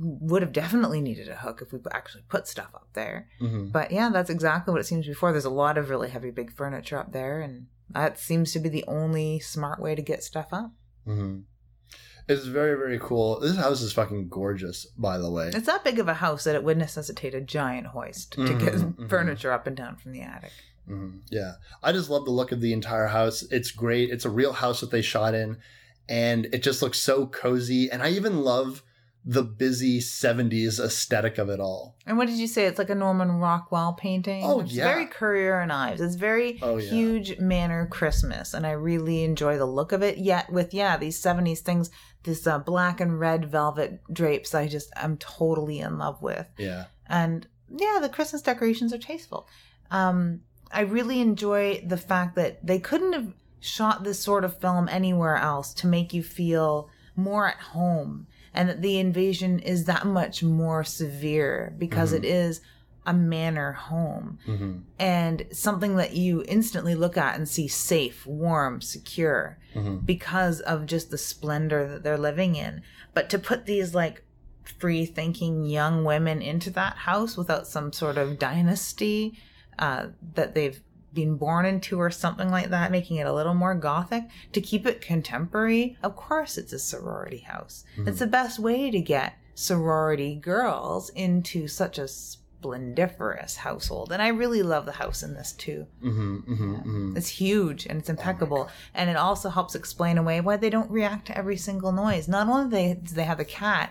would 0.00 0.42
have 0.42 0.52
definitely 0.52 1.00
needed 1.00 1.28
a 1.28 1.34
hook 1.36 1.60
if 1.60 1.72
we 1.72 1.80
actually 1.90 2.22
put 2.28 2.46
stuff 2.46 2.70
up 2.74 2.88
there. 2.94 3.28
Mhm. 3.40 3.70
But 3.72 3.90
yeah, 3.90 4.08
that's 4.10 4.30
exactly 4.30 4.72
what 4.72 4.80
it 4.80 4.84
seems 4.86 5.06
before. 5.06 5.32
There's 5.32 5.44
a 5.44 5.50
lot 5.50 5.76
of 5.76 5.90
really 5.90 6.08
heavy 6.08 6.30
big 6.30 6.52
furniture 6.52 6.96
up 6.98 7.12
there, 7.12 7.40
and 7.40 7.66
that 7.90 8.18
seems 8.18 8.52
to 8.52 8.58
be 8.58 8.68
the 8.68 8.84
only 8.86 9.38
smart 9.40 9.80
way 9.80 9.94
to 9.94 10.02
get 10.02 10.22
stuff 10.22 10.48
up. 10.52 10.72
Mhm. 11.06 11.44
It's 12.28 12.44
very, 12.44 12.76
very 12.76 12.98
cool. 12.98 13.40
This 13.40 13.56
house 13.56 13.80
is 13.80 13.92
fucking 13.94 14.28
gorgeous, 14.28 14.84
by 14.98 15.16
the 15.16 15.30
way. 15.30 15.48
It's 15.54 15.64
that 15.66 15.82
big 15.84 15.98
of 15.98 16.08
a 16.08 16.14
house 16.14 16.44
that 16.44 16.54
it 16.54 16.62
would 16.62 16.76
necessitate 16.76 17.34
a 17.34 17.40
giant 17.40 17.86
hoist 17.88 18.32
to 18.32 18.40
Mhm, 18.40 18.58
get 18.60 18.74
mhm. 18.74 19.08
furniture 19.10 19.50
up 19.50 19.66
and 19.66 19.74
down 19.76 19.96
from 19.96 20.12
the 20.12 20.20
attic. 20.20 20.52
Mhm. 20.86 21.20
Yeah. 21.30 21.52
I 21.82 21.92
just 21.92 22.10
love 22.10 22.26
the 22.26 22.30
look 22.30 22.52
of 22.52 22.60
the 22.60 22.74
entire 22.74 23.06
house. 23.06 23.42
It's 23.50 23.70
great. 23.70 24.10
It's 24.10 24.26
a 24.26 24.30
real 24.30 24.52
house 24.52 24.80
that 24.80 24.90
they 24.90 25.00
shot 25.02 25.34
in, 25.34 25.56
and 26.06 26.46
it 26.52 26.62
just 26.62 26.82
looks 26.82 26.98
so 26.98 27.26
cozy. 27.26 27.90
And 27.90 28.02
I 28.02 28.10
even 28.10 28.42
love 28.42 28.82
the 29.24 29.42
busy 29.42 30.00
70s 30.00 30.78
aesthetic 30.80 31.36
of 31.38 31.48
it 31.50 31.60
all. 31.60 31.96
And 32.06 32.16
what 32.16 32.28
did 32.28 32.38
you 32.38 32.46
say? 32.46 32.64
It's 32.64 32.78
like 32.78 32.88
a 32.88 32.94
Norman 32.94 33.32
Rockwell 33.32 33.92
painting. 33.92 34.42
Oh, 34.44 34.60
It's 34.60 34.72
yeah. 34.72 34.84
very 34.84 35.06
Currier 35.06 35.60
and 35.60 35.70
Ives. 35.72 36.00
It's 36.00 36.14
very 36.14 36.58
Oh, 36.62 36.78
yeah. 36.78 36.88
huge 36.90 37.38
manor 37.38 37.86
Christmas, 37.86 38.54
and 38.54 38.66
I 38.66 38.70
really 38.70 39.24
enjoy 39.24 39.58
the 39.58 39.66
look 39.66 39.92
of 39.92 40.02
it. 40.02 40.18
Yet 40.18 40.50
with 40.50 40.72
yeah 40.72 40.96
these 40.96 41.18
seventies 41.18 41.60
things, 41.60 41.90
this 42.22 42.46
uh, 42.46 42.58
black 42.58 43.00
and 43.00 43.20
red 43.20 43.50
velvet 43.50 44.00
drapes, 44.12 44.54
I 44.54 44.66
just 44.68 44.90
I'm 44.96 45.16
totally 45.18 45.80
in 45.80 45.98
love 45.98 46.22
with. 46.22 46.48
Yeah. 46.56 46.86
And 47.06 47.46
yeah, 47.68 47.98
the 48.00 48.08
Christmas 48.08 48.40
decorations 48.42 48.94
are 48.94 48.98
tasteful. 48.98 49.46
Um, 49.90 50.40
I 50.72 50.82
really 50.82 51.20
enjoy 51.20 51.82
the 51.86 51.96
fact 51.96 52.34
that 52.36 52.64
they 52.66 52.78
couldn't 52.78 53.12
have 53.14 53.32
shot 53.60 54.04
this 54.04 54.20
sort 54.20 54.44
of 54.44 54.58
film 54.60 54.88
anywhere 54.88 55.36
else 55.36 55.74
to 55.74 55.86
make 55.86 56.14
you 56.14 56.22
feel 56.22 56.88
more 57.16 57.48
at 57.48 57.56
home 57.56 58.26
and 58.58 58.68
that 58.68 58.82
the 58.82 58.98
invasion 58.98 59.60
is 59.60 59.84
that 59.84 60.04
much 60.04 60.42
more 60.42 60.82
severe 60.82 61.72
because 61.78 62.12
it 62.12 62.24
is 62.24 62.60
a 63.06 63.12
manor 63.14 63.72
home 63.72 64.38
Mm-hmm. 64.46 64.72
and 64.98 65.46
something 65.52 65.96
that 65.96 66.12
you 66.14 66.44
instantly 66.48 66.94
look 66.94 67.16
at 67.16 67.36
and 67.36 67.48
see 67.48 67.68
safe, 67.68 68.26
warm, 68.26 68.80
secure 68.80 69.58
Mm-hmm. 69.74 69.98
because 69.98 70.60
of 70.60 70.86
just 70.86 71.10
the 71.10 71.18
splendor 71.18 71.86
that 71.88 72.02
they're 72.02 72.18
living 72.18 72.56
in. 72.56 72.82
But 73.14 73.30
to 73.30 73.38
put 73.38 73.64
these 73.66 73.94
like 73.94 74.24
free 74.80 75.06
thinking 75.06 75.64
young 75.64 76.04
women 76.04 76.42
into 76.42 76.70
that 76.70 76.96
house 76.96 77.36
without 77.36 77.66
some 77.66 77.92
sort 77.92 78.18
of 78.18 78.38
dynasty 78.38 79.38
uh, 79.78 80.08
that 80.34 80.54
they've 80.54 80.80
been 81.18 81.36
born 81.36 81.64
into 81.66 82.00
or 82.00 82.10
something 82.10 82.48
like 82.48 82.70
that, 82.70 82.90
making 82.90 83.16
it 83.16 83.26
a 83.26 83.32
little 83.32 83.54
more 83.54 83.74
gothic, 83.74 84.24
to 84.52 84.60
keep 84.60 84.86
it 84.86 85.00
contemporary, 85.00 85.96
of 86.02 86.16
course 86.16 86.56
it's 86.56 86.72
a 86.72 86.78
sorority 86.78 87.38
house. 87.38 87.84
It's 87.96 88.20
the 88.20 88.26
best 88.26 88.58
way 88.58 88.90
to 88.90 89.00
get 89.00 89.34
sorority 89.54 90.36
girls 90.36 91.10
into 91.10 91.66
such 91.66 91.98
a 91.98 92.06
splendiferous 92.06 93.56
household. 93.56 94.12
And 94.12 94.22
I 94.22 94.28
really 94.28 94.62
love 94.62 94.86
the 94.86 94.92
house 94.92 95.22
in 95.22 95.34
this 95.34 95.52
too. 95.52 95.86
Mm-hmm, 96.02 96.36
mm-hmm, 96.36 96.74
mm-hmm. 96.74 97.16
It's 97.16 97.28
huge 97.28 97.86
and 97.86 97.98
it's 97.98 98.08
impeccable. 98.08 98.68
and 98.94 99.10
it 99.10 99.16
also 99.16 99.48
helps 99.48 99.74
explain 99.74 100.18
away 100.18 100.40
why 100.40 100.56
they 100.56 100.70
don't 100.70 100.90
react 100.90 101.26
to 101.26 101.38
every 101.38 101.56
single 101.56 101.92
noise. 101.92 102.28
Not 102.28 102.48
only 102.48 102.70
they 102.70 102.94
do 102.94 103.14
they 103.14 103.24
have 103.24 103.40
a 103.40 103.44
cat 103.44 103.90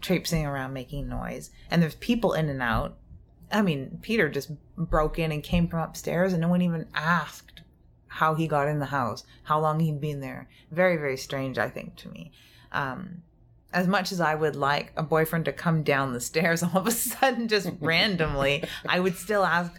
traipsing 0.00 0.44
around 0.44 0.72
making 0.72 1.08
noise, 1.08 1.50
and 1.70 1.82
there's 1.82 1.94
people 1.94 2.34
in 2.34 2.48
and 2.48 2.60
out. 2.62 2.96
I 3.54 3.62
mean, 3.62 3.98
Peter 4.02 4.28
just 4.28 4.50
broke 4.76 5.18
in 5.18 5.30
and 5.32 5.42
came 5.42 5.68
from 5.68 5.80
upstairs, 5.80 6.32
and 6.32 6.42
no 6.42 6.48
one 6.48 6.60
even 6.62 6.86
asked 6.94 7.62
how 8.08 8.34
he 8.34 8.46
got 8.46 8.68
in 8.68 8.78
the 8.80 8.86
house, 8.86 9.24
how 9.44 9.60
long 9.60 9.80
he'd 9.80 10.00
been 10.00 10.20
there. 10.20 10.48
Very, 10.70 10.96
very 10.96 11.16
strange, 11.16 11.56
I 11.58 11.68
think, 11.68 11.96
to 11.96 12.08
me. 12.08 12.32
Um, 12.72 13.22
as 13.72 13.88
much 13.88 14.12
as 14.12 14.20
I 14.20 14.34
would 14.34 14.54
like 14.56 14.92
a 14.96 15.02
boyfriend 15.02 15.44
to 15.46 15.52
come 15.52 15.82
down 15.82 16.12
the 16.12 16.20
stairs 16.20 16.62
all 16.64 16.76
of 16.78 16.86
a 16.86 16.90
sudden, 16.90 17.48
just 17.48 17.70
randomly, 17.80 18.64
I 18.88 19.00
would 19.00 19.16
still 19.16 19.44
ask, 19.44 19.72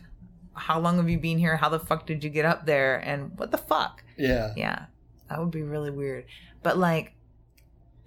How 0.54 0.80
long 0.80 0.98
have 0.98 1.10
you 1.10 1.20
been 1.20 1.38
here? 1.38 1.58
How 1.58 1.70
the 1.70 1.80
fuck 1.80 2.06
did 2.06 2.24
you 2.24 2.30
get 2.30 2.46
up 2.46 2.66
there? 2.66 2.98
And 2.98 3.38
what 3.38 3.52
the 3.52 3.58
fuck? 3.58 4.04
Yeah. 4.18 4.54
Yeah, 4.56 4.86
that 5.30 5.40
would 5.40 5.52
be 5.52 5.64
really 5.64 5.92
weird. 5.92 6.26
But 6.64 6.78
like, 6.78 7.14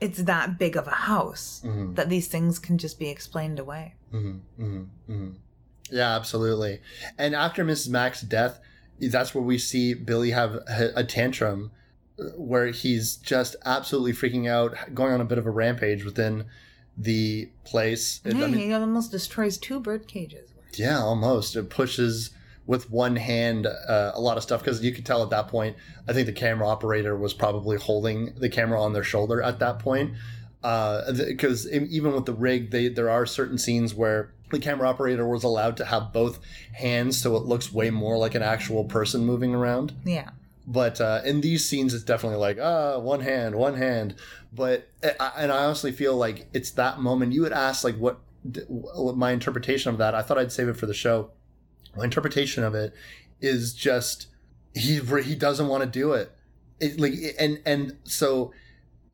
it's 0.00 0.22
that 0.22 0.58
big 0.58 0.76
of 0.76 0.86
a 0.86 0.90
house 0.94 1.60
Mhm. 1.64 1.94
that 1.96 2.08
these 2.08 2.28
things 2.28 2.58
can 2.58 2.78
just 2.78 2.98
be 2.98 3.08
explained 3.08 3.58
away. 3.58 3.94
Mm-hmm, 4.12 4.62
mm-hmm, 4.62 5.12
mm-hmm. 5.12 5.30
Yeah, 5.90 6.14
absolutely. 6.14 6.80
And 7.16 7.34
after 7.34 7.64
Mrs. 7.64 7.88
Mac's 7.88 8.20
death, 8.20 8.60
that's 9.00 9.34
where 9.34 9.44
we 9.44 9.58
see 9.58 9.94
Billy 9.94 10.30
have 10.32 10.54
a, 10.94 11.04
tantrum 11.04 11.70
uh, 12.18 12.24
where 12.36 12.66
he's 12.68 13.16
just 13.16 13.56
absolutely 13.64 14.12
freaking 14.12 14.48
out, 14.48 14.76
going 14.94 15.12
on 15.12 15.20
a 15.20 15.24
bit 15.24 15.38
of 15.38 15.46
a 15.46 15.50
rampage 15.50 16.04
within 16.04 16.44
the 16.96 17.48
place. 17.64 18.20
I 18.24 18.30
Yeah, 18.30 18.46
mean, 18.48 18.54
he 18.54 18.72
almost 18.72 19.12
destroys 19.12 19.56
two 19.56 19.78
bird 19.80 20.08
cages. 20.08 20.50
yeah, 20.74 20.98
almost. 20.98 21.54
It 21.56 21.70
pushes 21.70 22.30
with 22.66 22.90
one 22.90 23.16
hand 23.16 23.66
uh, 23.66 24.12
a 24.14 24.20
lot 24.20 24.36
of 24.36 24.42
stuff 24.42 24.60
because 24.60 24.82
you 24.82 24.92
could 24.92 25.06
tell 25.06 25.22
at 25.22 25.30
that 25.30 25.48
point. 25.48 25.76
I 26.06 26.12
think 26.12 26.26
the 26.26 26.32
camera 26.32 26.68
operator 26.68 27.16
was 27.16 27.32
probably 27.32 27.78
holding 27.78 28.34
the 28.34 28.48
camera 28.50 28.82
on 28.82 28.92
their 28.92 29.04
shoulder 29.04 29.40
at 29.40 29.58
that 29.60 29.78
point. 29.78 30.12
Because 30.60 31.70
even 31.70 32.12
with 32.12 32.26
the 32.26 32.34
rig, 32.34 32.70
they 32.72 32.88
there 32.88 33.08
are 33.10 33.24
certain 33.26 33.58
scenes 33.58 33.94
where 33.94 34.32
the 34.50 34.58
camera 34.58 34.88
operator 34.88 35.26
was 35.26 35.44
allowed 35.44 35.76
to 35.78 35.84
have 35.84 36.12
both 36.12 36.40
hands, 36.72 37.20
so 37.20 37.36
it 37.36 37.44
looks 37.44 37.72
way 37.72 37.90
more 37.90 38.16
like 38.18 38.34
an 38.34 38.42
actual 38.42 38.84
person 38.84 39.24
moving 39.24 39.54
around. 39.54 39.94
Yeah. 40.04 40.30
But 40.66 41.00
uh, 41.00 41.22
in 41.24 41.40
these 41.40 41.64
scenes, 41.64 41.94
it's 41.94 42.04
definitely 42.04 42.38
like 42.38 42.58
ah, 42.60 42.98
one 42.98 43.20
hand, 43.20 43.54
one 43.54 43.74
hand. 43.74 44.16
But 44.52 44.88
and 45.02 45.50
I 45.50 45.64
honestly 45.64 45.92
feel 45.92 46.16
like 46.16 46.48
it's 46.52 46.72
that 46.72 47.00
moment. 47.00 47.32
You 47.32 47.42
would 47.42 47.52
ask 47.52 47.84
like 47.84 47.96
what, 47.96 48.20
what 48.68 49.16
my 49.16 49.32
interpretation 49.32 49.90
of 49.90 49.98
that. 49.98 50.14
I 50.14 50.22
thought 50.22 50.38
I'd 50.38 50.52
save 50.52 50.68
it 50.68 50.76
for 50.76 50.86
the 50.86 50.94
show. 50.94 51.30
My 51.96 52.04
interpretation 52.04 52.64
of 52.64 52.74
it 52.74 52.92
is 53.40 53.72
just 53.72 54.26
he 54.74 55.00
he 55.22 55.34
doesn't 55.34 55.68
want 55.68 55.84
to 55.84 55.88
do 55.88 56.12
it. 56.12 56.32
it 56.80 57.00
like 57.00 57.14
and 57.38 57.60
and 57.64 57.96
so 58.04 58.52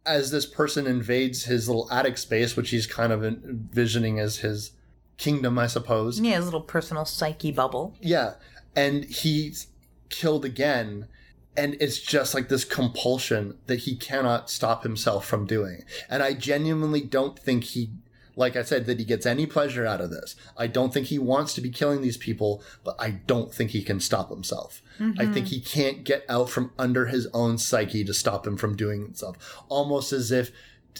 as 0.06 0.30
this 0.30 0.46
person 0.46 0.86
invades 0.86 1.44
his 1.44 1.68
little 1.68 1.90
attic 1.90 2.18
space, 2.18 2.56
which 2.56 2.70
he's 2.70 2.86
kind 2.86 3.12
of 3.12 3.24
envisioning 3.24 4.18
as 4.18 4.38
his 4.38 4.72
kingdom, 5.16 5.58
I 5.58 5.66
suppose. 5.66 6.20
Yeah, 6.20 6.36
his 6.36 6.46
little 6.46 6.60
personal 6.60 7.04
psyche 7.04 7.52
bubble. 7.52 7.94
Yeah. 8.00 8.34
And 8.76 9.04
he's 9.04 9.68
killed 10.08 10.44
again. 10.44 11.08
And 11.56 11.76
it's 11.80 12.00
just 12.00 12.34
like 12.34 12.48
this 12.48 12.64
compulsion 12.64 13.58
that 13.66 13.80
he 13.80 13.94
cannot 13.94 14.50
stop 14.50 14.82
himself 14.82 15.24
from 15.24 15.46
doing. 15.46 15.84
And 16.10 16.22
I 16.22 16.34
genuinely 16.34 17.00
don't 17.00 17.38
think 17.38 17.62
he, 17.62 17.90
like 18.34 18.56
I 18.56 18.62
said, 18.62 18.86
that 18.86 18.98
he 18.98 19.04
gets 19.04 19.24
any 19.24 19.46
pleasure 19.46 19.86
out 19.86 20.00
of 20.00 20.10
this. 20.10 20.34
I 20.56 20.66
don't 20.66 20.92
think 20.92 21.06
he 21.06 21.18
wants 21.20 21.54
to 21.54 21.60
be 21.60 21.70
killing 21.70 22.02
these 22.02 22.16
people, 22.16 22.60
but 22.82 22.96
I 22.98 23.10
don't 23.10 23.54
think 23.54 23.70
he 23.70 23.84
can 23.84 24.00
stop 24.00 24.30
himself. 24.30 24.82
I 24.98 25.26
think 25.26 25.46
mm-hmm. 25.46 25.46
he 25.46 25.60
can't 25.60 26.02
get 26.02 26.24
out 26.28 26.50
from 26.50 26.72
under 26.76 27.06
his 27.06 27.28
own 27.32 27.58
psyche 27.58 28.04
to 28.04 28.14
stop 28.14 28.46
him 28.46 28.56
from 28.56 28.74
doing 28.74 29.14
stuff. 29.14 29.36
Almost 29.68 30.12
as 30.12 30.32
if 30.32 30.50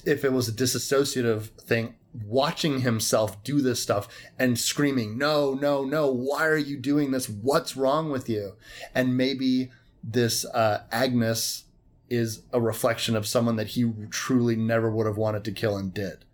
if 0.05 0.25
it 0.25 0.33
was 0.33 0.49
a 0.49 0.53
disassociative 0.53 1.49
thing, 1.61 1.95
watching 2.27 2.81
himself 2.81 3.43
do 3.43 3.61
this 3.61 3.83
stuff 3.83 4.09
and 4.39 4.59
screaming, 4.59 5.19
no, 5.19 5.55
no, 5.55 5.85
no, 5.85 6.11
why 6.11 6.47
are 6.47 6.57
you 6.57 6.79
doing 6.79 7.11
this? 7.11 7.29
What's 7.29 7.77
wrong 7.77 8.11
with 8.11 8.29
you? 8.29 8.55
And 8.95 9.17
maybe 9.17 9.71
this 10.03 10.45
uh, 10.45 10.85
Agnes 10.93 11.65
is 12.09 12.43
a 12.53 12.61
reflection 12.61 13.17
of 13.17 13.27
someone 13.27 13.57
that 13.57 13.69
he 13.69 13.91
truly 14.11 14.57
never 14.57 14.91
would 14.91 15.07
have 15.07 15.17
wanted 15.17 15.45
to 15.45 15.53
kill 15.53 15.77
and 15.77 15.93
did. 15.93 16.25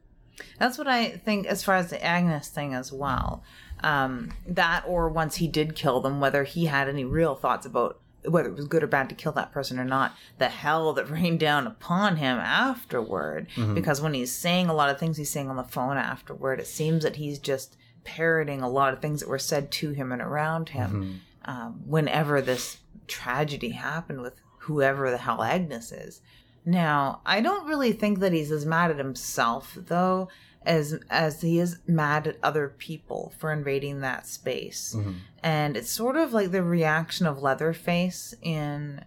That's 0.58 0.78
what 0.78 0.88
I 0.88 1.10
think 1.10 1.46
as 1.46 1.62
far 1.62 1.76
as 1.76 1.90
the 1.90 2.02
Agnes 2.04 2.48
thing 2.48 2.74
as 2.74 2.92
well. 2.92 3.42
Um, 3.82 4.34
that 4.46 4.84
or 4.86 5.08
once 5.08 5.36
he 5.36 5.48
did 5.48 5.74
kill 5.74 6.00
them, 6.00 6.20
whether 6.20 6.44
he 6.44 6.66
had 6.66 6.88
any 6.88 7.04
real 7.04 7.34
thoughts 7.34 7.64
about 7.64 7.99
whether 8.24 8.48
it 8.48 8.56
was 8.56 8.66
good 8.66 8.82
or 8.82 8.86
bad 8.86 9.08
to 9.08 9.14
kill 9.14 9.32
that 9.32 9.52
person 9.52 9.78
or 9.78 9.84
not, 9.84 10.14
the 10.38 10.48
hell 10.48 10.92
that 10.92 11.10
rained 11.10 11.40
down 11.40 11.66
upon 11.66 12.16
him 12.16 12.38
afterward. 12.38 13.46
Because 13.74 14.00
when 14.00 14.14
he's 14.14 14.32
saying 14.32 14.68
a 14.68 14.74
lot 14.74 14.90
of 14.90 14.98
things 14.98 15.16
he's 15.16 15.30
saying 15.30 15.48
on 15.48 15.56
the 15.56 15.64
phone 15.64 15.96
afterward, 15.96 16.60
it 16.60 16.66
seems 16.66 17.02
that 17.02 17.16
he's 17.16 17.38
just 17.38 17.76
parroting 18.04 18.60
a 18.62 18.68
lot 18.68 18.92
of 18.92 19.00
things 19.00 19.20
that 19.20 19.28
were 19.28 19.38
said 19.38 19.70
to 19.70 19.90
him 19.90 20.10
and 20.12 20.22
around 20.22 20.70
him 20.70 21.20
um, 21.44 21.80
whenever 21.86 22.40
this 22.40 22.78
tragedy 23.06 23.70
happened 23.70 24.20
with 24.22 24.34
whoever 24.60 25.10
the 25.10 25.18
hell 25.18 25.42
Agnes 25.42 25.92
is. 25.92 26.20
Now, 26.64 27.20
I 27.24 27.40
don't 27.40 27.66
really 27.66 27.92
think 27.92 28.18
that 28.20 28.32
he's 28.32 28.50
as 28.50 28.66
mad 28.66 28.90
at 28.90 28.98
himself 28.98 29.76
though 29.76 30.28
as 30.62 30.98
as 31.08 31.40
he 31.40 31.58
is 31.58 31.78
mad 31.86 32.26
at 32.26 32.36
other 32.42 32.68
people 32.68 33.32
for 33.38 33.52
invading 33.52 34.00
that 34.00 34.26
space. 34.26 34.94
Mm-hmm. 34.96 35.12
And 35.42 35.76
it's 35.76 35.90
sort 35.90 36.16
of 36.16 36.32
like 36.32 36.50
the 36.50 36.62
reaction 36.62 37.26
of 37.26 37.42
Leatherface 37.42 38.34
in 38.42 39.04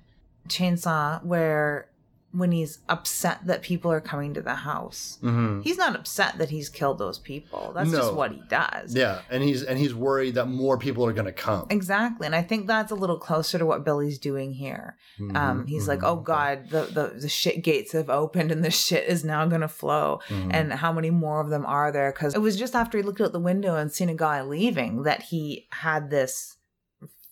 Chainsaw 0.48 1.24
where 1.24 1.88
when 2.36 2.52
he's 2.52 2.80
upset 2.90 3.46
that 3.46 3.62
people 3.62 3.92
are 3.92 4.02
coming 4.02 4.34
to 4.34 4.42
the 4.42 4.56
house. 4.56 5.20
Mm-hmm. 5.22 5.62
He's 5.62 5.78
not 5.78 5.96
upset 5.96 6.40
that 6.40 6.50
he's 6.50 6.68
killed 6.68 6.98
those 6.98 7.20
people. 7.20 7.72
That's 7.76 7.92
No. 7.92 8.00
just 8.00 8.14
what 8.16 8.32
he 8.32 8.42
does. 8.50 8.96
Yeah, 8.96 9.22
and 9.30 9.44
he's 9.44 9.62
and 9.62 9.78
he's 9.78 9.94
worried 9.94 10.34
that 10.36 10.48
more 10.48 10.80
people 10.80 11.06
are 11.06 11.14
going 11.14 11.28
to 11.28 11.32
come. 11.32 11.68
Exactly, 11.70 12.26
and 12.26 12.36
I 12.36 12.42
think 12.42 12.66
that's 12.66 12.92
a 12.92 12.96
little 12.96 13.20
closer 13.20 13.60
to 13.60 13.66
what 13.68 13.86
Billy's 13.86 14.18
doing 14.18 14.52
here. 14.54 14.98
Mm-hmm. 15.20 15.38
Um, 15.38 15.68
he's 15.68 15.88
like, 15.88 16.02
"Oh 16.04 16.16
God, 16.16 16.70
the, 16.72 16.82
the 16.86 17.20
the 17.22 17.30
shit 17.30 17.64
gates 17.64 17.92
have 17.92 18.10
opened, 18.10 18.52
and 18.52 18.66
the 18.66 18.72
shit 18.72 19.08
is 19.08 19.24
now 19.24 19.46
gonna 19.46 19.68
flow." 19.68 20.20
Mm-hmm. 20.30 20.50
And 20.52 20.74
how 20.74 20.92
many 20.92 21.12
more 21.12 21.40
of 21.40 21.50
them 21.52 21.66
are 21.68 21.92
there? 21.92 22.12
Because 22.12 22.34
it 22.34 22.42
was 22.42 22.58
just 22.58 22.74
after 22.76 22.98
he 22.98 23.04
looked 23.04 23.22
out 23.22 23.32
the 23.32 23.40
window 23.40 23.76
and 23.76 23.92
seen 23.92 24.10
a 24.10 24.16
guy 24.16 24.42
leaving 24.42 25.04
that 25.04 25.22
he 25.24 25.68
had 25.72 26.10
this 26.10 26.58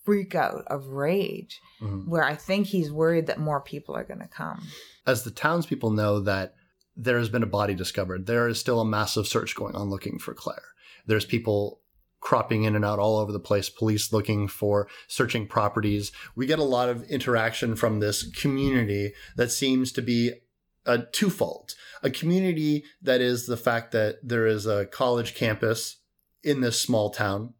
freak 0.03 0.33
out 0.33 0.63
of 0.67 0.87
rage, 0.87 1.59
Mhm. 1.79 2.07
where 2.07 2.23
I 2.23 2.33
think 2.35 2.67
he's 2.67 2.91
worried 2.91 3.27
that 3.27 3.39
more 3.39 3.61
people 3.61 3.95
are 3.95 4.03
gonna 4.03 4.27
come. 4.27 4.63
As 5.05 5.23
the 5.23 5.31
townspeople 5.31 5.91
know 5.91 6.19
that 6.19 6.53
there 6.95 7.17
has 7.17 7.29
been 7.29 7.43
a 7.43 7.47
body 7.47 7.73
discovered, 7.73 8.25
there 8.27 8.47
is 8.47 8.59
still 8.59 8.79
a 8.79 8.85
massive 8.85 9.27
search 9.27 9.55
going 9.55 9.75
on 9.75 9.89
looking 9.89 10.19
for 10.19 10.33
Claire. 10.33 10.61
There's 11.05 11.25
people 11.25 11.81
cropping 12.19 12.63
in 12.63 12.75
and 12.75 12.85
out 12.85 12.99
all 12.99 13.17
over 13.17 13.31
the 13.31 13.39
place, 13.39 13.69
police 13.69 14.13
looking 14.13 14.47
for 14.47 14.87
searching 15.07 15.47
properties. 15.47 16.11
We 16.35 16.45
get 16.45 16.59
a 16.59 16.63
lot 16.63 16.87
of 16.87 17.03
interaction 17.05 17.75
from 17.75 17.99
this 17.99 18.29
community 18.29 19.13
that 19.35 19.51
seems 19.51 19.91
to 19.93 20.01
be 20.01 20.33
a 20.85 20.99
twofold. 20.99 21.73
A 22.03 22.09
community 22.09 22.83
that 23.01 23.21
is 23.21 23.47
the 23.47 23.57
fact 23.57 23.91
that 23.91 24.17
there 24.23 24.45
is 24.45 24.67
a 24.67 24.85
college 24.85 25.33
campus 25.33 25.97
in 26.43 26.61
this 26.61 26.79
small 26.79 27.09
town. 27.09 27.53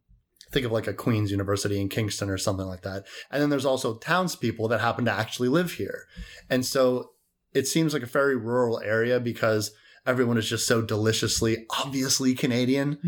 Think 0.52 0.66
of 0.66 0.72
like 0.72 0.86
a 0.86 0.94
Queen's 0.94 1.30
University 1.30 1.80
in 1.80 1.88
Kingston 1.88 2.30
or 2.30 2.38
something 2.38 2.66
like 2.66 2.82
that. 2.82 3.06
And 3.30 3.42
then 3.42 3.50
there's 3.50 3.64
also 3.64 3.96
townspeople 3.96 4.68
that 4.68 4.80
happen 4.80 5.04
to 5.06 5.12
actually 5.12 5.48
live 5.48 5.72
here. 5.72 6.06
And 6.50 6.64
so 6.64 7.12
it 7.54 7.66
seems 7.66 7.92
like 7.92 8.02
a 8.02 8.06
very 8.06 8.36
rural 8.36 8.80
area 8.80 9.20
because 9.20 9.72
everyone 10.06 10.36
is 10.36 10.48
just 10.48 10.66
so 10.66 10.82
deliciously, 10.82 11.66
obviously 11.70 12.34
Canadian. 12.34 12.98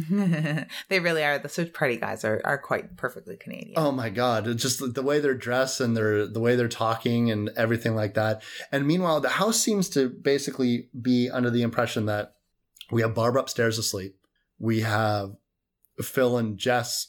they 0.89 1.01
really 1.01 1.25
are. 1.25 1.39
The 1.39 1.49
search 1.49 1.73
party 1.73 1.97
guys 1.97 2.25
are, 2.25 2.41
are 2.45 2.59
quite 2.59 2.97
perfectly 2.97 3.37
Canadian. 3.37 3.75
Oh 3.77 3.93
my 3.93 4.11
god! 4.11 4.47
It's 4.47 4.63
just 4.63 4.95
the 4.95 5.03
way 5.03 5.21
they're 5.21 5.35
dressed 5.35 5.81
and 5.81 5.97
their 5.97 6.27
the 6.27 6.41
way 6.41 6.57
they're 6.57 6.69
talking 6.69 7.31
and 7.31 7.51
everything 7.57 7.95
like 7.95 8.15
that. 8.15 8.43
And 8.71 8.87
meanwhile, 8.87 9.21
the 9.21 9.31
house 9.31 9.61
seems 9.61 9.89
to 9.91 10.09
basically 10.09 10.89
be 11.01 11.31
under 11.31 11.51
the 11.51 11.63
impression 11.63 12.07
that 12.07 12.35
we 12.91 13.03
have 13.03 13.15
Barb 13.15 13.37
upstairs 13.37 13.79
asleep. 13.79 14.17
We 14.59 14.81
have 14.81 15.37
Phyl 16.01 16.39
and 16.39 16.59
Jess 16.59 17.09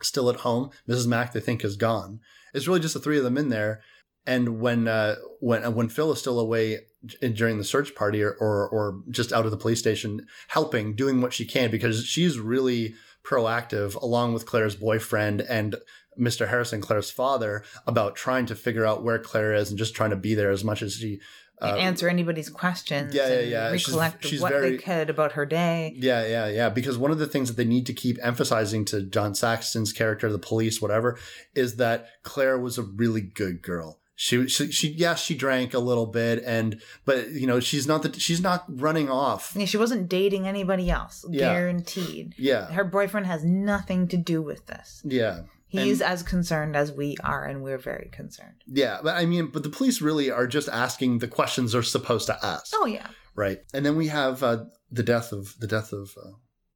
still 0.00 0.30
at 0.30 0.40
home. 0.40 0.70
Mrs. 0.88 1.06
Mac, 1.06 1.32
they 1.32 1.40
think, 1.40 1.64
is 1.64 1.76
gone. 1.76 2.20
It's 2.54 2.66
really 2.66 2.80
just 2.80 2.94
the 2.94 3.00
three 3.00 3.18
of 3.18 3.24
them 3.24 3.38
in 3.38 3.48
there. 3.48 3.82
And 4.26 4.60
when 4.60 4.86
uh, 4.86 5.16
when 5.40 5.74
when 5.74 5.88
Phyl 5.88 6.12
is 6.12 6.20
still 6.20 6.38
away 6.38 6.78
during 7.20 7.58
the 7.58 7.64
search 7.64 7.94
party 7.94 8.22
or, 8.22 8.32
or 8.32 8.68
or 8.68 9.02
just 9.10 9.32
out 9.32 9.44
of 9.44 9.50
the 9.50 9.56
police 9.56 9.80
station, 9.80 10.26
helping, 10.48 10.94
doing 10.94 11.20
what 11.20 11.32
she 11.32 11.44
can 11.44 11.70
because 11.70 12.04
she's 12.04 12.38
really 12.38 12.94
proactive, 13.24 14.00
along 14.00 14.32
with 14.34 14.46
Claire's 14.46 14.76
boyfriend 14.76 15.40
and 15.40 15.76
Mr. 16.18 16.48
Harrison, 16.48 16.80
Claire's 16.80 17.10
father, 17.10 17.64
about 17.86 18.14
trying 18.16 18.46
to 18.46 18.54
figure 18.54 18.84
out 18.86 19.02
where 19.02 19.18
Claire 19.18 19.54
is 19.54 19.70
and 19.70 19.78
just 19.78 19.94
trying 19.94 20.10
to 20.10 20.16
be 20.16 20.34
there 20.34 20.50
as 20.50 20.62
much 20.62 20.82
as 20.82 20.94
she 20.94 21.20
uh, 21.60 21.76
answer 21.76 22.08
anybody's 22.08 22.48
questions. 22.48 23.14
Yeah, 23.14 23.28
yeah, 23.28 23.38
and 23.38 23.50
yeah. 23.50 23.70
Recollect 23.70 24.22
She's- 24.22 24.30
she's 24.30 24.40
what 24.40 24.52
very- 24.52 24.72
they 24.72 24.78
could 24.78 25.08
about 25.10 25.32
her 25.32 25.46
day. 25.46 25.94
Yeah, 25.96 26.26
yeah, 26.26 26.48
yeah. 26.48 26.68
Because 26.68 26.98
one 26.98 27.12
of 27.12 27.18
the 27.18 27.26
things 27.26 27.48
that 27.48 27.56
they 27.56 27.64
need 27.64 27.86
to 27.86 27.92
keep 27.92 28.18
emphasizing 28.20 28.84
to 28.86 29.02
John 29.02 29.34
Saxon's 29.34 29.92
character, 29.92 30.30
the 30.30 30.38
police, 30.40 30.82
whatever, 30.82 31.18
is 31.54 31.76
that 31.76 32.08
Claire 32.24 32.58
was 32.58 32.78
a 32.78 32.82
really 32.82 33.20
good 33.20 33.62
girl. 33.62 34.00
She, 34.24 34.46
she, 34.46 34.70
she 34.70 34.88
yeah, 34.92 35.16
she 35.16 35.34
drank 35.34 35.74
a 35.74 35.80
little 35.80 36.06
bit, 36.06 36.44
and 36.46 36.80
but 37.04 37.30
you 37.32 37.44
know, 37.44 37.58
she's 37.58 37.88
not 37.88 38.04
the, 38.04 38.20
she's 38.20 38.40
not 38.40 38.62
running 38.68 39.10
off. 39.10 39.52
Yeah, 39.56 39.66
she 39.66 39.78
wasn't 39.78 40.08
dating 40.08 40.46
anybody 40.46 40.88
else. 40.92 41.24
Yeah. 41.28 41.52
Guaranteed. 41.52 42.36
Yeah, 42.38 42.66
Her 42.70 42.84
boyfriend 42.84 43.26
has 43.26 43.42
nothing 43.44 44.06
to 44.08 44.16
do 44.16 44.40
with 44.40 44.66
this. 44.66 45.02
yeah, 45.04 45.40
He's 45.66 46.00
as 46.00 46.22
concerned 46.22 46.76
as 46.76 46.92
we 46.92 47.16
are, 47.24 47.44
and 47.44 47.64
we're 47.64 47.78
very 47.78 48.10
concerned. 48.12 48.62
yeah. 48.68 49.00
But 49.02 49.16
I 49.16 49.26
mean, 49.26 49.46
but 49.48 49.64
the 49.64 49.70
police 49.70 50.00
really 50.00 50.30
are 50.30 50.46
just 50.46 50.68
asking 50.68 51.18
the 51.18 51.26
questions 51.26 51.72
they're 51.72 51.82
supposed 51.82 52.26
to 52.28 52.38
ask, 52.46 52.72
Oh 52.76 52.86
yeah. 52.86 53.08
right? 53.34 53.58
And 53.74 53.84
then 53.84 53.96
we 53.96 54.06
have 54.06 54.44
uh, 54.44 54.66
the 54.92 55.02
death 55.02 55.32
of 55.32 55.56
the 55.58 55.66
death 55.66 55.92
of 55.92 56.14
uh, 56.16 56.28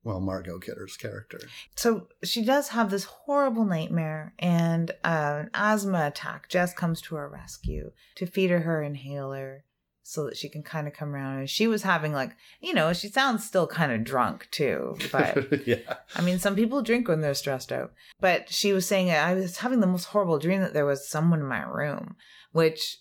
well, 0.06 0.20
Margot 0.20 0.60
Kidder's 0.60 0.96
character. 0.96 1.40
So 1.74 2.06
she 2.22 2.44
does 2.44 2.68
have 2.68 2.90
this 2.90 3.02
horrible 3.02 3.64
nightmare 3.64 4.34
and 4.38 4.92
uh, 5.02 5.42
an 5.42 5.50
asthma 5.52 6.06
attack. 6.06 6.48
Jess 6.48 6.72
comes 6.72 7.00
to 7.02 7.16
her 7.16 7.28
rescue 7.28 7.90
to 8.14 8.24
feed 8.24 8.50
her 8.50 8.60
her 8.60 8.84
inhaler 8.84 9.64
so 10.04 10.24
that 10.26 10.36
she 10.36 10.48
can 10.48 10.62
kind 10.62 10.86
of 10.86 10.94
come 10.94 11.12
around. 11.12 11.38
And 11.40 11.50
she 11.50 11.66
was 11.66 11.82
having 11.82 12.12
like, 12.12 12.36
you 12.60 12.72
know, 12.72 12.92
she 12.92 13.08
sounds 13.08 13.44
still 13.44 13.66
kind 13.66 13.90
of 13.90 14.04
drunk 14.04 14.46
too. 14.52 14.96
But 15.10 15.66
yeah, 15.66 15.94
I 16.14 16.22
mean, 16.22 16.38
some 16.38 16.54
people 16.54 16.82
drink 16.82 17.08
when 17.08 17.20
they're 17.20 17.34
stressed 17.34 17.72
out. 17.72 17.92
But 18.20 18.48
she 18.48 18.72
was 18.72 18.86
saying, 18.86 19.10
I 19.10 19.34
was 19.34 19.58
having 19.58 19.80
the 19.80 19.88
most 19.88 20.04
horrible 20.04 20.38
dream 20.38 20.60
that 20.60 20.72
there 20.72 20.86
was 20.86 21.08
someone 21.08 21.40
in 21.40 21.46
my 21.46 21.64
room, 21.64 22.14
which 22.52 22.98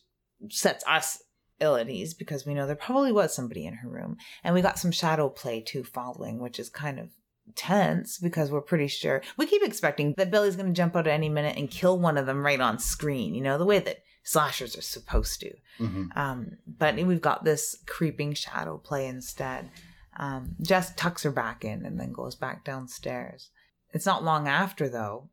sets 0.49 0.83
us 0.87 1.21
ill 1.59 1.75
at 1.75 1.89
ease 1.89 2.13
because 2.13 2.45
we 2.45 2.53
know 2.53 2.67
there 2.67 2.75
probably 2.75 3.11
was 3.11 3.33
somebody 3.33 3.65
in 3.65 3.75
her 3.75 3.89
room. 3.89 4.17
And 4.43 4.53
we 4.53 4.61
got 4.61 4.79
some 4.79 4.91
shadow 4.91 5.29
play 5.29 5.61
too 5.61 5.83
following, 5.83 6.39
which 6.39 6.59
is 6.59 6.69
kind 6.69 6.99
of 6.99 7.09
tense 7.55 8.17
because 8.17 8.49
we're 8.49 8.61
pretty 8.61 8.87
sure 8.87 9.21
we 9.37 9.45
keep 9.45 9.63
expecting 9.63 10.13
that 10.17 10.31
Billy's 10.31 10.55
going 10.55 10.67
to 10.67 10.73
jump 10.73 10.95
out 10.95 11.07
at 11.07 11.13
any 11.13 11.29
minute 11.29 11.57
and 11.57 11.69
kill 11.69 11.99
one 11.99 12.17
of 12.17 12.25
them 12.25 12.43
right 12.43 12.59
on 12.59 12.79
screen, 12.79 13.35
you 13.35 13.41
know, 13.41 13.57
the 13.57 13.65
way 13.65 13.79
that 13.79 13.99
slashers 14.23 14.75
are 14.75 14.81
supposed 14.81 15.39
to. 15.41 15.53
hmm 15.77 16.05
Um, 16.15 16.57
but 16.67 16.95
we've 16.95 17.21
got 17.21 17.43
this 17.43 17.77
creeping 17.85 18.33
shadow 18.33 18.77
play 18.77 19.05
instead. 19.05 19.69
Um, 20.17 20.55
Jess 20.61 20.93
tucks 20.95 21.23
her 21.23 21.31
back 21.31 21.63
in 21.63 21.85
and 21.85 21.99
then 21.99 22.11
goes 22.11 22.35
back 22.35 22.65
downstairs. 22.65 23.49
It's 23.93 24.05
not 24.05 24.23
long 24.23 24.47
after, 24.47 24.89
though, 24.89 25.29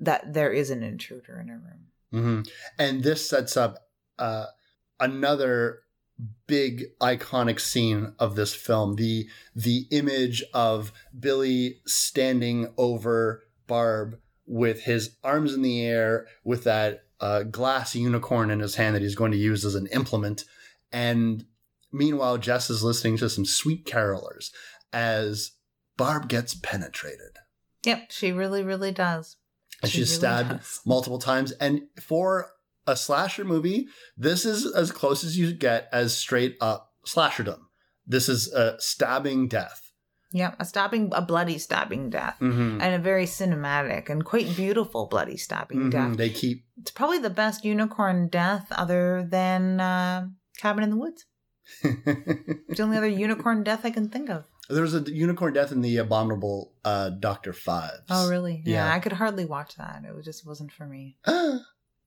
that 0.00 0.34
there 0.34 0.52
is 0.52 0.70
an 0.70 0.82
intruder 0.82 1.38
in 1.40 1.48
her 1.48 1.60
room. 1.60 1.86
hmm 2.10 2.50
And 2.78 3.02
this 3.02 3.28
sets 3.28 3.56
up 3.56 3.78
uh, 4.18 4.46
another 5.00 5.80
big 6.46 6.86
iconic 7.00 7.60
scene 7.60 8.12
of 8.18 8.34
this 8.34 8.52
film 8.54 8.96
the 8.96 9.28
the 9.54 9.86
image 9.90 10.42
of 10.52 10.92
Billy 11.18 11.80
standing 11.86 12.72
over 12.76 13.44
Barb 13.68 14.18
with 14.46 14.82
his 14.82 15.16
arms 15.22 15.54
in 15.54 15.62
the 15.62 15.84
air 15.84 16.26
with 16.42 16.64
that 16.64 17.04
uh, 17.20 17.42
glass 17.44 17.94
unicorn 17.94 18.50
in 18.50 18.60
his 18.60 18.74
hand 18.76 18.94
that 18.96 19.02
he's 19.02 19.14
going 19.14 19.30
to 19.32 19.38
use 19.38 19.64
as 19.64 19.74
an 19.76 19.86
implement 19.88 20.44
and 20.90 21.44
meanwhile 21.92 22.36
Jess 22.38 22.68
is 22.70 22.82
listening 22.82 23.16
to 23.18 23.28
some 23.28 23.44
sweet 23.44 23.84
carolers 23.86 24.50
as 24.92 25.52
Barb 25.96 26.28
gets 26.28 26.54
penetrated 26.54 27.38
Yep, 27.84 28.10
she 28.10 28.32
really, 28.32 28.62
really 28.64 28.90
does. 28.92 29.36
and 29.82 29.90
She 29.90 29.98
she's 29.98 30.08
really 30.10 30.18
stabbed 30.18 30.48
does. 30.58 30.80
multiple 30.84 31.18
times. 31.20 31.52
And 31.52 31.82
for 32.00 32.50
a 32.88 32.96
slasher 32.96 33.44
movie, 33.44 33.86
this 34.16 34.44
is 34.44 34.66
as 34.74 34.90
close 34.90 35.22
as 35.22 35.38
you 35.38 35.52
get 35.52 35.88
as 35.92 36.16
straight 36.16 36.56
up 36.60 36.92
slasherdom. 37.06 37.60
This 38.06 38.28
is 38.28 38.52
a 38.52 38.80
stabbing 38.80 39.48
death. 39.48 39.82
Yep, 40.32 40.56
a 40.58 40.64
stabbing, 40.64 41.10
a 41.12 41.22
bloody 41.22 41.56
stabbing 41.58 42.10
death. 42.10 42.36
Mm-hmm. 42.40 42.80
And 42.82 42.94
a 42.94 42.98
very 42.98 43.24
cinematic 43.24 44.10
and 44.10 44.24
quite 44.24 44.54
beautiful 44.56 45.06
bloody 45.06 45.36
stabbing 45.36 45.90
death. 45.90 46.16
They 46.16 46.30
keep. 46.30 46.64
It's 46.80 46.90
probably 46.90 47.18
the 47.18 47.30
best 47.30 47.64
unicorn 47.64 48.28
death 48.28 48.66
other 48.70 49.26
than 49.28 49.80
uh, 49.80 50.28
Cabin 50.58 50.84
in 50.84 50.90
the 50.90 50.96
Woods. 50.96 51.24
It's 51.84 52.76
the 52.78 52.82
only 52.82 52.96
other 52.96 53.08
unicorn 53.08 53.62
death 53.62 53.84
I 53.84 53.90
can 53.90 54.08
think 54.08 54.28
of. 54.30 54.44
there 54.70 54.82
was 54.82 54.94
a 54.94 55.00
unicorn 55.00 55.52
death 55.54 55.72
in 55.72 55.80
the 55.80 55.96
abominable 55.98 56.72
uh, 56.84 57.08
Doctor 57.10 57.52
Phibes. 57.52 58.04
Oh, 58.10 58.28
really? 58.28 58.62
Yeah, 58.64 58.86
Yeah. 58.86 58.94
I 58.94 59.00
could 59.00 59.12
hardly 59.12 59.44
watch 59.46 59.76
that. 59.76 60.02
It 60.04 60.24
just 60.24 60.46
wasn't 60.46 60.72
for 60.72 60.86
me. 60.86 61.16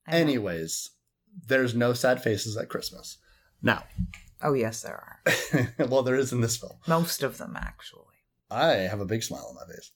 Know. 0.06 0.16
Anyways, 0.16 0.90
there's 1.46 1.74
no 1.74 1.92
sad 1.92 2.22
faces 2.22 2.56
at 2.56 2.68
Christmas. 2.68 3.18
Now, 3.62 3.84
Oh, 4.42 4.54
yes, 4.54 4.82
there 4.82 4.94
are. 4.96 5.74
well, 5.88 6.02
there 6.02 6.16
is 6.16 6.32
in 6.32 6.40
this 6.40 6.56
film. 6.56 6.72
Most 6.88 7.22
of 7.22 7.38
them, 7.38 7.56
actually. 7.56 8.02
I 8.50 8.72
have 8.72 9.00
a 9.00 9.06
big 9.06 9.22
smile 9.22 9.46
on 9.48 9.54
my 9.54 9.72
face. 9.72 9.92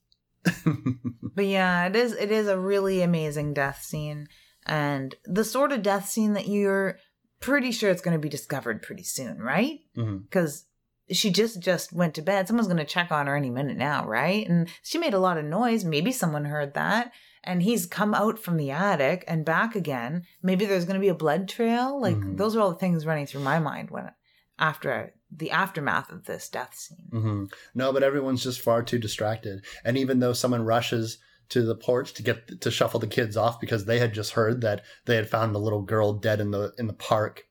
But 1.35 1.47
yeah, 1.47 1.85
it 1.87 1.95
is. 1.95 2.13
It 2.15 2.33
is 2.33 2.49
a 2.49 2.59
really 2.59 3.03
amazing 3.03 3.53
death 3.53 3.83
scene, 3.83 4.27
and 4.65 5.15
the 5.27 5.45
sort 5.45 5.71
of 5.71 5.83
death 5.83 6.09
scene 6.09 6.33
that 6.33 6.49
you're 6.49 6.99
pretty 7.41 7.73
sure 7.73 7.91
it's 7.91 8.01
going 8.01 8.17
to 8.17 8.19
be 8.19 8.31
discovered 8.31 8.81
pretty 8.81 9.03
soon, 9.03 9.39
right? 9.39 9.81
Mm-hmm. 9.99 10.19
Because 10.19 10.65
she 11.11 11.31
just 11.31 11.61
just 11.61 11.93
went 11.93 12.15
to 12.15 12.23
bed. 12.23 12.49
Someone's 12.49 12.69
going 12.69 12.79
to 12.79 12.87
check 12.87 13.13
on 13.13 13.27
her 13.27 13.37
any 13.37 13.51
minute 13.51 13.77
now, 13.77 14.07
right? 14.07 14.49
And 14.49 14.69
she 14.83 14.97
made 14.97 15.13
a 15.13 15.19
lot 15.19 15.37
of 15.37 15.45
noise. 15.45 15.85
Maybe 15.85 16.11
someone 16.11 16.47
heard 16.47 16.73
that. 16.73 17.13
And 17.47 17.63
he's 17.63 17.87
come 17.87 18.13
out 18.13 18.39
from 18.39 18.57
the 18.57 18.71
attic 18.73 19.25
and 19.29 19.45
back 19.45 19.75
again. 19.77 20.25
Maybe 20.43 20.67
there's 20.67 20.85
going 20.85 20.95
to 21.01 21.01
be 21.01 21.09
a 21.09 21.15
blood 21.15 21.49
trail. 21.49 22.01
Like 22.01 22.17
Mhm. 22.17 22.37
those 22.37 22.57
are 22.57 22.61
all 22.61 22.71
the 22.73 22.79
things 22.79 23.07
running 23.07 23.27
through 23.27 23.43
my 23.43 23.59
mind 23.61 23.91
when 23.91 24.11
after 24.59 25.13
the 25.31 25.51
aftermath 25.51 26.11
of 26.11 26.25
this 26.25 26.49
death 26.49 26.75
scene. 26.75 27.09
hmm 27.11 27.45
No, 27.75 27.93
but 27.93 28.03
everyone's 28.03 28.43
just 28.43 28.61
far 28.61 28.83
too 28.83 28.99
distracted. 28.99 29.65
And 29.85 29.97
even 29.97 30.21
though 30.21 30.33
someone 30.33 30.65
rushes 30.65 31.19
to 31.51 31.63
the 31.63 31.77
porch 31.77 32.13
to 32.15 32.23
get 32.25 32.61
to 32.61 32.71
shuffle 32.71 32.99
the 32.99 33.07
kids 33.07 33.37
off 33.37 33.61
because 33.61 33.85
they 33.85 33.99
had 34.01 34.13
just 34.13 34.33
heard 34.33 34.61
that 34.63 34.83
they 35.05 35.15
had 35.17 35.29
found 35.29 35.55
the 35.55 35.61
little 35.61 35.83
girl 35.83 36.13
dead 36.13 36.41
in 36.41 36.51
the 36.51 36.73
in 36.79 36.87
the 36.89 36.93
park. 36.93 37.45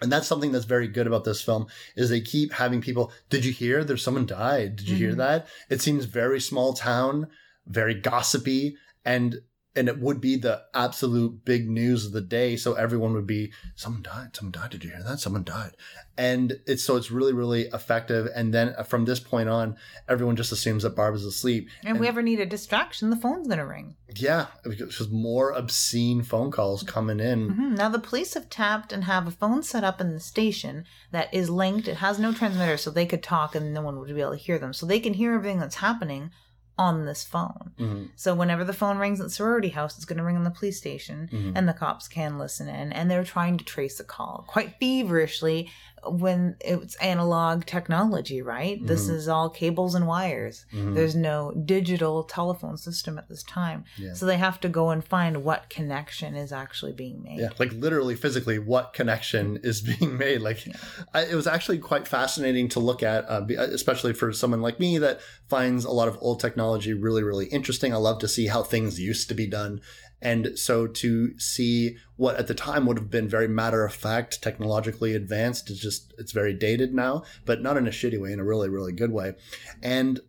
And 0.00 0.12
that's 0.12 0.28
something 0.28 0.52
that's 0.52 0.64
very 0.64 0.86
good 0.86 1.06
about 1.08 1.24
this 1.24 1.40
film 1.42 1.66
is 1.96 2.08
they 2.08 2.20
keep 2.20 2.52
having 2.52 2.80
people, 2.80 3.10
did 3.30 3.44
you 3.44 3.50
hear 3.52 3.82
there's 3.82 4.02
someone 4.02 4.26
died? 4.26 4.76
Did 4.76 4.88
you 4.88 4.96
hear 4.96 5.12
Mhm. 5.14 5.16
that? 5.18 5.46
It 5.70 5.80
seems 5.80 6.04
very 6.04 6.40
small 6.40 6.72
town, 6.74 7.26
very 7.66 7.94
gossipy 7.94 8.76
and 9.04 9.40
and 9.78 9.88
it 9.88 10.00
would 10.00 10.20
be 10.20 10.34
the 10.36 10.62
absolute 10.74 11.44
big 11.44 11.70
news 11.70 12.04
of 12.04 12.12
the 12.12 12.20
day. 12.20 12.56
So 12.56 12.74
everyone 12.74 13.12
would 13.12 13.28
be, 13.28 13.52
someone 13.76 14.02
died, 14.02 14.34
someone 14.34 14.50
died. 14.50 14.70
Did 14.70 14.82
you 14.82 14.90
hear 14.90 15.04
that? 15.04 15.20
Someone 15.20 15.44
died. 15.44 15.76
And 16.16 16.58
it's 16.66 16.82
so 16.82 16.96
it's 16.96 17.12
really, 17.12 17.32
really 17.32 17.66
effective. 17.66 18.28
And 18.34 18.52
then 18.52 18.74
from 18.86 19.04
this 19.04 19.20
point 19.20 19.48
on, 19.48 19.76
everyone 20.08 20.34
just 20.34 20.50
assumes 20.50 20.82
that 20.82 20.96
Barb 20.96 21.14
is 21.14 21.24
asleep. 21.24 21.68
And 21.84 21.96
if 21.96 22.00
we 22.00 22.08
ever 22.08 22.22
need 22.22 22.40
a 22.40 22.46
distraction, 22.46 23.10
the 23.10 23.16
phone's 23.16 23.46
going 23.46 23.60
to 23.60 23.66
ring. 23.66 23.94
Yeah, 24.16 24.46
because 24.64 25.10
more 25.10 25.52
obscene 25.52 26.22
phone 26.22 26.50
calls 26.50 26.82
coming 26.82 27.20
in. 27.20 27.50
hmm 27.50 27.74
Now, 27.74 27.88
the 27.88 28.00
police 28.00 28.34
have 28.34 28.50
tapped 28.50 28.92
and 28.92 29.04
have 29.04 29.28
a 29.28 29.30
phone 29.30 29.62
set 29.62 29.84
up 29.84 30.00
in 30.00 30.12
the 30.12 30.18
station 30.18 30.86
that 31.12 31.32
is 31.32 31.50
linked. 31.50 31.86
It 31.86 31.98
has 31.98 32.18
no 32.18 32.32
transmitter, 32.32 32.78
so 32.78 32.90
they 32.90 33.06
could 33.06 33.22
talk 33.22 33.54
and 33.54 33.72
no 33.72 33.82
one 33.82 34.00
would 34.00 34.12
be 34.12 34.20
able 34.20 34.32
to 34.32 34.36
hear 34.36 34.58
them. 34.58 34.72
So 34.72 34.86
they 34.86 34.98
can 34.98 35.14
hear 35.14 35.34
everything 35.34 35.60
that's 35.60 35.76
happening 35.76 36.32
on 36.78 37.04
this 37.06 37.24
phone. 37.24 37.72
Mhm, 37.78 38.08
So 38.14 38.34
whenever 38.34 38.64
the 38.64 38.72
phone 38.72 38.98
rings 38.98 39.20
at 39.20 39.30
sorority 39.32 39.70
house, 39.70 39.96
it's 39.96 40.04
going 40.04 40.18
to 40.18 40.22
ring 40.24 40.36
on 40.36 40.44
the 40.44 40.50
police 40.50 40.78
station, 40.78 41.28
mhm. 41.32 41.52
and 41.56 41.68
the 41.68 41.72
cops 41.72 42.06
can 42.08 42.38
listen 42.38 42.68
in. 42.68 42.92
And 42.92 43.10
they're 43.10 43.24
trying 43.24 43.58
to 43.58 43.64
trace 43.64 43.98
the 43.98 44.04
call 44.04 44.44
quite 44.46 44.76
feverishly 44.78 45.70
when 46.06 46.56
it's 46.60 46.94
analog 46.96 47.64
technology, 47.66 48.42
right? 48.42 48.84
This 48.86 49.08
Mhm. 49.08 49.14
is 49.14 49.28
all 49.28 49.50
cables 49.50 49.94
and 49.94 50.06
wires. 50.06 50.66
Mhm. 50.72 50.94
There's 50.94 51.14
no 51.14 51.52
digital 51.64 52.24
telephone 52.24 52.76
system 52.76 53.18
at 53.18 53.28
this 53.28 53.42
time. 53.42 53.84
Yeah. 53.96 54.14
So 54.14 54.26
they 54.26 54.36
have 54.36 54.60
to 54.60 54.68
go 54.68 54.90
and 54.90 55.04
find 55.04 55.44
what 55.44 55.70
connection 55.70 56.34
is 56.34 56.52
actually 56.52 56.92
being 56.92 57.22
made. 57.22 57.38
Yeah, 57.40 57.50
like 57.58 57.72
literally 57.72 58.14
physically, 58.14 58.58
what 58.58 58.92
connection 58.92 59.58
is 59.62 59.80
being 59.98 60.16
made? 60.18 60.40
Like, 60.40 60.66
Yeah. 60.66 60.76
I, 61.14 61.22
it 61.24 61.34
was 61.34 61.46
actually 61.46 61.78
quite 61.78 62.06
fascinating 62.08 62.68
to 62.70 62.80
look 62.80 63.02
at, 63.02 63.24
uh, 63.28 63.44
especially 63.58 64.12
for 64.12 64.32
someone 64.32 64.62
like 64.62 64.78
me 64.80 64.98
that 64.98 65.20
finds 65.48 65.84
a 65.84 65.90
lot 65.90 66.08
of 66.08 66.18
old 66.20 66.40
technology 66.40 66.92
really, 66.92 67.22
really 67.22 67.46
interesting. 67.46 67.92
I 67.92 67.96
love 67.96 68.18
to 68.20 68.28
see 68.28 68.46
how 68.48 68.62
things 68.62 69.00
used 69.00 69.28
to 69.28 69.34
be 69.34 69.46
done. 69.46 69.80
And 70.20 70.58
so 70.58 70.86
to 70.86 71.38
see 71.38 71.96
what 72.16 72.36
at 72.36 72.48
the 72.48 72.54
time 72.54 72.86
would 72.86 72.98
have 72.98 73.10
been 73.10 73.28
very 73.28 73.48
matter 73.48 73.84
of 73.84 73.94
fact, 73.94 74.42
technologically 74.42 75.14
advanced, 75.14 75.70
is 75.70 75.78
just, 75.78 76.12
it's 76.18 76.32
very 76.32 76.52
dated 76.52 76.92
now, 76.92 77.22
but 77.44 77.62
not 77.62 77.76
in 77.76 77.86
a 77.86 77.90
shitty 77.90 78.20
way, 78.20 78.32
in 78.32 78.40
a 78.40 78.44
really, 78.44 78.68
really 78.68 78.92
good 78.92 79.12
way. 79.12 79.34
And 79.82 80.20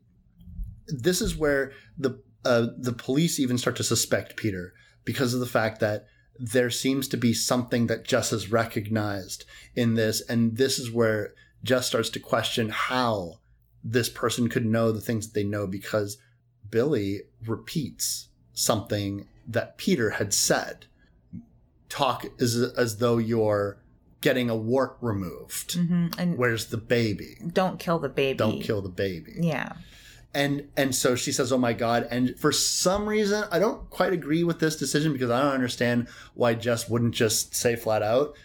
this 0.87 1.21
is 1.21 1.35
where 1.35 1.71
the, 1.97 2.21
uh, 2.45 2.67
the 2.77 2.93
police 2.93 3.39
even 3.39 3.57
start 3.57 3.75
to 3.77 3.83
suspect 3.83 4.37
Peter 4.37 4.73
because 5.05 5.33
of 5.33 5.39
the 5.39 5.47
fact 5.47 5.79
that 5.79 6.05
there 6.37 6.69
seems 6.69 7.07
to 7.09 7.17
be 7.17 7.33
something 7.33 7.87
that 7.87 8.05
Jess 8.05 8.29
has 8.29 8.51
recognized 8.51 9.45
in 9.75 9.95
this. 9.95 10.21
And 10.21 10.55
this 10.55 10.79
is 10.79 10.91
where 10.91 11.33
Jess 11.63 11.87
starts 11.87 12.09
to 12.11 12.19
question 12.19 12.69
how 12.69 13.39
this 13.83 14.09
person 14.09 14.49
could 14.49 14.65
know 14.65 14.91
the 14.91 15.01
things 15.01 15.27
that 15.27 15.33
they 15.33 15.43
know 15.43 15.67
because 15.67 16.17
Billy 16.69 17.21
repeats 17.45 18.29
something 18.53 19.27
that 19.49 19.77
Peter 19.77 20.11
had 20.11 20.33
said. 20.33 20.85
Talk 21.89 22.25
as, 22.39 22.55
as 22.77 22.97
though 22.97 23.17
you're 23.17 23.77
getting 24.21 24.49
a 24.49 24.55
wart 24.55 24.97
removed. 25.01 25.73
hmm 25.73 26.07
And 26.19 26.37
Where's 26.37 26.67
the 26.67 26.77
baby? 26.77 27.37
don't 27.51 27.79
kill 27.79 27.97
the 27.99 28.09
baby. 28.09 28.37
Don't 28.37 28.61
kill 28.61 28.81
the 28.81 28.89
baby. 28.89 29.33
Yeah. 29.39 29.73
And 30.31 30.67
and 30.77 30.93
so 30.93 31.15
she 31.15 31.31
says, 31.31 31.51
"Oh 31.51 31.57
my 31.57 31.73
god!" 31.73 32.07
And 32.11 32.37
for 32.37 32.51
some 32.51 33.09
reason, 33.09 33.45
I 33.51 33.57
don't 33.57 33.89
quite 33.89 34.13
agree 34.13 34.43
with 34.43 34.59
this 34.59 34.75
decision 34.75 35.11
because 35.11 35.31
I 35.31 35.41
don't 35.41 35.53
understand 35.55 36.07
why 36.35 36.53
Jess 36.53 36.87
wouldn't 36.87 37.15
just 37.15 37.55
say 37.55 37.75
flat 37.75 38.03
out 38.03 38.35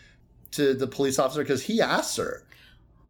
to 0.53 0.73
the 0.73 0.87
police 0.87 1.19
officer 1.19 1.43
because 1.43 1.65
he 1.65 1.83
asks 1.83 2.17
her. 2.17 2.47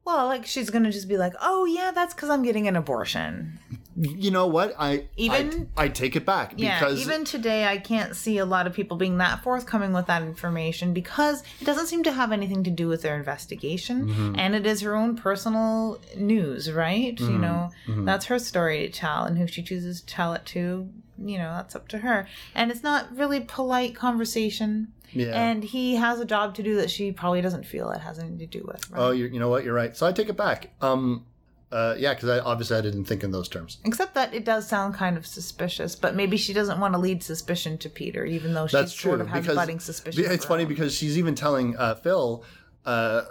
Well, 0.05 0.26
like 0.26 0.44
she's 0.44 0.68
gonna 0.70 0.90
just 0.93 1.09
be 1.09 1.16
like, 1.16 1.32
"Oh 1.40 1.64
yeah, 1.64 1.90
that's 1.94 2.12
because 2.14 2.28
I'm 2.31 2.43
getting 2.43 2.68
an 2.68 2.76
abortion." 2.76 3.59
You 3.97 4.32
know 4.32 4.48
what? 4.48 4.74
I 4.76 5.06
Even- 5.16 5.70
I, 5.76 5.85
I 5.85 5.89
take 5.89 6.16
it 6.16 6.26
back 6.26 6.55
Yeah, 6.56 6.81
because 6.81 7.01
even 7.01 7.24
today, 7.24 7.64
I 7.66 7.78
can't 7.78 8.16
see 8.16 8.39
a 8.39 8.44
lot 8.44 8.66
of 8.66 8.72
people 8.74 8.97
being 8.97 9.18
that 9.18 9.44
forthcoming 9.44 9.93
with 9.93 10.06
that 10.06 10.22
information 10.22 10.93
because 10.93 11.44
it 11.60 11.64
doesn't 11.64 11.86
seem 11.86 12.02
to 12.02 12.10
have 12.12 12.32
anything 12.32 12.64
to 12.64 12.70
do 12.72 12.89
with 12.89 13.02
their 13.02 13.16
investigation, 13.16 14.09
Mm-hmm. 14.09 14.35
and 14.36 14.55
it 14.56 14.66
is 14.66 14.81
her 14.81 14.97
own 14.97 15.16
personal 15.16 16.01
news, 16.16 16.70
right? 16.72 17.18
You 17.20 17.39
know, 17.39 17.70
Mm-hmm. 17.86 18.05
that's 18.05 18.26
her 18.26 18.39
story 18.40 18.78
to 18.86 18.93
tell, 18.93 19.24
and 19.24 19.39
who 19.39 19.47
she 19.47 19.62
chooses 19.62 20.01
to 20.01 20.06
tell 20.06 20.32
it 20.35 20.44
to, 20.47 20.89
you 21.24 21.39
know, 21.39 21.51
that's 21.52 21.76
up 21.76 21.86
to 21.89 21.98
her. 21.98 22.26
And 22.55 22.72
it's 22.72 22.82
not 22.82 23.16
really 23.16 23.40
polite 23.40 23.94
conversation. 23.94 24.89
Yeah. 25.15 25.41
And 25.41 25.62
he 25.62 25.97
has 25.97 26.20
a 26.20 26.24
job 26.24 26.55
to 26.57 26.62
do 26.62 26.77
that 26.77 26.91
she 26.91 27.12
probably 27.12 27.41
doesn't 27.41 27.65
feel 27.65 27.91
it 27.91 28.01
has 28.01 28.19
anything 28.19 28.39
to 28.39 28.47
do 28.47 28.65
with. 28.66 28.91
Right? 28.91 29.01
oh, 29.01 29.11
you 29.11 29.27
you 29.27 29.39
know 29.39 29.49
what? 29.49 29.65
You're 29.65 29.74
right. 29.74 29.97
So 29.97 30.07
I 30.07 30.12
take 30.12 30.28
it 30.28 30.36
back. 30.36 30.70
Um, 30.81 31.27
uh, 31.73 31.97
yeah, 31.99 32.15
because 32.15 32.28
I 32.28 32.39
obviously 32.39 32.77
I 32.77 32.81
didn't 32.81 33.07
think 33.07 33.24
in 33.24 33.32
those 33.32 33.49
terms. 33.49 33.78
Except 33.85 34.15
that 34.15 34.32
it 34.32 34.45
does 34.45 34.69
sound 34.69 34.95
kind 34.95 35.16
of 35.16 35.27
suspicious, 35.27 35.97
but 35.97 36.15
maybe 36.15 36.36
she 36.36 36.53
doesn't 36.53 36.78
want 36.78 36.95
to 36.95 37.01
lead 37.01 37.23
suspicion 37.23 37.78
to 37.78 37.91
Peter, 37.91 38.24
even 38.24 38.55
though 38.55 38.69
she 38.69 38.77
That's 38.77 38.95
true 38.95 39.11
sort 39.11 39.20
of 39.20 39.28
has 39.28 39.47
budding 39.47 39.81
suspicion. 39.81 40.24
It's 40.27 40.45
funny 40.45 40.66
because 40.66 40.95
she's 40.95 41.19
even 41.19 41.35
telling 41.35 41.77
uh, 41.77 41.97
Phyl, 41.97 42.45
uh, 42.85 43.23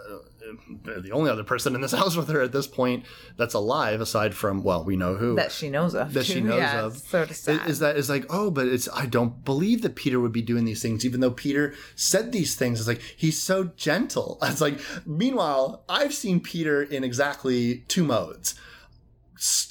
the 0.84 1.12
only 1.12 1.30
other 1.30 1.44
person 1.44 1.76
in 1.76 1.82
this 1.82 1.92
house 2.04 2.16
with 2.16 2.30
her 2.30 2.42
at 2.42 2.52
this 2.52 2.68
point 2.68 3.06
that's 3.38 3.54
alive, 3.54 4.02
aside 4.02 4.34
from 4.36 4.64
well, 4.64 4.84
we 4.84 4.96
know 4.96 5.16
who 5.16 5.36
that 5.36 5.52
she 5.52 5.70
knows 5.70 5.96
of. 5.96 6.14
that 6.14 6.26
she 6.26 6.42
knows 6.42 6.60
yeah, 6.60 6.82
of 6.86 6.96
It's 6.96 7.08
sort 7.08 7.24
of 7.26 7.32
is, 7.32 7.40
sad. 7.40 7.70
is 7.70 7.80
that 7.80 7.98
is 7.98 8.10
like 8.10 8.26
oh 8.30 8.52
but 8.52 8.68
it's 8.68 8.88
i 8.94 9.06
don't 9.06 9.44
believe 9.46 9.82
that 9.82 9.96
peter 9.96 10.20
would 10.20 10.32
be 10.32 10.42
doing 10.42 10.66
these 10.66 10.82
things 10.82 11.06
even 11.06 11.20
though 11.20 11.32
peter 11.32 11.74
said 11.96 12.32
these 12.32 12.56
things 12.56 12.80
it's 12.80 12.88
like 12.88 13.02
he's 13.16 13.42
so 13.42 13.66
gentle 13.76 14.38
it's 14.44 14.62
like 14.62 14.80
meanwhile 15.06 15.84
i've 15.90 16.14
seen 16.14 16.40
peter 16.40 16.82
in 16.82 17.04
exactly 17.04 17.80
two 17.88 18.04
modes 18.04 18.56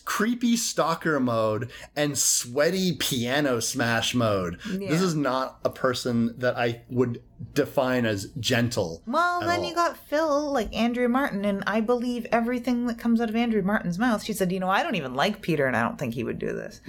creepy 0.04 0.56
stalker 0.56 1.18
mode 1.18 1.70
and 1.96 2.18
sweaty 2.18 2.92
piano 2.92 3.60
smash 3.60 4.14
mode 4.14 4.58
this 4.66 5.00
is 5.00 5.14
not 5.14 5.58
a 5.64 5.70
person 5.70 6.34
that 6.38 6.56
i 6.56 6.82
would 6.90 7.22
define 7.54 8.06
as 8.06 8.26
gentle 8.38 9.02
well, 9.06 9.40
then 9.40 9.60
all. 9.60 9.68
you 9.68 9.74
got 9.74 9.98
Phyl, 10.08 10.52
like 10.52 10.72
Andrea 10.74 11.08
Martin, 11.08 11.44
and 11.44 11.64
I 11.66 11.80
believe 11.80 12.26
everything 12.30 12.86
that 12.86 12.98
comes 12.98 13.20
out 13.20 13.28
of 13.28 13.36
Andrea 13.36 13.62
Martin's 13.62 13.98
mouth. 13.98 14.22
She 14.22 14.32
said, 14.32 14.52
"You 14.52 14.60
know, 14.60 14.68
I 14.68 14.82
don't 14.82 14.94
even 14.94 15.14
like 15.14 15.42
Peter, 15.42 15.66
and 15.66 15.76
I 15.76 15.82
don't 15.82 15.98
think 15.98 16.14
he 16.14 16.24
would 16.24 16.38
do 16.38 16.52
this." 16.52 16.80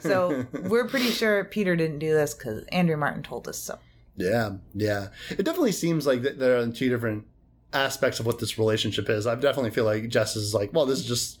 so 0.02 0.46
we're 0.64 0.88
pretty 0.88 1.10
sure 1.10 1.44
Peter 1.44 1.76
didn't 1.76 1.98
do 1.98 2.12
this 2.12 2.34
because 2.34 2.64
Andrea 2.72 2.96
Martin 2.96 3.22
told 3.22 3.46
us 3.48 3.58
so. 3.58 3.78
Yeah, 4.16 4.56
yeah. 4.74 5.08
It 5.30 5.44
definitely 5.44 5.72
seems 5.72 6.06
like 6.06 6.22
th- 6.22 6.36
there 6.36 6.58
are 6.58 6.66
two 6.66 6.88
different 6.88 7.26
aspects 7.72 8.20
of 8.20 8.26
what 8.26 8.38
this 8.38 8.58
relationship 8.58 9.08
is. 9.08 9.26
I 9.26 9.34
definitely 9.34 9.70
feel 9.70 9.84
like 9.84 10.08
Jess 10.08 10.36
is 10.36 10.54
like, 10.54 10.72
well, 10.72 10.86
this 10.86 10.98
is 10.98 11.06
just 11.06 11.39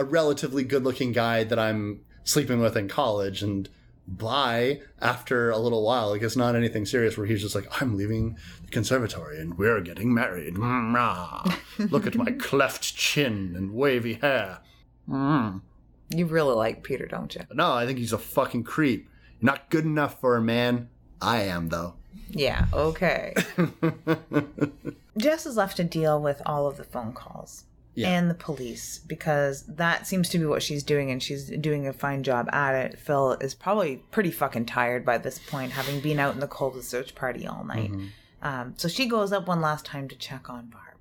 a 0.00 0.04
relatively 0.04 0.64
good 0.64 0.82
looking 0.82 1.12
guy 1.12 1.44
that 1.44 1.58
I'm 1.58 2.00
sleeping 2.24 2.58
with 2.58 2.74
in 2.74 2.88
college 2.88 3.42
and 3.42 3.68
bye 4.08 4.80
after 5.00 5.50
a 5.50 5.58
little 5.58 5.84
while. 5.84 6.08
Like 6.08 6.22
it's 6.22 6.36
not 6.36 6.56
anything 6.56 6.86
serious 6.86 7.18
where 7.18 7.26
he's 7.26 7.42
just 7.42 7.54
like, 7.54 7.82
I'm 7.82 7.98
leaving 7.98 8.38
the 8.64 8.70
conservatory 8.70 9.38
and 9.38 9.58
we're 9.58 9.82
getting 9.82 10.14
married. 10.14 10.56
Look 11.78 12.06
at 12.06 12.14
my 12.14 12.32
cleft 12.32 12.96
chin 12.96 13.52
and 13.54 13.74
wavy 13.74 14.14
hair. 14.14 14.60
Mm. 15.06 15.60
You 16.08 16.24
really 16.24 16.54
like 16.54 16.82
Peter, 16.82 17.06
don't 17.06 17.34
you? 17.34 17.42
No, 17.52 17.74
I 17.74 17.84
think 17.84 17.98
he's 17.98 18.14
a 18.14 18.18
fucking 18.18 18.64
creep. 18.64 19.06
Not 19.42 19.68
good 19.68 19.84
enough 19.84 20.18
for 20.18 20.34
a 20.36 20.40
man. 20.40 20.88
I 21.20 21.42
am 21.42 21.68
though. 21.68 21.94
Yeah. 22.30 22.68
Okay. 22.72 23.34
Jess 25.18 25.44
is 25.44 25.58
left 25.58 25.76
to 25.76 25.84
deal 25.84 26.22
with 26.22 26.40
all 26.46 26.66
of 26.66 26.78
the 26.78 26.84
phone 26.84 27.12
calls 27.12 27.64
Yeah. 27.94 28.08
and 28.10 28.30
the 28.30 28.34
police 28.34 29.00
because 29.06 29.62
that 29.66 30.06
seems 30.06 30.28
to 30.30 30.38
be 30.38 30.46
what 30.46 30.62
she's 30.62 30.82
doing 30.84 31.10
and 31.10 31.20
she's 31.22 31.46
doing 31.50 31.88
a 31.88 31.92
fine 31.92 32.22
job 32.22 32.48
at 32.52 32.74
it. 32.74 32.98
Phyl 33.04 33.42
is 33.42 33.52
probably 33.54 33.96
pretty 34.12 34.30
fucking 34.30 34.66
tired 34.66 35.04
by 35.04 35.18
this 35.18 35.38
point, 35.40 35.72
having 35.72 36.00
been 36.00 36.18
out 36.20 36.32
in 36.34 36.40
the 36.40 36.46
cold 36.46 36.76
with 36.76 36.84
search 36.84 37.14
party 37.16 37.46
all 37.46 37.64
night. 37.64 37.90
Um, 38.42 38.74
so 38.76 38.86
she 38.88 39.06
goes 39.06 39.32
up 39.32 39.48
one 39.48 39.60
last 39.60 39.84
time 39.84 40.08
to 40.08 40.14
check 40.16 40.48
on 40.48 40.66
Barb. 40.66 40.96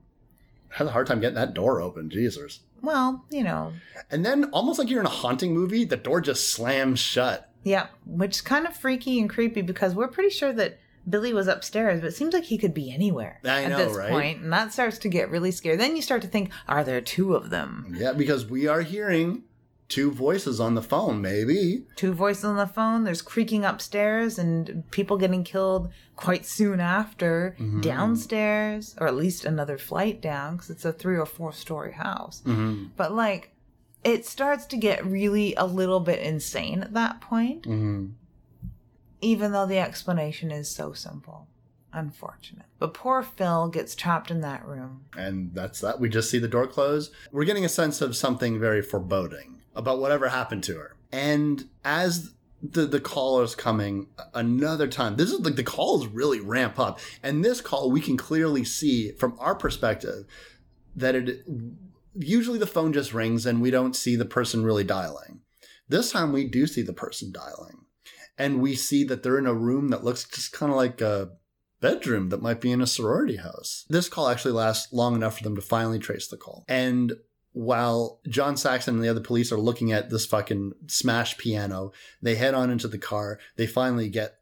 had 0.69 0.87
a 0.87 0.91
hard 0.91 1.07
time 1.07 1.19
getting 1.21 1.35
that 1.35 1.53
door 1.53 1.79
open. 1.79 2.09
Jesus. 2.09 2.59
Well, 2.81 3.23
you 3.29 3.43
know, 3.43 3.73
And 4.09 4.25
then, 4.25 4.45
almost 4.45 4.79
like 4.79 4.89
you're 4.89 4.99
in 5.01 5.05
a 5.05 5.09
haunting 5.09 5.53
movie, 5.53 5.85
the 5.85 5.95
door 5.97 6.21
just 6.21 6.49
slams 6.53 6.99
shut. 6.99 7.49
yeah, 7.63 7.87
which 8.05 8.37
is 8.37 8.41
kind 8.41 8.65
of 8.65 8.75
freaky 8.75 9.19
and 9.19 9.29
creepy 9.29 9.61
because 9.61 9.93
we're 9.93 10.07
pretty 10.07 10.29
sure 10.31 10.53
that 10.53 10.79
Billy 11.09 11.33
was 11.33 11.47
upstairs, 11.47 12.01
but 12.01 12.07
it 12.07 12.15
seems 12.15 12.33
like 12.33 12.43
he 12.45 12.57
could 12.57 12.73
be 12.73 12.91
anywhere 12.91 13.39
I 13.43 13.63
at 13.63 13.69
know, 13.71 13.77
this 13.77 13.97
right? 13.97 14.09
point, 14.11 14.41
and 14.41 14.51
that 14.53 14.71
starts 14.73 14.97
to 14.99 15.09
get 15.09 15.29
really 15.31 15.51
scary. 15.51 15.75
Then 15.77 15.95
you 15.95 16.01
start 16.01 16.21
to 16.21 16.27
think, 16.27 16.51
are 16.67 16.83
there 16.83 17.01
two 17.01 17.33
of 17.35 17.49
them? 17.49 17.95
Yeah, 17.97 18.13
because 18.13 18.45
we 18.45 18.67
are 18.67 18.81
hearing 18.81 19.43
two 19.87 20.11
voices 20.11 20.59
on 20.59 20.75
the 20.75 20.83
phone, 20.83 21.19
maybe. 21.19 21.83
two 21.95 22.13
voices 22.13 22.45
on 22.45 22.57
the 22.57 22.67
phone. 22.67 23.05
There's 23.05 23.23
creaking 23.23 23.65
upstairs 23.65 24.37
and 24.37 24.83
people 24.91 25.17
getting 25.17 25.43
killed 25.43 25.89
quite 26.15 26.45
soon 26.45 26.79
after 26.79 27.55
Mm-hmm. 27.59 27.81
downstairs, 27.81 28.95
or 28.99 29.07
at 29.07 29.15
least 29.15 29.45
another 29.45 29.77
flight 29.79 30.21
down 30.21 30.57
because 30.57 30.69
it's 30.69 30.85
a 30.85 30.93
three 30.93 31.17
or 31.17 31.25
four 31.25 31.51
story 31.53 31.93
house. 31.93 32.43
Mm-hmm. 32.45 32.89
But 32.97 33.13
like, 33.13 33.51
it 34.03 34.25
starts 34.27 34.65
to 34.67 34.77
get 34.77 35.03
really 35.05 35.55
a 35.55 35.65
little 35.65 35.99
bit 35.99 36.19
insane 36.19 36.81
at 36.83 36.93
that 36.93 37.19
point, 37.21 37.63
Mm-hmm. 37.63 38.07
Even 39.21 39.51
though 39.51 39.65
the 39.65 39.79
explanation 39.79 40.51
is 40.51 40.69
so 40.69 40.93
simple. 40.93 41.47
Unfortunate. 41.91 42.65
But 42.77 42.93
poor 42.93 43.23
Phyl 43.23 43.71
gets 43.71 43.95
trapped 43.95 44.29
in 44.29 44.41
that 44.41 44.65
room. 44.65 45.05
And 45.17 45.53
that's 45.53 45.81
that. 45.81 45.99
We 45.99 46.07
just 46.09 46.29
see 46.29 46.37
the 46.37 46.47
door 46.47 46.67
close. 46.67 47.11
We're 47.31 47.45
getting 47.45 47.65
a 47.65 47.69
sense 47.69 48.01
of 48.01 48.15
something 48.15 48.59
very 48.59 48.81
foreboding 48.81 49.61
about 49.75 49.99
whatever 49.99 50.29
happened 50.29 50.63
to 50.65 50.75
her. 50.75 50.95
And 51.11 51.65
as 51.83 52.33
the 52.61 52.85
the 52.85 52.99
call 52.99 53.41
is 53.41 53.55
coming 53.55 54.07
another 54.33 54.87
time, 54.87 55.15
this 55.15 55.31
is 55.31 55.39
like 55.39 55.55
the 55.55 55.63
calls 55.63 56.05
really 56.07 56.39
ramp 56.39 56.77
up. 56.77 56.99
And 57.23 57.43
this 57.43 57.61
call, 57.61 57.89
we 57.89 58.01
can 58.01 58.17
clearly 58.17 58.63
see 58.63 59.11
from 59.13 59.35
our 59.39 59.55
perspective 59.55 60.25
that 60.95 61.15
it 61.15 61.43
usually 62.13 62.59
the 62.59 62.67
phone 62.67 62.93
just 62.93 63.13
rings 63.13 63.45
and 63.45 63.61
we 63.61 63.71
don't 63.71 63.95
see 63.95 64.15
the 64.15 64.25
person 64.25 64.63
really 64.63 64.83
dialing. 64.83 65.41
This 65.87 66.11
time 66.11 66.33
we 66.33 66.45
do 66.45 66.67
see 66.67 66.81
the 66.81 66.93
person 66.93 67.31
dialing. 67.31 67.78
And 68.39 68.61
we 68.61 68.73
see 68.73 69.03
that 69.03 69.21
they're 69.21 69.37
in 69.37 69.45
a 69.45 69.53
room 69.53 69.89
that 69.89 70.03
looks 70.03 70.23
just 70.23 70.53
kind 70.53 70.71
of 70.71 70.77
like 70.77 71.01
a 71.01 71.31
bedroom 71.81 72.29
that 72.29 72.41
might 72.41 72.61
be 72.61 72.71
in 72.71 72.81
a 72.81 72.87
sorority 72.87 73.35
house. 73.35 73.85
This 73.89 74.09
call 74.09 74.29
actually 74.29 74.53
lasts 74.53 74.91
long 74.91 75.15
enough 75.15 75.37
for 75.37 75.43
them 75.43 75.55
to 75.55 75.61
finally 75.61 75.99
trace 75.99 76.27
the 76.27 76.37
call. 76.37 76.65
And 76.67 77.13
while 77.51 78.21
John 78.27 78.57
Saxon 78.57 78.95
and 78.95 79.03
the 79.03 79.09
other 79.09 79.21
police 79.21 79.51
are 79.51 79.59
looking 79.59 79.91
at 79.91 80.09
this 80.09 80.25
fucking 80.25 80.73
smash 80.87 81.37
piano, 81.37 81.91
they 82.21 82.35
head 82.35 82.53
on 82.53 82.69
into 82.69 82.87
the 82.87 82.97
car. 82.97 83.39
They 83.57 83.67
finally 83.67 84.09
get 84.09 84.35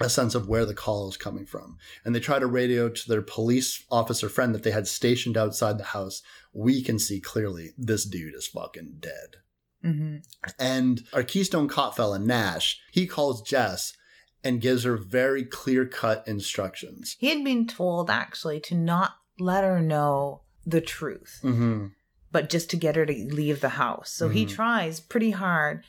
a 0.00 0.08
sense 0.08 0.34
of 0.34 0.48
where 0.48 0.64
the 0.64 0.74
call 0.74 1.08
is 1.08 1.16
coming 1.16 1.46
from. 1.46 1.76
And 2.04 2.14
they 2.14 2.20
try 2.20 2.38
to 2.38 2.46
radio 2.46 2.88
to 2.88 3.08
their 3.08 3.22
police 3.22 3.84
officer 3.90 4.28
friend 4.28 4.54
that 4.54 4.62
they 4.62 4.70
had 4.70 4.88
stationed 4.88 5.36
outside 5.36 5.78
the 5.78 5.84
house. 5.84 6.22
We 6.52 6.82
can 6.82 6.98
see 6.98 7.20
clearly 7.20 7.70
this 7.76 8.04
dude 8.04 8.34
is 8.34 8.46
fucking 8.46 8.96
dead. 9.00 9.36
Hmm 9.82 10.16
And 10.58 11.02
our 11.12 11.22
Keystone 11.22 11.68
Cop 11.68 11.96
fella, 11.96 12.18
Nash, 12.18 12.80
he 12.92 13.06
calls 13.06 13.42
Jess 13.42 13.94
and 14.42 14.60
gives 14.60 14.84
her 14.84 14.96
very 14.96 15.44
clear 15.44 15.86
cut 15.86 16.24
instructions. 16.26 17.16
He 17.18 17.28
had 17.28 17.44
been 17.44 17.66
told 17.66 18.08
actually 18.10 18.60
to 18.60 18.74
not 18.74 19.12
let 19.38 19.64
her 19.64 19.80
know 19.80 20.42
the 20.66 20.80
truth. 20.80 21.40
Mm-hmm. 21.42 21.86
but 22.32 22.48
just 22.48 22.70
to 22.70 22.76
get 22.76 22.94
her 22.94 23.04
to 23.04 23.12
leave 23.12 23.60
the 23.60 23.70
house. 23.70 24.12
So 24.12 24.28
he 24.28 24.46
Mhm. 24.46 24.50
tries 24.50 25.00
pretty 25.00 25.32
hard 25.32 25.82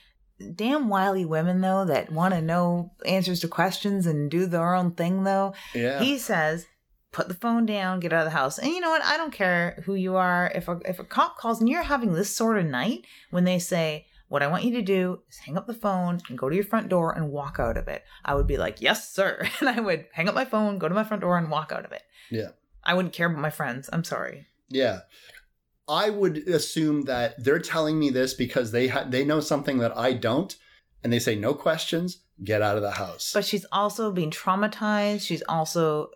damn 0.55 0.89
wily 0.89 1.23
women 1.23 1.61
though 1.61 1.85
that 1.85 2.11
want 2.11 2.33
to 2.33 2.41
know 2.41 2.91
answers 3.05 3.39
to 3.41 3.47
questions 3.47 4.07
and 4.07 4.31
do 4.31 4.47
their 4.47 4.73
own 4.73 4.89
thing 4.91 5.23
though. 5.23 5.53
Yeah. 5.75 5.99
He 5.99 6.17
says, 6.17 6.65
"Put 7.11 7.27
the 7.27 7.33
phone 7.33 7.65
down, 7.65 7.99
get 7.99 8.13
out 8.13 8.25
of 8.25 8.31
the 8.31 8.37
house." 8.37 8.57
And 8.57 8.71
you 8.71 8.79
know 8.79 8.89
what? 8.89 9.03
I 9.03 9.17
don't 9.17 9.33
care 9.33 9.81
who 9.85 9.95
you 9.95 10.15
are. 10.15 10.51
If 10.55 10.67
a 10.67 10.79
if 10.85 10.99
a 10.99 11.03
cop 11.03 11.37
calls 11.37 11.59
and 11.59 11.69
you're 11.69 11.83
having 11.83 12.13
this 12.13 12.35
sort 12.35 12.57
of 12.57 12.65
night 12.65 13.05
when 13.29 13.43
they 13.43 13.59
say, 13.59 14.07
"What 14.27 14.43
I 14.43 14.47
want 14.47 14.63
you 14.63 14.71
to 14.73 14.81
do 14.81 15.21
is 15.29 15.39
hang 15.39 15.57
up 15.57 15.67
the 15.67 15.73
phone 15.73 16.21
and 16.29 16.37
go 16.37 16.49
to 16.49 16.55
your 16.55 16.65
front 16.65 16.89
door 16.89 17.11
and 17.11 17.31
walk 17.31 17.57
out 17.59 17.77
of 17.77 17.87
it," 17.87 18.03
I 18.23 18.35
would 18.35 18.47
be 18.47 18.57
like, 18.57 18.81
"Yes, 18.81 19.09
sir," 19.09 19.47
and 19.59 19.69
I 19.69 19.79
would 19.79 20.05
hang 20.13 20.29
up 20.29 20.35
my 20.35 20.45
phone, 20.45 20.79
go 20.79 20.87
to 20.87 20.95
my 20.95 21.03
front 21.03 21.21
door, 21.21 21.37
and 21.37 21.51
walk 21.51 21.71
out 21.71 21.85
of 21.85 21.91
it. 21.91 22.03
Yeah. 22.29 22.49
I 22.83 22.93
wouldn't 22.93 23.13
care 23.13 23.27
about 23.27 23.41
my 23.41 23.49
friends. 23.49 23.89
I'm 23.93 24.03
sorry. 24.03 24.47
Yeah. 24.69 25.01
I 25.87 26.09
would 26.09 26.37
assume 26.47 27.03
that 27.03 27.43
they're 27.43 27.59
telling 27.59 27.99
me 27.99 28.09
this 28.09 28.33
because 28.33 28.71
they 28.71 28.87
ha- 28.87 29.05
they 29.07 29.25
know 29.25 29.39
something 29.39 29.79
that 29.79 29.95
I 29.97 30.13
don't, 30.13 30.55
and 31.03 31.11
they 31.11 31.19
say 31.19 31.35
no 31.35 31.53
questions, 31.53 32.19
get 32.43 32.61
out 32.61 32.77
of 32.77 32.81
the 32.81 32.91
house. 32.91 33.31
But 33.33 33.45
she's 33.45 33.65
also 33.71 34.11
being 34.11 34.31
traumatized. 34.31 35.21
She's 35.21 35.43
also 35.49 36.09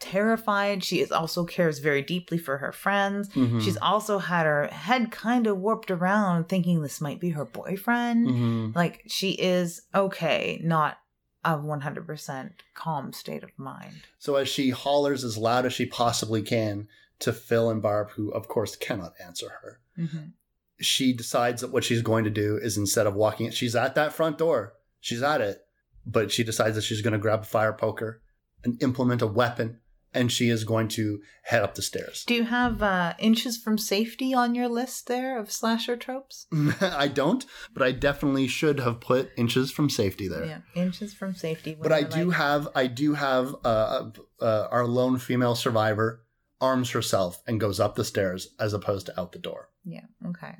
terrified. 0.00 0.82
She 0.82 1.00
is 1.00 1.12
also 1.12 1.44
cares 1.44 1.78
very 1.78 2.02
deeply 2.02 2.38
for 2.38 2.58
her 2.58 2.72
friends. 2.72 3.28
Mhm. 3.30 3.60
She's 3.62 3.76
also 3.76 4.18
had 4.18 4.46
her 4.46 4.66
head 4.68 5.12
kind 5.12 5.46
of 5.46 5.58
warped 5.58 5.90
around 5.90 6.48
thinking 6.48 6.82
this 6.82 7.00
might 7.00 7.20
be 7.20 7.30
her 7.30 7.44
boyfriend. 7.44 8.26
Mhm. 8.28 8.74
Like 8.74 9.02
she 9.06 9.32
is 9.32 9.82
okay, 9.94 10.60
not 10.64 10.98
a 11.44 11.56
100% 11.56 12.62
calm 12.74 13.12
state 13.12 13.42
of 13.42 13.50
mind. 13.58 13.94
So 14.18 14.36
as 14.36 14.48
she 14.48 14.70
hollers 14.70 15.24
as 15.24 15.38
loud 15.38 15.64
as 15.66 15.72
she 15.72 15.86
possibly 15.86 16.42
can 16.42 16.88
to 17.20 17.32
Phyl 17.32 17.70
and 17.70 17.80
Barb, 17.82 18.10
who 18.10 18.30
of 18.32 18.48
course 18.48 18.76
cannot 18.76 19.14
answer 19.24 19.48
her, 19.62 19.80
Mhm. 19.98 20.32
she 20.80 21.12
decides 21.12 21.60
that 21.60 21.70
what 21.70 21.84
she's 21.84 22.02
going 22.02 22.24
to 22.24 22.30
do 22.30 22.56
is 22.56 22.76
instead 22.76 23.06
of 23.06 23.14
walking, 23.14 23.50
she's 23.50 23.76
at 23.76 23.94
that 23.94 24.12
front 24.12 24.38
door, 24.38 24.74
she's 25.00 25.22
at 25.22 25.40
it, 25.40 25.66
but 26.06 26.30
she 26.32 26.42
decides 26.42 26.74
that 26.76 26.82
she's 26.82 27.02
going 27.02 27.12
to 27.12 27.18
grab 27.18 27.40
a 27.40 27.44
fire 27.44 27.72
poker 27.72 28.22
and 28.64 28.82
implement 28.82 29.22
a 29.22 29.26
weapon, 29.26 29.78
and 30.12 30.30
she 30.32 30.48
is 30.48 30.64
going 30.64 30.88
to 30.88 31.20
head 31.42 31.62
up 31.62 31.74
the 31.74 31.82
stairs. 31.82 32.24
Do 32.26 32.34
you 32.34 32.44
have 32.44 32.82
uh, 32.82 33.14
inches 33.18 33.56
from 33.56 33.78
safety 33.78 34.34
on 34.34 34.54
your 34.54 34.68
list 34.68 35.06
there 35.06 35.38
of 35.38 35.50
slasher 35.52 35.96
tropes? 35.96 36.46
I 36.80 37.08
don't, 37.08 37.46
but 37.72 37.82
I 37.82 37.92
definitely 37.92 38.48
should 38.48 38.80
have 38.80 39.00
put 39.00 39.30
inches 39.36 39.70
from 39.70 39.88
safety 39.88 40.28
there. 40.28 40.44
Yeah, 40.44 40.58
inches 40.74 41.14
from 41.14 41.34
safety. 41.34 41.76
But 41.80 41.92
I 41.92 42.02
do 42.02 42.26
like- 42.26 42.36
have, 42.36 42.68
I 42.74 42.86
do 42.86 43.14
have 43.14 43.54
uh, 43.64 44.10
uh, 44.40 44.68
our 44.70 44.86
lone 44.86 45.18
female 45.18 45.54
survivor 45.54 46.24
arms 46.60 46.90
herself 46.90 47.42
and 47.46 47.60
goes 47.60 47.80
up 47.80 47.94
the 47.94 48.04
stairs 48.04 48.48
as 48.58 48.72
opposed 48.74 49.06
to 49.06 49.18
out 49.20 49.32
the 49.32 49.38
door. 49.38 49.70
Yeah, 49.84 50.04
okay. 50.26 50.56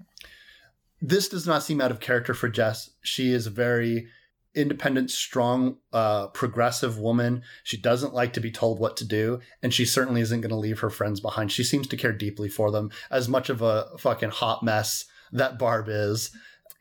This 1.02 1.28
does 1.28 1.46
not 1.46 1.62
seem 1.62 1.80
out 1.80 1.90
of 1.90 2.00
character 2.00 2.34
for 2.34 2.48
Jess. 2.48 2.90
She 3.02 3.32
is 3.32 3.46
very 3.46 4.06
independent, 4.54 5.10
strong, 5.10 5.76
uh, 5.92 6.28
progressive 6.28 6.98
woman. 6.98 7.42
She 7.62 7.76
doesn't 7.76 8.14
like 8.14 8.32
to 8.34 8.40
be 8.40 8.50
told 8.50 8.78
what 8.78 8.96
to 8.98 9.04
do, 9.04 9.40
and 9.62 9.72
she 9.72 9.84
certainly 9.84 10.20
isn't 10.20 10.40
going 10.40 10.50
to 10.50 10.56
leave 10.56 10.80
her 10.80 10.90
friends 10.90 11.20
behind. 11.20 11.52
She 11.52 11.64
seems 11.64 11.86
to 11.88 11.96
care 11.96 12.12
deeply 12.12 12.48
for 12.48 12.70
them, 12.70 12.90
as 13.10 13.28
much 13.28 13.48
of 13.50 13.62
a 13.62 13.88
fucking 13.98 14.30
hot 14.30 14.62
mess 14.62 15.04
that 15.32 15.58
Barb 15.58 15.86
is. 15.88 16.30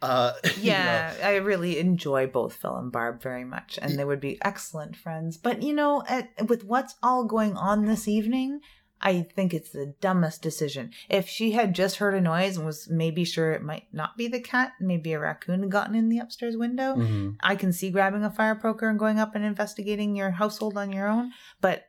Uh, 0.02 0.34
you 0.44 0.72
know, 0.72 0.78
Yeah, 0.78 1.14
I 1.24 1.36
really 1.36 1.78
enjoy 1.78 2.28
both 2.28 2.60
Phyl 2.62 2.80
and 2.80 2.92
Barb 2.92 3.22
very 3.22 3.44
much, 3.44 3.78
and 3.82 4.00
they 4.00 4.06
would 4.06 4.22
be 4.22 4.40
excellent 4.42 4.96
friends. 4.96 5.38
But 5.38 5.62
you 5.62 5.74
know, 5.74 6.04
at, 6.08 6.30
with 6.48 6.64
what's 6.64 6.96
all 7.04 7.26
going 7.26 7.56
on 7.56 7.86
this 7.86 8.08
evening, 8.08 8.62
I 9.02 9.22
think 9.22 9.54
it's 9.54 9.70
the 9.70 9.94
dumbest 10.02 10.42
decision. 10.42 10.92
If 11.10 11.30
she 11.30 11.52
had 11.52 11.74
just 11.74 11.98
heard 11.98 12.14
a 12.14 12.22
noise 12.22 12.58
and 12.58 12.66
was 12.66 12.90
maybe 12.90 13.24
sure 13.24 13.52
it 13.52 13.64
might 13.64 13.86
not 13.94 14.18
be 14.18 14.28
the 14.28 14.42
cat, 14.42 14.74
maybe 14.80 15.14
a 15.14 15.20
raccoon 15.20 15.62
had 15.62 15.72
gotten 15.72 15.96
in 15.96 16.10
the 16.10 16.20
upstairs 16.20 16.58
window, 16.58 16.96
mhm. 16.96 17.38
I 17.40 17.56
can 17.56 17.72
see 17.72 17.92
grabbing 17.92 18.24
a 18.24 18.30
fire 18.30 18.56
poker 18.56 18.90
and 18.90 19.00
going 19.00 19.20
up 19.20 19.36
and 19.36 19.46
investigating 19.46 20.16
your 20.16 20.32
household 20.32 20.78
on 20.78 20.92
your 20.92 21.08
own. 21.08 21.32
But 21.62 21.86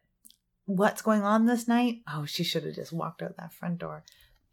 what's 0.66 1.02
going 1.02 1.22
on 1.22 1.46
this 1.46 1.66
night? 1.66 2.02
Oh, 2.08 2.26
she 2.26 2.44
should 2.44 2.64
have 2.64 2.76
just 2.76 2.92
walked 2.92 3.22
out 3.22 3.36
that 3.36 3.52
front 3.52 3.78
door. 3.78 4.04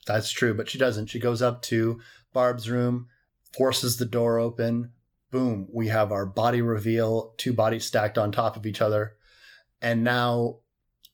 That's 0.07 0.31
true, 0.31 0.53
but 0.53 0.69
she 0.69 0.77
doesn't. 0.77 1.07
She 1.07 1.19
goes 1.19 1.41
up 1.41 1.61
to 1.63 1.99
Barb's 2.33 2.69
room, 2.69 3.07
forces 3.55 3.97
the 3.97 4.05
door 4.05 4.39
open. 4.39 4.91
Boom, 5.29 5.67
we 5.71 5.89
have 5.89 6.11
our 6.11 6.25
body 6.25 6.61
reveal, 6.61 7.33
two 7.37 7.53
bodies 7.53 7.85
stacked 7.85 8.17
on 8.17 8.31
top 8.31 8.55
of 8.55 8.65
each 8.65 8.81
other. 8.81 9.13
And 9.81 10.03
now 10.03 10.59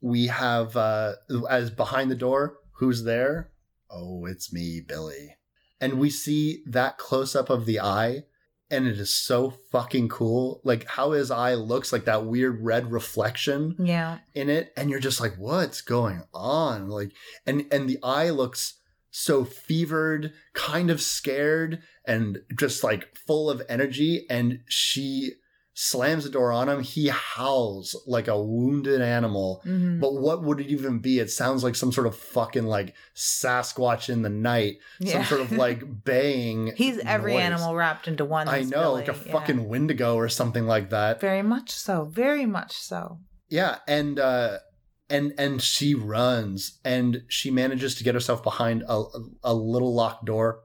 we 0.03 0.27
have, 0.27 0.75
uh, 0.77 1.13
as 1.49 1.71
behind 1.71 2.11
the 2.11 2.15
door, 2.15 2.57
who's 2.73 3.03
there? 3.03 3.49
Oh, 3.89 4.25
it's 4.25 4.51
me, 4.53 4.81
Billy. 4.85 5.37
And 5.79 5.93
we 5.99 6.09
see 6.09 6.61
that 6.67 6.97
close 6.97 7.35
up 7.35 7.49
of 7.49 7.65
the 7.65 7.79
eye, 7.79 8.23
and 8.69 8.87
it 8.87 8.99
is 8.99 9.13
so 9.13 9.51
fucking 9.71 10.09
cool. 10.09 10.59
Like 10.63 10.85
how 10.87 11.11
his 11.11 11.31
eye 11.31 11.53
looks 11.53 11.93
like 11.93 12.05
that 12.05 12.25
weird 12.25 12.61
red 12.63 12.91
reflection 12.91 13.75
Yeah. 13.79 14.19
in 14.33 14.49
it 14.49 14.73
and 14.75 14.89
you're 14.89 14.99
just 14.99 15.21
like 15.21 15.35
what's 15.37 15.81
going 15.81 16.23
on 16.33 16.89
like 16.89 17.11
and 17.45 17.65
and 17.71 17.87
the 17.87 17.99
eye 18.01 18.31
looks 18.31 18.79
so 19.11 19.45
fevered 19.45 20.33
kind 20.53 20.89
of 20.89 21.01
scared 21.01 21.83
and 22.07 22.41
just 22.57 22.83
like 22.83 23.15
full 23.15 23.47
of 23.49 23.61
energy 23.69 24.25
and 24.27 24.61
she 24.67 25.33
slams 25.75 26.23
the 26.23 26.29
door 26.29 26.51
on 26.51 26.69
him 26.69 26.81
he 26.83 27.07
howls 27.07 27.95
like 28.05 28.27
a 28.27 28.39
wounded 28.41 29.01
animal 29.01 29.59
hmm 29.63 29.99
but 29.99 30.13
what 30.13 30.43
would 30.43 30.59
it 30.59 30.67
even 30.67 30.99
be 30.99 31.17
it 31.19 31.31
sounds 31.31 31.63
like 31.63 31.75
some 31.75 31.91
sort 31.91 32.05
of 32.05 32.15
fucking 32.15 32.65
like 32.65 32.93
sasquatch 33.15 34.07
in 34.09 34.21
the 34.21 34.29
night 34.29 34.75
some 35.05 35.23
sort 35.23 35.41
of 35.41 35.51
like 35.51 35.81
baying 36.03 36.73
He's 36.75 36.99
every 36.99 37.33
noise. 37.33 37.41
animal 37.43 37.75
wrapped 37.75 38.07
into 38.07 38.23
one. 38.23 38.47
i 38.47 38.61
know 38.61 38.93
like 38.93 39.07
a 39.07 39.13
yeah. 39.25 39.31
fucking 39.31 39.67
wendigo 39.67 40.15
or 40.15 40.29
something 40.29 40.65
like 40.67 40.91
that 40.91 41.19
Very 41.19 41.41
much 41.41 41.71
so. 41.71 42.03
Very 42.05 42.45
much 42.45 42.73
so. 42.77 43.19
Yeah, 43.49 43.77
and 43.87 44.19
uh 44.19 44.57
and 45.09 45.33
and 45.37 45.61
she 45.61 45.93
runs 45.95 46.79
and 46.85 47.23
she 47.27 47.51
manages 47.51 47.95
to 47.95 48.03
get 48.03 48.13
herself 48.15 48.41
behind 48.43 48.83
a 48.87 49.03
a 49.43 49.53
little 49.53 49.93
locked 49.93 50.25
door 50.25 50.61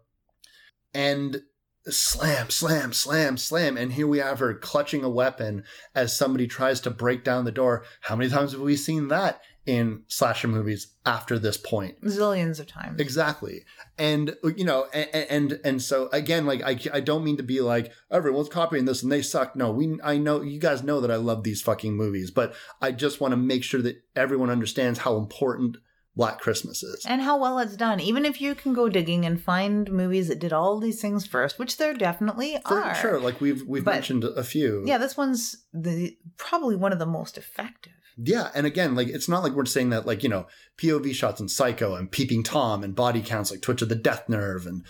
and 0.94 1.43
slam 1.90 2.51
slam 2.51 2.93
slam 2.93 3.36
slam 3.36 3.77
and 3.77 3.93
here 3.93 4.06
we 4.06 4.19
have 4.19 4.39
her 4.39 4.55
clutching 4.55 5.05
a 5.05 5.10
weapon 5.10 5.65
as 5.94 6.16
somebody 6.16 6.47
tries 6.47 6.81
to 6.81 6.90
break 6.90 7.24
down 7.24 7.44
the 7.44 7.52
door. 7.52 7.85
How 8.02 8.16
many 8.16 8.31
times 8.31 8.52
have 8.52 8.60
we 8.60 8.77
seen 8.77 9.09
that 9.09 9.40
in 9.66 10.02
slasher 10.09 10.48
movies 10.48 10.94
after 11.05 11.39
this 11.39 11.56
point? 11.56 12.01
Zillions 12.02 12.59
of 12.59 12.66
times. 12.66 13.01
Exactly. 13.01 13.65
And 13.98 14.35
you 14.56 14.65
know, 14.65 14.86
and 14.93 15.09
and 15.15 15.60
and 15.65 15.82
so 15.82 16.09
again, 16.12 16.47
like 16.47 16.62
I 16.62 16.78
I 16.93 17.01
don't 17.01 17.24
mean 17.24 17.36
to 17.36 17.43
be 17.43 17.60
like 17.60 17.93
everyone's 18.10 18.48
copying 18.48 18.85
this 18.85 19.02
and 19.02 19.12
they 19.12 19.23
suck. 19.23 19.56
No, 19.56 19.70
we 19.70 19.98
I 20.02 20.16
know 20.16 20.43
you 20.43 20.59
guys 20.59 20.82
know 20.82 21.01
that 21.01 21.10
I 21.10 21.16
love 21.16 21.43
these 21.43 21.62
fucking 21.62 21.97
movies, 21.97 22.31
but 22.31 22.55
I 22.81 22.93
just 22.93 23.20
want 23.20 23.32
to 23.32 23.36
make 23.36 23.65
sure 23.65 23.82
that 23.82 24.02
everyone 24.16 24.51
understands 24.51 25.01
how 25.01 25.16
important 25.16 25.77
Black 26.19 26.40
Christmas 26.40 26.82
is. 26.82 27.07
And 27.09 27.23
how 27.23 27.39
well 27.40 27.61
it's 27.61 27.77
done. 27.77 28.01
Even 28.01 28.24
if 28.24 28.40
you 28.40 28.57
can 28.57 28.74
go 28.74 28.89
digging 28.89 29.24
and 29.24 29.40
find 29.40 29.89
movies 29.90 30.27
that 30.27 30.40
did 30.40 30.53
all 30.53 30.81
these 30.81 31.01
things 31.01 31.24
first, 31.24 31.59
which 31.61 31.77
there 31.78 31.95
definitely 31.95 32.59
For 32.66 32.82
are. 32.82 32.95
sure, 32.97 33.20
like 33.20 33.40
we've 33.40 33.62
we've 33.66 33.85
But- 33.85 33.95
mentioned 33.95 34.24
a 34.24 34.43
few. 34.43 34.82
Yeah, 34.85 34.99
this 34.99 35.16
one's 35.16 35.65
the 35.73 36.16
probably 36.36 36.74
one 36.74 36.93
of 36.93 36.99
the 36.99 37.07
most 37.07 37.39
effective. 37.39 37.93
Yeah, 38.20 38.51
and 38.53 38.66
again, 38.66 38.97
like 38.97 39.07
it's 39.07 39.28
not 39.28 39.45
like 39.45 39.53
we're 39.53 39.65
saying 39.65 39.90
that 39.90 40.07
like 40.07 40.24
you 40.24 40.28
know 40.28 40.49
POV 40.77 41.15
shots 41.15 41.40
in 41.40 41.49
Psycho 41.49 41.95
and 41.95 42.11
Peeping 42.11 42.43
Tom 42.43 42.82
and 42.82 42.97
body 42.97 43.23
counts 43.23 43.53
like 43.53 43.62
Twitch 43.62 43.81
of 43.81 43.89
the 43.89 43.95
Death 43.95 44.28
Nerve 44.28 44.66
and 44.66 44.85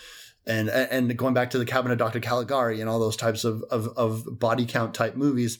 and 0.47 0.67
and 0.67 1.15
going 1.15 1.35
back 1.35 1.51
to 1.51 1.59
the 1.59 1.65
Cabin 1.65 1.91
of 1.91 1.99
Dr. 1.99 2.19
Caligari 2.19 2.81
and 2.81 2.89
all 2.89 2.99
those 2.99 3.15
types 3.15 3.43
of 3.43 3.61
of, 3.69 3.87
of 3.95 4.39
body 4.39 4.65
count 4.65 4.95
type 4.95 5.15
movies. 5.15 5.59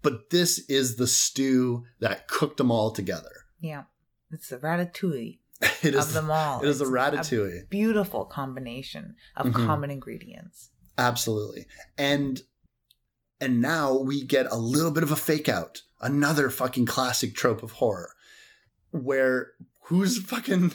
But 0.00 0.30
this 0.30 0.60
is 0.70 0.96
the 0.96 1.06
stew 1.06 1.84
that 2.00 2.26
cooked 2.26 2.56
them 2.56 2.70
all 2.70 2.90
together. 2.90 3.30
Yeah. 3.60 3.82
It's 4.32 4.48
the 4.48 4.56
ratatouille 4.58 5.38
It 5.82 5.94
is 5.94 6.08
of 6.08 6.12
them 6.14 6.30
all. 6.30 6.62
it 6.62 6.68
is 6.68 6.80
a 6.80 6.84
ratatouille. 6.86 7.68
beautiful 7.70 8.24
combination 8.24 9.14
of 9.36 9.46
Mhm. 9.46 9.66
common 9.66 9.90
ingredients. 9.90 10.70
Absolutely. 10.98 11.66
And 11.98 12.42
and 13.40 13.60
now 13.60 13.96
we 13.98 14.22
get 14.24 14.46
a 14.52 14.56
little 14.56 14.92
bit 14.92 15.02
of 15.02 15.10
a 15.10 15.16
fake 15.16 15.48
out. 15.48 15.82
Another 16.00 16.48
fucking 16.50 16.86
classic 16.86 17.34
trope 17.34 17.62
of 17.62 17.72
horror. 17.72 18.10
Where 18.90 19.52
who's 19.84 20.18
fucking 20.22 20.72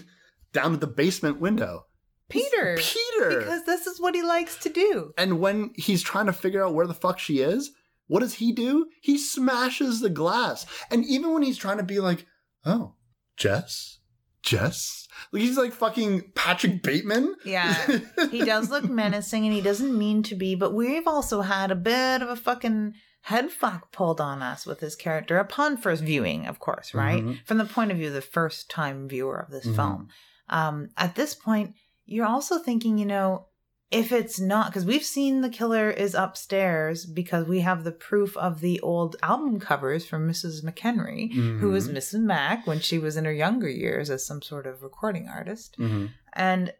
down 0.53 0.73
at 0.73 0.81
the 0.81 0.87
basement 0.87 1.39
window? 1.39 1.85
Peter. 2.29 2.77
Peter. 2.77 3.39
Because 3.39 3.65
this 3.65 3.87
is 3.87 4.01
what 4.01 4.15
he 4.15 4.21
likes 4.21 4.57
to 4.57 4.69
do. 4.69 5.13
and 5.17 5.39
when 5.39 5.71
he's 5.75 6.01
trying 6.01 6.25
to 6.25 6.33
figure 6.33 6.65
out 6.65 6.73
where 6.73 6.87
the 6.87 6.93
fuck 6.93 7.19
she 7.19 7.39
is, 7.39 7.71
what 8.07 8.19
does 8.19 8.35
he 8.35 8.51
do? 8.51 8.87
He 9.01 9.17
smashes 9.17 10.01
the 10.01 10.09
glass. 10.09 10.65
And 10.91 11.05
even 11.05 11.31
when 11.33 11.43
he's 11.43 11.57
trying 11.57 11.77
to 11.77 11.83
be 11.83 11.99
like, 12.01 12.25
"Oh, 12.65 12.95
Jess? 13.37 13.99
Jess?" 14.41 15.07
Like 15.31 15.41
he's 15.41 15.57
like 15.57 15.73
fucking 15.73 16.31
Patrick 16.35 16.83
Bateman. 16.83 17.35
Yeah. 17.45 17.99
he 18.31 18.43
does 18.45 18.69
look 18.69 18.87
menacing 18.89 19.45
and 19.45 19.53
he 19.53 19.61
doesn't 19.61 19.97
mean 19.97 20.23
to 20.23 20.35
be, 20.35 20.55
but 20.55 20.73
we've 20.73 21.07
also 21.07 21.41
had 21.41 21.71
a 21.71 21.75
bit 21.75 22.21
of 22.21 22.29
a 22.29 22.35
fucking 22.35 22.93
head 23.21 23.51
fuck 23.51 23.91
pulled 23.91 24.21
on 24.21 24.41
us 24.41 24.65
with 24.65 24.79
his 24.79 24.95
character 24.95 25.37
upon 25.37 25.75
first 25.77 26.03
viewing, 26.03 26.45
of 26.45 26.59
course, 26.59 26.93
right? 26.93 27.23
Mhm. 27.23 27.39
From 27.45 27.57
the 27.57 27.65
point 27.65 27.91
of 27.91 27.97
view 27.97 28.07
of 28.07 28.13
the 28.13 28.21
first 28.21 28.69
time 28.69 29.09
viewer 29.09 29.37
of 29.39 29.51
this 29.51 29.65
Mhm. 29.65 29.75
film. 29.75 30.07
Um, 30.49 30.89
at 30.95 31.15
this 31.15 31.33
point, 31.35 31.73
you're 32.05 32.25
also 32.27 32.57
thinking, 32.59 32.97
you 32.97 33.05
know, 33.05 33.46
if 33.89 34.11
it's 34.11 34.39
not 34.39 34.67
because 34.67 34.85
we've 34.85 35.03
seen 35.03 35.41
the 35.41 35.49
killer 35.49 35.89
is 35.89 36.13
upstairs 36.13 37.05
because 37.05 37.45
we 37.47 37.61
have 37.61 37.83
the 37.83 37.91
proof 37.91 38.35
of 38.35 38.59
the 38.59 38.79
old 38.81 39.15
album 39.23 39.59
covers 39.59 40.05
from 40.05 40.29
Mrs. 40.29 40.63
McHenry, 40.63 41.31
who 41.33 41.69
was 41.69 41.87
Mrs. 41.87 42.21
Mac 42.21 42.67
when 42.67 42.79
she 42.81 42.97
was 42.99 43.15
in 43.15 43.23
her 43.25 43.31
younger 43.31 43.69
years 43.69 44.09
as 44.09 44.25
some 44.25 44.41
sort 44.41 44.67
of 44.67 44.83
recording 44.83 45.29
artist. 45.29 45.77
Mm-hmm. 45.79 46.07
And 46.33 46.73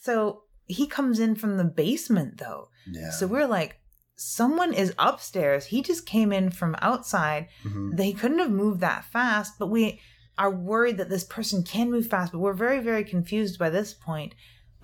so 0.00 0.44
he 0.66 0.86
comes 0.86 1.18
in 1.20 1.34
from 1.34 1.58
the 1.58 1.64
basement 1.64 2.38
though. 2.38 2.68
Yeah. 2.90 3.10
So 3.10 3.26
we're 3.26 3.46
like, 3.46 3.80
someone 4.16 4.72
is 4.72 4.94
upstairs. 4.98 5.66
He 5.66 5.82
just 5.82 6.06
came 6.06 6.32
in 6.32 6.50
from 6.50 6.76
outside. 6.80 7.48
Mhm. 7.64 7.96
They 7.96 8.12
couldn't 8.12 8.38
have 8.38 8.50
moved 8.50 8.80
that 8.80 9.04
fast, 9.04 9.58
but 9.58 9.66
we 9.66 10.00
are 10.38 10.50
worried 10.50 10.96
that 10.96 11.10
this 11.10 11.24
person 11.24 11.62
can 11.62 11.90
move 11.90 12.06
fast, 12.06 12.32
but 12.32 12.38
we're 12.38 12.54
very, 12.54 12.80
very 12.80 13.04
confused 13.04 13.58
by 13.58 13.70
this 13.70 13.92
point. 13.92 14.34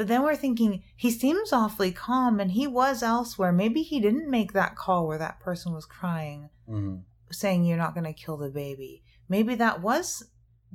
But 0.00 0.08
then 0.08 0.22
we're 0.22 0.34
thinking, 0.34 0.82
he 0.96 1.10
seems 1.10 1.52
awfully 1.52 1.92
calm 1.92 2.40
and 2.40 2.52
he 2.52 2.66
was 2.66 3.02
elsewhere. 3.02 3.52
Maybe 3.52 3.82
he 3.82 4.00
didn't 4.00 4.30
make 4.30 4.54
that 4.54 4.74
call 4.74 5.06
where 5.06 5.18
that 5.18 5.40
person 5.40 5.74
was 5.74 5.84
crying, 5.84 6.48
Mhm. 6.66 7.02
saying, 7.30 7.66
You're 7.66 7.76
not 7.76 7.92
going 7.92 8.04
to 8.06 8.14
kill 8.14 8.38
the 8.38 8.48
baby. 8.48 9.02
Maybe 9.28 9.54
that 9.56 9.82
was 9.82 10.24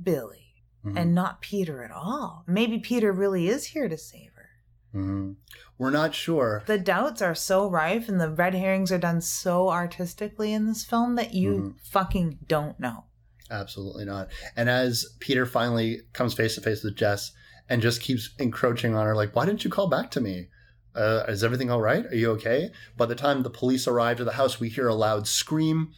Billy 0.00 0.62
Mhm. 0.84 0.96
and 0.96 1.12
not 1.12 1.40
Peter 1.40 1.82
at 1.82 1.90
all. 1.90 2.44
Maybe 2.46 2.78
Peter 2.78 3.10
really 3.10 3.48
is 3.48 3.64
here 3.64 3.88
to 3.88 3.98
save 3.98 4.30
her. 4.34 4.48
Mhm. 4.94 5.34
We're 5.76 5.90
not 5.90 6.14
sure. 6.14 6.62
The 6.66 6.78
doubts 6.78 7.20
are 7.20 7.34
so 7.34 7.68
rife 7.68 8.08
and 8.08 8.20
the 8.20 8.30
red 8.30 8.54
herrings 8.54 8.92
are 8.92 8.96
done 8.96 9.20
so 9.20 9.70
artistically 9.70 10.52
in 10.52 10.66
this 10.66 10.84
film 10.84 11.16
that 11.16 11.34
you 11.34 11.74
Mhm. 11.76 11.80
fucking 11.82 12.38
don't 12.46 12.78
know. 12.78 13.06
Absolutely 13.50 14.04
not. 14.04 14.28
And 14.54 14.70
as 14.70 15.04
Peter 15.18 15.46
finally 15.46 16.02
comes 16.12 16.32
face 16.34 16.54
to 16.54 16.60
face 16.60 16.84
with 16.84 16.94
Jess 16.94 17.32
and 17.68 17.82
just 17.82 18.00
keeps 18.00 18.30
encroaching 18.38 18.94
on 18.94 19.06
her, 19.06 19.14
like, 19.14 19.34
why 19.34 19.44
didn't 19.44 19.64
you 19.64 19.70
call 19.70 19.88
back 19.88 20.10
to 20.12 20.20
me? 20.20 20.48
Uh, 20.94 21.24
is 21.28 21.44
everything 21.44 21.70
all 21.70 21.80
right? 21.80 22.06
Are 22.06 22.14
you 22.14 22.30
okay? 22.32 22.70
By 22.96 23.06
the 23.06 23.14
time 23.14 23.42
the 23.42 23.50
police 23.50 23.86
arrive 23.86 24.16
to 24.18 24.24
the 24.24 24.32
house, 24.32 24.58
we 24.58 24.68
hear 24.68 24.88
a 24.88 24.94
loud 24.94 25.28
scream. 25.28 25.92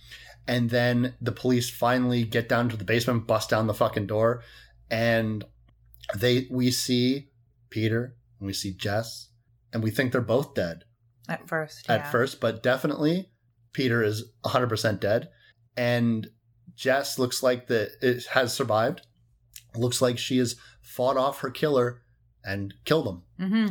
And 0.48 0.70
then 0.70 1.14
the 1.20 1.30
police 1.30 1.68
finally 1.70 2.24
get 2.24 2.48
down 2.48 2.68
to 2.70 2.76
the 2.76 2.84
basement, 2.84 3.26
bust 3.26 3.50
down 3.50 3.66
the 3.66 3.74
fucking 3.74 4.06
door. 4.06 4.42
And 4.90 5.44
they 6.16 6.46
we 6.50 6.70
see 6.70 7.28
Peter 7.70 8.16
and 8.38 8.46
we 8.46 8.52
see 8.52 8.72
Jess, 8.72 9.28
and 9.72 9.82
we 9.82 9.90
think 9.90 10.10
they're 10.12 10.20
both 10.22 10.54
dead 10.54 10.84
At 11.28 11.46
first, 11.46 11.90
at 11.90 12.10
first, 12.10 12.40
but 12.40 12.62
definitely 12.62 13.28
Peter 13.72 14.02
is 14.02 14.24
100% 14.44 15.00
dead. 15.00 15.28
And 15.76 16.30
Jess 16.74 17.18
looks 17.18 17.42
like 17.42 17.66
that 17.66 17.90
it 18.00 18.24
has 18.26 18.52
survived. 18.52 19.02
Looks 19.76 20.00
like 20.00 20.18
she 20.18 20.38
has 20.38 20.56
fought 20.88 21.18
off 21.18 21.40
her 21.40 21.50
killer 21.50 22.00
and 22.44 22.72
killed 22.84 23.06
him. 23.06 23.22
hmm 23.38 23.66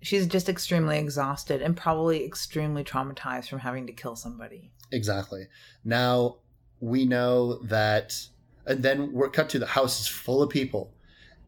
She's 0.00 0.26
just 0.26 0.48
extremely 0.48 0.98
exhausted 0.98 1.62
and 1.62 1.76
probably 1.76 2.24
extremely 2.24 2.82
traumatized 2.82 3.48
from 3.48 3.60
having 3.60 3.86
to 3.86 3.92
kill 3.92 4.16
somebody. 4.16 4.72
Exactly. 4.90 5.46
Now 5.84 6.36
we 6.80 7.04
know 7.04 7.62
that, 7.64 8.16
and 8.66 8.82
then 8.82 9.12
we're 9.12 9.28
cut 9.28 9.48
to 9.50 9.60
the 9.60 9.66
house 9.66 10.00
is 10.00 10.08
full 10.08 10.42
of 10.42 10.50
people. 10.50 10.92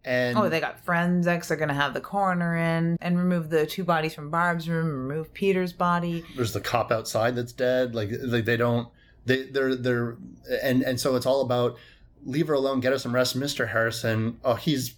And 0.05 0.37
oh, 0.39 0.49
they 0.49 0.61
got 0.61 0.85
forensics. 0.85 1.49
They're 1.49 1.57
going 1.57 1.69
to 1.69 1.75
have 1.75 1.95
the 1.95 2.01
coroner 2.01 2.57
in 2.57 2.97
and 3.01 3.19
remove 3.19 3.51
the 3.51 3.67
two 3.67 3.83
bodies 3.83 4.15
from 4.15 4.31
Barb's 4.31 4.69
room, 4.69 5.09
remove 5.09 5.33
Peter's 5.33 5.73
body. 5.73 6.25
there's 6.37 6.53
the 6.53 6.61
cop 6.61 6.93
outside 6.93 7.35
that's 7.35 7.53
dead. 7.53 7.95
Like, 7.95 8.11
like 8.23 8.45
they 8.45 8.57
don't, 8.57 8.89
they, 9.27 9.45
they're, 9.45 9.75
they're, 9.75 10.17
and, 10.63 10.83
and 10.83 11.01
so 11.01 11.17
it's 11.17 11.27
all 11.27 11.41
about 11.41 11.77
leave 12.25 12.49
her 12.49 12.55
alone, 12.55 12.81
get 12.81 12.93
her 12.93 12.99
some 12.99 13.15
rest. 13.15 13.39
Mr. 13.39 13.69
Harrison, 13.69 14.39
oh, 14.45 14.55
he's 14.55 14.95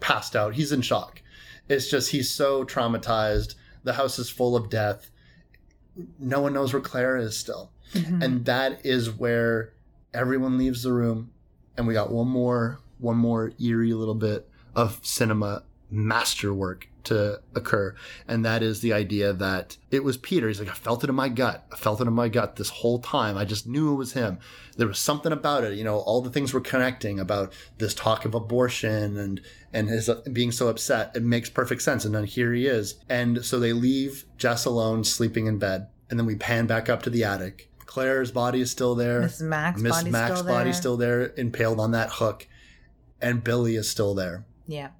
passed 0.00 0.34
out. 0.36 0.54
He's 0.54 0.72
in 0.72 0.82
shock. 0.82 1.22
It's 1.68 1.88
just, 1.88 2.10
he's 2.10 2.30
so 2.30 2.64
traumatized. 2.64 3.54
The 3.84 3.92
house 3.94 4.18
is 4.18 4.30
full 4.30 4.56
of 4.56 4.70
death. 4.70 5.10
No 6.18 6.40
one 6.40 6.52
knows 6.52 6.72
where 6.72 6.82
Claire 6.82 7.16
is 7.16 7.36
still. 7.36 7.72
Mhm. 7.94 8.22
And 8.22 8.44
that 8.44 8.84
is 8.84 9.10
where 9.10 9.72
everyone 10.12 10.58
leaves 10.58 10.82
the 10.82 10.92
room. 10.92 11.30
And 11.76 11.86
we 11.86 11.94
got 11.94 12.10
one 12.12 12.28
more, 12.28 12.80
one 12.98 13.16
more 13.16 13.52
eerie 13.60 13.92
little 13.92 14.14
bit 14.14 14.48
of 14.74 15.00
cinema 15.02 15.62
masterwork 15.90 16.88
to 17.06 17.40
occur. 17.54 17.94
And 18.28 18.44
that 18.44 18.62
is 18.62 18.80
the 18.80 18.92
idea 18.92 19.32
that 19.32 19.76
it 19.90 20.04
was 20.04 20.16
Peter. 20.16 20.48
He's 20.48 20.60
like, 20.60 20.68
I 20.68 20.74
felt 20.74 21.02
it 21.04 21.10
in 21.10 21.16
my 21.16 21.28
gut. 21.28 21.66
I 21.72 21.76
felt 21.76 22.00
it 22.00 22.06
in 22.06 22.12
my 22.12 22.28
gut 22.28 22.56
this 22.56 22.68
whole 22.68 22.98
time. 23.00 23.36
I 23.36 23.44
just 23.44 23.66
knew 23.66 23.92
it 23.92 23.96
was 23.96 24.12
him. 24.12 24.38
There 24.76 24.86
was 24.86 24.98
something 24.98 25.32
about 25.32 25.64
it. 25.64 25.74
You 25.78 25.84
know, 25.84 25.98
all 25.98 26.20
the 26.20 26.30
things 26.30 26.52
were 26.52 26.60
connecting 26.60 27.18
about 27.18 27.52
this 27.78 27.94
talk 27.94 28.24
of 28.24 28.34
abortion 28.34 29.16
and, 29.16 29.40
and 29.72 29.88
his 29.88 30.08
being 30.32 30.52
so 30.52 30.68
upset. 30.68 31.12
It 31.16 31.22
makes 31.22 31.48
perfect 31.50 31.82
sense. 31.82 32.04
And 32.04 32.14
then 32.14 32.24
here 32.24 32.52
he 32.52 32.66
is. 32.66 32.96
And 33.08 33.44
so 33.44 33.58
they 33.58 33.72
leave 33.72 34.24
Jess 34.36 34.64
alone, 34.64 35.04
sleeping 35.04 35.46
in 35.46 35.58
bed. 35.58 35.88
And 36.10 36.18
then 36.18 36.26
we 36.26 36.36
pan 36.36 36.66
back 36.66 36.88
up 36.88 37.02
to 37.02 37.10
the 37.10 37.24
attic. 37.24 37.70
Claire's 37.86 38.30
body 38.30 38.60
is 38.60 38.70
still 38.70 38.94
there. 38.94 39.20
Miss 39.22 39.40
Mac's 39.40 39.80
Miss 39.80 39.92
body's 39.96 40.12
Mac's 40.12 40.40
still 40.40 40.46
body's 40.52 40.74
there. 40.74 40.80
still 40.80 40.96
there, 40.96 41.32
impaled 41.36 41.80
on 41.80 41.92
that 41.92 42.10
hook. 42.10 42.46
And 43.22 43.42
Billy 43.42 43.76
is 43.76 43.88
still 43.88 44.14
there 44.14 44.44
Yeah. 44.66 44.90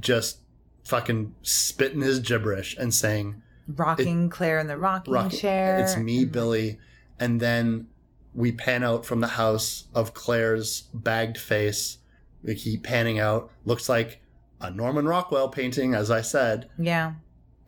just 0.00 0.38
fucking 0.84 1.34
spitting 1.42 2.00
his 2.02 2.20
gibberish 2.20 2.76
and 2.76 2.92
saying, 2.94 3.42
Rocking 3.66 4.28
Claire 4.28 4.58
in 4.58 4.66
the 4.66 4.76
rocking 4.76 5.14
"Rock, 5.14 5.32
chair. 5.32 5.78
it's 5.78 5.96
me, 5.96 6.22
and- 6.22 6.32
Billy." 6.32 6.78
And 7.18 7.40
then 7.40 7.86
we 8.34 8.52
pan 8.52 8.82
out 8.84 9.06
from 9.06 9.20
the 9.20 9.28
house 9.28 9.84
of 9.94 10.12
Claire's 10.12 10.82
bagged 10.92 11.38
face. 11.38 11.98
We 12.42 12.54
keep 12.56 12.82
panning 12.82 13.18
out. 13.18 13.50
Looks 13.64 13.88
like 13.88 14.20
a 14.60 14.70
Norman 14.70 15.06
Rockwell 15.06 15.48
painting, 15.48 15.94
as 15.94 16.10
I 16.10 16.20
said. 16.20 16.68
Yeah. 16.78 17.14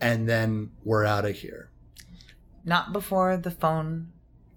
And 0.01 0.29
then 0.29 0.71
we're 0.85 1.05
out 1.05 1.25
of 1.25 1.37
here. 1.37 1.71
Not 2.65 2.93
before 2.93 3.37
the 3.37 3.51
phone 3.51 4.09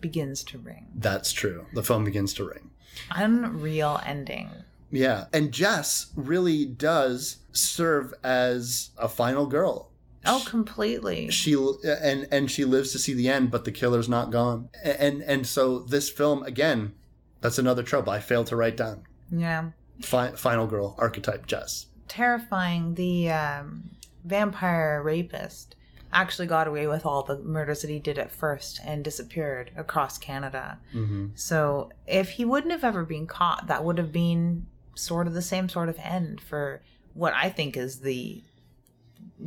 begins 0.01 0.43
to 0.45 0.57
ring. 0.57 0.87
That's 0.95 1.31
true. 1.31 1.67
The 1.73 1.83
phone 1.83 2.03
begins 2.03 2.33
to 2.35 2.45
ring. 2.45 2.71
Unreal 3.11 4.01
ending. 4.05 4.49
Yeah. 4.91 5.25
And 5.31 5.51
Jess 5.51 6.07
really 6.15 6.65
does 6.65 7.37
serve 7.51 8.13
as 8.23 8.91
a 8.97 9.07
final 9.09 9.45
girl. 9.45 9.91
Oh, 10.25 10.43
completely. 10.47 11.31
she 11.31 11.53
and 11.85 12.27
and 12.29 12.51
she 12.51 12.65
lives 12.65 12.91
to 12.91 12.99
see 12.99 13.13
the 13.13 13.29
end 13.29 13.51
but 13.51 13.63
the 13.63 13.71
killer's 13.71 14.09
not 14.09 14.31
gone 14.31 14.67
and 14.83 15.21
and 15.21 15.47
so 15.47 15.79
this 15.79 16.09
film 16.09 16.43
again 16.43 16.93
that's 17.39 17.57
another 17.57 17.83
trope 17.83 18.09
i 18.09 18.19
failed 18.19 18.47
to 18.47 18.57
write 18.57 18.75
down 18.75 19.03
Yeah. 19.31 19.69
Fi- 20.01 20.31
final 20.35 20.67
girl 20.67 20.95
archetype 20.97 21.47
jess 21.47 21.85
Terrifying. 22.09 22.95
The 22.95 23.29
um, 23.31 23.91
vampire 24.25 25.01
rapist 25.03 25.75
actually 26.11 26.47
got 26.47 26.67
away 26.67 26.87
with 26.87 27.05
all 27.05 27.23
the 27.23 27.37
murders 27.39 27.81
that 27.81 27.89
he 27.89 27.99
did 27.99 28.17
at 28.17 28.31
first 28.31 28.79
and 28.83 29.03
disappeared 29.03 29.71
across 29.77 30.17
Canada. 30.17 30.79
mm-hmm. 30.93 31.27
So 31.35 31.91
if 32.07 32.31
he 32.31 32.43
wouldn't 32.45 32.71
have 32.71 32.83
ever 32.83 33.05
been 33.05 33.27
caught, 33.27 33.67
that 33.67 33.83
would 33.85 33.97
have 33.99 34.11
been 34.11 34.65
sort 34.95 35.27
of 35.27 35.33
the 35.33 35.41
same 35.41 35.69
sort 35.69 35.87
of 35.87 35.97
end 35.99 36.41
for 36.41 36.81
what 37.13 37.33
I 37.33 37.49
think 37.49 37.77
is 37.77 37.99
the 37.99 38.43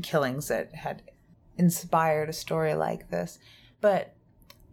killings 0.02 0.48
that 0.48 0.74
had 0.74 1.02
inspired 1.56 2.28
a 2.28 2.32
story 2.32 2.74
like 2.74 3.10
this. 3.10 3.38
But 3.80 4.14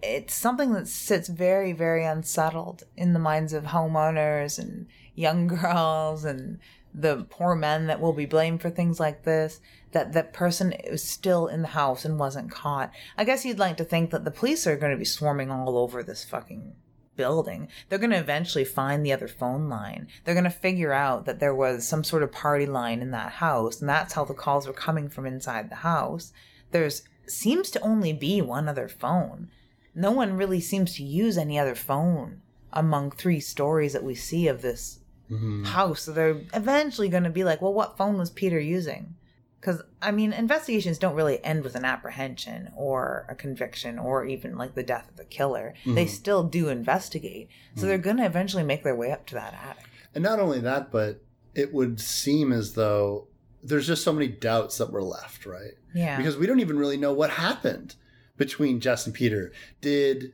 it's 0.01 0.33
something 0.33 0.73
that 0.73 0.87
sits 0.87 1.27
very, 1.27 1.73
very 1.73 2.05
unsettled 2.05 2.83
in 2.95 3.13
the 3.13 3.19
minds 3.19 3.53
of 3.53 3.65
homeowners 3.65 4.59
and 4.59 4.87
young 5.15 5.47
girls 5.61 6.25
and 6.25 6.59
the 6.93 7.27
poor 7.29 7.55
men 7.55 7.87
that 7.87 7.99
will 7.99 8.13
be 8.13 8.25
blamed 8.25 8.61
for 8.61 8.69
things 8.69 8.99
like 8.99 9.23
this. 9.23 9.59
That 9.91 10.13
that 10.13 10.33
person 10.33 10.71
is 10.71 11.03
still 11.03 11.47
in 11.47 11.63
the 11.63 11.69
house 11.69 12.05
and 12.05 12.19
wasn't 12.19 12.51
caught. 12.51 12.91
I 13.17 13.23
guess 13.23 13.43
you'd 13.43 13.59
like 13.59 13.77
to 13.77 13.83
think 13.83 14.11
that 14.11 14.23
the 14.23 14.31
police 14.31 14.67
are 14.67 14.77
going 14.77 14.91
to 14.91 14.97
be 14.97 15.05
swarming 15.05 15.49
all 15.49 15.77
over 15.77 16.03
this 16.03 16.23
fucking 16.23 16.75
building. 17.19 17.67
They're 17.89 17.99
going 17.99 18.11
to 18.11 18.17
eventually 18.17 18.63
find 18.63 19.05
the 19.05 19.11
other 19.11 19.27
phone 19.27 19.67
line. 19.67 20.07
They're 20.23 20.33
going 20.33 20.45
to 20.45 20.49
figure 20.49 20.93
out 20.93 21.25
that 21.25 21.41
there 21.41 21.53
was 21.53 21.85
some 21.85 22.05
sort 22.05 22.23
of 22.23 22.31
party 22.31 22.65
line 22.65 23.01
in 23.01 23.11
that 23.11 23.33
house, 23.33 23.81
and 23.81 23.89
that's 23.89 24.13
how 24.13 24.23
the 24.23 24.33
calls 24.33 24.65
were 24.65 24.73
coming 24.73 25.09
from 25.09 25.25
inside 25.25 25.69
the 25.69 25.75
house. 25.75 26.31
There's 26.71 27.03
seems 27.27 27.69
to 27.71 27.81
only 27.81 28.13
be 28.13 28.41
one 28.41 28.69
other 28.69 28.87
phone. 28.87 29.49
No 29.93 30.11
one 30.11 30.37
really 30.37 30.61
seems 30.61 30.95
to 30.95 31.03
use 31.03 31.37
any 31.37 31.59
other 31.59 31.75
phone 31.75 32.41
among 32.71 33.11
three 33.11 33.41
stories 33.41 33.91
that 33.91 34.03
we 34.05 34.15
see 34.15 34.47
of 34.47 34.61
this 34.61 34.99
mm-hmm. 35.29 35.65
house. 35.65 36.03
So 36.03 36.13
they're 36.13 36.41
eventually 36.53 37.09
going 37.09 37.25
to 37.25 37.29
be 37.29 37.43
like, 37.43 37.61
well, 37.61 37.73
what 37.73 37.97
phone 37.97 38.17
was 38.17 38.29
Peter 38.29 38.61
using? 38.61 39.15
Because, 39.59 39.81
I 40.01 40.11
mean, 40.11 40.31
investigations 40.31 40.97
don't 40.97 41.15
really 41.15 41.43
end 41.43 41.63
with 41.63 41.75
an 41.75 41.83
apprehension 41.83 42.71
or 42.75 43.25
a 43.27 43.35
conviction 43.35 43.99
or 43.99 44.25
even 44.25 44.57
like 44.57 44.73
the 44.75 44.83
death 44.83 45.09
of 45.09 45.17
the 45.17 45.25
killer. 45.25 45.73
They 45.85 46.05
mm-hmm. 46.05 46.13
still 46.13 46.43
do 46.43 46.69
investigate. 46.69 47.49
So 47.75 47.85
they're 47.85 47.97
mm-hmm. 47.97 48.03
going 48.03 48.17
to 48.17 48.25
eventually 48.25 48.63
make 48.63 48.83
their 48.83 48.95
way 48.95 49.11
up 49.11 49.25
to 49.27 49.35
that 49.35 49.53
attic. 49.53 49.85
and 50.13 50.23
not 50.23 50.39
only 50.39 50.59
that 50.59 50.91
but 50.91 51.21
it 51.55 51.73
would 51.73 51.99
seem 51.99 52.51
as 52.51 52.73
though 52.73 53.27
there's 53.63 53.87
just 53.87 54.03
so 54.03 54.13
many 54.13 54.27
doubts 54.27 54.77
that 54.77 54.91
were 54.91 55.03
left 55.03 55.45
right 55.45 55.73
Yeah. 55.93 56.17
because 56.17 56.37
we 56.37 56.47
don't 56.47 56.59
even 56.59 56.77
really 56.77 56.97
know 56.97 57.13
what 57.13 57.29
happened 57.31 57.95
between 58.37 58.79
jess 58.79 59.05
and 59.05 59.13
peter 59.13 59.51
did 59.81 60.33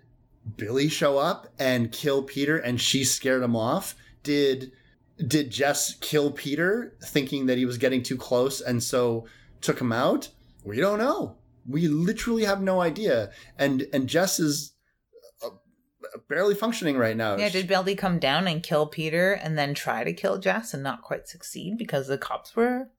billy 0.57 0.89
show 0.89 1.17
up 1.17 1.47
and 1.57 1.91
kill 1.91 2.23
peter 2.23 2.57
and 2.57 2.79
she 2.79 3.03
scared 3.03 3.43
him 3.43 3.55
off 3.55 3.95
did 4.23 4.71
did 5.27 5.49
jess 5.49 5.95
kill 6.01 6.31
peter 6.31 6.95
thinking 7.03 7.45
that 7.45 7.57
he 7.57 7.65
was 7.65 7.77
getting 7.77 8.03
too 8.03 8.17
close 8.17 8.59
and 8.61 8.83
so 8.83 9.25
took 9.61 9.79
him 9.79 9.91
out 9.91 10.29
We 10.65 10.79
don't 10.79 10.97
know. 10.97 11.37
We 11.67 11.87
literally 11.87 12.43
have 12.45 12.61
no 12.61 12.81
idea. 12.81 13.31
And 13.57 13.87
and 13.93 14.07
Jess 14.07 14.39
is 14.39 14.73
uh, 15.43 15.49
barely 16.27 16.55
functioning 16.55 16.97
right 16.97 17.15
now. 17.15 17.37
Yeah, 17.37 17.49
did 17.49 17.67
Billy 17.67 17.95
come 17.95 18.19
down 18.19 18.47
and 18.47 18.61
kill 18.61 18.87
Peter 18.87 19.33
and 19.33 19.57
then 19.57 19.73
try 19.73 20.03
to 20.03 20.13
kill 20.13 20.37
Jess 20.37 20.73
and 20.73 20.83
not 20.83 21.01
quite 21.01 21.27
succeed 21.27 21.77
because 21.77 22.07
the 22.07 22.17
cops 22.17 22.55
were 22.55 22.89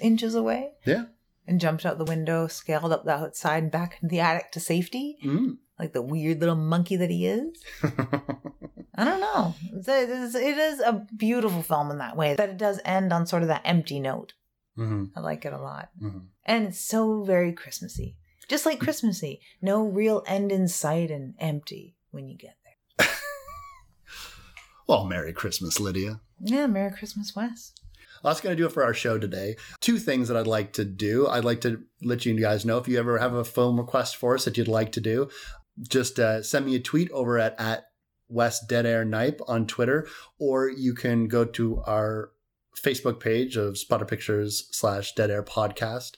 inches 0.00 0.34
away? 0.34 0.70
Yeah. 0.84 1.04
And 1.48 1.60
jumped 1.60 1.86
out 1.86 1.98
the 1.98 2.04
window, 2.04 2.48
scaled 2.48 2.92
up 2.92 3.04
the 3.04 3.12
outside 3.12 3.62
and 3.62 3.72
back 3.72 3.98
into 4.02 4.12
the 4.12 4.20
attic 4.20 4.50
to 4.52 4.60
safety? 4.60 5.18
Mm. 5.24 5.58
Like 5.78 5.92
the 5.92 6.02
weird 6.02 6.40
little 6.40 6.56
monkey 6.56 6.96
that 6.96 7.10
he 7.10 7.26
is? 7.26 7.62
I 8.96 9.04
don't 9.04 9.20
know. 9.20 9.54
It 9.72 10.58
is, 10.58 10.80
a 10.80 11.06
beautiful 11.16 11.62
film 11.62 11.90
in 11.90 11.98
that 11.98 12.16
way, 12.16 12.34
that 12.34 12.48
it 12.48 12.56
does 12.56 12.80
end 12.84 13.12
on 13.12 13.26
sort 13.26 13.42
of 13.42 13.48
that 13.48 13.62
empty 13.64 14.00
note. 14.00 14.32
hmm 14.74 15.04
I 15.14 15.20
like 15.20 15.44
it 15.44 15.52
a 15.52 15.60
lot. 15.60 15.90
hmm 16.00 16.18
And 16.44 16.68
it's 16.68 16.80
so 16.80 17.22
very 17.24 17.52
Christmassy. 17.52 18.16
Just 18.48 18.64
like 18.64 18.78
Christmassy. 18.78 19.40
No 19.60 19.82
real 19.84 20.22
end 20.26 20.52
in 20.52 20.68
sight 20.68 21.10
and 21.10 21.34
empty 21.38 21.96
when 22.10 22.28
you 22.28 22.36
get 22.36 22.56
there. 22.96 23.08
Well, 24.88 25.04
Merry 25.04 25.32
Christmas, 25.32 25.80
Lydia. 25.80 26.20
Yeah, 26.40 26.66
Merry 26.68 26.92
Christmas, 26.92 27.34
Wes. 27.34 27.72
Well, 28.22 28.32
that's 28.32 28.40
going 28.40 28.56
to 28.56 28.60
do 28.62 28.66
it 28.66 28.72
for 28.72 28.84
our 28.84 28.94
show 28.94 29.18
today. 29.18 29.56
Two 29.80 29.98
things 29.98 30.28
that 30.28 30.36
I'd 30.36 30.46
like 30.46 30.72
to 30.74 30.84
do. 30.84 31.26
I'd 31.26 31.44
like 31.44 31.60
to 31.62 31.82
let 32.02 32.24
you 32.24 32.38
guys 32.38 32.64
know 32.64 32.78
if 32.78 32.86
you 32.88 32.98
ever 32.98 33.18
have 33.18 33.34
a 33.34 33.44
film 33.44 33.78
request 33.78 34.16
for 34.16 34.34
us 34.34 34.44
that 34.44 34.56
you'd 34.56 34.68
like 34.68 34.92
to 34.92 35.00
do, 35.00 35.28
just 35.88 36.20
uh, 36.20 36.40
send 36.42 36.66
me 36.66 36.76
a 36.76 36.80
tweet 36.80 37.10
over 37.10 37.36
at, 37.38 37.58
at 37.58 37.85
West 38.28 38.68
Dead 38.68 38.86
Air 38.86 39.04
Nipe 39.04 39.40
on 39.48 39.66
Twitter, 39.66 40.06
or 40.38 40.68
you 40.68 40.94
can 40.94 41.28
go 41.28 41.44
to 41.44 41.82
our 41.86 42.30
Facebook 42.76 43.20
page 43.20 43.56
of 43.56 43.78
Splatter 43.78 44.04
Pictures 44.04 44.68
slash 44.70 45.14
Dead 45.14 45.30
Air 45.30 45.42
Podcast, 45.42 46.16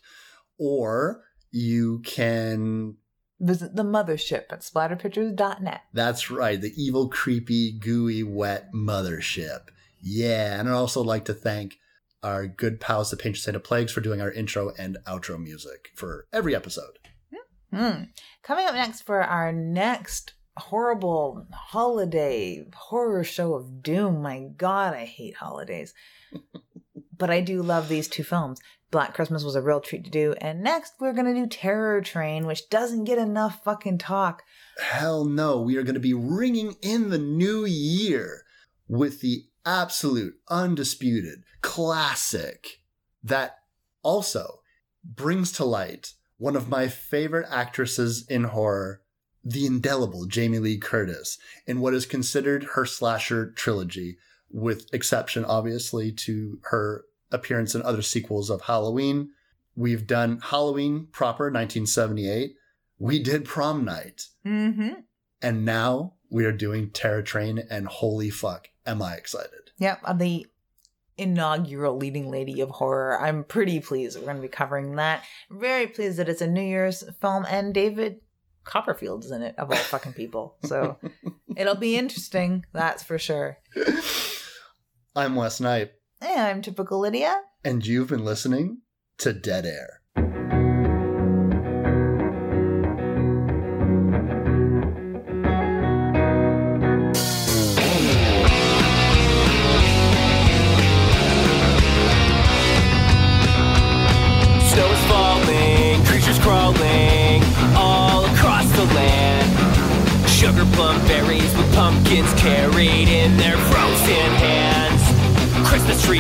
or 0.59 1.25
you 1.51 2.01
can 2.01 2.97
Visit 3.41 3.77
the 3.77 3.85
mothership 3.85 4.47
at 4.51 4.63
splatterpictures.net. 4.63 5.83
That's 5.93 6.29
right, 6.29 6.61
the 6.61 6.73
evil, 6.77 7.09
creepy, 7.09 7.71
gooey, 7.71 8.25
wet 8.25 8.73
mothership. 8.75 9.69
Yeah, 10.01 10.59
and 10.59 10.69
I'd 10.69 10.75
also 10.75 11.03
like 11.03 11.25
to 11.27 11.35
thank 11.35 11.79
our 12.25 12.49
good 12.49 12.81
pals, 12.81 13.13
the 13.13 13.35
Saint 13.35 13.57
of 13.57 13.63
Plagues, 13.63 13.93
for 13.93 14.01
doing 14.01 14.21
our 14.21 14.33
intro 14.33 14.73
and 14.77 14.99
outro 15.07 15.41
music 15.41 15.91
for 15.95 16.27
every 16.33 16.55
episode. 16.57 16.99
Hmm. 17.73 18.05
Coming 18.43 18.67
up 18.67 18.75
next 18.75 19.03
for 19.03 19.23
our 19.23 19.53
next 19.53 20.33
horrible 20.59 21.47
holiday 21.53 22.67
horror 22.75 23.25
show 23.25 23.55
of 23.55 23.83
doom. 23.83 24.23
My 24.23 24.49
God, 24.57 24.95
I 24.95 25.05
hate 25.05 25.37
holidays. 25.37 25.95
but 27.19 27.31
I 27.31 27.41
do 27.41 27.63
love 27.63 27.89
these 27.89 28.09
two 28.09 28.25
films. 28.25 28.61
Black 28.91 29.13
Christmas 29.13 29.45
was 29.45 29.55
a 29.55 29.61
real 29.61 29.81
treat 29.81 30.05
to 30.05 30.11
do. 30.11 30.35
And 30.41 30.63
next, 30.63 30.95
we're 30.99 31.13
going 31.13 31.27
to 31.27 31.41
do 31.41 31.47
Terror 31.47 32.01
Train, 32.01 32.47
which 32.47 32.71
doesn't 32.71 33.05
get 33.05 33.19
enough 33.19 33.63
fucking 33.63 33.99
talk. 33.99 34.43
Hell 34.79 35.25
no, 35.25 35.61
we 35.61 35.77
are 35.77 35.83
going 35.83 35.95
to 35.95 36.01
be 36.01 36.15
ringing 36.15 36.77
in 36.81 37.11
the 37.11 37.19
new 37.19 37.67
year 37.67 38.45
with 38.87 39.21
the 39.21 39.45
absolute, 39.67 40.35
undisputed 40.49 41.41
classic 41.61 42.81
that 43.23 43.59
also 44.03 44.61
brings 45.05 45.53
to 45.53 45.65
light 45.65 46.15
one 46.39 46.57
of 46.57 46.69
my 46.69 46.89
favorite 46.89 47.47
actresses 47.51 48.25
in 48.29 48.45
horror, 48.45 49.03
the 49.45 49.67
indelible 49.67 50.27
Jamie 50.27 50.59
Lee 50.59 50.79
Curtis, 50.79 51.39
in 51.67 51.81
what 51.81 51.95
is 51.95 52.07
considered 52.07 52.65
her 52.75 52.85
slasher 52.85 53.51
trilogy, 53.53 54.19
with 54.51 54.93
exception, 54.93 55.45
obviously, 55.45 56.13
to 56.13 56.59
her 56.71 57.05
appearance 57.31 57.75
in 57.75 57.83
other 57.83 58.03
sequels 58.03 58.51
of 58.51 58.63
Halloween. 58.63 59.31
We've 59.77 60.07
done 60.07 60.41
Halloween 60.43 61.09
proper, 61.13 61.45
1978. 61.45 62.55
We 62.99 63.23
did 63.23 63.45
Prom 63.45 63.85
Night. 63.85 64.27
Mm-hmm. 64.45 65.01
And 65.41 65.65
now 65.65 66.15
we 66.31 66.45
are 66.45 66.53
doing 66.53 66.91
Terror 66.91 67.23
Train, 67.23 67.63
and 67.71 67.87
holy 67.87 68.31
fuck, 68.31 68.69
am 68.85 69.03
I 69.03 69.15
excited. 69.15 69.71
Yep, 69.79 70.01
I'm 70.05 70.19
the 70.19 70.47
inaugural 71.17 71.97
leading 71.97 72.31
lady 72.31 72.61
of 72.61 72.71
horror. 72.71 73.21
I'm 73.21 73.45
pretty 73.45 73.81
pleased 73.81 74.17
we're 74.17 74.25
going 74.25 74.37
to 74.37 74.43
be 74.43 74.49
covering 74.49 74.97
that. 74.97 75.25
Very 75.51 75.87
pleased 75.87 76.19
that 76.19 76.29
it's 76.29 76.41
a 76.41 76.47
New 76.47 76.63
Year's 76.63 77.05
film 77.21 77.45
and 77.49 77.75
David 77.75 78.21
Copperfield's 78.69 79.31
in 79.31 79.43
it, 79.43 79.55
of 79.59 79.71
all 79.71 79.77
fucking 79.77 80.13
people. 80.13 80.57
So 80.65 80.99
it'll 81.57 81.75
be 81.75 81.97
interesting, 81.97 82.65
that's 82.73 83.03
for 83.03 83.19
sure. 83.19 83.59
I'm 85.17 85.35
Wes 85.35 85.59
Knight, 85.61 85.93
And 86.21 86.41
I'm 86.41 86.63
typical 86.63 87.01
Lydia. 87.01 87.41
and 87.65 87.85
you've 87.87 88.09
been 88.09 88.25
listening 88.25 88.83
to 89.19 89.33
Dead 89.33 89.67
Air. 89.67 89.98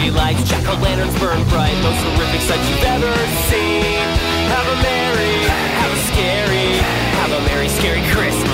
Lights, 0.08 0.42
jack 0.48 0.66
o' 0.66 0.74
lanterns 0.80 1.12
burn 1.20 1.42
bright, 1.48 1.76
most 1.82 2.00
horrific 2.00 2.40
sights 2.40 2.64
you've 2.70 2.82
ever 2.82 3.12
seen. 3.52 4.00
Have 4.48 4.66
a 4.66 4.76
merry, 4.82 5.36
have 5.78 5.92
a 5.92 6.00
scary, 6.10 6.80
have 7.20 7.30
a 7.30 7.40
merry, 7.44 7.68
scary 7.68 8.00
Christmas. 8.08 8.48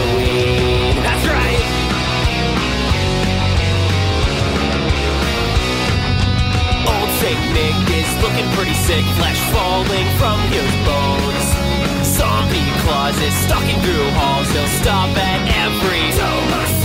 That's 0.98 1.26
right. 1.31 1.64
Old 6.90 7.10
Saint 7.22 7.40
Nick 7.55 7.78
is 8.02 8.10
looking 8.20 8.51
pretty 8.59 8.74
sick, 8.74 9.05
flesh 9.14 9.39
falling 9.55 10.09
from 10.18 10.39
his 10.51 10.68
bones. 10.82 11.47
Zombie 12.05 12.66
clauses 12.82 13.32
stalking 13.47 13.81
through 13.81 14.10
halls, 14.18 14.51
he'll 14.51 14.66
stop 14.82 15.09
at 15.16 15.40
every 15.64 16.10
domicile. 16.18 16.84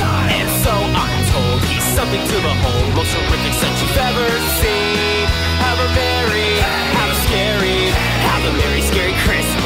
Something 1.99 2.25
to 2.27 2.39
behold, 2.39 2.95
most 2.95 3.13
horrific 3.13 3.53
sight 3.59 3.75
you've 3.81 3.97
ever 3.97 4.29
seen. 4.63 5.27
Have 5.59 5.79
a 5.83 5.89
merry, 5.99 6.55
have 6.95 7.11
a 7.11 7.17
scary, 7.27 7.91
have 8.23 8.43
a 8.45 8.53
merry, 8.57 8.81
scary 8.81 9.11
Christmas. 9.25 9.58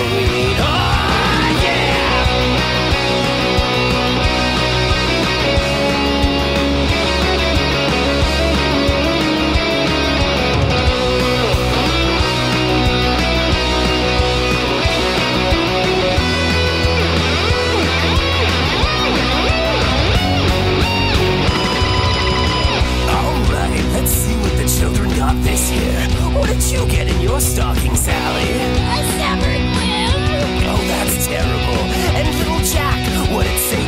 up 25.24 25.36
this 25.42 25.72
year. 25.72 26.00
What 26.36 26.48
did 26.50 26.64
you 26.72 26.86
get 26.88 27.08
in 27.08 27.22
your 27.22 27.40
stocking, 27.40 27.96
Sally? 27.96 28.50
A 28.96 29.00
severed 29.18 29.66
limb. 29.78 30.14
Oh, 30.72 30.82
that's 30.92 31.26
terrible. 31.26 31.84
And 32.18 32.28
little 32.40 32.64
Jack, 32.74 33.00
what 33.32 33.44
did 33.46 33.60
say? 33.60 33.83